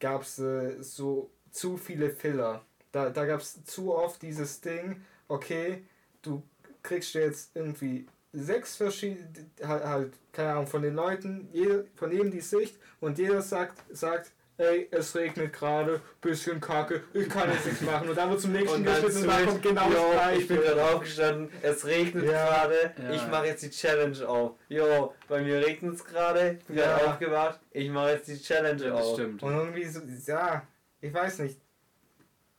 gab 0.00 0.22
es 0.22 0.38
äh, 0.38 0.82
so 0.82 1.30
zu 1.50 1.76
viele 1.76 2.10
Filler. 2.10 2.64
Da, 2.92 3.10
da 3.10 3.24
gab 3.26 3.40
es 3.40 3.64
zu 3.64 3.94
oft 3.94 4.22
dieses 4.22 4.60
Ding, 4.60 5.02
okay, 5.28 5.84
du 6.22 6.42
kriegst 6.82 7.14
jetzt 7.14 7.50
irgendwie 7.54 8.06
sechs 8.32 8.76
verschiedene, 8.76 9.26
halt, 9.62 9.84
halt, 9.84 10.12
keine 10.32 10.52
Ahnung, 10.52 10.66
von 10.66 10.82
den 10.82 10.94
Leuten, 10.94 11.48
jeder, 11.52 11.84
von 11.94 12.10
jedem 12.10 12.30
die 12.30 12.40
Sicht 12.40 12.76
und 13.00 13.18
jeder 13.18 13.42
sagt, 13.42 13.82
sagt, 13.90 14.30
ey, 14.58 14.86
es 14.90 15.14
regnet 15.16 15.52
gerade, 15.52 16.00
bisschen 16.20 16.60
kacke, 16.60 17.02
ich 17.12 17.28
kann 17.28 17.50
jetzt 17.50 17.66
nichts 17.66 17.80
machen. 17.82 18.08
Und 18.08 18.16
dann 18.16 18.30
wird 18.30 18.40
zum 18.40 18.52
nächsten 18.52 18.84
geschnitten 18.84 19.16
und 19.22 19.26
dann 19.26 19.46
kommt 19.46 19.62
genau 19.62 19.88
yo, 19.88 19.94
das 19.94 20.12
gleiche. 20.12 20.40
ich 20.40 20.48
bin 20.48 20.56
gerade 20.60 20.84
aufgestanden, 20.84 21.48
es 21.62 21.84
regnet 21.84 22.24
Ja. 22.24 22.30
gerade, 22.46 22.94
Ja. 23.02 23.10
ich 23.10 23.26
mache 23.28 23.46
jetzt 23.46 23.62
die 23.62 23.70
Challenge 23.70 24.28
auf. 24.28 24.52
Jo, 24.68 25.14
bei 25.28 25.42
mir 25.42 25.66
regnet 25.66 25.94
es 25.96 26.04
gerade, 26.04 26.56
ich 26.60 26.64
bin 26.66 26.76
gerade 26.76 27.04
Ja. 27.04 27.10
aufgewacht, 27.12 27.60
ich 27.72 27.90
mache 27.90 28.10
jetzt 28.12 28.28
die 28.28 28.40
Challenge 28.40 28.82
Ja, 28.84 28.94
auf. 28.94 29.14
stimmt. 29.14 29.42
Und 29.42 29.52
irgendwie 29.54 29.84
so, 29.86 30.00
ja, 30.26 30.62
ich 31.00 31.12
weiß 31.12 31.40
nicht. 31.40 31.58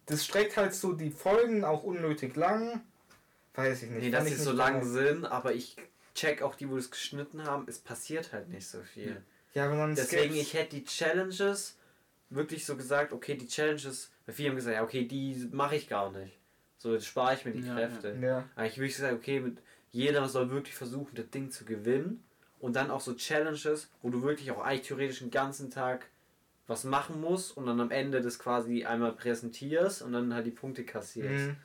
Das 0.05 0.25
streckt 0.25 0.57
halt 0.57 0.73
so 0.73 0.91
die 0.93 1.09
Folgen 1.11 1.63
auch 1.63 1.83
unnötig 1.83 2.35
lang. 2.35 2.81
Weiß 3.55 3.83
ich 3.83 3.89
nicht. 3.89 4.03
Nee, 4.03 4.11
Fand 4.11 4.27
dass 4.27 4.37
sie 4.37 4.43
so 4.43 4.51
lang 4.51 4.81
geil. 4.81 4.85
sind, 4.85 5.25
aber 5.25 5.53
ich 5.53 5.75
check 6.15 6.41
auch 6.41 6.55
die, 6.55 6.69
wo 6.69 6.77
es 6.77 6.89
geschnitten 6.91 7.43
haben, 7.43 7.65
es 7.67 7.79
passiert 7.79 8.33
halt 8.33 8.49
nicht 8.49 8.67
so 8.67 8.81
viel. 8.81 9.21
Ja, 9.53 9.69
wenn 9.69 9.77
man 9.77 9.95
Deswegen, 9.95 10.35
ich 10.35 10.53
hätte 10.53 10.75
die 10.75 10.85
Challenges 10.85 11.77
wirklich 12.29 12.65
so 12.65 12.75
gesagt, 12.75 13.13
okay, 13.13 13.35
die 13.35 13.47
Challenges, 13.47 14.11
weil 14.25 14.33
viele 14.35 14.49
haben 14.49 14.55
gesagt, 14.55 14.75
ja, 14.75 14.83
okay, 14.83 15.05
die 15.05 15.47
mache 15.51 15.75
ich 15.75 15.87
gar 15.87 16.11
nicht. 16.11 16.37
So, 16.77 16.93
jetzt 16.93 17.05
spare 17.05 17.35
ich 17.35 17.45
mir 17.45 17.51
die 17.51 17.65
Ja, 17.65 17.75
Kräfte. 17.75 18.17
Ja, 18.21 18.49
Aber 18.55 18.65
ich 18.65 18.77
würde 18.77 18.91
sagen, 18.91 19.15
okay, 19.17 19.39
mit, 19.39 19.57
jeder 19.91 20.27
soll 20.27 20.49
wirklich 20.49 20.75
versuchen, 20.75 21.15
das 21.15 21.29
Ding 21.29 21.51
zu 21.51 21.65
gewinnen. 21.65 22.23
Und 22.59 22.75
dann 22.75 22.89
auch 22.91 23.01
so 23.01 23.13
Challenges, 23.13 23.89
wo 24.01 24.09
du 24.09 24.23
wirklich 24.23 24.49
auch 24.51 24.63
eigentlich 24.63 24.87
theoretisch 24.87 25.19
den 25.19 25.31
ganzen 25.31 25.69
Tag 25.69 26.07
was 26.65 26.85
machen 26.85 27.19
musst 27.19 27.55
und 27.57 27.65
dann 27.65 27.79
am 27.81 27.91
Ende 27.91 28.21
das 28.21 28.39
quasi 28.39 28.85
einmal 28.85 29.11
präsentierst 29.11 30.01
und 30.01 30.13
dann 30.13 30.33
halt 30.33 30.45
die 30.45 30.51
Punkte 30.51 30.83
kassierst. 30.83 31.47
mhm. 31.47 31.55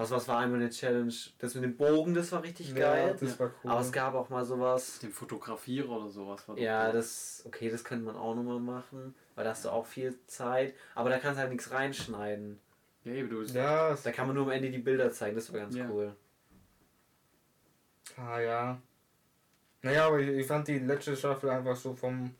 Was, 0.00 0.10
was 0.10 0.28
war 0.28 0.38
einmal 0.38 0.60
eine 0.60 0.70
Challenge? 0.70 1.12
Das 1.38 1.54
mit 1.54 1.64
dem 1.64 1.76
Bogen, 1.76 2.14
das 2.14 2.32
war 2.32 2.42
richtig 2.42 2.70
ja 2.70 2.74
geil. 2.74 3.16
das 3.20 3.38
war 3.38 3.50
cool. 3.62 3.70
Aber 3.70 3.80
es 3.80 3.92
gab 3.92 4.14
auch 4.14 4.28
mal 4.30 4.44
sowas. 4.44 4.98
Den 5.00 5.12
Fotografierer 5.12 5.90
oder 5.90 6.08
sowas 6.08 6.48
war 6.48 6.58
Ja, 6.58 6.86
cool. 6.86 6.92
das, 6.94 7.42
okay, 7.46 7.70
das 7.70 7.84
könnte 7.84 8.04
man 8.06 8.16
auch 8.16 8.34
nochmal 8.34 8.60
machen, 8.60 9.14
weil 9.34 9.44
da 9.44 9.50
hast 9.50 9.64
du 9.64 9.70
auch 9.70 9.86
viel 9.86 10.18
Zeit, 10.26 10.74
aber 10.94 11.10
da 11.10 11.18
kannst 11.18 11.36
du 11.36 11.40
halt 11.42 11.50
nichts 11.52 11.70
reinschneiden. 11.70 12.58
Ja, 13.04 13.12
eben, 13.12 13.28
du 13.30 13.42
ja, 13.42 13.90
es- 13.92 14.02
Da 14.02 14.12
kann 14.12 14.26
man 14.26 14.36
nur 14.36 14.44
am 14.46 14.50
Ende 14.52 14.70
die 14.70 14.78
Bilder 14.78 15.10
zeigen, 15.12 15.36
das 15.36 15.52
war 15.52 15.60
ganz 15.60 15.74
Ja. 15.76 15.88
cool. 15.90 16.14
ah 18.16 18.38
ja. 18.40 18.78
Naja, 19.82 20.06
aber 20.06 20.18
ich, 20.20 20.28
ich 20.28 20.46
fand 20.46 20.68
die 20.68 20.78
letzte 20.78 21.16
Staffel 21.16 21.48
einfach 21.50 21.76
so 21.76 21.94
vom, 21.94 22.34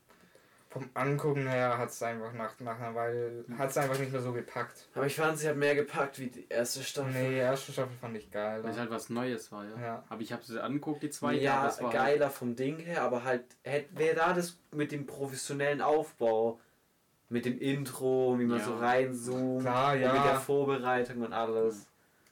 vom 0.70 0.88
Angucken 0.94 1.48
her 1.48 1.76
hat 1.78 1.90
es 1.90 2.00
einfach 2.02 2.32
nach, 2.32 2.58
nach 2.60 2.78
einer 2.78 2.94
Weile, 2.94 3.44
hat 3.58 3.70
es 3.70 3.76
einfach 3.76 3.98
nicht 3.98 4.12
mehr 4.12 4.20
so 4.22 4.32
gepackt. 4.32 4.86
Aber 4.94 5.04
ich 5.04 5.16
fand, 5.16 5.36
sie 5.36 5.48
hat 5.48 5.56
mehr 5.56 5.74
gepackt 5.74 6.20
wie 6.20 6.28
die 6.28 6.46
erste 6.48 6.82
Staffel. 6.84 7.12
Nee, 7.12 7.30
die 7.30 7.36
erste 7.36 7.72
Staffel 7.72 7.92
fand 8.00 8.16
ich 8.16 8.30
geil. 8.30 8.62
Weil 8.62 8.70
es 8.70 8.78
halt 8.78 8.90
was 8.90 9.10
Neues 9.10 9.50
war, 9.50 9.64
ja. 9.64 9.80
Ja. 9.84 10.04
Aber 10.08 10.22
ich 10.22 10.32
habe 10.32 10.44
sie 10.44 10.62
angeguckt, 10.62 11.02
die 11.02 11.10
zweite. 11.10 11.34
aber 11.38 11.42
ja, 11.42 11.66
es 11.68 11.82
war 11.82 11.90
geiler 11.92 12.30
vom 12.30 12.54
Ding 12.54 12.78
her, 12.78 13.02
aber 13.02 13.24
halt, 13.24 13.42
wäre 13.64 14.14
da 14.14 14.32
das 14.32 14.58
mit 14.70 14.92
dem 14.92 15.06
professionellen 15.06 15.80
Aufbau, 15.82 16.60
mit 17.28 17.44
dem 17.46 17.58
Intro, 17.58 18.36
wie 18.38 18.44
man 18.44 18.58
Ja. 18.60 18.64
so 18.64 18.76
reinzoomt, 18.76 19.62
Klar, 19.62 19.96
ja. 19.96 20.12
mit 20.12 20.24
der 20.24 20.36
Vorbereitung 20.40 21.22
und 21.22 21.32
alles. 21.32 21.88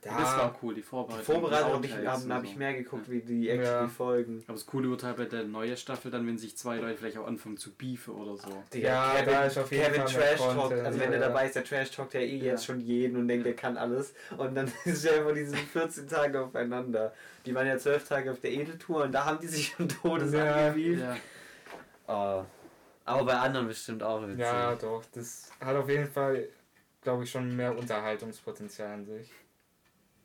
Halt, 0.07 0.21
das 0.21 0.37
war 0.37 0.57
cool, 0.63 0.75
die 0.75 0.81
Die 0.81 0.87
Vorbereitung. 0.87 1.25
Vorbereitung 1.25 1.73
habe 1.73 1.87
ich, 1.87 1.93
hab, 2.07 2.29
hab 2.29 2.45
ich 2.45 2.55
mehr 2.57 2.73
geguckt, 2.75 3.11
wie 3.11 3.21
die 3.21 3.49
actually 3.51 3.67
Ja. 3.83 3.89
Folgen. 3.89 4.45
Aber 4.47 4.53
das 4.55 4.65
Coole 4.65 4.89
wird 4.91 5.03
halt 5.03 5.17
bei 5.17 5.25
der 5.25 5.43
neuen 5.43 5.77
Staffel 5.77 6.13
dann, 6.13 6.25
wenn 6.25 6.39
sich 6.39 6.57
zwei 6.57 6.77
Leute 6.77 6.97
vielleicht 6.99 7.19
auch 7.19 7.27
anfangen 7.27 7.57
zu 7.57 7.73
beefen 7.73 8.15
oder 8.15 8.37
so. 8.37 8.63
Digga, 8.73 8.89
Ja, 8.89 9.13
Kevin, 9.19 9.33
da 9.35 9.45
ist 9.45 9.59
auf 9.59 9.73
jeden 9.73 9.85
Kevin 9.85 10.01
Fall 10.03 10.13
Trash 10.15 10.39
Talk, 10.39 10.57
Content, 10.57 10.87
also 10.87 11.01
wenn 11.01 11.13
ja. 11.13 11.19
er 11.19 11.29
dabei 11.29 11.47
ist, 11.47 11.57
der 11.57 11.65
Trash 11.65 11.91
Talk 11.91 12.15
ja 12.15 12.21
eh 12.21 12.37
Ja. 12.37 12.45
jetzt 12.45 12.65
schon 12.65 12.81
jeden 12.81 13.17
und 13.17 13.27
denkt, 13.27 13.45
er 13.47 13.55
kann 13.55 13.77
alles. 13.77 14.15
Und 14.37 14.55
dann 14.55 14.71
ist 14.85 15.05
er 15.05 15.17
immer 15.23 15.33
diese 15.33 15.57
14 15.57 16.07
Tage 16.09 16.41
aufeinander. 16.45 17.13
Die 17.45 17.53
waren 17.55 17.67
ja 17.67 17.77
12 17.77 18.07
Tage 18.09 18.31
auf 18.31 18.39
der 18.41 18.53
Edeltour 18.53 19.03
und 19.03 19.11
da 19.13 19.25
haben 19.25 19.41
die 19.41 19.49
sich 19.49 19.75
schon 19.77 19.89
Todes 19.89 20.33
Ja. 20.33 20.55
angewiesen. 20.69 21.01
Ja. 21.03 21.17
Ah. 22.15 22.47
Aber 23.05 23.25
bei 23.25 23.35
anderen 23.35 23.67
bestimmt 23.67 24.03
auch 24.05 24.23
witzig. 24.23 24.39
Ja, 24.39 24.75
doch. 24.77 25.03
Das 25.13 25.51
hat 25.61 25.75
auf 25.75 25.89
jeden 25.89 26.07
Fall, 26.07 26.49
glaube 27.03 27.25
ich, 27.25 27.31
schon 27.31 27.57
mehr 27.57 27.77
Unterhaltungspotenzial 27.77 28.93
an 28.93 29.05
sich. 29.05 29.31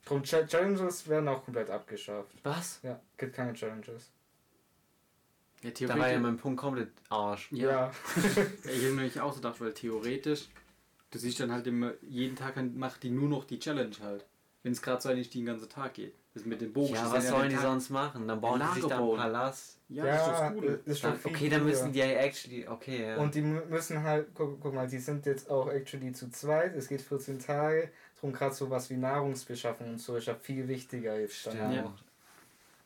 Drum 0.05 0.23
Ch 0.23 0.35
Challenges 0.47 1.07
werden 1.07 1.27
auch 1.29 1.43
komplett 1.45 1.69
abgeschafft. 1.69 2.35
Was? 2.43 2.79
Ja, 2.83 2.99
gibt 3.17 3.35
keine 3.35 3.53
Challenges. 3.53 4.11
Ja, 5.61 5.69
Da 5.87 5.97
war 5.97 6.11
ja 6.11 6.19
mein 6.19 6.37
Punkt 6.37 6.59
komplett 6.59 6.89
Arsch. 7.09 7.49
Ja. 7.51 7.91
Ich 8.65 8.83
habe 8.83 8.95
nämlich 8.95 9.19
auch 9.21 9.31
so 9.31 9.37
gedacht, 9.37 9.61
weil 9.61 9.73
theoretisch, 9.73 10.49
du 11.11 11.19
siehst 11.19 11.39
dann 11.39 11.51
halt 11.53 11.65
immer, 11.67 11.93
jeden 12.01 12.35
Tag 12.35 12.55
macht 12.75 13.03
die 13.03 13.11
nur 13.11 13.29
noch 13.29 13.45
die 13.45 13.59
Challenge 13.59 13.95
halt. 14.01 14.25
Wenn 14.63 14.73
es 14.73 14.81
gerade 14.81 15.01
so 15.01 15.09
eigentlich 15.09 15.29
den 15.29 15.45
ganzen 15.45 15.69
Tag 15.69 15.93
geht. 15.93 16.15
Das 16.33 16.45
mit 16.45 16.59
dem 16.61 16.73
Bogen. 16.73 16.95
Ja, 16.95 17.11
was 17.11 17.27
sollen 17.29 17.49
die 17.49 17.55
Tag- 17.55 17.63
sonst 17.63 17.89
machen? 17.91 18.27
Dann 18.27 18.41
bauen 18.41 18.59
die 18.75 18.79
sich 18.81 18.89
da 18.89 18.97
einen. 18.97 19.15
Palast. 19.17 19.77
Ja, 19.89 20.03
das 20.05 20.21
ist 20.21 20.27
das 20.27 20.53
Coole. 20.53 20.81
äh, 20.85 20.89
ist 20.89 20.99
schon 20.99 21.13
okay, 21.23 21.49
dann 21.49 21.63
müssen 21.63 21.93
die 21.93 21.99
ja 21.99 22.05
actually. 22.07 22.67
Okay, 22.67 23.05
ja. 23.07 23.17
Und 23.17 23.35
die 23.35 23.41
mü- 23.41 23.65
müssen 23.65 24.01
halt, 24.01 24.29
guck, 24.33 24.59
guck 24.59 24.73
mal, 24.73 24.87
die 24.87 24.97
sind 24.97 25.25
jetzt 25.27 25.49
auch 25.49 25.69
actually 25.69 26.11
zu 26.11 26.29
zweit. 26.31 26.75
Es 26.75 26.87
geht 26.87 27.01
14 27.01 27.37
Tage. 27.39 27.91
Drum 28.23 28.31
gerade 28.31 28.55
sowas 28.55 28.89
wie 28.89 28.95
Nahrungsbeschaffung 28.95 29.89
und 29.89 29.99
so 29.99 30.15
ist 30.15 30.27
ja 30.27 30.35
viel 30.35 30.65
wichtiger 30.69 31.19
jetzt 31.19 31.45
dann 31.45 31.57
Stimmt. 31.57 31.87
auch. 31.87 31.91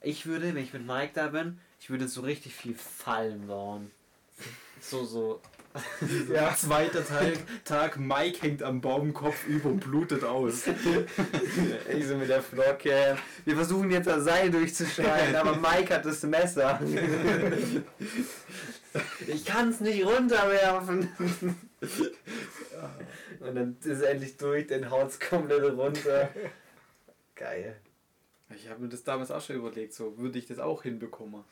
Ich 0.02 0.26
würde, 0.26 0.48
wenn 0.48 0.64
ich 0.64 0.74
mit 0.74 0.88
Mike 0.88 1.12
da 1.14 1.28
bin, 1.28 1.60
ich 1.80 1.92
würde 1.92 2.08
so 2.08 2.22
richtig 2.22 2.56
viel 2.56 2.74
Fallen 2.74 3.46
bauen. 3.46 3.92
So, 4.82 5.06
so. 5.06 5.40
Ja. 6.34 6.56
Zweiter 6.56 7.06
Tag, 7.06 7.34
Tag, 7.66 8.00
Mike 8.00 8.42
hängt 8.42 8.64
am 8.64 8.82
Baumkopf 8.82 9.46
über 9.46 9.70
und 9.70 9.82
blutet 9.82 10.24
aus. 10.24 10.64
Ich 11.96 12.08
so 12.08 12.18
mit 12.18 12.30
der 12.30 12.42
Flocke. 12.42 13.16
Wir 13.46 13.56
versuchen 13.56 13.92
jetzt 13.92 14.08
das 14.08 14.24
Seil 14.24 14.50
durchzuschneiden, 14.50 15.36
aber 15.36 15.56
Mike 15.70 15.94
hat 15.94 16.04
das 16.04 16.24
Messer. 16.24 16.80
Ich 19.28 19.46
kann 19.46 19.70
es 19.70 19.82
nicht 19.82 20.04
runterwerfen. 20.04 21.10
Und 23.40 23.56
dann 23.56 23.78
ist 23.80 23.86
es 23.86 24.02
endlich 24.02 24.38
durch, 24.38 24.68
dann 24.68 24.90
haut 24.90 25.10
es 25.10 25.20
komplett 25.20 25.64
runter. 25.78 26.30
Geil. 27.36 27.76
Ich 28.56 28.70
habe 28.70 28.82
mir 28.82 28.90
das 28.90 29.04
damals 29.04 29.30
auch 29.32 29.42
schon 29.42 29.58
überlegt, 29.58 29.94
so 29.94 30.18
würde 30.18 30.40
ich 30.40 30.48
das 30.48 30.60
auch 30.60 30.84
hinbekommen, 30.84 31.44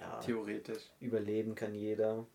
Ja, 0.00 0.18
theoretisch. 0.20 0.82
überleben 1.00 1.54
kann 1.54 1.74
jeder. 1.74 2.26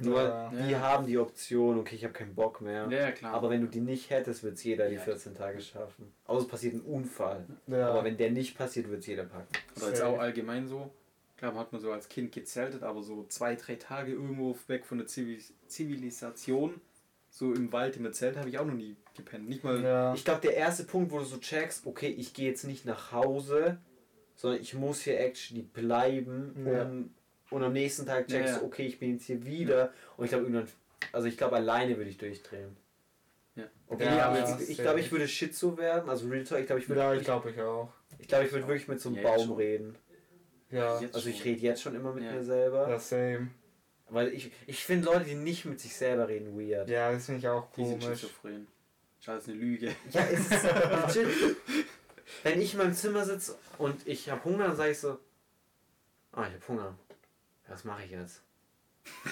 Nur 0.00 0.22
Ja. 0.22 0.50
die 0.50 0.70
Ja. 0.70 0.80
haben 0.80 1.06
die 1.06 1.18
Option, 1.18 1.78
okay, 1.80 1.96
ich 1.96 2.04
habe 2.04 2.12
keinen 2.12 2.34
Bock 2.34 2.60
mehr. 2.60 2.86
Ja, 2.88 3.10
klar. 3.10 3.34
Aber 3.34 3.50
wenn 3.50 3.62
du 3.62 3.66
die 3.66 3.80
nicht 3.80 4.10
hättest, 4.10 4.44
wird 4.44 4.54
es 4.54 4.62
jeder 4.62 4.88
die 4.88 4.94
Ja. 4.94 5.00
14 5.00 5.34
Tage 5.34 5.60
schaffen. 5.60 6.12
Außer 6.26 6.42
es 6.44 6.48
passiert 6.48 6.74
ein 6.74 6.82
Unfall. 6.82 7.44
Ja. 7.66 7.90
Aber 7.90 8.04
wenn 8.04 8.16
der 8.16 8.30
nicht 8.30 8.56
passiert, 8.56 8.88
wird 8.90 9.00
es 9.00 9.06
jeder 9.06 9.24
packen. 9.24 9.48
Oder 9.76 9.96
Safe. 9.96 10.06
auch 10.06 10.18
allgemein 10.20 10.68
so. 10.68 10.88
Klar, 11.38 11.54
hat 11.54 11.72
man 11.72 11.80
so 11.80 11.92
als 11.92 12.08
Kind 12.08 12.32
gezeltet, 12.32 12.82
aber 12.82 13.02
so 13.02 13.24
zwei, 13.28 13.54
drei 13.54 13.76
Tage 13.76 14.12
irgendwo 14.12 14.56
weg 14.66 14.84
von 14.84 14.98
der 14.98 15.06
Zivil 15.06 15.38
Zivilisation, 15.68 16.80
so 17.30 17.52
im 17.54 17.72
Wald 17.72 17.96
im 17.96 18.12
Zelt, 18.12 18.36
habe 18.36 18.48
ich 18.48 18.58
auch 18.58 18.64
noch 18.64 18.74
nie 18.74 18.96
gepennt. 19.16 19.48
Nicht 19.48 19.62
mal. 19.62 19.82
ja. 19.82 20.14
Ich 20.14 20.24
glaube, 20.24 20.40
der 20.40 20.56
erste 20.56 20.84
Punkt, 20.84 21.12
wo 21.12 21.18
du 21.20 21.24
so 21.24 21.38
checkst, 21.38 21.86
okay, 21.86 22.08
ich 22.08 22.34
gehe 22.34 22.48
jetzt 22.48 22.64
nicht 22.64 22.84
nach 22.84 23.12
Hause, 23.12 23.78
sondern 24.34 24.60
ich 24.60 24.74
muss 24.74 25.00
hier 25.02 25.20
actually 25.20 25.62
bleiben. 25.62 26.54
Ja. 26.66 26.90
Und, 27.50 27.62
am 27.64 27.72
nächsten 27.72 28.04
Tag 28.04 28.26
checkst 28.28 28.54
Ja, 28.54 28.58
du, 28.60 28.66
okay, 28.66 28.86
ich 28.86 28.98
bin 28.98 29.12
jetzt 29.14 29.24
hier 29.24 29.44
wieder. 29.46 29.92
Und 30.16 30.24
ich 30.24 30.30
glaube, 30.30 30.44
irgendwann, 30.44 30.68
also 31.12 31.28
ich 31.28 31.36
glaube, 31.36 31.56
alleine 31.56 31.96
würde 31.96 32.10
ich 32.10 32.18
durchdrehen. 32.18 32.76
Ja. 33.54 33.64
Okay, 33.86 34.04
Ja, 34.04 34.36
jetzt, 34.36 34.60
ich 34.68 34.76
safe. 34.76 34.82
glaube, 34.82 35.00
ich 35.00 35.10
würde 35.12 35.26
Schizo 35.28 35.76
werden, 35.78 36.10
also 36.10 36.28
Real 36.28 36.44
Talk, 36.44 36.60
ich 36.60 36.66
glaube, 36.66 36.80
ich 36.82 36.88
würde 36.88 37.00
ja, 37.00 37.12
ich 37.14 37.20
ich, 37.20 37.24
glaube 37.26 37.50
ich 37.50 37.60
auch. 37.60 37.92
ich, 38.18 38.28
glaub, 38.28 38.42
ich 38.44 38.52
würde 38.52 38.66
wirklich 38.68 38.88
mit 38.88 39.00
so 39.00 39.08
einem 39.08 39.22
Baum 39.22 39.46
schon. 39.46 39.56
reden. 39.56 39.96
Ja, 40.70 41.00
Jetzt 41.00 41.14
Also 41.14 41.28
ich 41.30 41.44
rede 41.44 41.60
jetzt 41.62 41.82
schon 41.82 41.94
immer 41.94 42.12
mit 42.12 42.24
Ja. 42.24 42.32
mir 42.32 42.44
selber. 42.44 42.88
ja 42.88 42.98
same. 42.98 43.48
Weil 44.10 44.28
ich, 44.32 44.50
ich 44.66 44.84
finde 44.84 45.06
Leute, 45.06 45.24
die 45.24 45.34
nicht 45.34 45.64
mit 45.66 45.80
sich 45.80 45.94
selber 45.94 46.28
reden, 46.28 46.58
weird. 46.58 46.88
Ja, 46.88 47.12
das 47.12 47.26
finde 47.26 47.40
ich 47.40 47.48
auch 47.48 47.70
Die 47.72 47.84
sind 47.86 48.00
komisch. 48.02 48.20
schizophren. 48.20 48.66
Scheiße, 49.20 49.50
eine 49.50 49.60
Lüge. 49.60 49.94
Ja, 50.10 50.22
es 50.30 50.40
ist 50.50 50.62
legit. 51.16 51.56
Wenn 52.42 52.60
ich 52.60 52.72
in 52.74 52.78
meinem 52.78 52.94
Zimmer 52.94 53.24
sitze 53.24 53.56
und 53.78 54.06
ich 54.06 54.30
habe 54.30 54.44
Hunger, 54.44 54.68
dann 54.68 54.76
sage 54.76 54.90
ich 54.92 54.98
so, 54.98 55.18
ah, 56.32 56.46
ich 56.46 56.54
habe 56.54 56.68
Hunger. 56.68 56.98
Was 57.68 57.84
mache 57.84 58.04
ich 58.04 58.10
jetzt? 58.12 58.42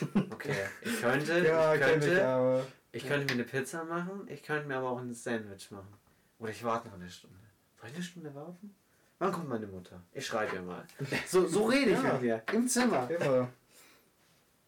Okay, 0.31 0.55
ich 0.83 1.01
könnte, 1.01 1.47
Ja, 1.47 1.75
ich 1.75 1.81
kenn 1.81 1.99
ich 2.01 2.07
könnte, 2.07 2.27
aber. 2.27 2.67
ich 2.93 3.07
könnte 3.07 3.27
mir 3.27 3.33
eine 3.43 3.45
Pizza 3.45 3.85
machen, 3.85 4.27
ich 4.29 4.43
könnte 4.43 4.67
mir 4.69 4.77
aber 4.77 4.91
auch 4.91 4.99
ein 5.01 5.13
Sandwich 5.15 5.71
machen. 5.71 5.93
Oder 6.39 6.51
ich 6.51 6.65
warte 6.65 6.89
noch 6.89 6.95
eine 6.95 7.09
Stunde. 7.11 7.37
Soll 7.81 7.89
ich 7.91 7.95
eine 7.95 8.05
Stunde 8.05 8.35
warten? 8.35 8.75
Wann 9.19 9.33
kommt 9.33 9.49
meine 9.49 9.67
Mutter? 9.67 10.03
Ich 10.13 10.27
schreibe 10.27 10.57
ihr 10.57 10.63
mal. 10.63 10.85
So, 11.27 11.47
so 11.47 11.65
rede 11.65 11.93
ich 11.93 12.03
Ja. 12.03 12.13
mit 12.15 12.23
mir. 12.23 12.43
Im 12.53 12.69
Zimmer. 12.69 13.09
Immer. 13.11 13.49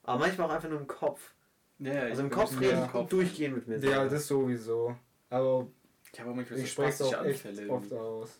Aber 0.04 0.18
manchmal 0.20 0.48
auch 0.48 0.54
einfach 0.54 0.68
nur 0.70 0.80
im 0.80 0.86
Kopf. 0.86 1.32
Ja, 1.78 1.92
ja, 1.94 2.00
Also 2.04 2.22
im 2.22 2.28
ich 2.28 2.32
Kopf 2.34 2.58
reden 2.60 2.78
im 2.78 2.82
und 2.84 2.90
Kopf. 2.92 3.08
durchgehen 3.10 3.54
mit 3.54 3.68
mir 3.68 3.78
Ja, 3.78 4.08
das 4.08 4.26
sowieso. 4.26 4.96
Aber 5.30 5.66
Ich 6.12 6.18
habe 6.18 6.30
auch 6.30 6.34
manchmal 6.34 6.58
so 6.58 6.82
echt 6.82 7.14
Anfälle. 7.14 7.68
oft 7.70 7.92
aus. 7.92 8.38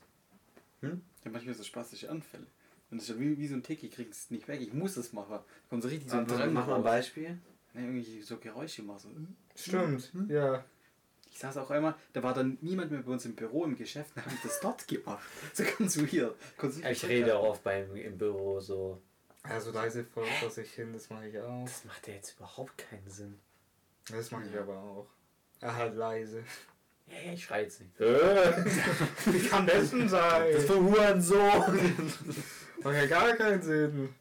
Ich 0.81 0.89
habe 0.89 1.01
manchmal 1.33 1.55
so 1.55 1.63
spastische 1.63 2.09
Anfälle. 2.11 2.47
Und 2.91 2.99
das 3.03 3.09
ist 3.09 3.15
ja 3.15 3.21
wie, 3.21 3.37
wie 3.39 3.47
so 3.47 3.55
ein 3.55 3.63
Tick, 3.63 3.83
ich 3.83 3.93
krieg's 3.93 4.31
nicht 4.31 4.49
weg. 4.49 4.63
Ich 4.63 4.73
muss 4.73 4.97
es 4.97 5.13
machen. 5.13 5.39
Kommt 5.69 5.83
so 5.83 5.89
richtig 5.91 6.11
so 6.11 6.17
ein 6.17 6.25
Aber 6.25 6.37
Drang 6.37 6.53
mach 6.55 6.67
mal 6.67 6.77
ein. 6.77 6.83
Beispiel. 6.83 7.39
Ja, 7.75 7.81
irgendwie 7.83 8.23
so 8.23 8.39
Geräusche 8.39 8.83
machen. 8.83 9.37
So. 9.55 9.73
hm. 9.73 9.99
Stimmt, 10.01 10.15
Mhm. 10.15 10.31
ja. 10.35 10.65
Ich 11.39 11.43
saß 11.43 11.56
auch 11.59 11.70
einmal, 11.70 11.94
da 12.15 12.23
war 12.24 12.35
dann 12.35 12.59
niemand 12.62 12.90
mehr 12.90 13.01
bei 13.01 13.12
uns 13.12 13.24
im 13.24 13.36
Büro, 13.36 13.65
im 13.65 13.77
Geschäft, 13.77 14.10
dann 14.16 14.24
habe 14.24 14.35
ich 14.35 14.43
das 14.43 14.59
dort 14.59 14.89
gemacht. 14.89 15.23
So 15.55 15.62
ganz 15.78 15.97
weird. 15.97 16.35
Ich 16.90 17.05
rede 17.05 17.39
auch 17.39 17.51
oft 17.51 17.62
beim, 17.62 17.94
im 17.94 18.19
Büro 18.19 18.59
so. 18.59 19.01
Also 19.44 19.70
leise 19.70 20.02
vor, 20.02 20.24
sich 20.51 20.73
hin, 20.73 20.93
das 20.93 21.09
mache 21.10 21.28
ich 21.28 21.39
auch. 21.39 21.65
Das 21.65 21.85
macht 21.85 22.09
ja 22.09 22.15
jetzt 22.15 22.35
überhaupt 22.36 22.77
keinen 22.77 23.09
Sinn. 23.09 23.39
Das 24.10 24.32
mache 24.32 24.47
ich 24.48 24.52
Ja. 24.52 24.62
aber 24.62 24.78
auch. 24.78 25.06
Er 25.60 25.77
halt 25.77 25.94
leise. 25.94 26.43
Hey, 27.06 27.35
ich 27.35 27.44
schrei 27.44 27.62
jetzt 27.62 27.82
nicht. 27.82 27.93
Wie 28.01 29.48
kann 29.48 29.65
das 29.65 29.90
denn 29.90 30.09
sein? 30.09 30.52
Das 30.55 30.65
für 30.65 30.82
Hurensohn. 30.82 32.12
Macht 32.82 32.97
ja 32.97 33.06
gar 33.06 33.36
keinen 33.36 33.62
Sinn. 33.62 34.12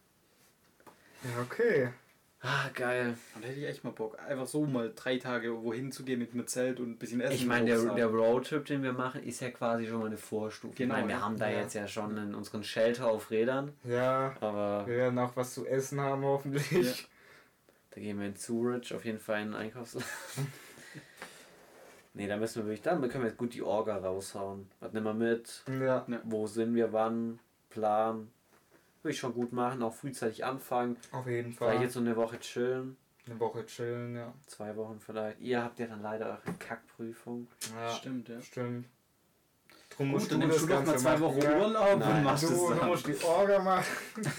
Ja, 1.24 1.42
okay. 1.42 1.90
Ah, 2.42 2.70
geil. 2.74 3.18
Und 3.36 3.44
da 3.44 3.48
hätte 3.48 3.60
ich 3.60 3.66
echt 3.68 3.84
mal 3.84 3.92
Bock, 3.92 4.18
einfach 4.20 4.46
so 4.48 4.66
mal 4.66 4.92
drei 4.96 5.18
Tage 5.18 5.62
wohin 5.64 5.92
zu 5.92 6.04
gehen 6.04 6.20
mit 6.20 6.34
einem 6.34 6.48
Zelt 6.48 6.80
und 6.80 6.92
ein 6.92 6.98
bisschen 6.98 7.22
Essen. 7.22 7.36
Ich 7.36 7.46
meine, 7.46 7.66
der, 7.66 7.94
der. 7.94 8.08
Roadtrip, 8.08 8.66
den 8.66 8.84
wir 8.84 8.94
machen, 8.94 9.24
ist 9.24 9.42
ja 9.42 9.50
quasi 9.52 9.88
schon 9.88 10.00
mal 10.00 10.06
eine 10.08 10.18
Vorstufe. 10.18 10.76
Genau, 10.76 10.96
ich 10.96 11.02
meine, 11.02 11.14
wir 11.14 11.22
haben 11.22 11.38
da 11.38 11.50
Ja. 11.50 11.60
jetzt 11.60 11.74
ja 11.74 11.88
schon 11.88 12.18
in 12.18 12.36
unseren 12.36 12.64
Shelter 12.64 13.08
auf 13.08 13.32
Rädern, 13.32 13.74
Ja, 13.84 14.36
aber 14.40 14.86
wir 14.88 14.98
werden 14.98 15.20
auch 15.20 15.36
was 15.36 15.54
zu 15.54 15.66
essen 15.66 16.00
haben 16.00 16.24
hoffentlich. 16.24 16.72
Ja. 16.72 16.94
da 17.92 18.02
gehen 18.02 18.20
wir 18.20 18.28
in 18.28 18.36
Zurich 18.36 18.94
auf 18.94 19.06
jeden 19.06 19.20
Fall 19.20 19.42
in 19.42 19.48
den 19.52 19.56
Einkaufsladen. 19.56 20.08
nee, 22.14 22.28
da 22.28 22.38
müssen 22.38 22.62
wir 22.62 22.66
wirklich, 22.66 22.82
dann 22.84 23.02
können 23.10 23.24
wir 23.24 23.30
jetzt 23.30 23.38
gut 23.38 23.54
die 23.54 23.62
Orga 23.64 23.98
raushauen. 23.98 24.70
Was 24.80 24.94
nehmen 24.94 25.06
wir 25.06 25.14
mit? 25.14 25.64
Ja. 25.82 26.06
Wo 26.24 26.48
sind 26.48 26.76
wir, 26.76 26.94
wann? 26.94 27.40
Plan. 27.70 28.30
Würde 29.08 29.14
ich 29.14 29.20
schon 29.22 29.34
gut 29.34 29.54
machen, 29.54 29.82
auch 29.84 29.94
frühzeitig 29.94 30.44
anfangen. 30.44 30.98
auf 31.14 31.26
jeden 31.28 31.54
Vielleicht 31.54 31.76
Fall. 31.76 31.82
jetzt 31.82 31.94
so 31.94 32.02
eine 32.02 32.18
Woche 32.18 32.38
chillen. 32.42 32.98
Eine 33.26 33.40
Woche 33.40 33.66
chillen, 33.66 34.18
ja. 34.18 34.34
Zwei 34.48 34.76
Wochen 34.76 35.00
vielleicht. 35.00 35.40
Ihr 35.40 35.64
habt 35.64 35.80
ja 35.80 35.88
dann 35.88 36.02
leider 36.02 36.26
eure 36.26 36.58
Kackprüfung. 36.60 37.48
Ja, 37.74 37.90
Stimmt, 37.92 38.28
ja. 38.28 38.42
stimmt. 38.42 38.86
Drum 39.92 40.10
musst 40.10 40.30
du 40.30 40.38
nimmst 40.38 40.58
das 40.58 40.62
du 40.64 40.68
doch 40.68 40.80
mal 40.80 40.86
Ganze 40.88 41.04
zwei. 41.06 41.20
Wochen 41.22 41.42
ja. 41.42 41.58
Urlaub 41.58 42.00
Nein. 42.00 42.18
und 42.18 42.24
machst 42.26 42.44
Du, 42.44 42.48
es 42.50 42.60
du 42.60 42.74
dann. 42.74 42.88
musst 42.90 43.08
die 43.08 43.24
Orga 43.24 43.60
machen. 43.60 43.86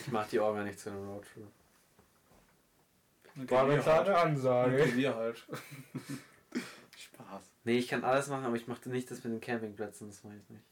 Ich 0.07 0.12
mach 0.12 0.28
die 0.28 0.39
Orga 0.39 0.62
nicht 0.65 0.78
zu 0.78 0.90
einem 0.90 1.09
Roadtrip. 1.09 1.47
Okay, 3.40 3.51
War 3.51 3.65
eine 3.65 3.78
klare 3.81 4.15
halt. 4.15 4.27
Ansage. 4.27 4.82
Okay, 4.82 4.97
wir 4.97 5.16
halt. 5.16 5.39
Spaß. 6.95 7.43
Nee, 7.65 7.78
ich 7.78 7.89
kann 7.89 8.05
alles 8.05 8.28
machen, 8.28 8.45
aber 8.45 8.57
ich 8.57 8.69
mache 8.69 8.86
nicht 8.90 9.11
das 9.11 9.24
mit 9.24 9.32
den 9.32 9.40
Campingplätzen, 9.40 10.09
das 10.09 10.23
meine 10.24 10.36
ich 10.43 10.51
nicht. 10.51 10.62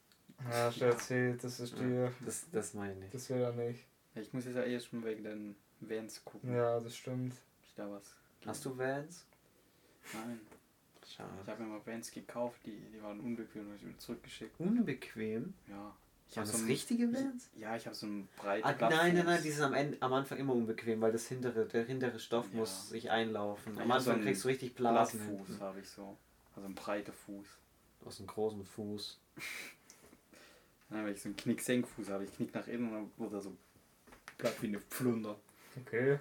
Ja, 0.45 0.67
hast 0.67 0.81
du 0.81 0.85
erzählt, 0.85 1.43
das 1.43 1.61
ist 1.61 1.79
dir. 1.79 2.13
Das, 2.25 2.47
das 2.53 2.75
meine 2.75 2.93
ich 2.95 2.99
nicht. 3.01 3.15
Das 3.15 3.31
will 3.31 3.39
er 3.39 3.53
nicht. 3.53 3.85
Ja, 4.15 4.23
ich 4.23 4.33
muss 4.33 4.45
jetzt 4.45 4.57
ja 4.57 4.65
eh 4.65 4.79
schon 4.81 5.05
wegen 5.05 5.25
den 5.25 5.57
Vans 5.81 6.25
gucken. 6.25 6.55
Ja, 6.55 6.79
das 6.81 6.97
stimmt. 6.97 7.35
Ich 7.65 7.75
da 7.75 7.91
was. 7.91 8.15
Hast 8.45 8.65
du 8.65 8.77
Vans? 8.77 9.25
Nein. 10.13 10.41
Ich 11.05 11.13
Schade. 11.15 11.31
habe 11.47 11.63
mir 11.63 11.69
mal 11.69 11.81
Vans 11.87 12.11
gekauft, 12.11 12.61
die, 12.67 12.77
die 12.93 13.03
waren 13.03 13.21
unbequem 13.21 13.69
und 13.69 13.77
ich 13.77 13.87
wieder 13.87 13.99
zurückgeschickt. 13.99 14.59
Unbequem? 14.59 15.55
Ja. 15.69 15.95
Ich 16.29 16.37
Waren 16.37 16.45
hab 16.47 16.53
das 16.53 16.61
ein- 16.63 16.67
richtige 16.67 17.13
Vans? 17.13 17.49
Ja, 17.55 17.77
ich 17.77 17.87
habe 17.87 17.95
so 17.95 18.07
einen 18.07 18.29
breiten 18.37 18.67
Ah, 18.67 18.75
nein, 18.91 19.15
nein, 19.15 19.27
nein, 19.27 19.43
die 19.43 19.51
sind 19.51 19.65
am, 19.65 19.75
Ende, 19.75 19.97
am 20.01 20.13
Anfang 20.13 20.39
immer 20.39 20.55
unbequem, 20.55 21.01
weil 21.01 21.13
das 21.13 21.29
hintere, 21.29 21.67
der 21.67 21.85
hintere 21.85 22.19
Stoff 22.19 22.47
Ja. 22.53 22.59
muss 22.59 22.89
sich 22.89 23.11
einlaufen. 23.11 23.75
Ich 23.75 23.81
Am 23.81 23.87
so 23.89 23.95
Anfang 23.95 24.15
einen 24.15 24.25
kriegst 24.25 24.45
du 24.45 24.49
richtig 24.49 24.75
Blasen 24.75 25.21
Blattfuß 25.21 25.61
habe 25.61 25.81
ich 25.81 25.89
so. 25.89 26.17
Also 26.57 26.69
ein 26.69 26.75
breiter 26.75 27.13
Fuß. 27.13 27.47
Aus 28.05 28.19
einem 28.19 28.27
großen 28.29 28.65
Fuß. 28.65 29.21
Nein, 30.89 31.05
weil 31.05 31.13
ich 31.15 31.21
so 31.23 31.29
einen 31.29 31.37
Knick-Senkfuß 31.37 32.11
habe. 32.11 32.25
Ich 32.25 32.33
knick 32.35 32.55
nach 32.55 32.67
innen 32.69 32.89
und 32.89 32.93
dann 32.95 33.11
wird 33.17 33.33
er 33.33 33.41
so 33.41 33.57
platt 34.39 34.55
wie 34.61 34.69
eine 34.69 34.81
Pflunder. 34.81 35.37
Okay. 35.85 36.19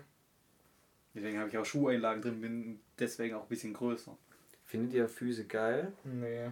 Deswegen 1.14 1.38
habe 1.40 1.50
ich 1.50 1.58
auch 1.58 1.66
Schuheinlagen 1.66 2.22
drin, 2.22 2.42
bin 2.42 2.80
deswegen 3.00 3.36
auch 3.36 3.44
ein 3.44 3.48
bisschen 3.50 3.74
größer. 3.74 4.18
Findet 4.66 4.94
ihr 4.94 5.08
Füße 5.08 5.46
geil? 5.46 5.94
Nee. 6.04 6.50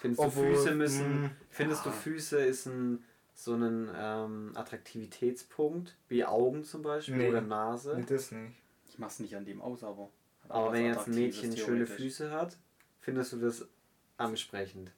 Findest 0.00 0.20
Obwohl, 0.20 0.48
du 0.50 0.54
Füße 0.56 0.74
müssen. 0.74 1.22
mh, 1.24 1.30
Findest 1.50 1.84
ja. 1.84 1.90
du 1.92 1.96
Füße 1.96 2.38
ist 2.40 2.66
ein 2.66 3.04
so 3.34 3.54
ein 3.54 3.88
ähm, 3.94 4.50
Attraktivitätspunkt, 4.56 5.94
wie 6.08 6.24
Augen 6.24 6.64
zum 6.64 6.82
Beispiel 6.82 7.16
Nee. 7.18 7.28
oder 7.28 7.40
Nase? 7.40 7.94
Nee, 7.96 8.04
das 8.04 8.32
nicht. 8.32 8.56
Ich 8.88 8.98
mach's 8.98 9.20
nicht 9.20 9.36
an 9.36 9.44
dem 9.44 9.60
aus, 9.62 9.84
aber. 9.84 10.10
Aber 10.48 10.72
wenn 10.72 10.86
jetzt 10.86 11.06
ein 11.06 11.14
Mädchen 11.14 11.56
schöne. 11.56 11.86
Füße 11.86 12.32
hat, 12.32 12.56
findest 13.00 13.32
du 13.34 13.36
das 13.36 13.68
ansprechend? 14.16 14.90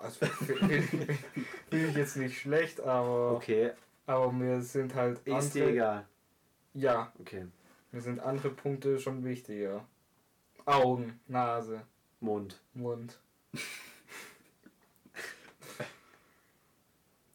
Also, 0.00 0.26
finde 0.26 0.78
ich 1.70 1.94
jetzt 1.96 2.16
nicht 2.16 2.38
schlecht, 2.40 2.80
aber, 2.80 3.32
Okay, 3.32 3.72
aber 4.06 4.30
mir 4.32 4.60
sind 4.62 4.94
halt 4.94 5.20
ist 5.26 5.54
dir 5.54 5.68
egal. 5.68 6.06
Ja, 6.74 7.12
Okay. 7.20 7.46
mir 7.90 8.00
sind 8.00 8.20
andere 8.20 8.50
Punkte 8.50 8.98
schon 9.00 9.24
wichtiger. 9.24 9.84
Augen, 10.66 11.18
Nase, 11.26 11.82
Mund. 12.20 12.60
Mund. 12.74 13.18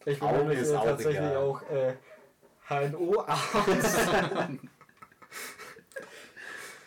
Ich 0.06 0.20
bin 0.20 0.28
Augen 0.28 0.52
ist 0.52 0.72
auch 0.74 0.84
tatsächlich 0.84 1.18
egal. 1.18 1.38
auch 1.38 1.62
äh, 1.70 1.96
HNO-Arzt. 2.68 4.10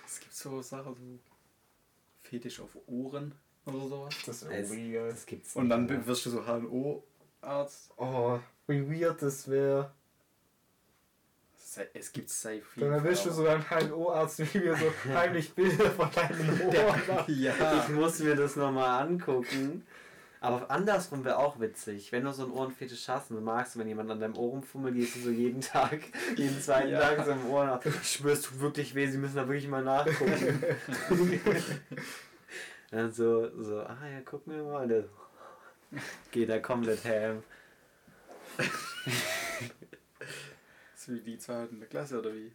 Es 0.06 0.20
gibt 0.20 0.34
so 0.34 0.62
Sachen, 0.62 0.94
so 0.94 1.30
Fetisch 2.22 2.60
auf 2.60 2.76
Ohren 2.86 3.34
oder 3.66 3.88
sowas. 3.88 4.14
Das 4.24 4.42
ist 4.42 4.48
Es- 4.50 4.70
weird. 4.70 5.12
Das 5.12 5.26
gibt's 5.26 5.54
Und 5.56 5.68
dann 5.68 5.84
nicht, 5.86 5.94
oder? 5.98 6.06
wirst 6.06 6.26
du 6.26 6.30
so 6.30 6.42
HNO-Arzt. 6.46 7.90
Oh, 7.96 8.38
wie 8.66 9.00
weird 9.02 9.20
das 9.22 9.48
wäre. 9.48 9.90
Es 11.92 12.10
gibt 12.10 12.30
safe 12.30 12.62
Dann 12.76 12.90
erwischst 12.92 13.26
du 13.26 13.30
so 13.30 13.46
einen 13.46 13.62
HNO-Arzt, 13.68 14.38
wie 14.54 14.62
wir 14.62 14.76
so 14.76 14.90
heimlich 15.14 15.52
Bilder 15.52 15.90
von 15.90 16.08
deinen 16.10 16.60
Ohren 16.62 17.00
machen. 17.06 17.24
Ich 17.26 17.38
Ja. 17.38 17.86
muss 17.92 18.18
mir 18.20 18.34
das 18.34 18.56
nochmal 18.56 19.02
angucken. 19.06 19.86
Aber 20.40 20.70
andersrum 20.70 21.24
wäre 21.24 21.38
auch 21.38 21.60
witzig. 21.60 22.12
Wenn 22.12 22.24
du 22.24 22.32
so 22.32 22.44
einen 22.44 22.52
Ohrenfetisch 22.52 23.08
hast 23.08 23.30
und 23.30 23.36
du 23.36 23.42
magst, 23.42 23.76
wenn 23.78 23.88
jemand 23.88 24.10
an 24.10 24.20
deinem 24.20 24.36
Ohr 24.38 24.50
rumfummelt, 24.50 24.94
gehst 24.94 25.16
du 25.16 25.20
so 25.20 25.30
jeden 25.30 25.60
Tag, 25.60 26.00
jeden 26.36 26.60
zweiten 26.62 26.90
Ja. 26.90 27.00
Tag 27.00 27.24
so 27.26 27.32
im 27.32 27.46
Ohr 27.50 27.66
nach. 27.66 27.82
Spürst 28.02 28.50
du 28.50 28.60
wirklich 28.60 28.94
weh, 28.94 29.06
sie 29.08 29.18
müssen 29.18 29.36
da 29.36 29.46
wirklich 29.46 29.68
mal 29.68 29.82
nachgucken. 29.84 30.62
Dann 32.90 33.12
so, 33.12 33.50
so, 33.62 33.80
ah 33.80 34.06
ja, 34.06 34.20
guck 34.24 34.46
mir 34.46 34.62
mal. 34.62 34.86
Der 34.86 35.04
geht 36.30 36.48
da 36.48 36.58
komplett 36.58 37.04
ham. 37.04 37.42
So 40.94 41.12
wie 41.12 41.20
die 41.20 41.38
zwei 41.38 41.66
in 41.66 41.78
der 41.78 41.88
Klasse 41.88 42.18
oder 42.18 42.34
wie? 42.34 42.50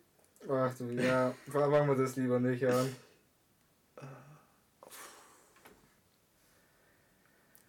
Ach 0.49 0.76
du, 0.76 0.86
ja, 0.91 1.34
fangen 1.49 1.88
wir 1.88 1.95
das 1.95 2.18
lieber 2.18 2.38
nicht 2.38 2.66
an. 2.66 2.94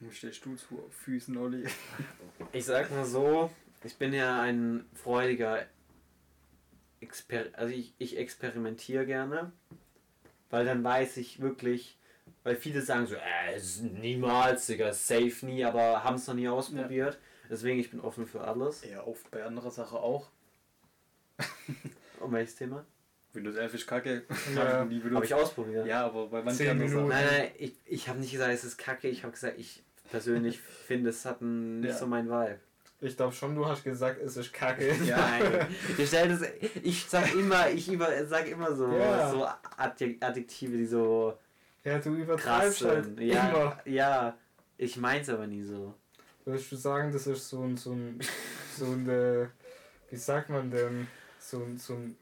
Wo 0.00 0.10
stehst 0.10 0.44
du 0.44 0.56
zu 0.56 0.84
Füßen, 0.90 1.36
Olli? 1.36 1.64
Ich 2.52 2.64
sag 2.64 2.90
mal 2.90 3.04
so, 3.04 3.52
ich 3.84 3.96
bin 3.96 4.12
ja 4.12 4.42
ein 4.42 4.84
freudiger 4.94 5.64
Exper 7.00 7.44
also 7.52 7.72
ich, 7.72 7.94
ich 7.98 8.16
experimentiere 8.16 9.06
gerne, 9.06 9.52
weil 10.50 10.64
dann 10.64 10.82
weiß 10.82 11.18
ich 11.18 11.40
wirklich, 11.40 11.96
weil 12.44 12.56
viele 12.56 12.80
sagen 12.82 13.06
so, 13.06 13.14
äh, 13.14 13.54
es 13.54 13.64
ist 13.76 13.82
niemals, 13.82 14.66
Digga, 14.66 14.92
safe 14.92 15.46
nie, 15.46 15.64
aber 15.64 16.02
haben 16.04 16.16
es 16.16 16.26
noch 16.26 16.34
nie 16.34 16.48
ausprobiert. 16.48 17.18
Deswegen, 17.50 17.78
ich 17.78 17.90
bin 17.90 18.00
offen 18.00 18.26
für 18.26 18.40
alles. 18.40 18.82
Ja, 18.90 19.04
oft 19.06 19.30
bei 19.30 19.44
anderer 19.44 19.70
Sache 19.70 19.96
auch. 19.96 20.28
Um 22.20 22.32
welches 22.32 22.56
Thema? 22.56 22.84
Windows 23.32 23.56
11 23.56 23.74
ist 23.74 23.86
kacke. 23.86 24.22
Ja. 24.54 24.78
Hab 24.80 24.90
ich. 24.90 25.02
Habe 25.04 25.24
ich 25.24 25.34
ausprobiert. 25.34 25.86
Ja, 25.86 26.04
aber 26.06 26.26
bei 26.28 26.42
manchen 26.42 26.68
anderen 26.68 26.90
Sachen. 26.92 27.08
Nein, 27.08 27.26
nein, 27.30 27.50
ich, 27.58 27.74
ich 27.86 28.08
habe 28.08 28.18
nicht 28.20 28.32
gesagt, 28.32 28.52
es 28.52 28.64
ist 28.64 28.76
kacke, 28.78 29.08
ich 29.08 29.22
habe 29.22 29.32
gesagt, 29.32 29.58
ich 29.58 29.82
persönlich 30.10 30.60
finde, 30.86 31.10
es 31.10 31.24
hat 31.24 31.40
ein, 31.40 31.80
nicht 31.80 31.90
Ja. 31.90 31.98
so 31.98 32.06
mein 32.06 32.28
Vibe. 32.28 32.58
Ich 33.00 33.16
glaube 33.16 33.32
schon, 33.32 33.56
du 33.56 33.66
hast 33.66 33.82
gesagt, 33.82 34.20
es 34.22 34.36
ist 34.36 34.52
kacke. 34.52 34.94
Ja. 35.04 35.16
Nein, 35.16 35.66
es, 35.98 36.12
ich 36.84 37.04
sag 37.08 37.34
immer, 37.34 37.68
ich 37.70 37.90
über, 37.90 38.24
sag 38.26 38.46
immer 38.48 38.72
so, 38.76 38.86
Ja. 38.96 39.28
so 39.30 39.44
Adjek- 39.76 40.22
Adjektive, 40.22 40.76
die 40.76 40.86
so 40.86 41.36
Ja, 41.84 41.98
du 41.98 42.10
krass 42.10 42.22
übertreibst 42.22 42.84
halt 42.84 43.04
sind. 43.04 43.20
Ja, 43.20 43.48
immer. 43.48 43.78
ja, 43.84 44.38
ich 44.76 44.96
mein's 44.96 45.28
aber 45.28 45.46
nie 45.46 45.62
so. 45.62 45.94
Würdest 46.44 46.72
du 46.72 46.76
sagen, 46.76 47.12
das 47.12 47.26
ist 47.26 47.48
so 47.48 47.62
ein, 47.62 47.76
so 47.76 47.92
ein, 47.92 48.20
so 48.76 48.86
ein, 48.86 49.08
äh, 49.08 49.48
wie 50.10 50.16
sagt 50.16 50.50
man 50.50 50.70
denn, 50.70 51.08
so 51.38 51.62
ein, 51.62 51.78
so 51.78 51.94
ein 51.94 52.16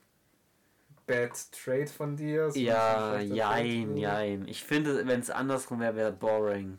Bad 1.07 1.33
Trade 1.53 1.87
von 1.87 2.17
dir? 2.17 2.51
So 2.51 2.59
Ja, 2.59 3.19
jein, 3.21 3.97
jein. 3.97 4.49
Ich 4.49 4.63
finde, 4.63 5.07
wenn 5.07 5.21
es 5.21 5.31
andersrum 5.31 5.81
wäre, 5.81 5.97
wäre 5.97 6.13
boring. 6.13 6.79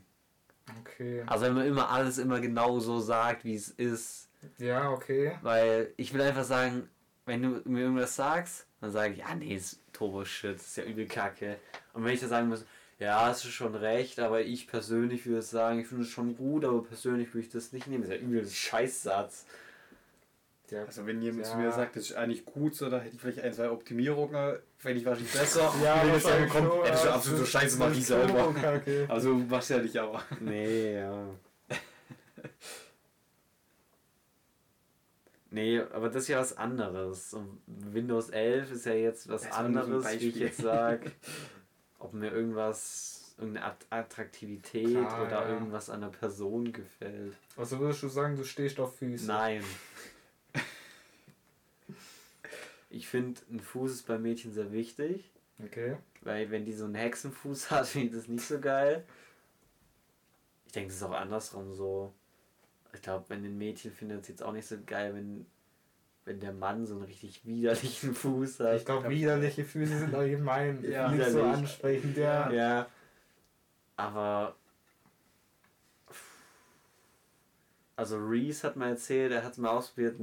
Okay. 0.80 1.24
Also 1.28 1.46
wenn 1.46 1.54
man 1.54 1.66
immer 1.68 1.90
alles 1.90 2.18
immer 2.18 2.40
genau 2.40 2.80
so 2.80 3.00
sagt, 3.00 3.44
wie 3.44 3.56
es 3.56 3.70
ist. 3.70 4.30
Ja, 4.58 4.92
okay. 4.92 5.38
Weil 5.42 5.94
ich 5.98 6.14
will 6.14 6.22
einfach 6.22 6.44
sagen, 6.44 6.90
wenn 7.26 7.42
du 7.42 7.62
mir 7.70 7.82
irgendwas 7.82 8.16
sagst, 8.16 8.68
dann 8.80 8.92
sage 8.92 9.14
ich, 9.14 9.20
ja 9.20 9.36
nee, 9.36 9.56
ist 9.56 9.81
Turbo-Shit, 10.02 10.56
ist 10.56 10.78
ja 10.78 10.84
übel 10.84 11.06
kacke. 11.06 11.58
Und 11.94 12.04
wenn 12.04 12.14
ich 12.14 12.20
dann 12.20 12.30
sagen 12.30 12.50
muss, 12.50 12.66
ja, 12.98 13.26
hast 13.28 13.46
du 13.46 13.50
schon 13.50 13.76
recht, 13.76 14.20
aber 14.20 14.42
ich 14.42 14.68
persönlich 14.68 15.26
würde 15.28 15.42
sagen, 15.44 15.80
ich 15.80 15.88
finde 15.88 16.04
es 16.04 16.10
schon 16.10 16.36
gut, 16.36 16.66
aber 16.66 16.84
persönlich 16.84 17.34
würde 17.34 17.46
ich 17.46 17.52
das 17.52 17.72
nicht 17.72 17.86
nehmen. 17.88 18.04
Das 18.04 18.12
ist 18.16 18.22
ja 18.22 18.28
übel 18.28 18.42
ein 18.42 18.50
Scheißsatz. 18.50 19.46
Ja, 20.72 20.86
Also 20.86 21.06
wenn 21.06 21.22
jemand 21.22 21.46
zu 21.46 21.52
Ja. 21.54 21.58
mir 21.58 21.72
sagt, 21.72 21.96
das 21.98 22.04
ist 22.06 22.14
eigentlich 22.16 22.46
gut 22.46 22.76
so, 22.76 22.90
da 22.90 23.00
hätte 23.00 23.16
ich 23.16 23.22
vielleicht 23.22 23.42
ein, 23.42 23.54
zwei 23.54 23.70
Optimierungen, 23.70 24.58
fände 24.78 25.00
ich 25.00 25.06
wahrscheinlich 25.06 25.34
besser. 25.34 25.72
ja 25.84 26.02
wenn 26.06 26.16
ich 26.16 26.24
sagen 26.24 26.48
komm, 26.50 26.66
ja, 26.66 26.88
das 26.92 27.00
ist 27.02 27.06
ja, 27.06 27.14
absolut 27.16 27.38
so 27.40 27.44
das- 27.44 27.52
scheiße, 27.52 27.78
das 27.78 27.90
mach 27.90 27.92
ich 27.96 28.06
selber. 28.06 28.54
Also 29.10 29.34
machst 29.36 29.70
du 29.70 29.74
ja 29.76 29.82
nicht, 29.82 29.98
aber. 29.98 30.24
Nee, 30.40 30.94
ja. 30.96 31.28
nee, 35.52 35.80
aber 35.80 36.10
das 36.10 36.24
ist 36.24 36.28
ja 36.30 36.40
was 36.40 36.58
anderes. 36.58 37.34
Und 37.34 37.62
Windows 37.68 38.30
11 38.32 38.72
ist 38.72 38.86
ja 38.86 38.94
jetzt 38.94 39.30
was 39.30 39.44
Das 39.44 39.52
anderes, 39.52 40.20
wie 40.20 40.30
ich 40.30 40.36
jetzt 40.38 40.62
sage. 40.62 41.12
ob 42.00 42.14
mir 42.14 42.32
irgendwas, 42.32 43.36
irgendeine 43.38 43.68
At- 43.68 43.86
Attraktivität 43.92 44.98
Ah, 44.98 45.22
oder 45.22 45.32
ja. 45.44 45.50
irgendwas 45.50 45.90
an 45.92 46.02
der 46.02 46.08
Person 46.10 46.74
gefällt. 46.74 47.36
Also 47.56 47.80
würdest 47.80 48.02
du 48.02 48.08
sagen, 48.08 48.36
du 48.36 48.44
stehst 48.44 48.80
auf 48.80 48.96
Füße? 48.98 49.28
Nein. 49.28 49.64
Ich 52.90 53.08
finde, 53.08 53.40
ein 53.50 53.60
Fuß 53.62 53.92
ist 53.92 54.08
bei 54.08 54.18
Mädchen 54.18 54.52
sehr 54.52 54.72
wichtig, 54.74 55.32
Okay. 55.64 55.96
weil 56.22 56.52
wenn 56.52 56.66
die 56.66 56.74
so 56.74 56.86
einen 56.86 56.96
Hexenfuß 56.96 57.72
hat, 57.72 57.88
finde 57.88 58.08
ich 58.08 58.14
das 58.14 58.28
nicht 58.28 58.46
so 58.46 58.60
geil. 58.60 59.06
Ich 60.66 60.74
denke, 60.74 60.90
es 60.90 60.96
ist 60.98 61.04
auch 61.04 61.12
andersrum 61.14 61.74
so. 61.74 62.14
Ich 62.94 63.02
glaube, 63.02 63.26
wenn 63.30 63.44
ein 63.44 63.58
Mädchen 63.58 63.92
findet 63.92 64.22
es 64.24 64.28
jetzt 64.28 64.44
auch 64.44 64.52
nicht 64.52 64.68
so 64.68 64.76
geil, 64.86 65.14
wenn, 65.16 65.46
wenn 66.26 66.40
der 66.40 66.54
Mann 66.54 66.86
so 66.86 66.96
einen 66.96 67.04
richtig 67.04 67.46
widerlichen 67.46 68.14
Fuß 68.14 68.60
hat. 68.60 68.78
Ich 68.78 68.86
glaube, 68.86 69.10
widerliche 69.10 69.64
Füße 69.66 69.98
sind 70.00 70.14
allgemein 70.16 70.84
Ja. 70.90 71.10
nicht 71.12 71.24
so 71.26 71.38
Widerlich. 71.40 71.58
ansprechend, 71.58 72.18
ja. 72.18 72.52
Ja. 72.52 72.88
Aber. 73.98 74.56
Also 77.96 78.18
Reese 78.18 78.64
hat 78.68 78.76
mal 78.78 78.90
erzählt, 78.90 79.32
er 79.32 79.44
hat 79.44 79.58
mal 79.58 79.70
ausprobiert, 79.70 80.20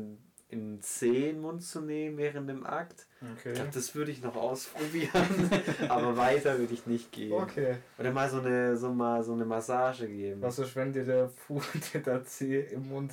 in 0.50 0.80
den 1.02 1.40
Mund 1.40 1.62
zu 1.62 1.80
nehmen 1.82 2.16
während 2.16 2.48
dem 2.48 2.64
Akt. 2.64 3.06
Ich 3.20 3.28
Okay. 3.40 3.54
glaube, 3.54 3.70
das 3.74 3.94
würde 3.94 4.10
ich 4.10 4.22
noch 4.22 4.34
ausprobieren. 4.36 5.50
aber 5.88 6.16
weiter 6.16 6.58
würde 6.58 6.72
ich 6.72 6.86
nicht 6.86 7.12
gehen. 7.12 7.32
Okay. 7.32 7.76
Oder 7.98 8.12
mal 8.12 8.30
so 8.30 8.38
eine, 8.40 8.76
so 8.76 8.92
mal 8.92 9.22
so 9.22 9.34
eine 9.34 9.44
Massage 9.44 10.08
geben. 10.08 10.40
Was 10.40 10.58
ist, 10.58 10.74
wenn 10.76 10.92
dir 10.92 11.04
der 11.04 11.28
Fuß, 11.28 11.64
der 12.06 12.24
Zeh 12.24 12.60
im 12.60 12.88
Mund 12.88 13.12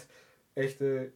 echte, 0.56 1.12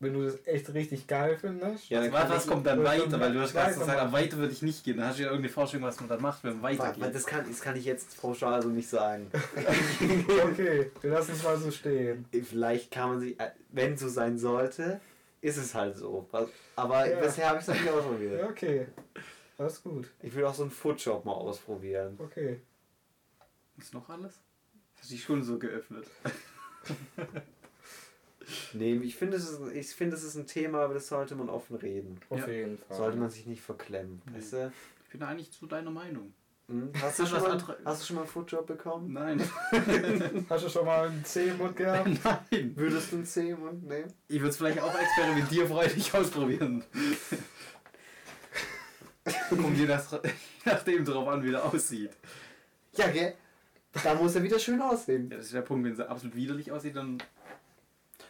wenn 0.00 0.14
du 0.14 0.24
das 0.24 0.36
echt 0.46 0.74
richtig 0.74 1.06
geil 1.06 1.38
findest? 1.40 1.88
Ja, 1.90 2.00
dann 2.00 2.12
was, 2.12 2.28
was 2.28 2.44
ich- 2.44 2.50
kommt 2.50 2.66
dann 2.66 2.82
weiter? 2.82 3.20
Weil 3.20 3.32
du 3.32 3.40
hast 3.40 3.52
gerade 3.52 3.72
gesagt, 3.72 4.00
aber 4.00 4.10
weiter 4.12 4.38
würde 4.38 4.52
ich 4.52 4.62
nicht 4.62 4.82
gehen. 4.82 4.96
Dann 4.96 5.06
hast 5.06 5.18
du 5.20 5.22
ja 5.22 5.28
irgendeine 5.28 5.52
Vorstellung, 5.52 5.86
was 5.86 6.00
man 6.00 6.08
dann 6.08 6.20
macht, 6.20 6.42
wenn 6.42 6.54
man 6.54 6.62
weitergeht. 6.62 7.14
das, 7.14 7.24
kann, 7.24 7.44
das 7.48 7.60
kann 7.60 7.76
ich 7.76 7.84
jetzt 7.84 8.20
pauschal 8.20 8.60
so 8.62 8.68
nicht 8.68 8.88
sagen. 8.88 9.30
Okay, 10.44 10.90
wir 11.00 11.10
lassen 11.10 11.32
es 11.36 11.42
mal 11.44 11.56
so 11.56 11.70
stehen. 11.70 12.24
Vielleicht 12.42 12.90
kann 12.90 13.10
man 13.10 13.20
sich, 13.20 13.38
äh, 13.38 13.50
wenn 13.70 13.96
so 13.96 14.08
sein 14.08 14.38
sollte, 14.38 15.00
ist 15.42 15.58
es 15.58 15.74
halt 15.74 15.96
so. 15.96 16.26
Aber 16.76 17.10
Ja. 17.10 17.20
bisher 17.20 17.48
habe 17.50 17.58
ich 17.58 17.62
es 17.62 17.68
noch 17.68 17.74
nicht 17.74 17.90
ausprobiert. 17.90 18.40
Ja, 18.40 18.48
okay. 18.48 18.86
Alles 19.58 19.82
gut. 19.82 20.10
Ich 20.22 20.34
will 20.34 20.44
auch 20.46 20.54
so 20.54 20.62
einen 20.62 20.70
Footjob 20.70 21.24
mal 21.26 21.32
ausprobieren. 21.32 22.16
Okay. 22.18 22.60
Ist 23.76 23.92
noch 23.92 24.08
alles? 24.08 24.40
Hast 24.98 25.10
du 25.10 25.14
die 25.14 25.20
schon 25.20 25.42
so 25.42 25.58
geöffnet? 25.58 26.06
Nee, 28.72 28.94
ich 28.96 29.14
finde, 29.16 29.36
es 29.36 29.48
ist, 29.48 29.60
ich 29.72 29.86
finde, 29.94 30.16
es 30.16 30.24
ist 30.24 30.34
ein 30.34 30.46
Thema, 30.48 30.80
aber 30.80 30.94
das 30.94 31.06
sollte 31.06 31.36
man 31.36 31.48
offen 31.48 31.76
reden. 31.76 32.20
Auf 32.28 32.40
Ja. 32.40 32.48
jeden 32.52 32.76
Fall. 32.76 32.96
Sollte 32.96 33.16
man 33.18 33.30
sich 33.30 33.46
nicht 33.46 33.62
verklemmen. 33.62 34.20
Nee. 34.26 34.38
Weißt 34.38 34.52
du? 34.54 34.72
Ich 35.04 35.10
bin 35.10 35.22
eigentlich 35.22 35.52
zu 35.52 35.66
deiner 35.66 35.92
Meinung. 35.92 36.34
Hm? 36.72 36.90
Hast, 37.02 37.18
du 37.18 37.22
mal, 37.24 37.58
hast 37.84 38.02
du 38.02 38.06
schon 38.06 38.16
mal 38.16 38.22
einen 38.22 38.30
Footjob 38.30 38.66
bekommen? 38.66 39.12
Nein. 39.12 39.40
Hast 40.48 40.64
du 40.64 40.68
schon 40.70 40.86
mal 40.86 41.08
einen 41.08 41.22
Zeh 41.24 41.48
im 41.50 41.58
Mund 41.58 41.76
gehabt? 41.76 42.08
Nein. 42.50 42.72
Würdest 42.74 43.12
du 43.12 43.16
einen 43.16 43.26
Zeh 43.26 43.50
im 43.50 43.60
Mund 43.60 43.86
nehmen? 43.86 44.10
Ich 44.28 44.40
würde 44.40 44.48
es 44.50 44.56
vielleicht 44.56 44.80
auch 44.80 44.94
experimentierfreudig 44.98 46.14
ausprobieren. 46.14 46.82
Kommt 49.50 49.76
je 49.78 49.86
nach, 49.86 50.02
nachdem 50.64 51.04
drauf 51.04 51.28
an, 51.28 51.44
wie 51.44 51.50
der 51.50 51.64
aussieht. 51.64 52.10
Ja, 52.94 53.08
gell? 53.08 53.34
Da 54.02 54.14
muss 54.14 54.34
er 54.34 54.42
wieder 54.42 54.58
schön 54.58 54.80
aussehen. 54.80 55.28
Ja, 55.30 55.36
das 55.36 55.46
ist 55.46 55.54
der 55.54 55.60
Punkt, 55.62 55.84
wenn 55.84 55.92
es 55.92 56.00
absolut 56.00 56.34
widerlich 56.34 56.72
aussieht, 56.72 56.96
dann. 56.96 57.18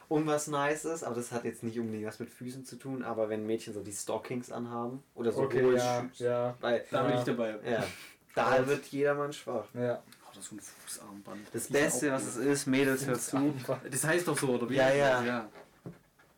Und 0.08 0.26
was 0.26 0.48
nice 0.48 0.84
ist, 0.84 1.04
aber 1.04 1.14
das 1.14 1.32
hat 1.32 1.44
jetzt 1.44 1.62
nicht 1.62 1.78
unbedingt 1.78 2.06
was 2.06 2.18
mit 2.18 2.28
Füßen 2.28 2.66
zu 2.66 2.76
tun, 2.76 3.02
aber 3.02 3.30
wenn 3.30 3.46
Mädchen 3.46 3.72
so 3.72 3.82
die 3.82 3.92
Stockings 3.92 4.52
anhaben 4.52 5.02
oder 5.14 5.32
so 5.32 5.42
Okay, 5.44 5.62
hohe 5.62 5.76
ja, 5.76 6.00
Schuhe- 6.00 6.24
ja, 6.26 6.56
Da 6.60 6.66
Weil, 6.66 6.84
Ja. 6.90 7.02
bin 7.04 7.16
ich 7.16 7.24
dabei. 7.24 7.58
ja, 7.64 7.84
da 8.34 8.66
wird 8.66 8.86
jedermann 8.86 9.32
schwach. 9.32 9.66
ja. 9.74 10.02
Oh, 10.24 10.28
das 10.34 10.44
ist 10.44 10.50
so 10.50 10.56
ein 10.56 10.60
Fußarmband. 10.60 11.46
Das 11.52 11.64
sind 11.64 11.72
Beste, 11.74 12.12
was 12.12 12.24
es 12.26 12.36
ist, 12.36 12.66
Mädels, 12.66 13.06
hört 13.06 13.20
zu. 13.20 13.54
Das 13.90 14.04
heißt 14.04 14.26
doch 14.28 14.38
so, 14.38 14.48
oder 14.48 14.68
wie? 14.70 14.76
Ja, 14.76 14.90
ja. 14.92 15.22
Ja, 15.22 15.48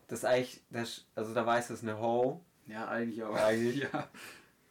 Das 0.07 0.19
ist 0.19 0.25
eigentlich, 0.25 0.61
das, 0.69 1.05
also 1.15 1.33
da 1.33 1.45
weiß 1.45 1.69
es 1.69 1.81
eine 1.81 1.97
Ho, 1.99 2.41
ja 2.67 2.87
eigentlich 2.87 3.23
auch. 3.23 3.35
Eigentlich. 3.35 3.87
Ja. 3.93 4.09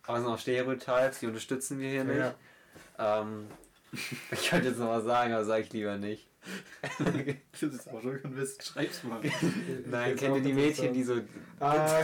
aber 0.07 0.19
es 0.19 0.25
sind 0.25 0.33
auch 0.33 0.39
Stereotypes, 0.39 1.21
die 1.21 1.27
unterstützen 1.27 1.79
wir 1.79 1.89
hier 1.89 2.05
nicht. 2.05 2.19
Ja. 2.99 3.23
Ähm, 3.23 3.47
ich 4.31 4.51
könnte 4.51 4.69
jetzt 4.69 4.79
noch 4.79 4.89
was 4.91 5.05
sagen, 5.05 5.33
aber 5.33 5.45
sage 5.45 5.63
ich 5.63 5.73
lieber 5.73 5.97
nicht. 5.97 6.29
Ich 7.53 7.63
würde 7.63 7.77
es 7.77 7.89
aber 7.89 8.01
schon 8.03 8.37
wissen. 8.37 8.61
Schreib's 8.63 9.03
mal. 9.05 9.21
Nein, 9.87 10.17
kennt 10.17 10.33
auch 10.33 10.37
ihr 10.37 10.43
die 10.43 10.53
Mädchen, 10.53 10.89
so. 10.89 10.93
die 10.93 11.03
so 11.03 11.21
Ah, 11.61 12.03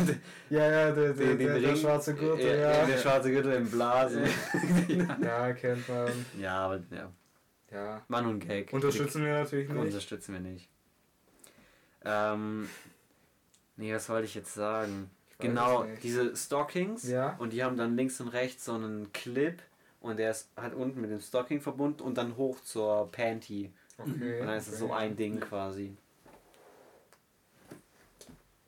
ja, 0.48 0.70
ja, 0.70 0.90
der, 0.92 1.12
der, 1.12 1.12
den, 1.12 1.38
den 1.38 1.62
der, 1.62 1.76
schwarze 1.76 2.14
Gürtel, 2.14 2.58
ja. 2.60 2.86
Der 2.86 2.98
schwarze 2.98 3.30
Gürtel 3.30 3.52
im 3.52 3.70
Blasen. 3.70 4.24
Ja, 5.22 5.52
kennt 5.52 5.88
man. 5.88 6.10
ja, 6.38 6.58
aber 6.58 6.80
ja. 6.90 7.12
Ja. 7.70 8.02
Mann 8.08 8.26
und 8.26 8.40
Gag. 8.40 8.72
Unterstützen 8.72 9.24
wir 9.24 9.32
natürlich 9.32 9.68
nicht. 9.68 9.78
Unterstützen 9.78 10.32
wir 10.32 10.40
nicht. 10.40 10.68
Ähm, 12.04 12.68
nee, 13.76 13.94
was 13.94 14.08
wollte 14.08 14.24
ich 14.24 14.34
jetzt 14.34 14.54
sagen? 14.54 15.10
Genau, 15.38 15.86
diese 16.02 16.36
Stockings 16.36 17.08
Ja. 17.08 17.36
und 17.38 17.52
die 17.52 17.64
haben 17.64 17.76
dann 17.76 17.96
links 17.96 18.20
und 18.20 18.28
rechts 18.28 18.64
so 18.66 18.74
einen 18.74 19.12
Clip 19.12 19.62
und 20.00 20.18
der 20.18 20.32
ist 20.32 20.50
halt 20.56 20.74
unten 20.74 21.00
mit 21.00 21.10
dem 21.10 21.20
Stocking 21.20 21.60
verbunden 21.60 22.02
und 22.02 22.18
dann 22.18 22.36
hoch 22.36 22.60
zur 22.60 23.10
Panty. 23.10 23.72
Okay. 24.00 24.40
Und 24.40 24.46
dann 24.46 24.56
ist 24.56 24.68
es 24.68 24.78
so 24.78 24.92
ein 24.92 25.16
Ding 25.16 25.38
quasi. 25.40 25.96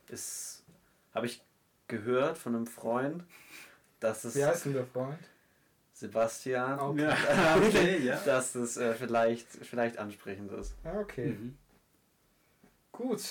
Ist. 0.09 0.63
Habe 1.13 1.25
ich 1.27 1.41
gehört 1.87 2.37
von 2.37 2.55
einem 2.55 2.67
Freund, 2.67 3.23
dass 3.99 4.23
es 4.23 4.35
Wie 4.35 4.45
heißt 4.45 4.65
denn 4.65 4.73
der 4.73 4.85
Freund? 4.85 5.19
Sebastian, 5.93 6.79
Okay. 6.79 7.01
Ja, 7.03 7.55
okay, 7.57 7.97
ja. 7.99 8.19
dass 8.25 8.55
es 8.55 8.77
äh, 8.77 8.93
vielleicht, 8.95 9.47
vielleicht 9.47 9.97
ansprechend 9.97 10.51
ist. 10.51 10.73
Ja, 10.83 10.99
okay. 10.99 11.27
Mhm. 11.27 11.57
Gut. 12.91 13.21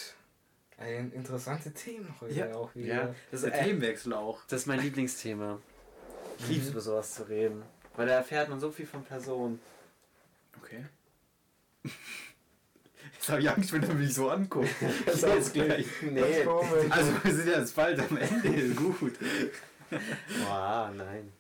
Ein 0.79 1.13
interessante 1.13 1.73
Themen 1.73 2.15
heute 2.21 2.35
Ja. 2.35 2.55
auch 2.55 2.75
wieder. 2.75 2.95
Ja, 2.95 3.15
das 3.31 3.43
ist, 3.43 3.53
Der 3.53 3.61
äh, 3.61 3.65
Themenwechsel 3.65 4.13
auch. 4.15 4.41
das 4.49 4.63
ist 4.63 4.67
mein 4.67 4.81
Lieblingsthema. 4.81 5.61
Ich 6.39 6.49
liebe 6.49 6.61
es, 6.61 6.67
Mhm. 6.67 6.73
über 6.73 6.81
sowas 6.81 7.15
zu 7.15 7.29
reden. 7.29 7.63
Weil 7.97 8.07
da 8.07 8.15
erfährt 8.15 8.49
man 8.49 8.59
so 8.59 8.71
viel 8.71 8.87
von 8.87 9.05
Personen. 9.05 9.61
Okay. 10.59 10.85
Jetzt 13.23 13.29
habe 13.29 13.41
ich 13.41 13.51
Angst, 13.51 13.73
wenn 13.73 13.83
er 13.85 13.95
mich 13.95 14.15
so 14.15 14.31
anguckt. 14.31 14.69
Das 15.07 15.15
ist 15.15 15.23
Jetzt 15.23 15.51
auch 15.51 15.53
gleich. 15.53 15.87
Komisch. 16.45 16.91
Also 16.91 17.25
wir 17.25 17.35
sind 17.35 17.49
ja 17.49 17.59
jetzt 17.61 17.77
bald 17.77 18.01
am 18.01 18.17
Ende. 18.17 18.75
Gut. 18.75 19.15
Boah, 20.45 20.93
nein. 20.93 21.33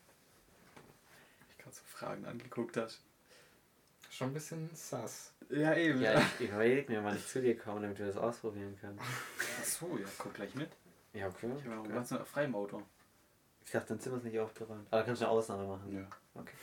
Ich 1.51 1.59
gerade 1.59 1.75
so 1.75 1.83
Fragen 1.87 2.25
angeguckt 2.25 2.77
hast. 2.77 3.01
Schon 4.11 4.29
ein 4.29 4.35
bisschen 4.35 4.71
sass. 4.75 5.33
Ja, 5.51 5.75
eben. 5.75 6.01
Ja, 6.01 6.21
ich, 6.21 6.45
ich 6.45 6.51
überlege 6.51 6.93
mir, 6.93 7.03
wann 7.03 7.17
ich 7.17 7.27
zu 7.27 7.41
dir 7.41 7.59
komme, 7.59 7.81
damit 7.81 7.99
wir 7.99 8.07
das 8.07 8.17
ausprobieren 8.17 8.79
können. 8.81 8.99
Ach 9.01 9.65
so, 9.65 9.99
ja, 9.99 10.07
guck 10.19 10.35
gleich 10.35 10.55
mit. 10.55 10.71
Ja, 11.15 11.27
okay. 11.27 11.51
Ich 11.59 11.65
habe 11.67 11.81
okay. 11.81 11.93
ganz 11.93 12.11
noch 12.11 12.27
frei 12.27 12.45
im 12.45 12.55
Auto. 12.55 12.83
Ich 13.65 13.73
dachte, 13.73 13.89
dein 13.89 14.01
Zimmer 14.01 14.19
ist 14.19 14.25
nicht 14.25 14.39
aufgeräumt. 14.39 14.87
Aber 14.91 15.01
da 15.01 15.07
kannst 15.07 15.23
du 15.23 15.27
eine 15.27 15.33
Ausnahme 15.35 15.67
machen. 15.67 15.93
Ja. 15.93 16.07
Okay. 16.35 16.55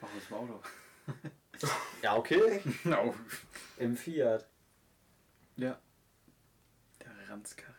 Mach 0.00 0.08
das 0.14 0.28
im 0.28 0.36
Auto. 0.36 0.60
Ja, 2.02 2.16
okay. 2.16 2.60
No. 2.84 3.14
Im 3.78 3.96
Fiat. 3.96 4.46
Ja. 5.56 5.78
Der 7.00 7.30
Ranzkarre. 7.30 7.74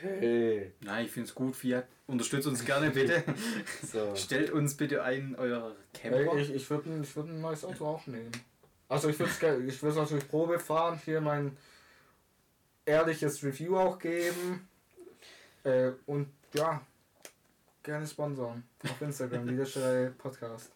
Hey. 0.00 0.72
Nein, 0.80 1.06
ich 1.06 1.10
finde 1.10 1.28
es 1.28 1.34
gut, 1.34 1.56
Fiat. 1.56 1.86
Unterstützt 2.06 2.46
uns 2.46 2.64
gerne 2.64 2.90
bitte. 2.90 3.22
So. 3.82 4.14
Stellt 4.14 4.50
uns 4.50 4.76
bitte 4.76 5.02
einen 5.02 5.34
eurer 5.36 5.74
Camper. 5.94 6.34
Ey, 6.34 6.42
ich 6.42 6.54
ich 6.54 6.70
würde 6.70 6.90
ein, 6.90 7.02
ich 7.02 7.16
würd 7.16 7.28
ein 7.28 7.40
neues 7.40 7.64
Auto 7.64 7.86
auch 7.86 8.06
nehmen. 8.06 8.32
Also 8.88 9.08
ich 9.08 9.18
würde 9.18 9.32
es 9.32 9.74
ich 9.74 9.82
würd's 9.82 9.96
natürlich 9.96 10.28
Probe 10.28 10.58
fahren, 10.58 11.00
hier 11.04 11.20
mein 11.20 11.56
ehrliches 12.84 13.42
Review 13.42 13.76
auch 13.76 13.98
geben. 13.98 14.68
Äh, 15.64 15.92
und 16.06 16.28
ja, 16.54 16.80
gerne 17.82 18.06
sponsern. 18.06 18.62
Auf 18.84 19.00
Instagram, 19.00 19.48
Liederschrei 19.48 20.12
Podcast. 20.16 20.75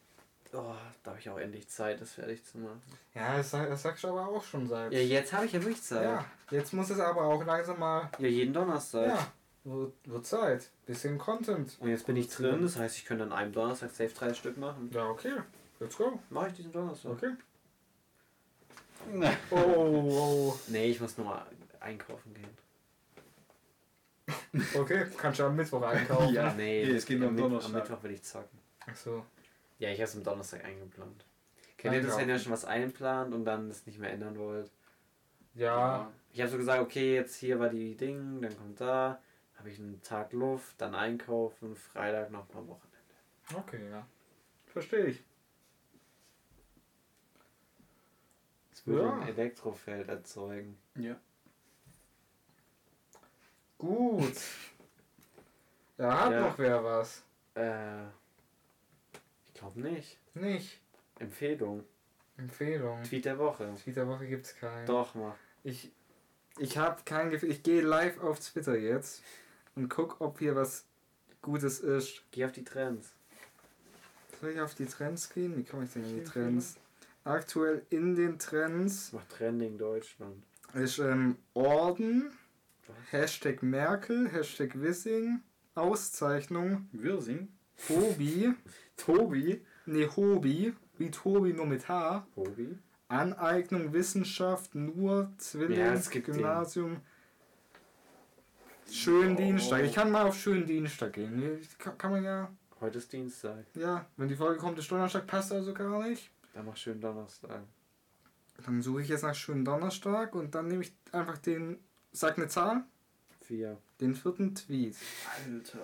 Oh, 0.53 0.75
da 1.05 1.11
habe 1.13 1.21
ich 1.21 1.31
auch 1.31 1.39
endlich 1.39 1.69
Zeit, 1.69 2.01
das 2.01 2.15
fertig 2.15 2.45
zu 2.45 2.59
machen. 2.59 2.83
Ja, 3.15 3.37
das, 3.37 3.51
sag- 3.53 3.69
das 3.69 3.83
sagst 3.83 4.03
du 4.03 4.09
aber 4.09 4.27
auch 4.29 4.43
schon 4.43 4.67
seit. 4.67 4.93
Ja, 4.93 4.99
jetzt 4.99 5.33
habe 5.33 5.47
ich 5.47 5.53
ja 5.53 5.61
wirklich 5.63 5.81
Zeit. 5.83 6.03
Ja, 6.03 6.25
jetzt 6.51 6.73
muss 6.73 6.91
es 6.91 6.99
aber 6.99 7.23
auch 7.23 7.45
langsam 7.45 7.79
mal. 7.79 8.11
Ja, 8.19 8.27
jeden 8.27 8.53
Donnerstag. 8.53 9.07
Ja, 9.07 9.33
wird, 9.65 9.93
wird 10.05 10.27
Zeit. 10.27 10.71
Bisschen 10.87 11.19
Content. 11.19 11.77
Und 11.79 11.89
jetzt 11.91 12.05
bin 12.07 12.17
ich 12.17 12.29
drin, 12.29 12.63
das 12.63 12.77
heißt, 12.77 12.97
ich 12.97 13.05
könnte 13.05 13.23
an 13.25 13.33
einem 13.33 13.53
Donnerstag 13.53 13.91
safe 13.91 14.13
drei 14.13 14.35
Stück 14.35 14.57
machen. 14.57 14.91
Ja, 14.93 15.07
okay. 15.09 15.35
Let's 15.79 15.97
go. 15.97 16.19
Mache 16.31 16.49
ich 16.49 16.55
diesen 16.55 16.73
Donnerstag. 16.73 17.13
Okay. 17.13 17.33
Oh, 19.51 19.57
oh. 19.57 20.59
Nee, 20.67 20.91
ich 20.91 21.01
muss 21.01 21.17
nochmal 21.17 21.47
einkaufen 21.81 22.35
gehen. 22.35 22.51
Okay, 24.77 25.07
kannst 25.17 25.39
du 25.41 25.45
am 25.45 25.55
Mittwoch 25.57 25.83
einkaufen. 25.83 26.35
Ja. 26.35 26.53
nee, 26.55 26.85
nee, 26.85 26.93
es 26.97 27.07
geht 27.07 27.19
nur 27.21 27.29
am 27.29 27.35
Mitt- 27.35 27.45
Am 27.45 27.51
Donnerstag. 27.51 27.75
Mittwoch 27.89 28.03
will 28.03 28.11
ich 28.13 28.23
zocken. 28.23 28.59
Ach 28.89 28.97
so. 28.97 29.25
Ja, 29.81 29.89
ich 29.91 29.95
habe 29.99 30.05
es 30.05 30.15
am 30.17 30.23
Donnerstag 30.23 30.65
eingeplant. 30.65 31.25
Kennt 31.79 31.95
ihr 31.97 32.03
das, 32.03 32.17
wenn 32.19 32.29
ihr 32.29 32.39
schon 32.39 32.53
was 32.53 32.65
einplant 32.65 33.35
und 33.35 33.45
dann 33.45 33.69
es 33.71 33.87
nicht 33.87 33.99
mehr 33.99 34.13
ändern 34.13 34.39
wollt? 34.39 34.71
Ja, 35.55 36.13
Ich 36.33 36.41
habe 36.41 36.51
so 36.51 36.59
gesagt, 36.59 36.81
okay, 36.81 37.15
jetzt 37.17 37.35
hier 37.35 37.59
war 37.59 37.71
die 37.71 37.97
Ding, 37.97 38.41
dann 38.41 38.57
kommt 38.57 38.81
da, 38.81 39.21
habe 39.59 39.69
ich 39.71 39.79
einen 39.81 40.01
Tag 40.03 40.33
Luft, 40.33 40.81
dann 40.81 40.95
einkaufen, 40.95 41.75
Freitag 41.75 42.31
noch 42.31 42.47
mal 42.55 42.67
Wochenende. 42.69 43.09
okay, 43.57 43.91
ja. 43.91 44.07
verstehe 44.67 45.07
ich. 45.07 45.25
Es 48.73 48.87
würde 48.87 49.05
Ja. 49.05 49.15
ein 49.19 49.29
Elektrofeld 49.29 50.09
erzeugen. 50.09 50.79
Ja. 50.95 51.17
Gut. 53.79 54.37
Da 55.97 56.19
hat 56.19 56.33
Ja. 56.33 56.41
noch 56.41 56.57
wer 56.59 56.83
was. 56.83 57.23
Äh, 57.55 58.05
glaube 59.61 59.81
nicht. 59.81 60.19
Nicht. 60.35 60.81
Empfehlung. 61.19 61.85
Empfehlung. 62.37 63.03
Tweet 63.03 63.27
der 63.27 63.39
Woche. 63.39 63.75
Tweet 63.83 63.97
der 63.97 64.09
Woche 64.09 64.27
gibt's 64.27 64.57
keinen. 64.57 64.87
Doch, 64.87 65.15
mach. 65.15 65.35
Ich, 65.63 65.93
ich 66.59 66.79
habe 66.79 67.03
kein 67.05 67.31
Gefühl. 67.31 67.51
Ich 67.51 67.63
gehe 67.63 67.83
live 67.83 68.19
auf 68.21 68.41
Twitter 68.41 68.77
jetzt 68.77 69.23
und 69.77 69.89
guck, 69.89 70.21
ob 70.21 70.39
hier 70.39 70.57
was 70.57 70.87
Gutes 71.43 71.81
ist. 71.81 72.23
Geh 72.31 72.45
auf 72.45 72.53
die 72.53 72.65
Trends. 72.65 73.13
Soll 74.41 74.51
ich 74.51 74.61
auf 74.61 74.75
die 74.75 74.87
Trends 74.87 75.29
gehen? 75.29 75.57
Wie 75.57 75.65
komme 75.65 75.85
ich 75.85 75.93
denn 75.93 76.05
in 76.05 76.17
die 76.17 76.25
Trends? 76.25 76.77
Aktuell 77.25 77.85
in 77.91 78.15
den 78.15 78.39
Trends 78.39 79.13
Mach 79.13 79.27
Trending 79.29 79.77
Deutschland. 79.77 80.43
ist 80.73 80.99
ähm, 80.99 81.37
Orden, 81.53 82.33
Was? 82.87 82.97
Hashtag 83.13 83.63
Merkel, 83.63 84.33
Hashtag 84.33 84.81
Wissing, 84.81 85.43
Auszeichnung, 85.75 86.89
Wirsing? 86.93 87.49
Hobby, 87.91 88.55
Tobi. 89.01 89.61
ne 89.87 90.07
Hobby, 90.17 90.75
wie 90.99 91.11
Tobi 91.11 91.53
nur 91.53 91.67
mit 91.67 91.89
H, 91.89 92.27
Tobi? 92.35 92.79
Aneignung, 93.09 93.93
Wissenschaft, 93.93 94.75
nur 94.75 95.33
Zwilling, 95.39 95.79
Ja. 95.79 96.65
Schönen 98.91 99.35
Oh. 99.35 99.37
Dienstag. 99.37 99.85
Ich 99.85 99.95
kann 99.95 100.11
mal 100.11 100.27
auf 100.27 100.37
schönen 100.37 100.67
Dienstag 100.67 101.13
gehen. 101.13 101.61
Kann, 101.79 101.97
kann 101.99 102.11
man 102.13 102.25
ja, 102.25 102.51
Heute 102.81 102.99
ist 102.99 103.13
Dienstag. 103.13 103.65
ja, 103.75 104.07
wenn 104.17 104.29
die 104.29 104.35
Folge 104.37 104.59
kommt, 104.59 104.79
ist 104.79 104.91
Donnerstag, 104.91 105.27
passt 105.27 105.53
also 105.53 105.73
gar 105.75 106.03
nicht. 106.09 106.31
Dann 106.55 106.67
mach 106.67 106.77
schön 106.77 107.01
Donnerstag. 107.01 107.63
Dann 108.65 108.83
suche 108.83 109.03
ich 109.03 109.09
jetzt 109.09 109.23
nach 109.23 109.35
schönen 109.35 109.65
Donnerstag 109.65 110.35
und 110.35 110.55
dann 110.55 110.67
nehme 110.67 110.83
ich 110.83 110.93
einfach 111.13 111.39
den, 111.39 111.79
sag 112.13 112.37
eine 112.37 112.49
Zahl, 112.49 112.85
Vier. 113.43 113.79
den 114.01 114.15
vierten 114.15 114.55
Tweet. 114.55 114.97
Alter. 115.47 115.79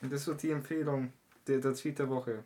Und 0.00 0.12
das 0.12 0.26
wird 0.26 0.42
die 0.42 0.50
Empfehlung, 0.50 1.12
der, 1.48 1.58
der 1.58 1.74
Tweet 1.74 1.98
der 1.98 2.08
Woche. 2.08 2.44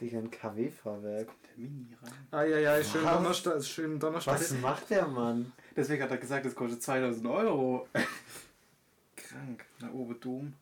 Digga, 0.00 0.18
ein 0.18 0.30
KW-Fahrwerk. 0.30 1.28
Der 1.28 1.56
Mini 1.56 1.96
rein. 2.02 2.12
Ah 2.30 2.42
ja, 2.44 2.58
ja, 2.58 2.84
schönen 2.84 3.04
Was? 3.06 3.14
Donnerstag, 3.16 3.64
schönen 3.64 3.98
Donnerstag. 3.98 4.34
Was 4.34 4.52
macht 4.60 4.90
der 4.90 5.06
Mann? 5.06 5.52
Deswegen 5.74 6.02
hat 6.02 6.10
er 6.10 6.18
gesagt, 6.18 6.44
es 6.46 6.54
kostet 6.54 6.82
2000 6.82 7.26
Euro. 7.26 7.88
Krank. 9.16 9.64
Na, 9.80 9.90
Oberdom. 9.92 10.52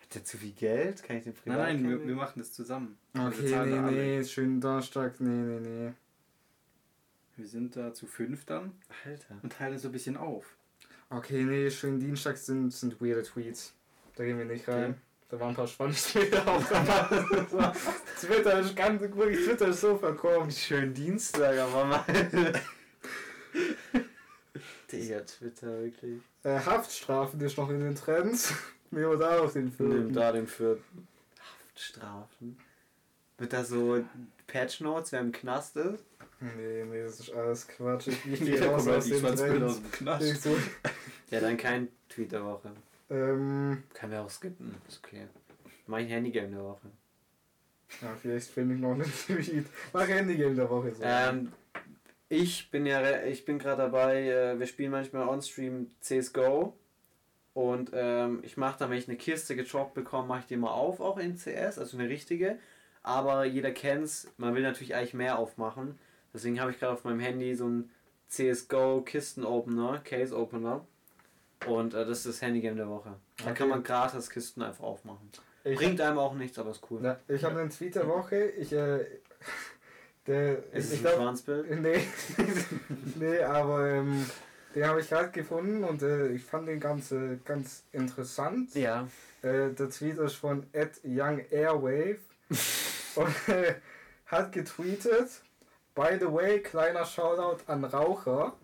Hat 0.00 0.14
der 0.14 0.24
zu 0.24 0.38
viel 0.38 0.52
Geld? 0.52 1.02
Kann 1.02 1.18
ich 1.18 1.24
den 1.24 1.34
privat 1.34 1.58
Nein, 1.58 1.82
nein, 1.82 1.90
wir, 1.90 2.06
wir 2.08 2.14
machen 2.14 2.38
das 2.38 2.52
zusammen. 2.52 2.98
Wir 3.12 3.26
Okay, 3.26 3.50
zahlen 3.50 3.84
nee, 3.86 4.18
nee, 4.18 4.24
schönen 4.24 4.60
Donnerstag, 4.60 5.20
nee, 5.20 5.28
nee, 5.28 5.60
nee. 5.60 5.92
Wir 7.36 7.46
sind 7.46 7.76
da 7.76 7.92
zu 7.94 8.06
fünf 8.06 8.46
dann 8.46 8.72
Alter. 9.04 9.38
und 9.42 9.52
teilen 9.52 9.78
so 9.78 9.88
ein 9.88 9.92
bisschen 9.92 10.16
auf. 10.16 10.56
Okay, 11.10 11.44
nee, 11.44 11.70
schönen 11.70 12.00
Dienstag 12.00 12.36
sind, 12.38 12.72
sind 12.72 13.00
weirde 13.00 13.22
Tweets. 13.22 13.74
Da 14.16 14.24
gehen 14.24 14.38
wir 14.38 14.44
nicht 14.46 14.66
rein. 14.66 14.90
Okay. 14.92 14.94
Da 15.30 15.38
waren 15.38 15.50
ein 15.50 15.54
paar 15.54 15.66
spannende 15.66 15.98
auch 16.46 16.64
dabei. 16.64 17.72
Twitter 18.18 18.60
ist 18.60 18.74
ganz 18.74 19.00
wirklich, 19.00 19.44
Twitter 19.44 19.68
ist 19.68 19.82
so 19.82 19.98
verkommen. 19.98 20.50
Schönen 20.50 20.94
Dienstag, 20.94 21.58
aber 21.58 21.84
mal. 21.84 22.04
Digga, 24.90 25.20
Twitter, 25.20 25.82
wirklich. 25.82 26.22
Äh, 26.44 26.58
Haftstrafen 26.60 27.38
ist 27.42 27.58
noch 27.58 27.68
in 27.68 27.80
den 27.80 27.94
Trends. 27.94 28.54
Nehmen 28.90 29.10
wir 29.10 29.18
da 29.18 29.40
auf 29.40 29.52
den 29.52 29.64
Nimm 29.64 29.72
Film. 29.72 30.12
da 30.14 30.32
den 30.32 30.46
für 30.46 30.78
Haftstrafen. 31.74 32.58
Wird 33.36 33.52
da 33.52 33.64
so 33.64 34.02
Patch 34.46 34.80
Notes, 34.80 35.12
wer 35.12 35.20
im 35.20 35.32
Knast 35.32 35.76
ist? 35.76 36.04
Nee, 36.40 36.84
nee, 36.84 37.02
das 37.02 37.20
ist 37.20 37.32
alles 37.34 37.68
Quatsch. 37.68 38.08
Ich, 38.08 38.22
gehe 38.40 38.64
raus 38.64 38.88
aus 38.88 39.12
aus 39.12 39.42
dem 39.42 39.90
Knast. 39.90 40.48
Ja, 41.30 41.40
dann 41.40 41.58
kein 41.58 41.88
Tweet 42.08 42.32
der 42.32 42.44
Woche. 42.44 42.72
Ähm, 43.10 43.82
Können 43.94 44.12
wir 44.12 44.22
auch 44.22 44.30
skippen. 44.30 44.74
Ist 44.86 45.02
okay. 45.04 45.26
Mein 45.86 46.06
Handygame 46.06 46.50
der 46.50 46.64
Woche. 46.64 46.88
ja, 48.02 48.14
vielleicht 48.20 48.48
finde 48.50 48.74
ich 48.74 48.80
noch 48.80 48.92
einen 48.92 49.02
Tweet. 49.26 49.66
Mach 49.92 50.06
Handygame 50.06 50.54
der 50.54 50.68
Woche 50.68 50.94
so. 50.94 51.02
Ähm, 51.02 51.52
ich 52.28 52.70
bin 52.70 52.84
ja, 52.84 53.22
ich 53.22 53.44
bin 53.44 53.58
gerade 53.58 53.82
dabei, 53.82 54.28
äh, 54.28 54.58
wir 54.58 54.66
spielen 54.66 54.90
manchmal 54.90 55.28
on-stream 55.28 55.90
CSGO. 56.00 56.74
Und 57.54 57.90
ähm, 57.92 58.40
ich 58.44 58.56
mache 58.56 58.78
dann, 58.78 58.90
wenn 58.90 58.98
ich 58.98 59.08
eine 59.08 59.16
Kiste 59.16 59.56
gedroppt 59.56 59.94
bekomme, 59.94 60.28
mache 60.28 60.40
ich 60.40 60.46
die 60.46 60.56
mal 60.56 60.70
auf, 60.70 61.00
auch 61.00 61.18
in 61.18 61.36
CS, 61.36 61.78
also 61.78 61.98
eine 61.98 62.08
richtige. 62.08 62.58
Aber 63.02 63.44
jeder 63.46 63.72
kennt's, 63.72 64.30
man 64.36 64.54
will 64.54 64.62
natürlich 64.62 64.94
eigentlich 64.94 65.14
mehr 65.14 65.38
aufmachen. 65.38 65.98
Deswegen 66.32 66.60
habe 66.60 66.70
ich 66.70 66.78
gerade 66.78 66.92
auf 66.92 67.04
meinem 67.04 67.20
Handy 67.20 67.54
so 67.54 67.64
einen 67.64 67.90
CSGO 68.28 69.00
Kisten-Opener, 69.00 70.02
Case-Opener. 70.04 70.86
Und 71.66 71.94
äh, 71.94 72.04
das 72.06 72.18
ist 72.18 72.26
das 72.26 72.42
Handygame 72.42 72.76
der 72.76 72.88
Woche. 72.88 73.14
Da 73.38 73.44
Okay. 73.50 73.54
kann 73.54 73.68
man 73.68 73.82
gratis 73.82 74.30
Kisten 74.30 74.62
einfach 74.62 74.84
aufmachen. 74.84 75.30
ich, 75.64 75.76
Bringt 75.76 76.00
einem 76.00 76.18
auch 76.18 76.34
nichts, 76.34 76.58
aber 76.58 76.70
ist 76.70 76.82
cool. 76.90 77.00
na, 77.02 77.18
ich 77.28 77.42
habe 77.44 77.58
einen 77.60 77.70
Tweet 77.70 77.94
der 77.96 78.06
Woche. 78.08 78.46
Ich, 78.50 78.72
äh, 78.72 79.04
der, 80.26 80.58
Ist 80.72 80.86
es 80.86 80.92
ich 80.92 80.98
ein 80.98 81.02
glaube, 81.02 81.16
Schwanzbild? 81.16 81.70
Nee, 81.80 82.00
nee 83.16 83.40
aber 83.42 83.86
ähm, 83.88 84.24
den 84.74 84.86
habe 84.86 85.00
ich 85.00 85.08
gerade 85.08 85.30
gefunden 85.30 85.82
und 85.84 86.02
äh, 86.02 86.28
ich 86.28 86.44
fand 86.44 86.68
den 86.68 86.78
ganz, 86.80 87.10
äh, 87.12 87.38
ganz 87.44 87.82
interessant. 87.92 88.74
Ja. 88.74 89.08
Äh, 89.42 89.70
der 89.70 89.90
Tweet 89.90 90.18
ist 90.18 90.34
von 90.34 90.66
at 90.74 90.92
Young 91.04 91.40
Airwave 91.50 92.18
und 93.16 93.48
äh, 93.48 93.74
hat 94.26 94.52
getweetet, 94.52 95.42
by 95.94 96.16
the 96.20 96.30
way, 96.30 96.60
kleiner 96.60 97.04
Shoutout 97.04 97.62
an 97.66 97.84
Raucher, 97.84 98.54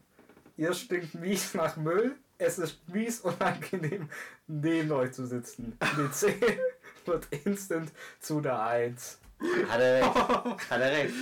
ihr 0.57 0.73
stinkt 0.75 1.15
mies 1.15 1.55
nach 1.55 1.77
Müll, 1.77 2.17
es 2.39 2.59
ist 2.59 2.87
mies 2.89 3.21
unangenehm, 3.21 4.09
neben 4.47 4.91
euch 4.93 5.13
zu 5.13 5.27
sitzen. 5.27 5.79
Die 5.97 6.11
10 6.11 6.35
wird 7.07 7.27
instant 7.45 7.93
zu 8.21 8.41
der 8.41 8.61
1. 8.63 9.19
Hat 9.69 9.81
er 9.81 10.01
recht. 10.03 10.15
Hat 10.71 10.81
er 10.81 10.93
recht. 10.93 11.15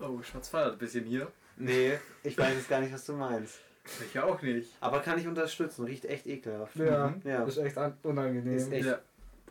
Oh, 0.00 0.20
Schatz 0.22 0.48
feiert 0.48 0.72
ein 0.72 0.78
bisschen 0.78 1.04
hier. 1.04 1.30
Nee, 1.56 1.98
ich 2.22 2.36
weiß 2.36 2.54
jetzt 2.54 2.68
gar 2.68 2.80
nicht, 2.80 2.92
was 2.92 3.04
du 3.06 3.14
meinst. 3.14 3.60
Ich 4.04 4.18
auch 4.18 4.42
nicht. 4.42 4.70
Aber 4.80 5.00
kann 5.00 5.18
ich 5.18 5.26
unterstützen, 5.28 5.84
riecht 5.84 6.04
echt 6.06 6.26
ekelhaft. 6.26 6.76
Ja, 6.76 7.08
Mhm. 7.08 7.20
Ja. 7.24 7.44
ist 7.44 7.56
echt 7.58 7.78
an- 7.78 7.96
unangenehm. 8.02 8.56
Ist 8.56 8.72
echt 8.72 8.86
Ja. 8.86 8.98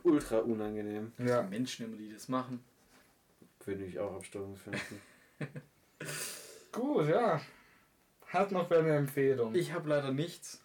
ultra 0.02 0.38
unangenehm. 0.38 1.12
Ja. 1.18 1.42
Menschen 1.42 1.86
immer, 1.86 1.96
die 1.96 2.12
das 2.12 2.28
machen. 2.28 2.62
Würde 3.64 3.82
ich 3.84 3.98
auch 3.98 4.14
abstimmungsfinden. 4.16 5.00
Gut, 6.72 7.08
ja. 7.08 7.40
Hat 8.28 8.52
noch 8.52 8.68
wer 8.70 8.80
eine 8.80 8.96
Empfehlung? 8.96 9.54
Ich 9.54 9.72
habe 9.72 9.88
leider 9.88 10.12
nichts. 10.12 10.62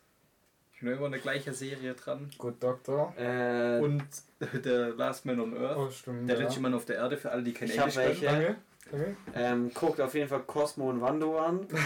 Ich 0.81 0.85
bin 0.87 0.95
immer 0.97 1.05
in 1.05 1.11
der 1.11 1.21
gleichen 1.21 1.53
Serie 1.53 1.93
dran. 1.93 2.27
Gut, 2.39 2.55
Doktor. 2.63 3.13
äh, 3.15 3.77
Und 3.81 4.03
der 4.65 4.89
Last 4.95 5.27
Man 5.27 5.39
on 5.39 5.55
Earth. 5.55 5.77
Oh, 5.77 5.91
stimmt. 5.91 6.27
Der 6.27 6.37
ja. 6.37 6.41
letzte 6.45 6.59
Mann 6.59 6.73
auf 6.73 6.85
der 6.85 6.95
Erde, 6.95 7.17
für 7.17 7.29
alle, 7.31 7.43
die 7.43 7.53
kein 7.53 7.69
Ich 7.69 7.77
Englisch 7.77 7.93
können. 7.93 8.07
welche. 8.07 8.25
Danke. 8.25 8.55
Danke. 8.89 9.15
ähm, 9.35 9.71
guckt 9.75 10.01
auf 10.01 10.15
jeden 10.15 10.27
Fall 10.27 10.41
Cosmo 10.41 10.89
und 10.89 10.99
Wando 10.99 11.37
an. 11.37 11.67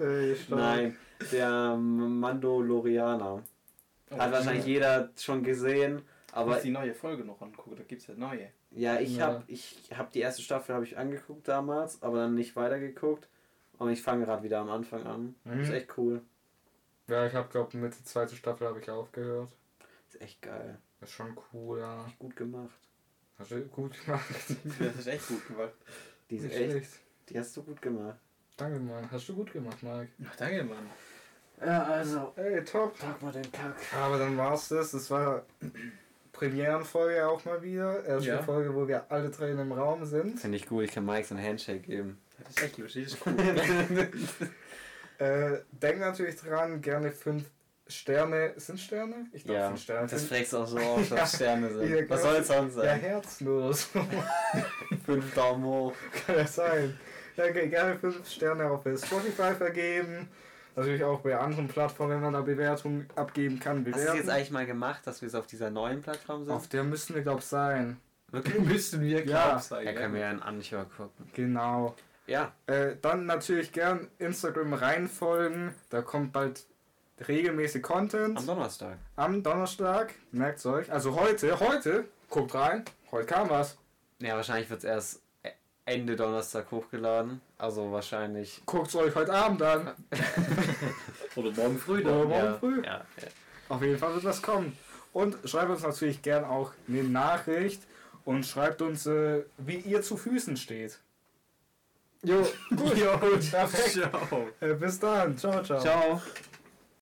Äh. 0.00 0.34
Nein, 0.48 0.96
der 1.30 1.76
Mandalorianer. 1.76 3.42
Oh, 4.10 4.18
Hat 4.18 4.32
wahrscheinlich 4.32 4.64
jeder 4.64 5.10
schon 5.16 5.44
gesehen. 5.44 6.00
aber 6.32 6.52
Aber 6.54 6.60
die 6.62 6.70
neue 6.70 6.94
Folge 6.94 7.22
noch 7.24 7.40
angucken, 7.42 7.76
da 7.76 7.82
gibt 7.84 8.00
es 8.00 8.06
ja 8.08 8.14
neue. 8.14 8.48
ja, 8.70 8.98
ich 8.98 9.16
Ja. 9.18 9.26
habe 9.26 9.44
ich 9.46 9.76
hab 9.96 10.10
die 10.10 10.20
erste 10.20 10.40
Staffel 10.42 10.74
habe 10.74 10.84
ich 10.86 10.96
angeguckt 10.98 11.46
damals, 11.46 12.02
aber 12.02 12.16
dann 12.16 12.34
nicht 12.34 12.56
weitergeguckt. 12.56 13.28
Und 13.78 13.90
ich 13.90 14.00
fange 14.02 14.24
gerade 14.24 14.42
wieder 14.42 14.58
am 14.60 14.70
Anfang 14.70 15.04
an. 15.06 15.34
Mhm. 15.44 15.60
Ist 15.60 15.70
echt 15.70 15.96
cool. 15.98 16.22
Ja, 17.12 17.26
ich 17.26 17.34
habe 17.34 17.48
glaube 17.50 17.76
mit 17.76 17.92
der 17.92 18.04
zweiten 18.04 18.34
Staffel 18.36 18.66
habe 18.66 18.80
ich 18.80 18.88
aufgehört. 18.90 19.50
Ist 20.08 20.20
echt 20.20 20.40
geil. 20.42 20.78
Ist 21.00 21.12
schon 21.12 21.36
cool, 21.52 21.80
ja. 21.80 22.06
Echt 22.06 22.18
gut 22.18 22.34
gemacht. 22.36 22.70
Hast 23.38 23.50
du 23.50 23.60
gut 23.66 24.02
gemacht. 24.04 24.24
Das 24.78 24.96
ist 24.96 25.06
echt 25.06 25.28
gut 25.28 25.46
gemacht. 25.46 25.72
Die 26.30 26.36
ist 26.36 26.44
Nicht 26.44 26.56
echt, 26.56 26.70
schlecht. 26.70 26.90
die 27.28 27.38
hast 27.38 27.56
du 27.56 27.62
gut 27.62 27.82
gemacht. 27.82 28.18
Danke, 28.56 28.78
Mann. 28.78 29.10
Hast 29.10 29.28
du 29.28 29.34
gut 29.34 29.52
gemacht, 29.52 29.82
Mike. 29.82 30.08
Ach, 30.28 30.36
danke, 30.36 30.64
Mann. 30.64 30.86
Ja, 31.64 31.82
also. 31.84 32.32
Ey, 32.36 32.64
top. 32.64 32.98
Pack 32.98 33.20
mal 33.22 33.32
den 33.32 33.50
Kack. 33.52 33.76
Aber 33.96 34.18
dann 34.18 34.36
war's 34.36 34.68
das. 34.68 34.92
Das 34.92 35.10
war 35.10 35.44
Premierenfolge 36.32 37.26
auch 37.26 37.44
mal 37.44 37.62
wieder. 37.62 38.04
Erste 38.04 38.28
Ja. 38.30 38.42
Folge, 38.42 38.74
wo 38.74 38.88
wir 38.88 39.10
alle 39.10 39.30
drei 39.30 39.50
in 39.50 39.58
einem 39.58 39.72
Raum 39.72 40.04
sind. 40.06 40.40
Finde 40.40 40.56
ich 40.56 40.66
gut, 40.66 40.84
ich 40.84 40.92
kann 40.92 41.04
Mike 41.04 41.26
so 41.26 41.34
einen 41.34 41.44
Handshake 41.44 41.80
geben. 41.80 42.18
Das 42.38 42.56
ist 42.56 42.62
echt 42.62 42.78
lustig, 42.78 43.04
das 43.04 43.14
ist 43.14 43.26
cool. 43.26 43.34
Äh, 45.22 45.60
denk 45.70 46.00
natürlich 46.00 46.36
dran, 46.36 46.80
gerne 46.80 47.10
fünf 47.12 47.44
Sterne. 47.86 48.54
Sind 48.56 48.80
Sterne? 48.80 49.26
Ich 49.32 49.44
glaube, 49.44 49.60
Ja, 49.60 49.66
sind 49.68 49.80
Sterne. 49.80 50.06
das 50.08 50.20
Fünf- 50.24 50.28
fragst 50.28 50.52
du 50.52 50.58
auch 50.58 50.66
so 50.66 50.76
oft, 50.96 51.10
Ja. 51.10 51.16
dass 51.16 51.36
Sterne 51.36 51.66
Ja, 51.68 51.72
sind. 51.74 52.10
Was 52.10 52.20
genau. 52.22 52.32
soll 52.32 52.40
es 52.40 52.48
sonst 52.48 52.76
ja, 52.76 52.82
sein? 52.82 53.00
Herzen 53.00 53.48
oder 53.48 53.72
so. 53.72 53.86
Fünf 55.06 55.34
Daumen 55.34 55.64
hoch. 55.64 55.92
Kann 56.26 56.36
ja 56.36 56.46
sein. 56.46 56.98
Ja, 57.36 57.50
ge- 57.50 57.68
gerne 57.68 57.98
5 57.98 58.28
Sterne 58.28 58.70
auf 58.70 58.82
Spotify 58.82 59.54
vergeben. 59.54 60.28
Natürlich 60.74 61.04
auch 61.04 61.20
bei 61.20 61.36
anderen 61.36 61.68
Plattformen, 61.68 62.12
wenn 62.14 62.20
man 62.22 62.32
da 62.32 62.40
Bewertungen 62.40 63.06
abgeben 63.14 63.58
kann, 63.60 63.78
Hast 63.78 63.86
du 63.86 63.90
es 63.90 63.96
bewerten. 63.96 64.16
jetzt 64.18 64.28
eigentlich 64.30 64.50
mal 64.50 64.66
gemacht, 64.66 65.06
dass 65.06 65.20
wir 65.20 65.26
es 65.28 65.34
auf 65.34 65.46
dieser 65.46 65.70
neuen 65.70 66.00
Plattform 66.02 66.44
sind? 66.44 66.52
auf 66.54 66.68
der 66.68 66.82
müssten 66.84 67.14
wir, 67.14 67.22
glaube 67.22 67.40
ich, 67.40 67.46
sein. 67.46 67.98
Wirklich? 68.30 68.58
Müssten 68.60 69.00
wir 69.02 69.24
Ja. 69.26 69.48
Grab 69.50 69.60
sein. 69.62 69.86
Er 69.86 69.94
kann 69.94 70.12
mir 70.12 70.20
ja 70.20 70.30
einen 70.30 70.42
Anchor 70.42 70.86
gucken. 70.96 71.30
Genau. 71.34 71.94
Ja, 72.26 72.52
Äh, 72.66 72.96
dann 73.02 73.26
natürlich 73.26 73.72
gern 73.72 74.08
Instagram 74.18 74.74
reinfolgen. 74.74 75.74
Da 75.90 76.02
kommt 76.02 76.32
bald 76.32 76.64
regelmäßig 77.26 77.82
Content. 77.82 78.38
am 78.38 78.46
Donnerstag. 78.46 78.96
Am 79.16 79.42
Donnerstag. 79.42 80.14
Merkt's 80.30 80.64
euch. 80.66 80.90
Also 80.90 81.14
heute, 81.16 81.58
heute, 81.60 82.04
guckt 82.30 82.54
rein. 82.54 82.84
Heute 83.10 83.26
kam 83.26 83.50
was. 83.50 83.76
Ja, 84.20 84.36
wahrscheinlich 84.36 84.70
wird 84.70 84.80
es 84.80 84.84
erst 84.84 85.22
Ende 85.84 86.14
Donnerstag 86.14 86.70
hochgeladen. 86.70 87.40
Also 87.58 87.90
wahrscheinlich. 87.90 88.62
Guckt's 88.66 88.94
euch 88.94 89.14
heute 89.14 89.32
Abend 89.32 89.60
an. 89.62 89.90
Oder 91.36 91.50
morgen 91.52 91.78
früh 91.78 92.00
Oder 92.02 92.10
dann. 92.20 92.28
morgen 92.28 92.44
ja, 92.44 92.54
früh. 92.54 92.82
Ja, 92.84 92.92
ja. 93.20 93.28
Auf 93.68 93.82
jeden 93.82 93.98
Fall 93.98 94.14
wird 94.14 94.24
was 94.24 94.40
kommen. 94.42 94.76
Und 95.12 95.36
schreibt 95.44 95.70
uns 95.70 95.82
natürlich 95.82 96.22
gern 96.22 96.44
auch 96.44 96.72
eine 96.88 97.02
Nachricht 97.04 97.82
und 98.24 98.46
schreibt 98.46 98.80
uns, 98.80 99.06
äh, 99.06 99.42
wie 99.58 99.76
ihr 99.78 100.02
zu 100.02 100.16
Füßen 100.16 100.56
steht. 100.56 100.98
Jo, 102.24 102.46
gut. 102.76 102.96
Jo, 103.02 103.38
ciao. 103.40 103.68
Äh, 104.60 104.74
bis 104.74 104.98
dann. 105.00 105.36
Ciao, 105.36 105.62
ciao. 105.62 105.80
Ciao. 105.80 106.22